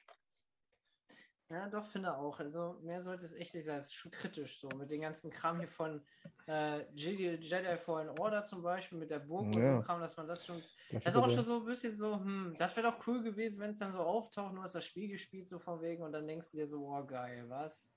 Ja, 1.51 1.67
doch, 1.67 1.85
finde 1.85 2.15
auch. 2.17 2.39
Also 2.39 2.77
mehr 2.81 3.03
sollte 3.03 3.25
es 3.25 3.33
echt 3.33 3.53
nicht 3.53 3.65
sein. 3.65 3.79
Es 3.79 3.87
ist 3.87 3.95
schon 3.95 4.11
kritisch 4.11 4.61
so. 4.61 4.69
Mit 4.77 4.89
dem 4.89 5.01
ganzen 5.01 5.29
Kram 5.31 5.59
hier 5.59 5.67
von 5.67 6.01
äh, 6.47 6.85
Jedi, 6.95 7.35
Jedi 7.41 7.77
Fallen 7.77 8.07
Order 8.07 8.45
zum 8.45 8.63
Beispiel, 8.63 8.97
mit 8.97 9.11
der 9.11 9.19
Burg 9.19 9.47
und 9.47 9.53
so 9.53 9.59
Ja. 9.59 9.81
Kram, 9.81 9.99
dass 9.99 10.15
man 10.15 10.27
das 10.27 10.45
schon. 10.45 10.61
Vielleicht 10.87 11.05
Das 11.07 11.13
ist 11.15 11.21
auch 11.21 11.29
schon 11.29 11.43
so 11.45 11.57
ein 11.59 11.65
bisschen 11.65 11.97
so, 11.97 12.15
hm, 12.15 12.55
das 12.57 12.77
wäre 12.77 12.89
doch 12.89 13.05
cool 13.05 13.21
gewesen, 13.21 13.59
wenn 13.59 13.71
es 13.71 13.79
dann 13.79 13.91
so 13.91 13.99
auftaucht, 13.99 14.55
du 14.55 14.61
hast 14.61 14.75
das 14.75 14.85
Spiel 14.85 15.09
gespielt, 15.09 15.49
so 15.49 15.59
von 15.59 15.81
wegen, 15.81 16.03
und 16.03 16.13
dann 16.13 16.25
denkst 16.25 16.51
du 16.51 16.57
dir 16.57 16.67
so, 16.67 16.87
oh 16.87 17.05
geil, 17.05 17.43
was? 17.49 17.89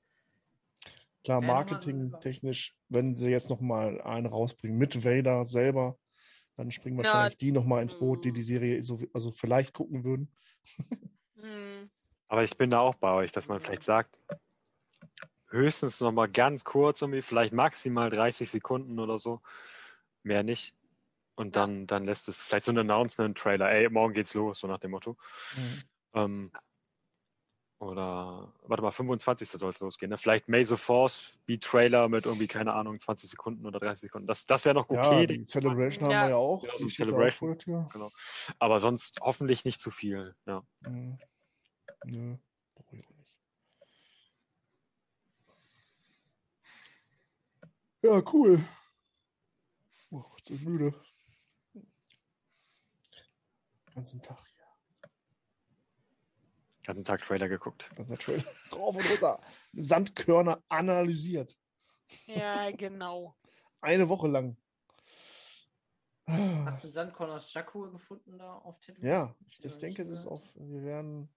Klar, 1.22 1.40
marketingtechnisch, 1.40 2.76
wenn 2.88 3.14
sie 3.14 3.30
jetzt 3.30 3.50
noch 3.50 3.60
mal 3.60 4.00
einen 4.00 4.26
rausbringen 4.26 4.76
mit 4.76 5.04
Vader 5.04 5.44
selber, 5.44 5.96
dann 6.56 6.72
springen 6.72 6.98
Ja. 6.98 7.04
wahrscheinlich 7.04 7.36
die 7.36 7.52
noch 7.52 7.64
mal 7.64 7.82
ins 7.82 7.96
Boot, 7.98 8.24
die 8.24 8.32
Mm. 8.32 8.34
die 8.34 8.42
Serie 8.42 8.82
so, 8.82 9.00
also 9.12 9.30
vielleicht 9.30 9.72
gucken 9.74 10.02
würden. 10.04 10.32
Hm. 11.36 11.90
Aber 12.28 12.42
ich 12.44 12.56
bin 12.56 12.70
da 12.70 12.80
auch 12.80 12.94
bei 12.94 13.12
euch, 13.12 13.32
dass 13.32 13.48
man 13.48 13.60
vielleicht 13.60 13.84
sagt, 13.84 14.18
höchstens 15.48 16.00
noch 16.00 16.12
mal 16.12 16.28
ganz 16.28 16.64
kurz, 16.64 17.00
irgendwie, 17.02 17.22
vielleicht 17.22 17.52
maximal 17.52 18.10
30 18.10 18.50
Sekunden 18.50 18.98
oder 18.98 19.18
so, 19.18 19.40
mehr 20.22 20.42
nicht. 20.42 20.74
Und 21.36 21.56
dann, 21.56 21.86
dann 21.86 22.04
lässt 22.04 22.28
es 22.28 22.40
vielleicht 22.40 22.64
so 22.64 22.72
ein 22.72 22.78
Announcement-Trailer, 22.78 23.70
ey, 23.70 23.88
morgen 23.90 24.14
geht's 24.14 24.34
los, 24.34 24.60
so 24.60 24.66
nach 24.68 24.78
dem 24.78 24.92
Motto. 24.92 25.16
Ähm, 26.14 26.50
oder, 27.80 28.52
warte 28.62 28.82
mal, 28.82 28.92
25. 28.92 29.48
soll 29.50 29.70
es 29.70 29.80
losgehen. 29.80 30.08
Ne? 30.10 30.16
Vielleicht 30.16 30.48
May 30.48 30.64
the 30.64 30.76
Force 30.76 31.38
wie 31.44 31.58
Trailer 31.58 32.08
mit 32.08 32.24
irgendwie, 32.24 32.46
keine 32.46 32.72
Ahnung, 32.72 32.98
20 32.98 33.28
Sekunden 33.28 33.66
oder 33.66 33.78
30 33.80 34.02
Sekunden. 34.02 34.26
Das, 34.26 34.46
das 34.46 34.64
wäre 34.64 34.74
noch 34.74 34.88
Ja, 34.90 35.06
okay. 35.06 35.26
die 35.26 35.38
die- 35.38 35.44
Celebration 35.44 36.08
Ja. 36.10 36.16
haben 36.20 36.24
wir 36.26 36.30
ja 36.30 36.36
auch. 36.36 36.62
Genau, 36.62 36.72
so 36.78 36.84
ja 36.84 36.86
auch 36.86 36.90
Celebration. 36.96 37.50
der 37.50 37.58
Tür. 37.58 38.10
aber 38.58 38.80
sonst 38.80 39.18
hoffentlich 39.20 39.64
nicht 39.64 39.80
zu 39.80 39.90
viel. 39.90 40.34
Ja. 40.46 40.62
Mhm. 40.80 41.18
Nö, 42.04 42.36
brauche 42.74 42.96
ich 42.96 43.06
auch 43.06 43.16
nicht. 43.16 43.34
Ja, 48.02 48.22
cool. 48.32 48.62
Oh, 50.10 50.24
jetzt 50.36 50.48
bin 50.48 50.56
ich 50.56 50.64
müde. 50.64 51.04
Den 51.72 51.86
ganzen 53.94 54.20
Tag 54.20 54.46
hier. 54.46 55.10
Ganzen 56.84 57.04
Tag 57.04 57.22
Trailer 57.22 57.48
geguckt. 57.48 57.88
Ganzer 57.96 58.18
Trailer. 58.18 58.44
Rauf 58.72 58.94
und 58.94 59.10
runter. 59.10 59.40
Sandkörner 59.72 60.62
analysiert. 60.68 61.58
Ja, 62.26 62.70
genau. 62.70 63.36
Eine 63.80 64.08
Woche 64.08 64.28
lang. 64.28 64.56
Hast 66.26 66.84
du 66.84 66.88
Sandkorn 66.88 67.30
aus 67.30 67.52
Jakku 67.52 67.90
gefunden 67.90 68.38
da 68.38 68.54
auf 68.54 68.80
Tatooine? 68.80 69.08
Ja, 69.08 69.34
ich 69.48 69.58
das 69.58 69.74
Ja, 69.74 69.80
denke, 69.80 70.02
ich, 70.02 70.08
das 70.08 70.20
ist 70.20 70.26
auch, 70.26 70.42
wir 70.54 70.82
werden 70.82 71.28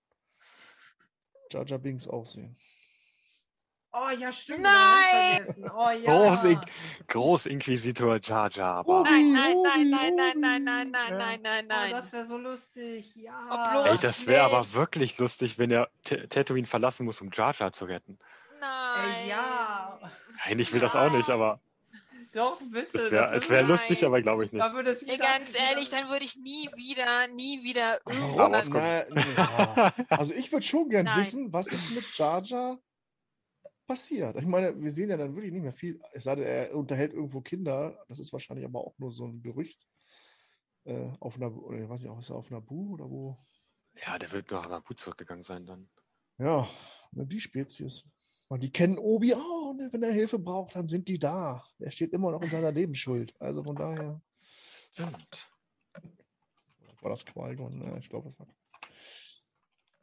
Jar 1.51 1.79
Binks 1.79 2.07
auch 2.07 2.25
sehen. 2.25 2.55
Oh 3.93 4.09
ja, 4.19 4.31
stimmt. 4.31 4.61
Nein! 4.61 5.55
Oh 5.75 5.89
ja. 5.89 6.35
Groß, 6.35 6.55
Großinquisitor 7.07 8.19
Jar 8.21 8.51
Jar. 8.51 8.81
Oh, 8.85 9.01
Bar. 9.01 9.03
Nein, 9.03 9.31
nein, 9.31 9.55
nein, 9.63 9.89
nein, 9.89 10.15
nein, 10.15 10.31
Obi. 10.31 10.39
nein, 10.39 10.63
nein, 10.63 10.91
nein, 10.91 11.11
Ja. 11.11 11.17
nein, 11.17 11.41
nein, 11.41 11.65
Oh, 11.65 11.67
nein. 11.69 11.91
das 11.91 12.13
wäre 12.13 12.25
so 12.27 12.37
lustig. 12.37 13.15
Ja. 13.15 13.83
Oh, 13.83 13.85
Ey, 13.87 13.97
das 13.99 14.27
wäre 14.27 14.43
aber 14.43 14.73
wirklich 14.73 15.17
lustig, 15.17 15.57
wenn 15.57 15.71
er 15.71 15.89
T- 16.03 16.27
Tatooine 16.27 16.67
verlassen 16.67 17.05
muss, 17.05 17.21
um 17.21 17.31
Jar 17.31 17.55
Jar 17.57 17.71
zu 17.71 17.85
retten. 17.85 18.19
Nein. 18.59 19.15
Ey, 19.23 19.29
ja. 19.29 19.99
Nein, 20.45 20.59
ich 20.59 20.71
will 20.73 20.79
das 20.79 20.95
auch 20.95 21.11
nicht, 21.11 21.29
aber 21.29 21.59
Doch, 22.33 22.61
bitte. 22.61 22.97
es 22.97 23.11
wäre 23.11 23.49
wär 23.49 23.63
lustig, 23.63 24.03
aber 24.05 24.21
glaube 24.21 24.45
ich 24.45 24.51
nicht. 24.51 24.61
Da 24.61 24.73
würde 24.73 24.91
es 24.91 25.03
Ey, 25.03 25.13
wieder, 25.13 25.25
ganz 25.25 25.55
ehrlich, 25.55 25.89
dann 25.89 26.09
würde 26.09 26.25
ich 26.25 26.35
nie 26.35 26.69
wieder, 26.75 27.27
nie 27.27 27.63
wieder 27.63 27.99
rauskommen. 28.05 28.63
Na, 28.69 29.33
ja. 29.35 29.93
Also 30.09 30.33
ich 30.33 30.51
würde 30.51 30.65
schon 30.65 30.89
gern 30.89 31.05
Nein. 31.05 31.19
wissen, 31.19 31.53
was 31.53 31.67
ist 31.67 31.91
mit 31.91 32.05
Jar 32.17 32.43
Jar 32.43 32.79
passiert. 33.87 34.35
Ich 34.35 34.45
meine, 34.45 34.79
wir 34.79 34.91
sehen 34.91 35.09
ja 35.09 35.17
dann 35.17 35.33
wirklich 35.33 35.53
nicht 35.53 35.63
mehr 35.63 35.73
viel. 35.73 35.99
Es 36.11 36.25
sei 36.25 36.35
denn, 36.35 36.45
er 36.45 36.75
unterhält 36.75 37.13
irgendwo 37.13 37.41
Kinder. 37.41 38.03
Das 38.07 38.19
ist 38.19 38.33
wahrscheinlich 38.33 38.65
aber 38.65 38.81
auch 38.81 38.97
nur 38.97 39.11
so 39.11 39.25
ein 39.25 39.41
Gerücht. 39.41 39.87
Äh, 40.83 41.11
auf 41.19 41.35
einer, 41.35 41.55
oder 41.55 41.79
ich 41.79 41.89
weiß 41.89 42.03
nicht, 42.03 42.19
ist 42.19 42.29
er 42.29 42.35
auf 42.35 42.51
einer 42.51 42.61
Bu 42.61 42.93
oder 42.93 43.09
wo? 43.09 43.37
Ja, 44.05 44.19
der 44.19 44.31
wird 44.31 44.51
nach 44.51 44.69
Naboo 44.69 44.93
zurückgegangen 44.93 45.43
sein 45.43 45.65
dann. 45.65 45.89
Ja, 46.37 46.67
ne, 47.11 47.25
die 47.25 47.39
Spezies. 47.39 48.05
Und 48.49 48.63
die 48.63 48.71
kennen 48.71 48.97
Obi 48.97 49.33
auch. 49.33 49.73
Ne? 49.73 49.89
Wenn 49.91 50.03
er 50.03 50.11
Hilfe 50.11 50.39
braucht, 50.39 50.75
dann 50.75 50.87
sind 50.87 51.07
die 51.07 51.19
da. 51.19 51.63
Er 51.79 51.91
steht 51.91 52.13
immer 52.13 52.31
noch 52.31 52.41
in 52.41 52.49
seiner 52.49 52.71
Lebensschuld. 52.71 53.33
Also 53.39 53.63
von 53.63 53.75
daher 53.75 54.21
Stimmt. 54.93 55.49
war 57.01 57.09
das 57.09 57.25
Qui-Gon. 57.25 57.77
Ne? 57.77 57.97
Ich 57.99 58.09
glaube, 58.09 58.29
das 58.29 58.39
war. 58.39 58.47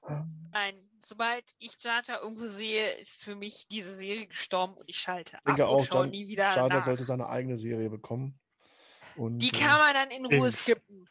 Ähm, 0.06 0.50
Nein, 0.52 0.90
sobald 1.04 1.44
ich 1.58 1.82
Jar 1.82 2.02
irgendwo 2.22 2.46
sehe, 2.46 2.92
ist 2.98 3.24
für 3.24 3.34
mich 3.34 3.66
diese 3.68 3.92
Serie 3.94 4.26
gestorben 4.26 4.74
und 4.74 4.88
ich 4.88 4.98
schalte 4.98 5.38
ab 5.38 5.44
denke 5.46 5.62
und 5.62 5.68
auch, 5.68 5.84
schaue 5.86 6.06
nie 6.06 6.28
wieder 6.28 6.54
nach. 6.68 6.84
sollte 6.84 7.04
seine 7.04 7.28
eigene 7.28 7.56
Serie 7.56 7.88
bekommen. 7.88 8.38
Und, 9.16 9.38
Die 9.38 9.48
äh, 9.48 9.58
kann 9.58 9.78
man 9.78 9.94
dann 9.94 10.10
in 10.10 10.26
Ruhe 10.26 10.50
skippen. 10.52 11.08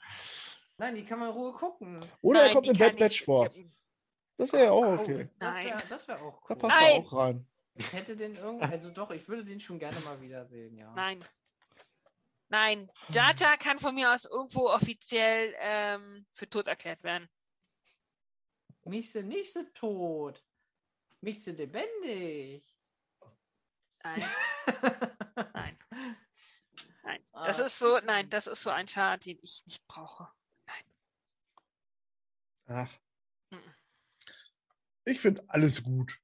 Nein, 0.77 0.95
die 0.95 1.03
kann 1.03 1.19
man 1.19 1.30
in 1.30 1.35
Ruhe 1.35 1.53
gucken. 1.53 2.05
Oder 2.22 2.41
er 2.41 2.45
Nein, 2.45 2.53
kommt 2.53 2.65
die 2.65 2.72
in 2.72 2.77
Bad 2.77 2.97
Batch 2.97 3.23
vor. 3.23 3.49
skippen. 3.49 3.73
Das 4.38 4.51
wäre 4.51 4.65
ja 4.65 4.72
auch 4.72 4.99
okay. 4.99 5.14
das 5.14 5.30
Nein. 5.39 5.65
wäre 5.68 5.88
das 5.89 6.07
wär 6.07 6.22
auch 6.22 6.47
Da 6.47 6.55
cool. 6.55 6.60
passt 6.61 6.81
Nein. 6.81 6.91
er 6.91 6.99
auch 6.99 7.14
rein. 7.14 7.47
Ich 7.76 7.91
hätte 7.91 8.15
den 8.15 8.35
irgendwie, 8.35 8.65
also 8.65 8.89
doch, 8.91 9.11
ich 9.11 9.27
würde 9.27 9.43
den 9.45 9.60
schon 9.60 9.80
gerne 9.80 9.99
mal 10.01 10.19
wiedersehen, 10.22 10.77
ja. 10.77 10.93
Nein. 10.93 11.23
Nein. 12.49 12.91
Jar 13.10 13.34
kann 13.57 13.80
von 13.80 13.95
mir 13.95 14.11
aus 14.11 14.26
irgendwo 14.26 14.69
offiziell 14.69 15.55
ähm, 15.57 16.26
für 16.34 16.47
tot 16.47 16.68
erklärt 16.68 17.03
werden. 17.03 17.27
Mich 18.85 19.11
sind 19.11 19.30
nicht 19.30 19.51
so 19.51 19.64
tot. 19.73 20.43
Mich 21.22 21.41
sind 21.41 21.57
lebendig. 21.57 22.64
Nein, 24.03 24.23
nein. 25.53 25.77
Nein. 27.03 27.23
Das 27.31 27.60
ist 27.60 27.80
so, 27.80 27.99
nein, 27.99 28.30
das 28.30 28.47
ist 28.47 28.61
so 28.61 28.69
ein 28.69 28.85
Chart, 28.85 29.26
den 29.26 29.39
ich 29.41 29.65
nicht 29.65 29.88
brauche. 29.88 30.30
Ach. 32.68 32.91
Mhm. 33.49 33.73
Ich 35.05 35.19
finde 35.19 35.43
alles 35.47 35.84
gut. 35.84 36.19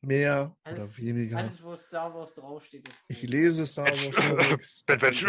Mehr 0.00 0.56
Alles- 0.64 0.78
oder 0.80 0.96
weniger. 0.96 1.36
Alles, 1.38 1.62
wo 1.62 1.76
Star 1.76 2.12
Wars 2.12 2.34
draufsteht, 2.34 2.88
ist 2.88 2.96
Ich 3.08 3.20
gut. 3.20 3.30
lese 3.30 3.64
Star 3.64 3.86
Wars. 3.86 4.82
Bad 4.86 5.00
Batch. 5.00 5.24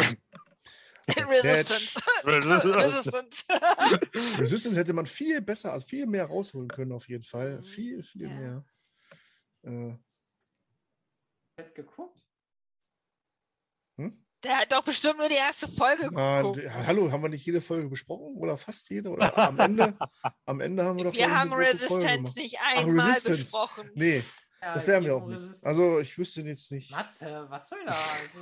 Resistance. 1.07 1.99
Resistance. 2.23 3.43
Resistance 4.39 4.77
hätte 4.77 4.93
man 4.93 5.05
viel 5.05 5.41
besser, 5.41 5.73
also 5.73 5.85
viel 5.85 6.07
mehr 6.07 6.25
rausholen 6.25 6.69
können, 6.69 6.91
auf 6.93 7.07
jeden 7.09 7.23
Fall. 7.25 7.57
Mhm. 7.57 7.63
Viel, 7.65 8.03
viel 8.03 8.21
Ja. 8.29 8.33
mehr. 8.33 8.65
Äh, 9.63 9.97
Hat 11.61 11.75
geguckt? 11.75 12.19
Der 14.43 14.57
hat 14.57 14.71
doch 14.73 14.83
bestimmt 14.83 15.19
nur 15.19 15.29
die 15.29 15.35
erste 15.35 15.67
Folge 15.69 16.09
geguckt. 16.09 16.59
hallo, 16.69 17.11
haben 17.11 17.23
wir 17.23 17.29
nicht 17.29 17.45
jede 17.45 17.61
Folge 17.61 17.87
besprochen? 17.87 18.35
Oder 18.35 18.57
fast 18.57 18.89
jede? 18.89 19.09
Oder 19.09 19.37
am 19.37 19.57
Ende? 19.59 19.97
am 20.45 20.59
Ende 20.59 20.83
haben 20.83 20.97
wir 20.97 21.05
doch 21.05 21.13
Wir 21.13 21.33
haben 21.33 21.53
Resistance 21.53 22.37
nicht 22.37 22.59
einmal 22.59 22.99
Resistance. 22.99 23.41
besprochen. 23.41 23.91
Nee, 23.95 24.21
Ja, 24.61 24.73
das 24.73 24.85
werden 24.87 25.05
wir 25.05 25.15
auch 25.15 25.25
nicht. 25.25 25.37
Resistance. 25.37 25.65
Also 25.65 25.99
ich 25.99 26.17
wüsste 26.17 26.41
jetzt 26.41 26.71
nicht. 26.71 26.91
Matze, 26.91 27.45
was 27.49 27.69
soll 27.69 27.85
da? 27.85 27.93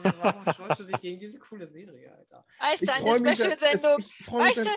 Also, 0.04 0.20
warum 0.24 0.54
stolzt 0.54 0.80
du 0.80 0.84
dich 0.86 1.02
gegen 1.02 1.20
diese 1.20 1.38
coole 1.38 1.68
Serie, 1.68 2.12
Alter? 2.18 2.46
Weißt 2.60 2.88
du, 2.88 2.94
eine 2.94 3.36
Special-Sendung. 3.36 4.00
Ich 4.00 4.26
freu 4.26 4.44
mich 4.44 4.58
Weißt 4.58 4.66
du, 4.66 4.72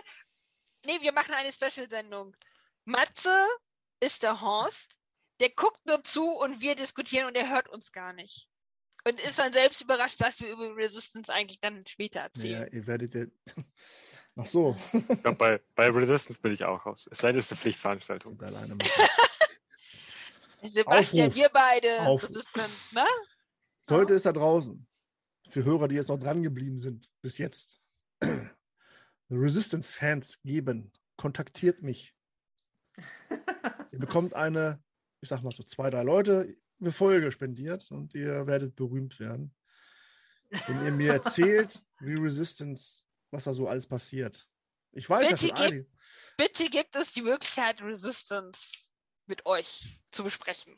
nee, 0.85 1.01
wir 1.01 1.11
machen 1.11 1.33
eine 1.33 1.51
Special-Sendung. 1.51 2.35
Matze 2.83 3.47
ist 3.99 4.21
der 4.21 4.41
Horst, 4.41 4.99
der 5.39 5.49
guckt 5.49 5.83
nur 5.87 6.03
zu 6.03 6.29
und 6.29 6.61
wir 6.61 6.75
diskutieren 6.75 7.25
und 7.25 7.35
er 7.35 7.49
hört 7.49 7.67
uns 7.67 7.91
gar 7.91 8.13
nicht. 8.13 8.47
Und 9.07 9.19
ist 9.19 9.37
dann 9.37 9.53
selbst 9.53 9.81
überrascht, 9.81 10.19
was 10.19 10.39
wir 10.41 10.51
über 10.51 10.75
Resistance 10.75 11.31
eigentlich 11.31 11.59
dann 11.59 11.85
später 11.85 12.19
Ja, 12.19 12.25
erzählen. 12.25 12.69
ihr 12.71 12.87
werdet 12.87 13.13
ja. 13.13 13.25
Ach 14.37 14.45
so. 14.45 14.75
Ich 14.91 15.21
glaub, 15.21 15.37
bei, 15.37 15.61
bei 15.75 15.89
Resistance 15.89 16.41
bin 16.41 16.51
ich 16.51 16.65
auch 16.65 16.85
raus. 16.85 17.07
Es 17.09 17.19
sei 17.19 17.31
denn, 17.31 17.39
es 17.39 17.45
ist 17.45 17.51
eine 17.53 17.61
Pflichtveranstaltung. 17.61 18.33
Und 18.33 18.43
alleine. 18.43 18.75
Sebastian, 20.61 21.29
Aufruf. 21.29 21.41
wir 21.41 21.49
beide 21.53 21.99
Aufruf. 22.01 22.29
Resistance, 22.29 22.95
ne? 22.95 23.05
Sollte 23.81 24.15
es 24.15 24.23
da 24.23 24.33
draußen, 24.33 24.85
für 25.49 25.63
Hörer, 25.63 25.87
die 25.87 25.95
jetzt 25.95 26.09
noch 26.09 26.19
dran 26.19 26.41
geblieben 26.41 26.79
sind, 26.79 27.07
bis 27.21 27.37
jetzt, 27.37 27.79
Resistance-Fans 29.29 30.41
geben, 30.41 30.91
kontaktiert 31.17 31.81
mich. 31.83 32.13
Ihr 33.91 33.99
bekommt 33.99 34.33
eine, 34.33 34.83
ich 35.21 35.29
sag 35.29 35.43
mal 35.43 35.51
so 35.51 35.63
zwei, 35.63 35.89
drei 35.89 36.03
Leute 36.03 36.57
eine 36.79 36.91
Folge 36.91 37.31
spendiert 37.31 37.89
und 37.91 38.13
ihr 38.13 38.47
werdet 38.47 38.75
berühmt 38.75 39.19
werden. 39.19 39.53
Wenn 40.67 40.85
ihr 40.85 40.91
mir 40.91 41.13
erzählt, 41.13 41.81
wie 41.99 42.13
Resistance, 42.13 43.03
was 43.31 43.45
da 43.45 43.53
so 43.53 43.67
alles 43.67 43.87
passiert. 43.87 44.47
Ich 44.91 45.09
weiß 45.09 45.23
ja 45.23 45.29
Bitte 45.31 45.47
schon 45.47 45.55
gib- 45.55 45.65
einige. 45.65 45.87
Bitte 46.37 46.65
gibt 46.65 46.95
es 46.95 47.11
die 47.13 47.21
Möglichkeit, 47.21 47.81
Resistance 47.81 48.91
mit 49.25 49.45
euch 49.45 49.99
zu 50.11 50.23
besprechen. 50.23 50.75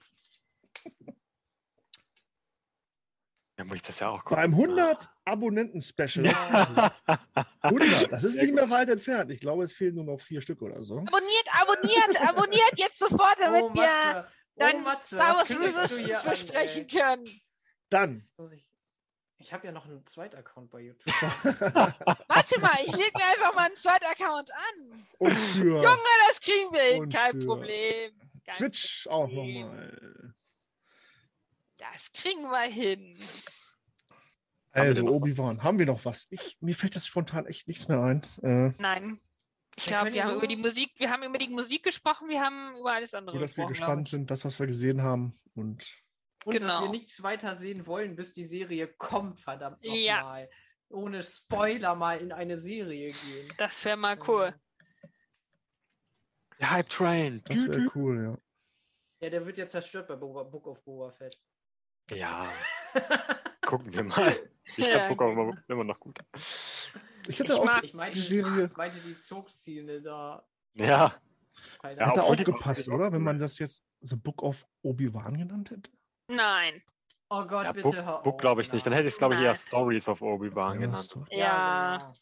Ja, 3.58 3.64
muss 3.66 3.78
ich 3.78 3.82
das 3.82 4.00
ja 4.00 4.10
auch 4.10 4.24
gucken. 4.24 4.44
Beim 4.44 4.54
100 4.54 5.10
Abonnenten-Special. 5.26 6.28
Ja. 6.28 6.94
100, 7.62 8.12
das 8.12 8.24
ist 8.24 8.36
Sehr 8.36 8.44
nicht 8.44 8.54
mehr 8.54 8.70
weit 8.70 8.90
entfernt. 8.90 9.32
Ich 9.32 9.40
glaube, 9.40 9.64
es 9.64 9.74
fehlen 9.74 9.96
nur 9.96 10.04
noch 10.04 10.22
vier 10.22 10.42
Stück 10.42 10.62
oder 10.62 10.84
so. 10.84 11.00
Abonniert, 11.00 11.48
abonniert, 11.60 12.22
abonniert 12.22 12.72
jetzt 12.76 13.00
sofort, 13.00 13.36
damit 13.40 13.64
oh, 13.64 13.74
wir 13.74 14.28
Dann 14.58 14.78
oh, 14.78 14.80
Matze, 14.80 15.16
Star 15.16 15.36
Wars 15.36 15.50
Resistance 15.52 16.86
hier 16.86 17.08
an, 17.08 17.18
können. 17.18 17.42
Dann, 17.90 18.28
Ich, 19.38 19.54
habe 19.54 19.68
ja 19.68 19.72
noch 19.72 19.86
einen 19.86 20.06
Zweitaccount 20.06 20.72
bei 20.72 20.82
YouTube. 20.82 21.06
Warte 22.28 22.60
mal, 22.60 22.76
ich 22.84 22.96
leg 22.96 23.14
mir 23.16 23.26
einfach 23.26 23.56
mal 23.56 23.66
einen 23.68 23.76
zweiten 23.76 24.06
Account 24.06 24.52
an. 24.52 25.08
und 25.20 25.32
für 25.32 25.84
Junge, 25.84 26.00
das 26.28 26.42
kriegen 26.42 26.74
wir 26.74 26.82
hin, 26.82 27.04
Und 27.04 27.14
kein 27.14 27.40
für 27.40 27.46
Problem. 27.46 28.20
Kein 28.46 28.56
Twitch 28.58 29.08
auch 29.08 29.28
Problem. 29.28 29.68
nochmal. 29.68 30.34
Das 31.78 32.12
kriegen 32.12 32.50
wir 32.50 32.62
hin. 32.62 33.16
Also, 34.72 35.06
Obi-Wan, 35.06 35.64
haben 35.64 35.80
wir 35.80 35.86
noch 35.86 36.06
was? 36.06 36.28
Ich, 36.30 36.58
mir 36.60 36.76
fällt 36.76 36.96
das 36.96 37.08
spontan 37.08 37.46
echt 37.46 37.68
nichts 37.68 37.88
mehr 37.88 38.00
ein. 38.02 38.26
Äh, 38.42 38.74
Nein. 38.80 39.20
Ich 39.78 39.86
Wir 39.86 39.92
glaube, 39.92 40.12
wir 40.14 40.24
haben 40.26 40.36
über 40.38 40.48
die 40.48 40.56
Musik, 40.56 40.92
wir 40.98 41.12
haben 41.12 41.22
über 41.24 41.38
die 41.38 41.50
Musik 41.50 41.84
gesprochen, 41.84 42.30
wir 42.30 42.42
haben 42.42 42.76
über 42.80 42.94
alles 42.94 43.14
andere 43.14 43.36
nur, 43.36 43.44
dass 43.46 43.56
wir 43.58 43.68
gesprochen. 43.68 43.88
gespannt 44.04 44.08
sind, 44.10 44.32
das, 44.32 44.44
was 44.44 44.60
wir 44.60 44.66
gesehen 44.66 45.04
haben. 45.04 45.34
Und 45.54 45.86
Und 46.46 46.54
dass 46.56 46.62
Genau. 46.62 46.82
wir 46.84 46.90
nichts 46.90 47.22
weiter 47.22 47.54
sehen 47.56 47.86
wollen, 47.86 48.16
bis 48.16 48.34
die 48.34 48.44
Serie 48.46 48.88
kommt, 48.88 49.40
verdammt 49.40 49.78
Ja. 49.84 50.18
nochmal. 50.18 50.48
Ohne 50.90 51.22
Spoiler 51.22 51.94
mal 51.96 52.18
in 52.20 52.32
eine 52.32 52.58
Serie 52.58 53.10
gehen. 53.10 53.54
Das 53.58 53.84
wäre 53.86 53.98
mal 53.98 54.18
cool. 54.28 54.56
Der 56.60 56.72
Hype 56.72 56.90
Train. 56.90 57.44
das 57.46 57.68
wäre 57.68 57.92
cool, 57.94 58.24
ja. 58.24 58.38
Ja, 59.22 59.30
der 59.30 59.46
wird 59.46 59.58
ja 59.58 59.68
zerstört 59.68 60.08
bei 60.08 60.16
Boba, 60.16 60.44
Book 60.44 60.66
of 60.68 60.84
Boba 60.84 61.12
Fett. 61.12 61.38
Ja, 62.12 62.50
gucken 63.66 63.94
wir 63.94 64.04
mal. 64.04 64.50
Ich 64.64 64.78
Ja, 64.78 65.08
glaube, 65.08 65.16
Book 65.16 65.22
auch 65.22 65.58
immer 65.68 65.84
noch 65.84 66.00
gut. 66.00 66.20
Ich 67.28 67.40
hätte 67.40 67.54
Ich 67.54 67.60
auch, 67.60 67.66
mag- 67.66 67.84
Ich 67.84 67.94
meinte 67.94 68.18
Die 68.18 68.24
Serie- 68.24 68.66
ich 68.66 68.78
meinte 68.78 68.98
die 69.00 69.18
Zugszene 69.20 70.02
da. 70.02 70.44
Ja, 70.76 71.14
Keine 71.82 72.00
Ja, 72.02 72.10
hätte 72.10 72.24
auch 72.24 72.36
die- 72.36 72.44
gepasst, 72.44 72.88
oder? 72.88 73.12
Wenn 73.12 73.24
man 73.24 73.40
das 73.40 73.58
jetzt 73.60 73.84
The 74.02 74.16
Book 74.16 74.44
of 74.44 74.66
Obi-Wan 74.84 75.38
genannt 75.38 75.72
hätte. 75.72 75.90
Nein. 76.30 76.82
Oh 77.30 77.46
Gott, 77.46 77.66
ja 77.66 77.72
bitte 77.74 77.84
Book, 77.84 77.96
hör 77.96 78.22
Book 78.22 78.40
glaube 78.40 78.62
ich 78.62 78.72
nicht. 78.72 78.86
Dann 78.86 78.92
nein. 78.92 79.00
hätte 79.00 79.08
ich 79.10 79.16
es, 79.16 79.18
glaube 79.18 79.34
ich, 79.36 79.42
eher 79.42 79.48
Nein. 79.54 79.58
Stories 79.58 80.08
of 80.08 80.22
Obi-Wan 80.22 80.76
Ja, 80.80 80.88
genannt. 80.88 81.16
Ja. 81.32 82.14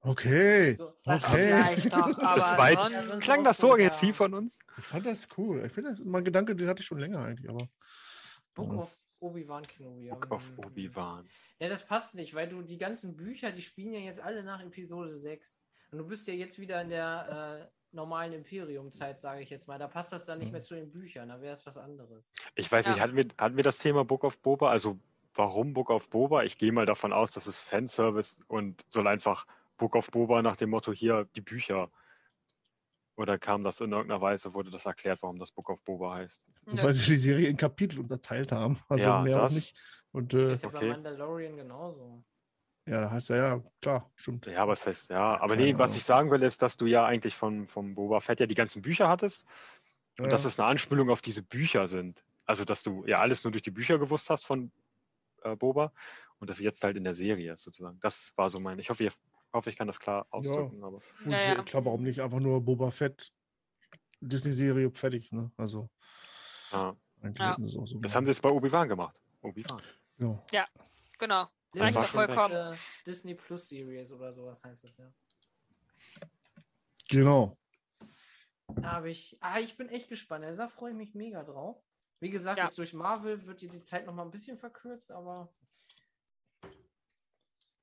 Okay, 0.00 0.76
So, 0.76 0.94
das 1.04 1.24
Okay. 1.34 1.76
doch, 1.90 2.18
aber 2.22 2.40
Das 2.40 2.58
weit- 2.58 2.78
sonst- 3.08 3.20
Klang 3.24 3.42
das 3.44 3.58
so 3.58 3.72
aggressiv 3.72 4.16
von 4.16 4.32
uns? 4.34 4.58
ich 4.78 4.84
fand 4.84 5.04
das 5.06 5.28
cool. 5.36 5.64
Ich 5.66 5.72
finde, 5.72 5.90
das 5.90 6.00
mein 6.04 6.24
Gedanke, 6.24 6.54
den 6.54 6.68
hatte 6.68 6.80
ich 6.80 6.86
schon 6.86 6.98
länger 7.00 7.18
eigentlich, 7.18 7.48
aber 7.50 7.68
Book 8.54 8.72
Ja. 8.72 8.78
of 8.78 8.96
Obi-Wan 9.20 9.62
Kenobi. 9.64 10.08
Book 10.10 10.30
of 10.30 10.50
Mhm. 10.52 10.64
Obi-Wan. 10.64 11.28
Ja, 11.58 11.68
das 11.68 11.84
passt 11.86 12.14
nicht, 12.14 12.34
weil 12.34 12.48
du 12.48 12.62
die 12.62 12.78
ganzen 12.78 13.16
Bücher, 13.16 13.50
die 13.52 13.62
spielen 13.62 13.92
ja 13.92 14.00
jetzt 14.00 14.20
alle 14.20 14.42
nach 14.44 14.62
Episode 14.62 15.16
6. 15.16 15.58
Und 15.90 15.98
du 15.98 16.06
bist 16.06 16.28
ja 16.28 16.34
jetzt 16.34 16.58
wieder 16.58 16.80
in 16.82 16.90
der 16.90 17.68
äh, 17.70 17.96
normalen 17.96 18.32
Imperium-Zeit, 18.34 19.20
sage 19.20 19.40
ich 19.42 19.50
jetzt 19.50 19.66
mal. 19.66 19.78
Da 19.78 19.88
passt 19.88 20.12
das 20.12 20.26
dann 20.26 20.38
nicht 20.38 20.48
Mhm. 20.48 20.52
mehr 20.52 20.60
zu 20.60 20.74
den 20.74 20.90
Büchern, 20.90 21.28
da 21.30 21.40
wäre 21.40 21.54
es 21.54 21.64
was 21.66 21.78
anderes. 21.78 22.32
Ich 22.54 22.70
weiß 22.70 22.86
nicht, 22.86 22.96
Ja. 22.98 23.02
hatten 23.02 23.16
wir, 23.16 23.26
hatten 23.38 23.56
wir 23.56 23.64
das 23.64 23.78
Thema 23.78 24.04
Book 24.04 24.24
of 24.24 24.38
Boba? 24.38 24.70
Also, 24.70 24.98
warum 25.34 25.72
Book 25.72 25.90
of 25.90 26.08
Boba? 26.10 26.42
Ich 26.44 26.58
gehe 26.58 26.72
mal 26.72 26.86
davon 26.86 27.12
aus, 27.12 27.32
dass 27.32 27.46
es 27.46 27.58
Fanservice 27.58 28.42
und 28.48 28.84
soll 28.88 29.06
einfach 29.06 29.46
Book 29.78 29.94
of 29.94 30.10
Boba 30.10 30.42
nach 30.42 30.56
dem 30.56 30.70
Motto 30.70 30.92
hier 30.92 31.26
die 31.36 31.40
Bücher. 31.40 31.90
Oder 33.18 33.36
kam 33.38 33.64
das 33.64 33.80
in 33.80 33.90
irgendeiner 33.92 34.20
Weise, 34.20 34.54
wurde 34.54 34.70
das 34.70 34.86
erklärt, 34.86 35.20
warum 35.22 35.38
das 35.38 35.50
Book 35.50 35.68
of 35.70 35.82
Boba 35.82 36.14
heißt? 36.14 36.40
Nö. 36.66 36.82
weil 36.82 36.94
sie 36.94 37.10
die 37.12 37.16
Serie 37.18 37.48
in 37.48 37.56
Kapitel 37.56 37.98
unterteilt 37.98 38.52
haben. 38.52 38.78
Also 38.88 39.04
Ja, 39.06 39.22
mehr 39.22 39.38
auch 39.38 39.42
das- 39.42 39.54
nicht. 39.54 39.74
Und 40.12 40.32
äh, 40.34 40.52
ist 40.52 40.62
ja 40.62 40.68
bei 40.70 40.78
okay. 40.78 40.88
Mandalorian 40.90 41.56
genauso. 41.56 42.22
ja, 42.86 43.00
da 43.02 43.10
heißt 43.10 43.30
er 43.30 43.36
ja, 43.36 43.62
klar, 43.82 44.10
stimmt. 44.16 44.46
Ja, 44.46 44.66
was 44.68 44.86
heißt, 44.86 45.10
ja, 45.10 45.38
aber 45.40 45.54
Keine 45.56 45.62
nee, 45.72 45.74
was 45.74 45.90
Ahnung. 45.90 45.96
ich 45.96 46.04
sagen 46.04 46.30
will, 46.30 46.42
ist, 46.42 46.62
dass 46.62 46.76
du 46.76 46.86
ja 46.86 47.04
eigentlich 47.04 47.34
von, 47.34 47.66
vom 47.66 47.94
Boba 47.94 48.20
Fett 48.20 48.40
ja 48.40 48.46
die 48.46 48.54
ganzen 48.54 48.80
Bücher 48.82 49.08
hattest 49.08 49.44
und 50.18 50.26
Ja. 50.26 50.30
dass 50.30 50.44
es 50.44 50.58
eine 50.58 50.68
Anspielung 50.68 51.10
auf 51.10 51.20
diese 51.20 51.42
Bücher 51.42 51.88
sind. 51.88 52.24
Also, 52.46 52.64
dass 52.64 52.82
du 52.82 53.04
ja 53.06 53.18
alles 53.18 53.42
nur 53.44 53.50
durch 53.50 53.62
die 53.62 53.70
Bücher 53.70 53.98
gewusst 53.98 54.30
hast 54.30 54.46
von 54.46 54.70
äh, 55.42 55.56
Boba 55.56 55.92
und 56.38 56.48
das 56.48 56.60
jetzt 56.60 56.82
halt 56.84 56.96
in 56.96 57.04
der 57.04 57.14
Serie 57.14 57.56
sozusagen. 57.58 57.98
Das 58.00 58.32
war 58.36 58.48
so 58.48 58.60
mein, 58.60 58.78
ich 58.78 58.88
hoffe, 58.90 59.04
ich 59.04 59.12
hoffe, 59.52 59.70
ich 59.70 59.76
kann 59.76 59.86
das 59.86 59.98
klar 59.98 60.26
ausdrücken, 60.30 60.82
aber 60.84 61.00
Und 61.24 61.30
Ja, 61.30 61.54
ja. 61.54 61.62
klar, 61.62 61.84
warum 61.84 62.02
nicht 62.02 62.20
einfach 62.20 62.40
nur 62.40 62.60
Boba 62.60 62.90
Fett, 62.90 63.32
Disney-Serie 64.20 64.90
fertig, 64.90 65.32
ne? 65.32 65.50
Also, 65.56 65.88
ja. 66.72 66.96
Ja. 67.38 67.54
auch 67.54 67.58
so 67.86 67.98
das 68.00 68.14
haben 68.14 68.26
sie 68.26 68.32
jetzt 68.32 68.42
bei 68.42 68.50
Obi-Wan 68.50 68.88
gemacht. 68.88 69.16
Obi-Wan. 69.42 69.82
ja. 70.18 70.66
Genau. 71.18 71.48
Das 71.72 71.82
Reicht 71.82 71.96
doch 71.96 72.06
vollkommen. 72.08 72.72
Äh, 72.72 72.76
Disney 73.06 73.34
Plus 73.34 73.68
Series 73.68 74.10
oder 74.12 74.32
sowas 74.32 74.62
heißt 74.64 74.84
das, 74.84 74.96
ja. 74.96 75.12
Genau. 77.08 77.56
Da 78.76 78.92
habe 78.92 79.10
ich, 79.10 79.36
ah, 79.40 79.58
ich 79.58 79.76
bin 79.76 79.88
echt 79.88 80.08
gespannt. 80.08 80.44
Also, 80.44 80.58
da 80.58 80.68
freue 80.68 80.92
ich 80.92 80.96
mich 80.96 81.14
mega 81.14 81.42
drauf. 81.42 81.82
Wie 82.20 82.30
gesagt, 82.30 82.58
Ja. 82.58 82.64
jetzt 82.64 82.78
durch 82.78 82.92
Marvel 82.94 83.44
wird 83.46 83.60
die, 83.60 83.68
die 83.68 83.82
Zeit 83.82 84.06
noch 84.06 84.14
mal 84.14 84.22
ein 84.24 84.30
bisschen 84.30 84.58
verkürzt, 84.58 85.10
aber 85.10 85.52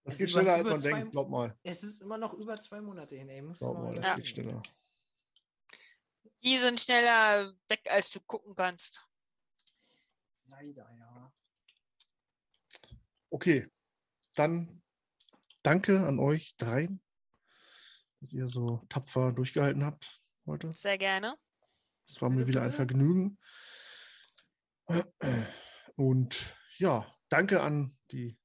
Das 0.05 0.13
Es 0.13 0.17
geht 0.19 0.25
ist 0.27 0.33
schneller, 0.33 0.53
als 0.53 0.69
man 0.69 0.79
zwei- 0.79 0.91
denkt, 0.93 1.11
glaub 1.11 1.29
mal. 1.29 1.57
es 1.63 1.81
ist 1.83 1.99
immer 2.01 2.17
noch 2.19 2.33
über 2.35 2.57
zwei 2.59 2.79
Monate 2.79 3.15
hin, 3.17 3.27
ey. 3.27 3.41
Muss 3.41 3.57
Glaub 3.57 3.77
mal 3.77 3.89
das 3.89 4.05
Ja. 4.05 4.15
geht 4.15 4.27
schneller. 4.27 4.61
Die 6.43 6.57
sind 6.59 6.79
schneller 6.79 7.53
weg, 7.67 7.81
als 7.89 8.11
du 8.11 8.19
gucken 8.21 8.55
kannst. 8.55 9.03
Leider, 10.45 10.87
ja. 10.99 11.33
Okay, 13.31 13.67
dann 14.35 14.83
danke 15.63 16.05
an 16.05 16.19
euch 16.19 16.55
dreien, 16.57 17.01
dass 18.19 18.31
ihr 18.31 18.47
so 18.47 18.85
tapfer 18.89 19.31
durchgehalten 19.33 19.83
habt 19.83 20.21
heute. 20.45 20.71
Sehr 20.71 20.99
gerne. 20.99 21.35
Es 22.07 22.21
war 22.21 22.29
mir 22.29 22.45
wieder 22.45 22.61
ein. 22.61 22.71
Vergnügen. 22.71 23.39
Und 25.95 26.57
ja, 26.77 27.11
danke 27.29 27.61
an 27.61 27.97
die 28.11 28.37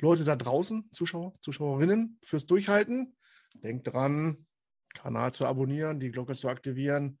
Leute 0.00 0.24
da 0.24 0.36
draußen, 0.36 0.90
Zuschauer, 0.92 1.34
Zuschauerinnen, 1.40 2.18
fürs 2.24 2.46
Durchhalten. 2.46 3.16
Denkt 3.54 3.86
dran, 3.92 4.46
Kanal 4.94 5.32
zu 5.32 5.46
abonnieren, 5.46 6.00
die 6.00 6.10
Glocke 6.10 6.34
zu 6.34 6.48
aktivieren 6.48 7.18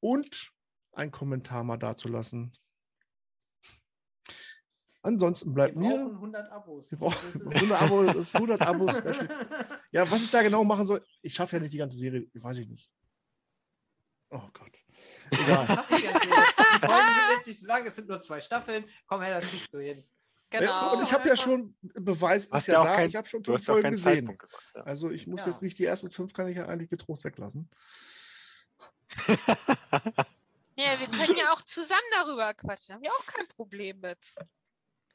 und 0.00 0.52
einen 0.92 1.10
Kommentar 1.12 1.62
mal 1.64 1.76
dazulassen. 1.76 2.52
Ansonsten 5.02 5.54
bleibt 5.54 5.74
Wir 5.74 5.80
mir. 5.80 5.96
brauchen 5.96 6.14
100 6.16 6.50
Abos. 6.50 6.90
Wir 6.90 6.98
brauchen 6.98 7.16
Das 7.32 7.40
ist- 7.40 7.46
100 7.54 7.82
Abo, 7.82 8.04
das 8.04 8.16
ist 8.16 8.34
100 8.34 8.60
Abos. 8.62 8.92
Special. 8.98 9.28
Ja, 9.92 10.10
was 10.10 10.22
ich 10.24 10.30
da 10.30 10.42
genau 10.42 10.64
machen 10.64 10.86
soll, 10.86 11.04
ich 11.22 11.32
schaffe 11.34 11.56
ja 11.56 11.62
nicht 11.62 11.72
die 11.72 11.78
ganze 11.78 11.96
Serie, 11.96 12.26
weiß 12.34 12.58
ich 12.58 12.68
nicht. 12.68 12.90
Oh 14.30 14.42
Gott. 14.52 14.76
Egal. 15.30 15.66
Die 15.66 15.94
Folgen 15.94 17.14
sind 17.14 17.30
jetzt 17.36 17.46
nicht 17.46 17.60
so 17.60 17.66
lang, 17.66 17.86
es 17.86 17.96
sind 17.96 18.08
nur 18.08 18.18
zwei 18.18 18.40
Staffeln. 18.40 18.84
Komm 19.06 19.22
her, 19.22 19.40
das 19.40 19.48
kriegst 19.48 19.72
du 19.72 19.78
hin. 19.78 20.04
Genau. 20.50 20.96
und 20.96 21.02
ich 21.02 21.12
habe 21.12 21.28
ja 21.28 21.36
schon, 21.36 21.74
Beweis 21.82 22.46
ist 22.46 22.66
ja 22.68 22.74
ja 22.74 22.80
auch 22.80 22.84
da, 22.84 22.96
kein- 22.96 23.08
ich 23.08 23.16
habe 23.16 23.28
schon 23.28 23.44
fünf 23.44 23.64
Folgen 23.64 23.90
gesehen. 23.90 24.26
Gemacht. 24.26 24.48
Ja. 24.74 24.82
Also 24.84 25.10
ich 25.10 25.26
muss 25.26 25.40
Ja. 25.42 25.48
jetzt 25.48 25.62
nicht 25.62 25.78
die 25.78 25.84
ersten 25.84 26.08
fünf, 26.10 26.32
kann 26.32 26.48
ich 26.48 26.56
ja 26.56 26.66
eigentlich 26.66 26.88
getrost 26.90 27.24
weglassen. 27.24 27.68
Ja, 30.76 30.98
wir 31.00 31.08
können 31.08 31.36
ja 31.36 31.52
auch 31.52 31.62
zusammen 31.62 32.00
darüber 32.12 32.54
quatschen. 32.54 32.94
Haben 32.94 33.02
wir 33.02 33.10
auch 33.10 33.26
kein 33.26 33.44
Problem 33.56 33.98
mit. 33.98 34.32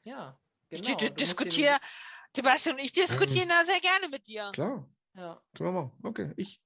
Ja, 0.02 0.38
Ich 0.68 0.82
genau. 0.82 0.98
musst 1.00 1.18
diskutiere, 1.20 1.78
Sebastian 2.36 2.76
und 2.76 2.82
ich 2.84 2.92
diskutieren 2.92 3.48
da 3.48 3.64
sehr 3.64 3.80
gerne 3.80 4.10
mit 4.10 4.26
dir. 4.28 4.50
Klar, 4.52 4.86
Ja. 5.16 5.40
können 5.56 5.72
wir 5.74 5.80
machen. 5.80 5.92
Okay, 6.02 6.32
ich. 6.36 6.60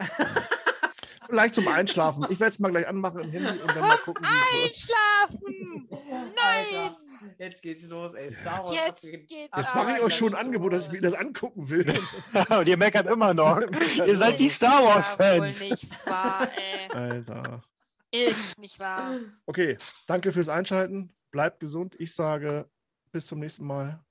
Vielleicht 1.28 1.54
zum 1.54 1.68
Einschlafen. 1.68 2.26
Ich 2.30 2.40
werde 2.40 2.50
es 2.50 2.58
mal 2.58 2.70
gleich 2.72 2.88
anmachen 2.88 3.20
im 3.20 3.30
Handy 3.30 3.60
und 3.60 3.68
dann 3.68 3.80
mal 3.80 3.96
gucken, 3.98 4.24
wie 4.26 4.66
es 4.68 4.88
wird. 4.88 4.96
Einschlafen! 5.30 5.88
Nein! 6.36 6.74
Alter, 6.76 7.00
jetzt 7.38 7.62
geht's 7.62 7.84
los, 7.84 8.14
ey. 8.14 8.30
Star 8.30 8.64
Wars. 8.64 8.74
Jetzt 8.74 9.02
geht's 9.02 9.32
Jetzt 9.32 9.74
mache 9.74 9.96
ich 9.96 10.02
euch 10.02 10.14
schon 10.14 10.34
ein 10.34 10.46
Angebot, 10.46 10.72
dass 10.72 10.86
ich 10.86 10.92
mir 10.92 11.00
das 11.00 11.14
angucken 11.14 11.68
will. 11.68 11.84
Und 12.50 12.68
ihr 12.68 12.76
meckert 12.76 13.06
immer 13.06 13.34
noch. 13.34 13.60
ihr 13.60 14.16
seid 14.16 14.38
die 14.38 14.48
Star 14.48 14.80
Ja, 14.80 14.80
wohl 14.80 14.94
Wars-Fans. 14.94 15.60
nicht 15.60 16.06
wahr, 16.06 16.48
ey. 16.56 16.90
Alter. 16.94 17.62
Ist 18.10 18.58
nicht 18.58 18.78
wahr. 18.78 19.18
Okay, 19.46 19.76
danke 20.06 20.32
fürs 20.32 20.48
Einschalten. 20.48 21.12
Bleibt 21.30 21.60
gesund. 21.60 21.94
Ich 21.98 22.14
sage 22.14 22.68
bis 23.12 23.26
zum 23.26 23.40
nächsten 23.40 23.66
Mal. 23.66 24.02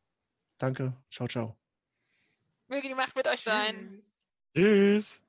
Danke. 0.57 0.93
Ciao, 1.09 1.27
ciao. 1.27 1.57
Möge 2.67 2.87
die 2.87 2.95
Macht 2.95 3.15
mit 3.15 3.27
euch 3.27 3.41
sein. 3.41 4.03
Tschüss. 4.55 5.24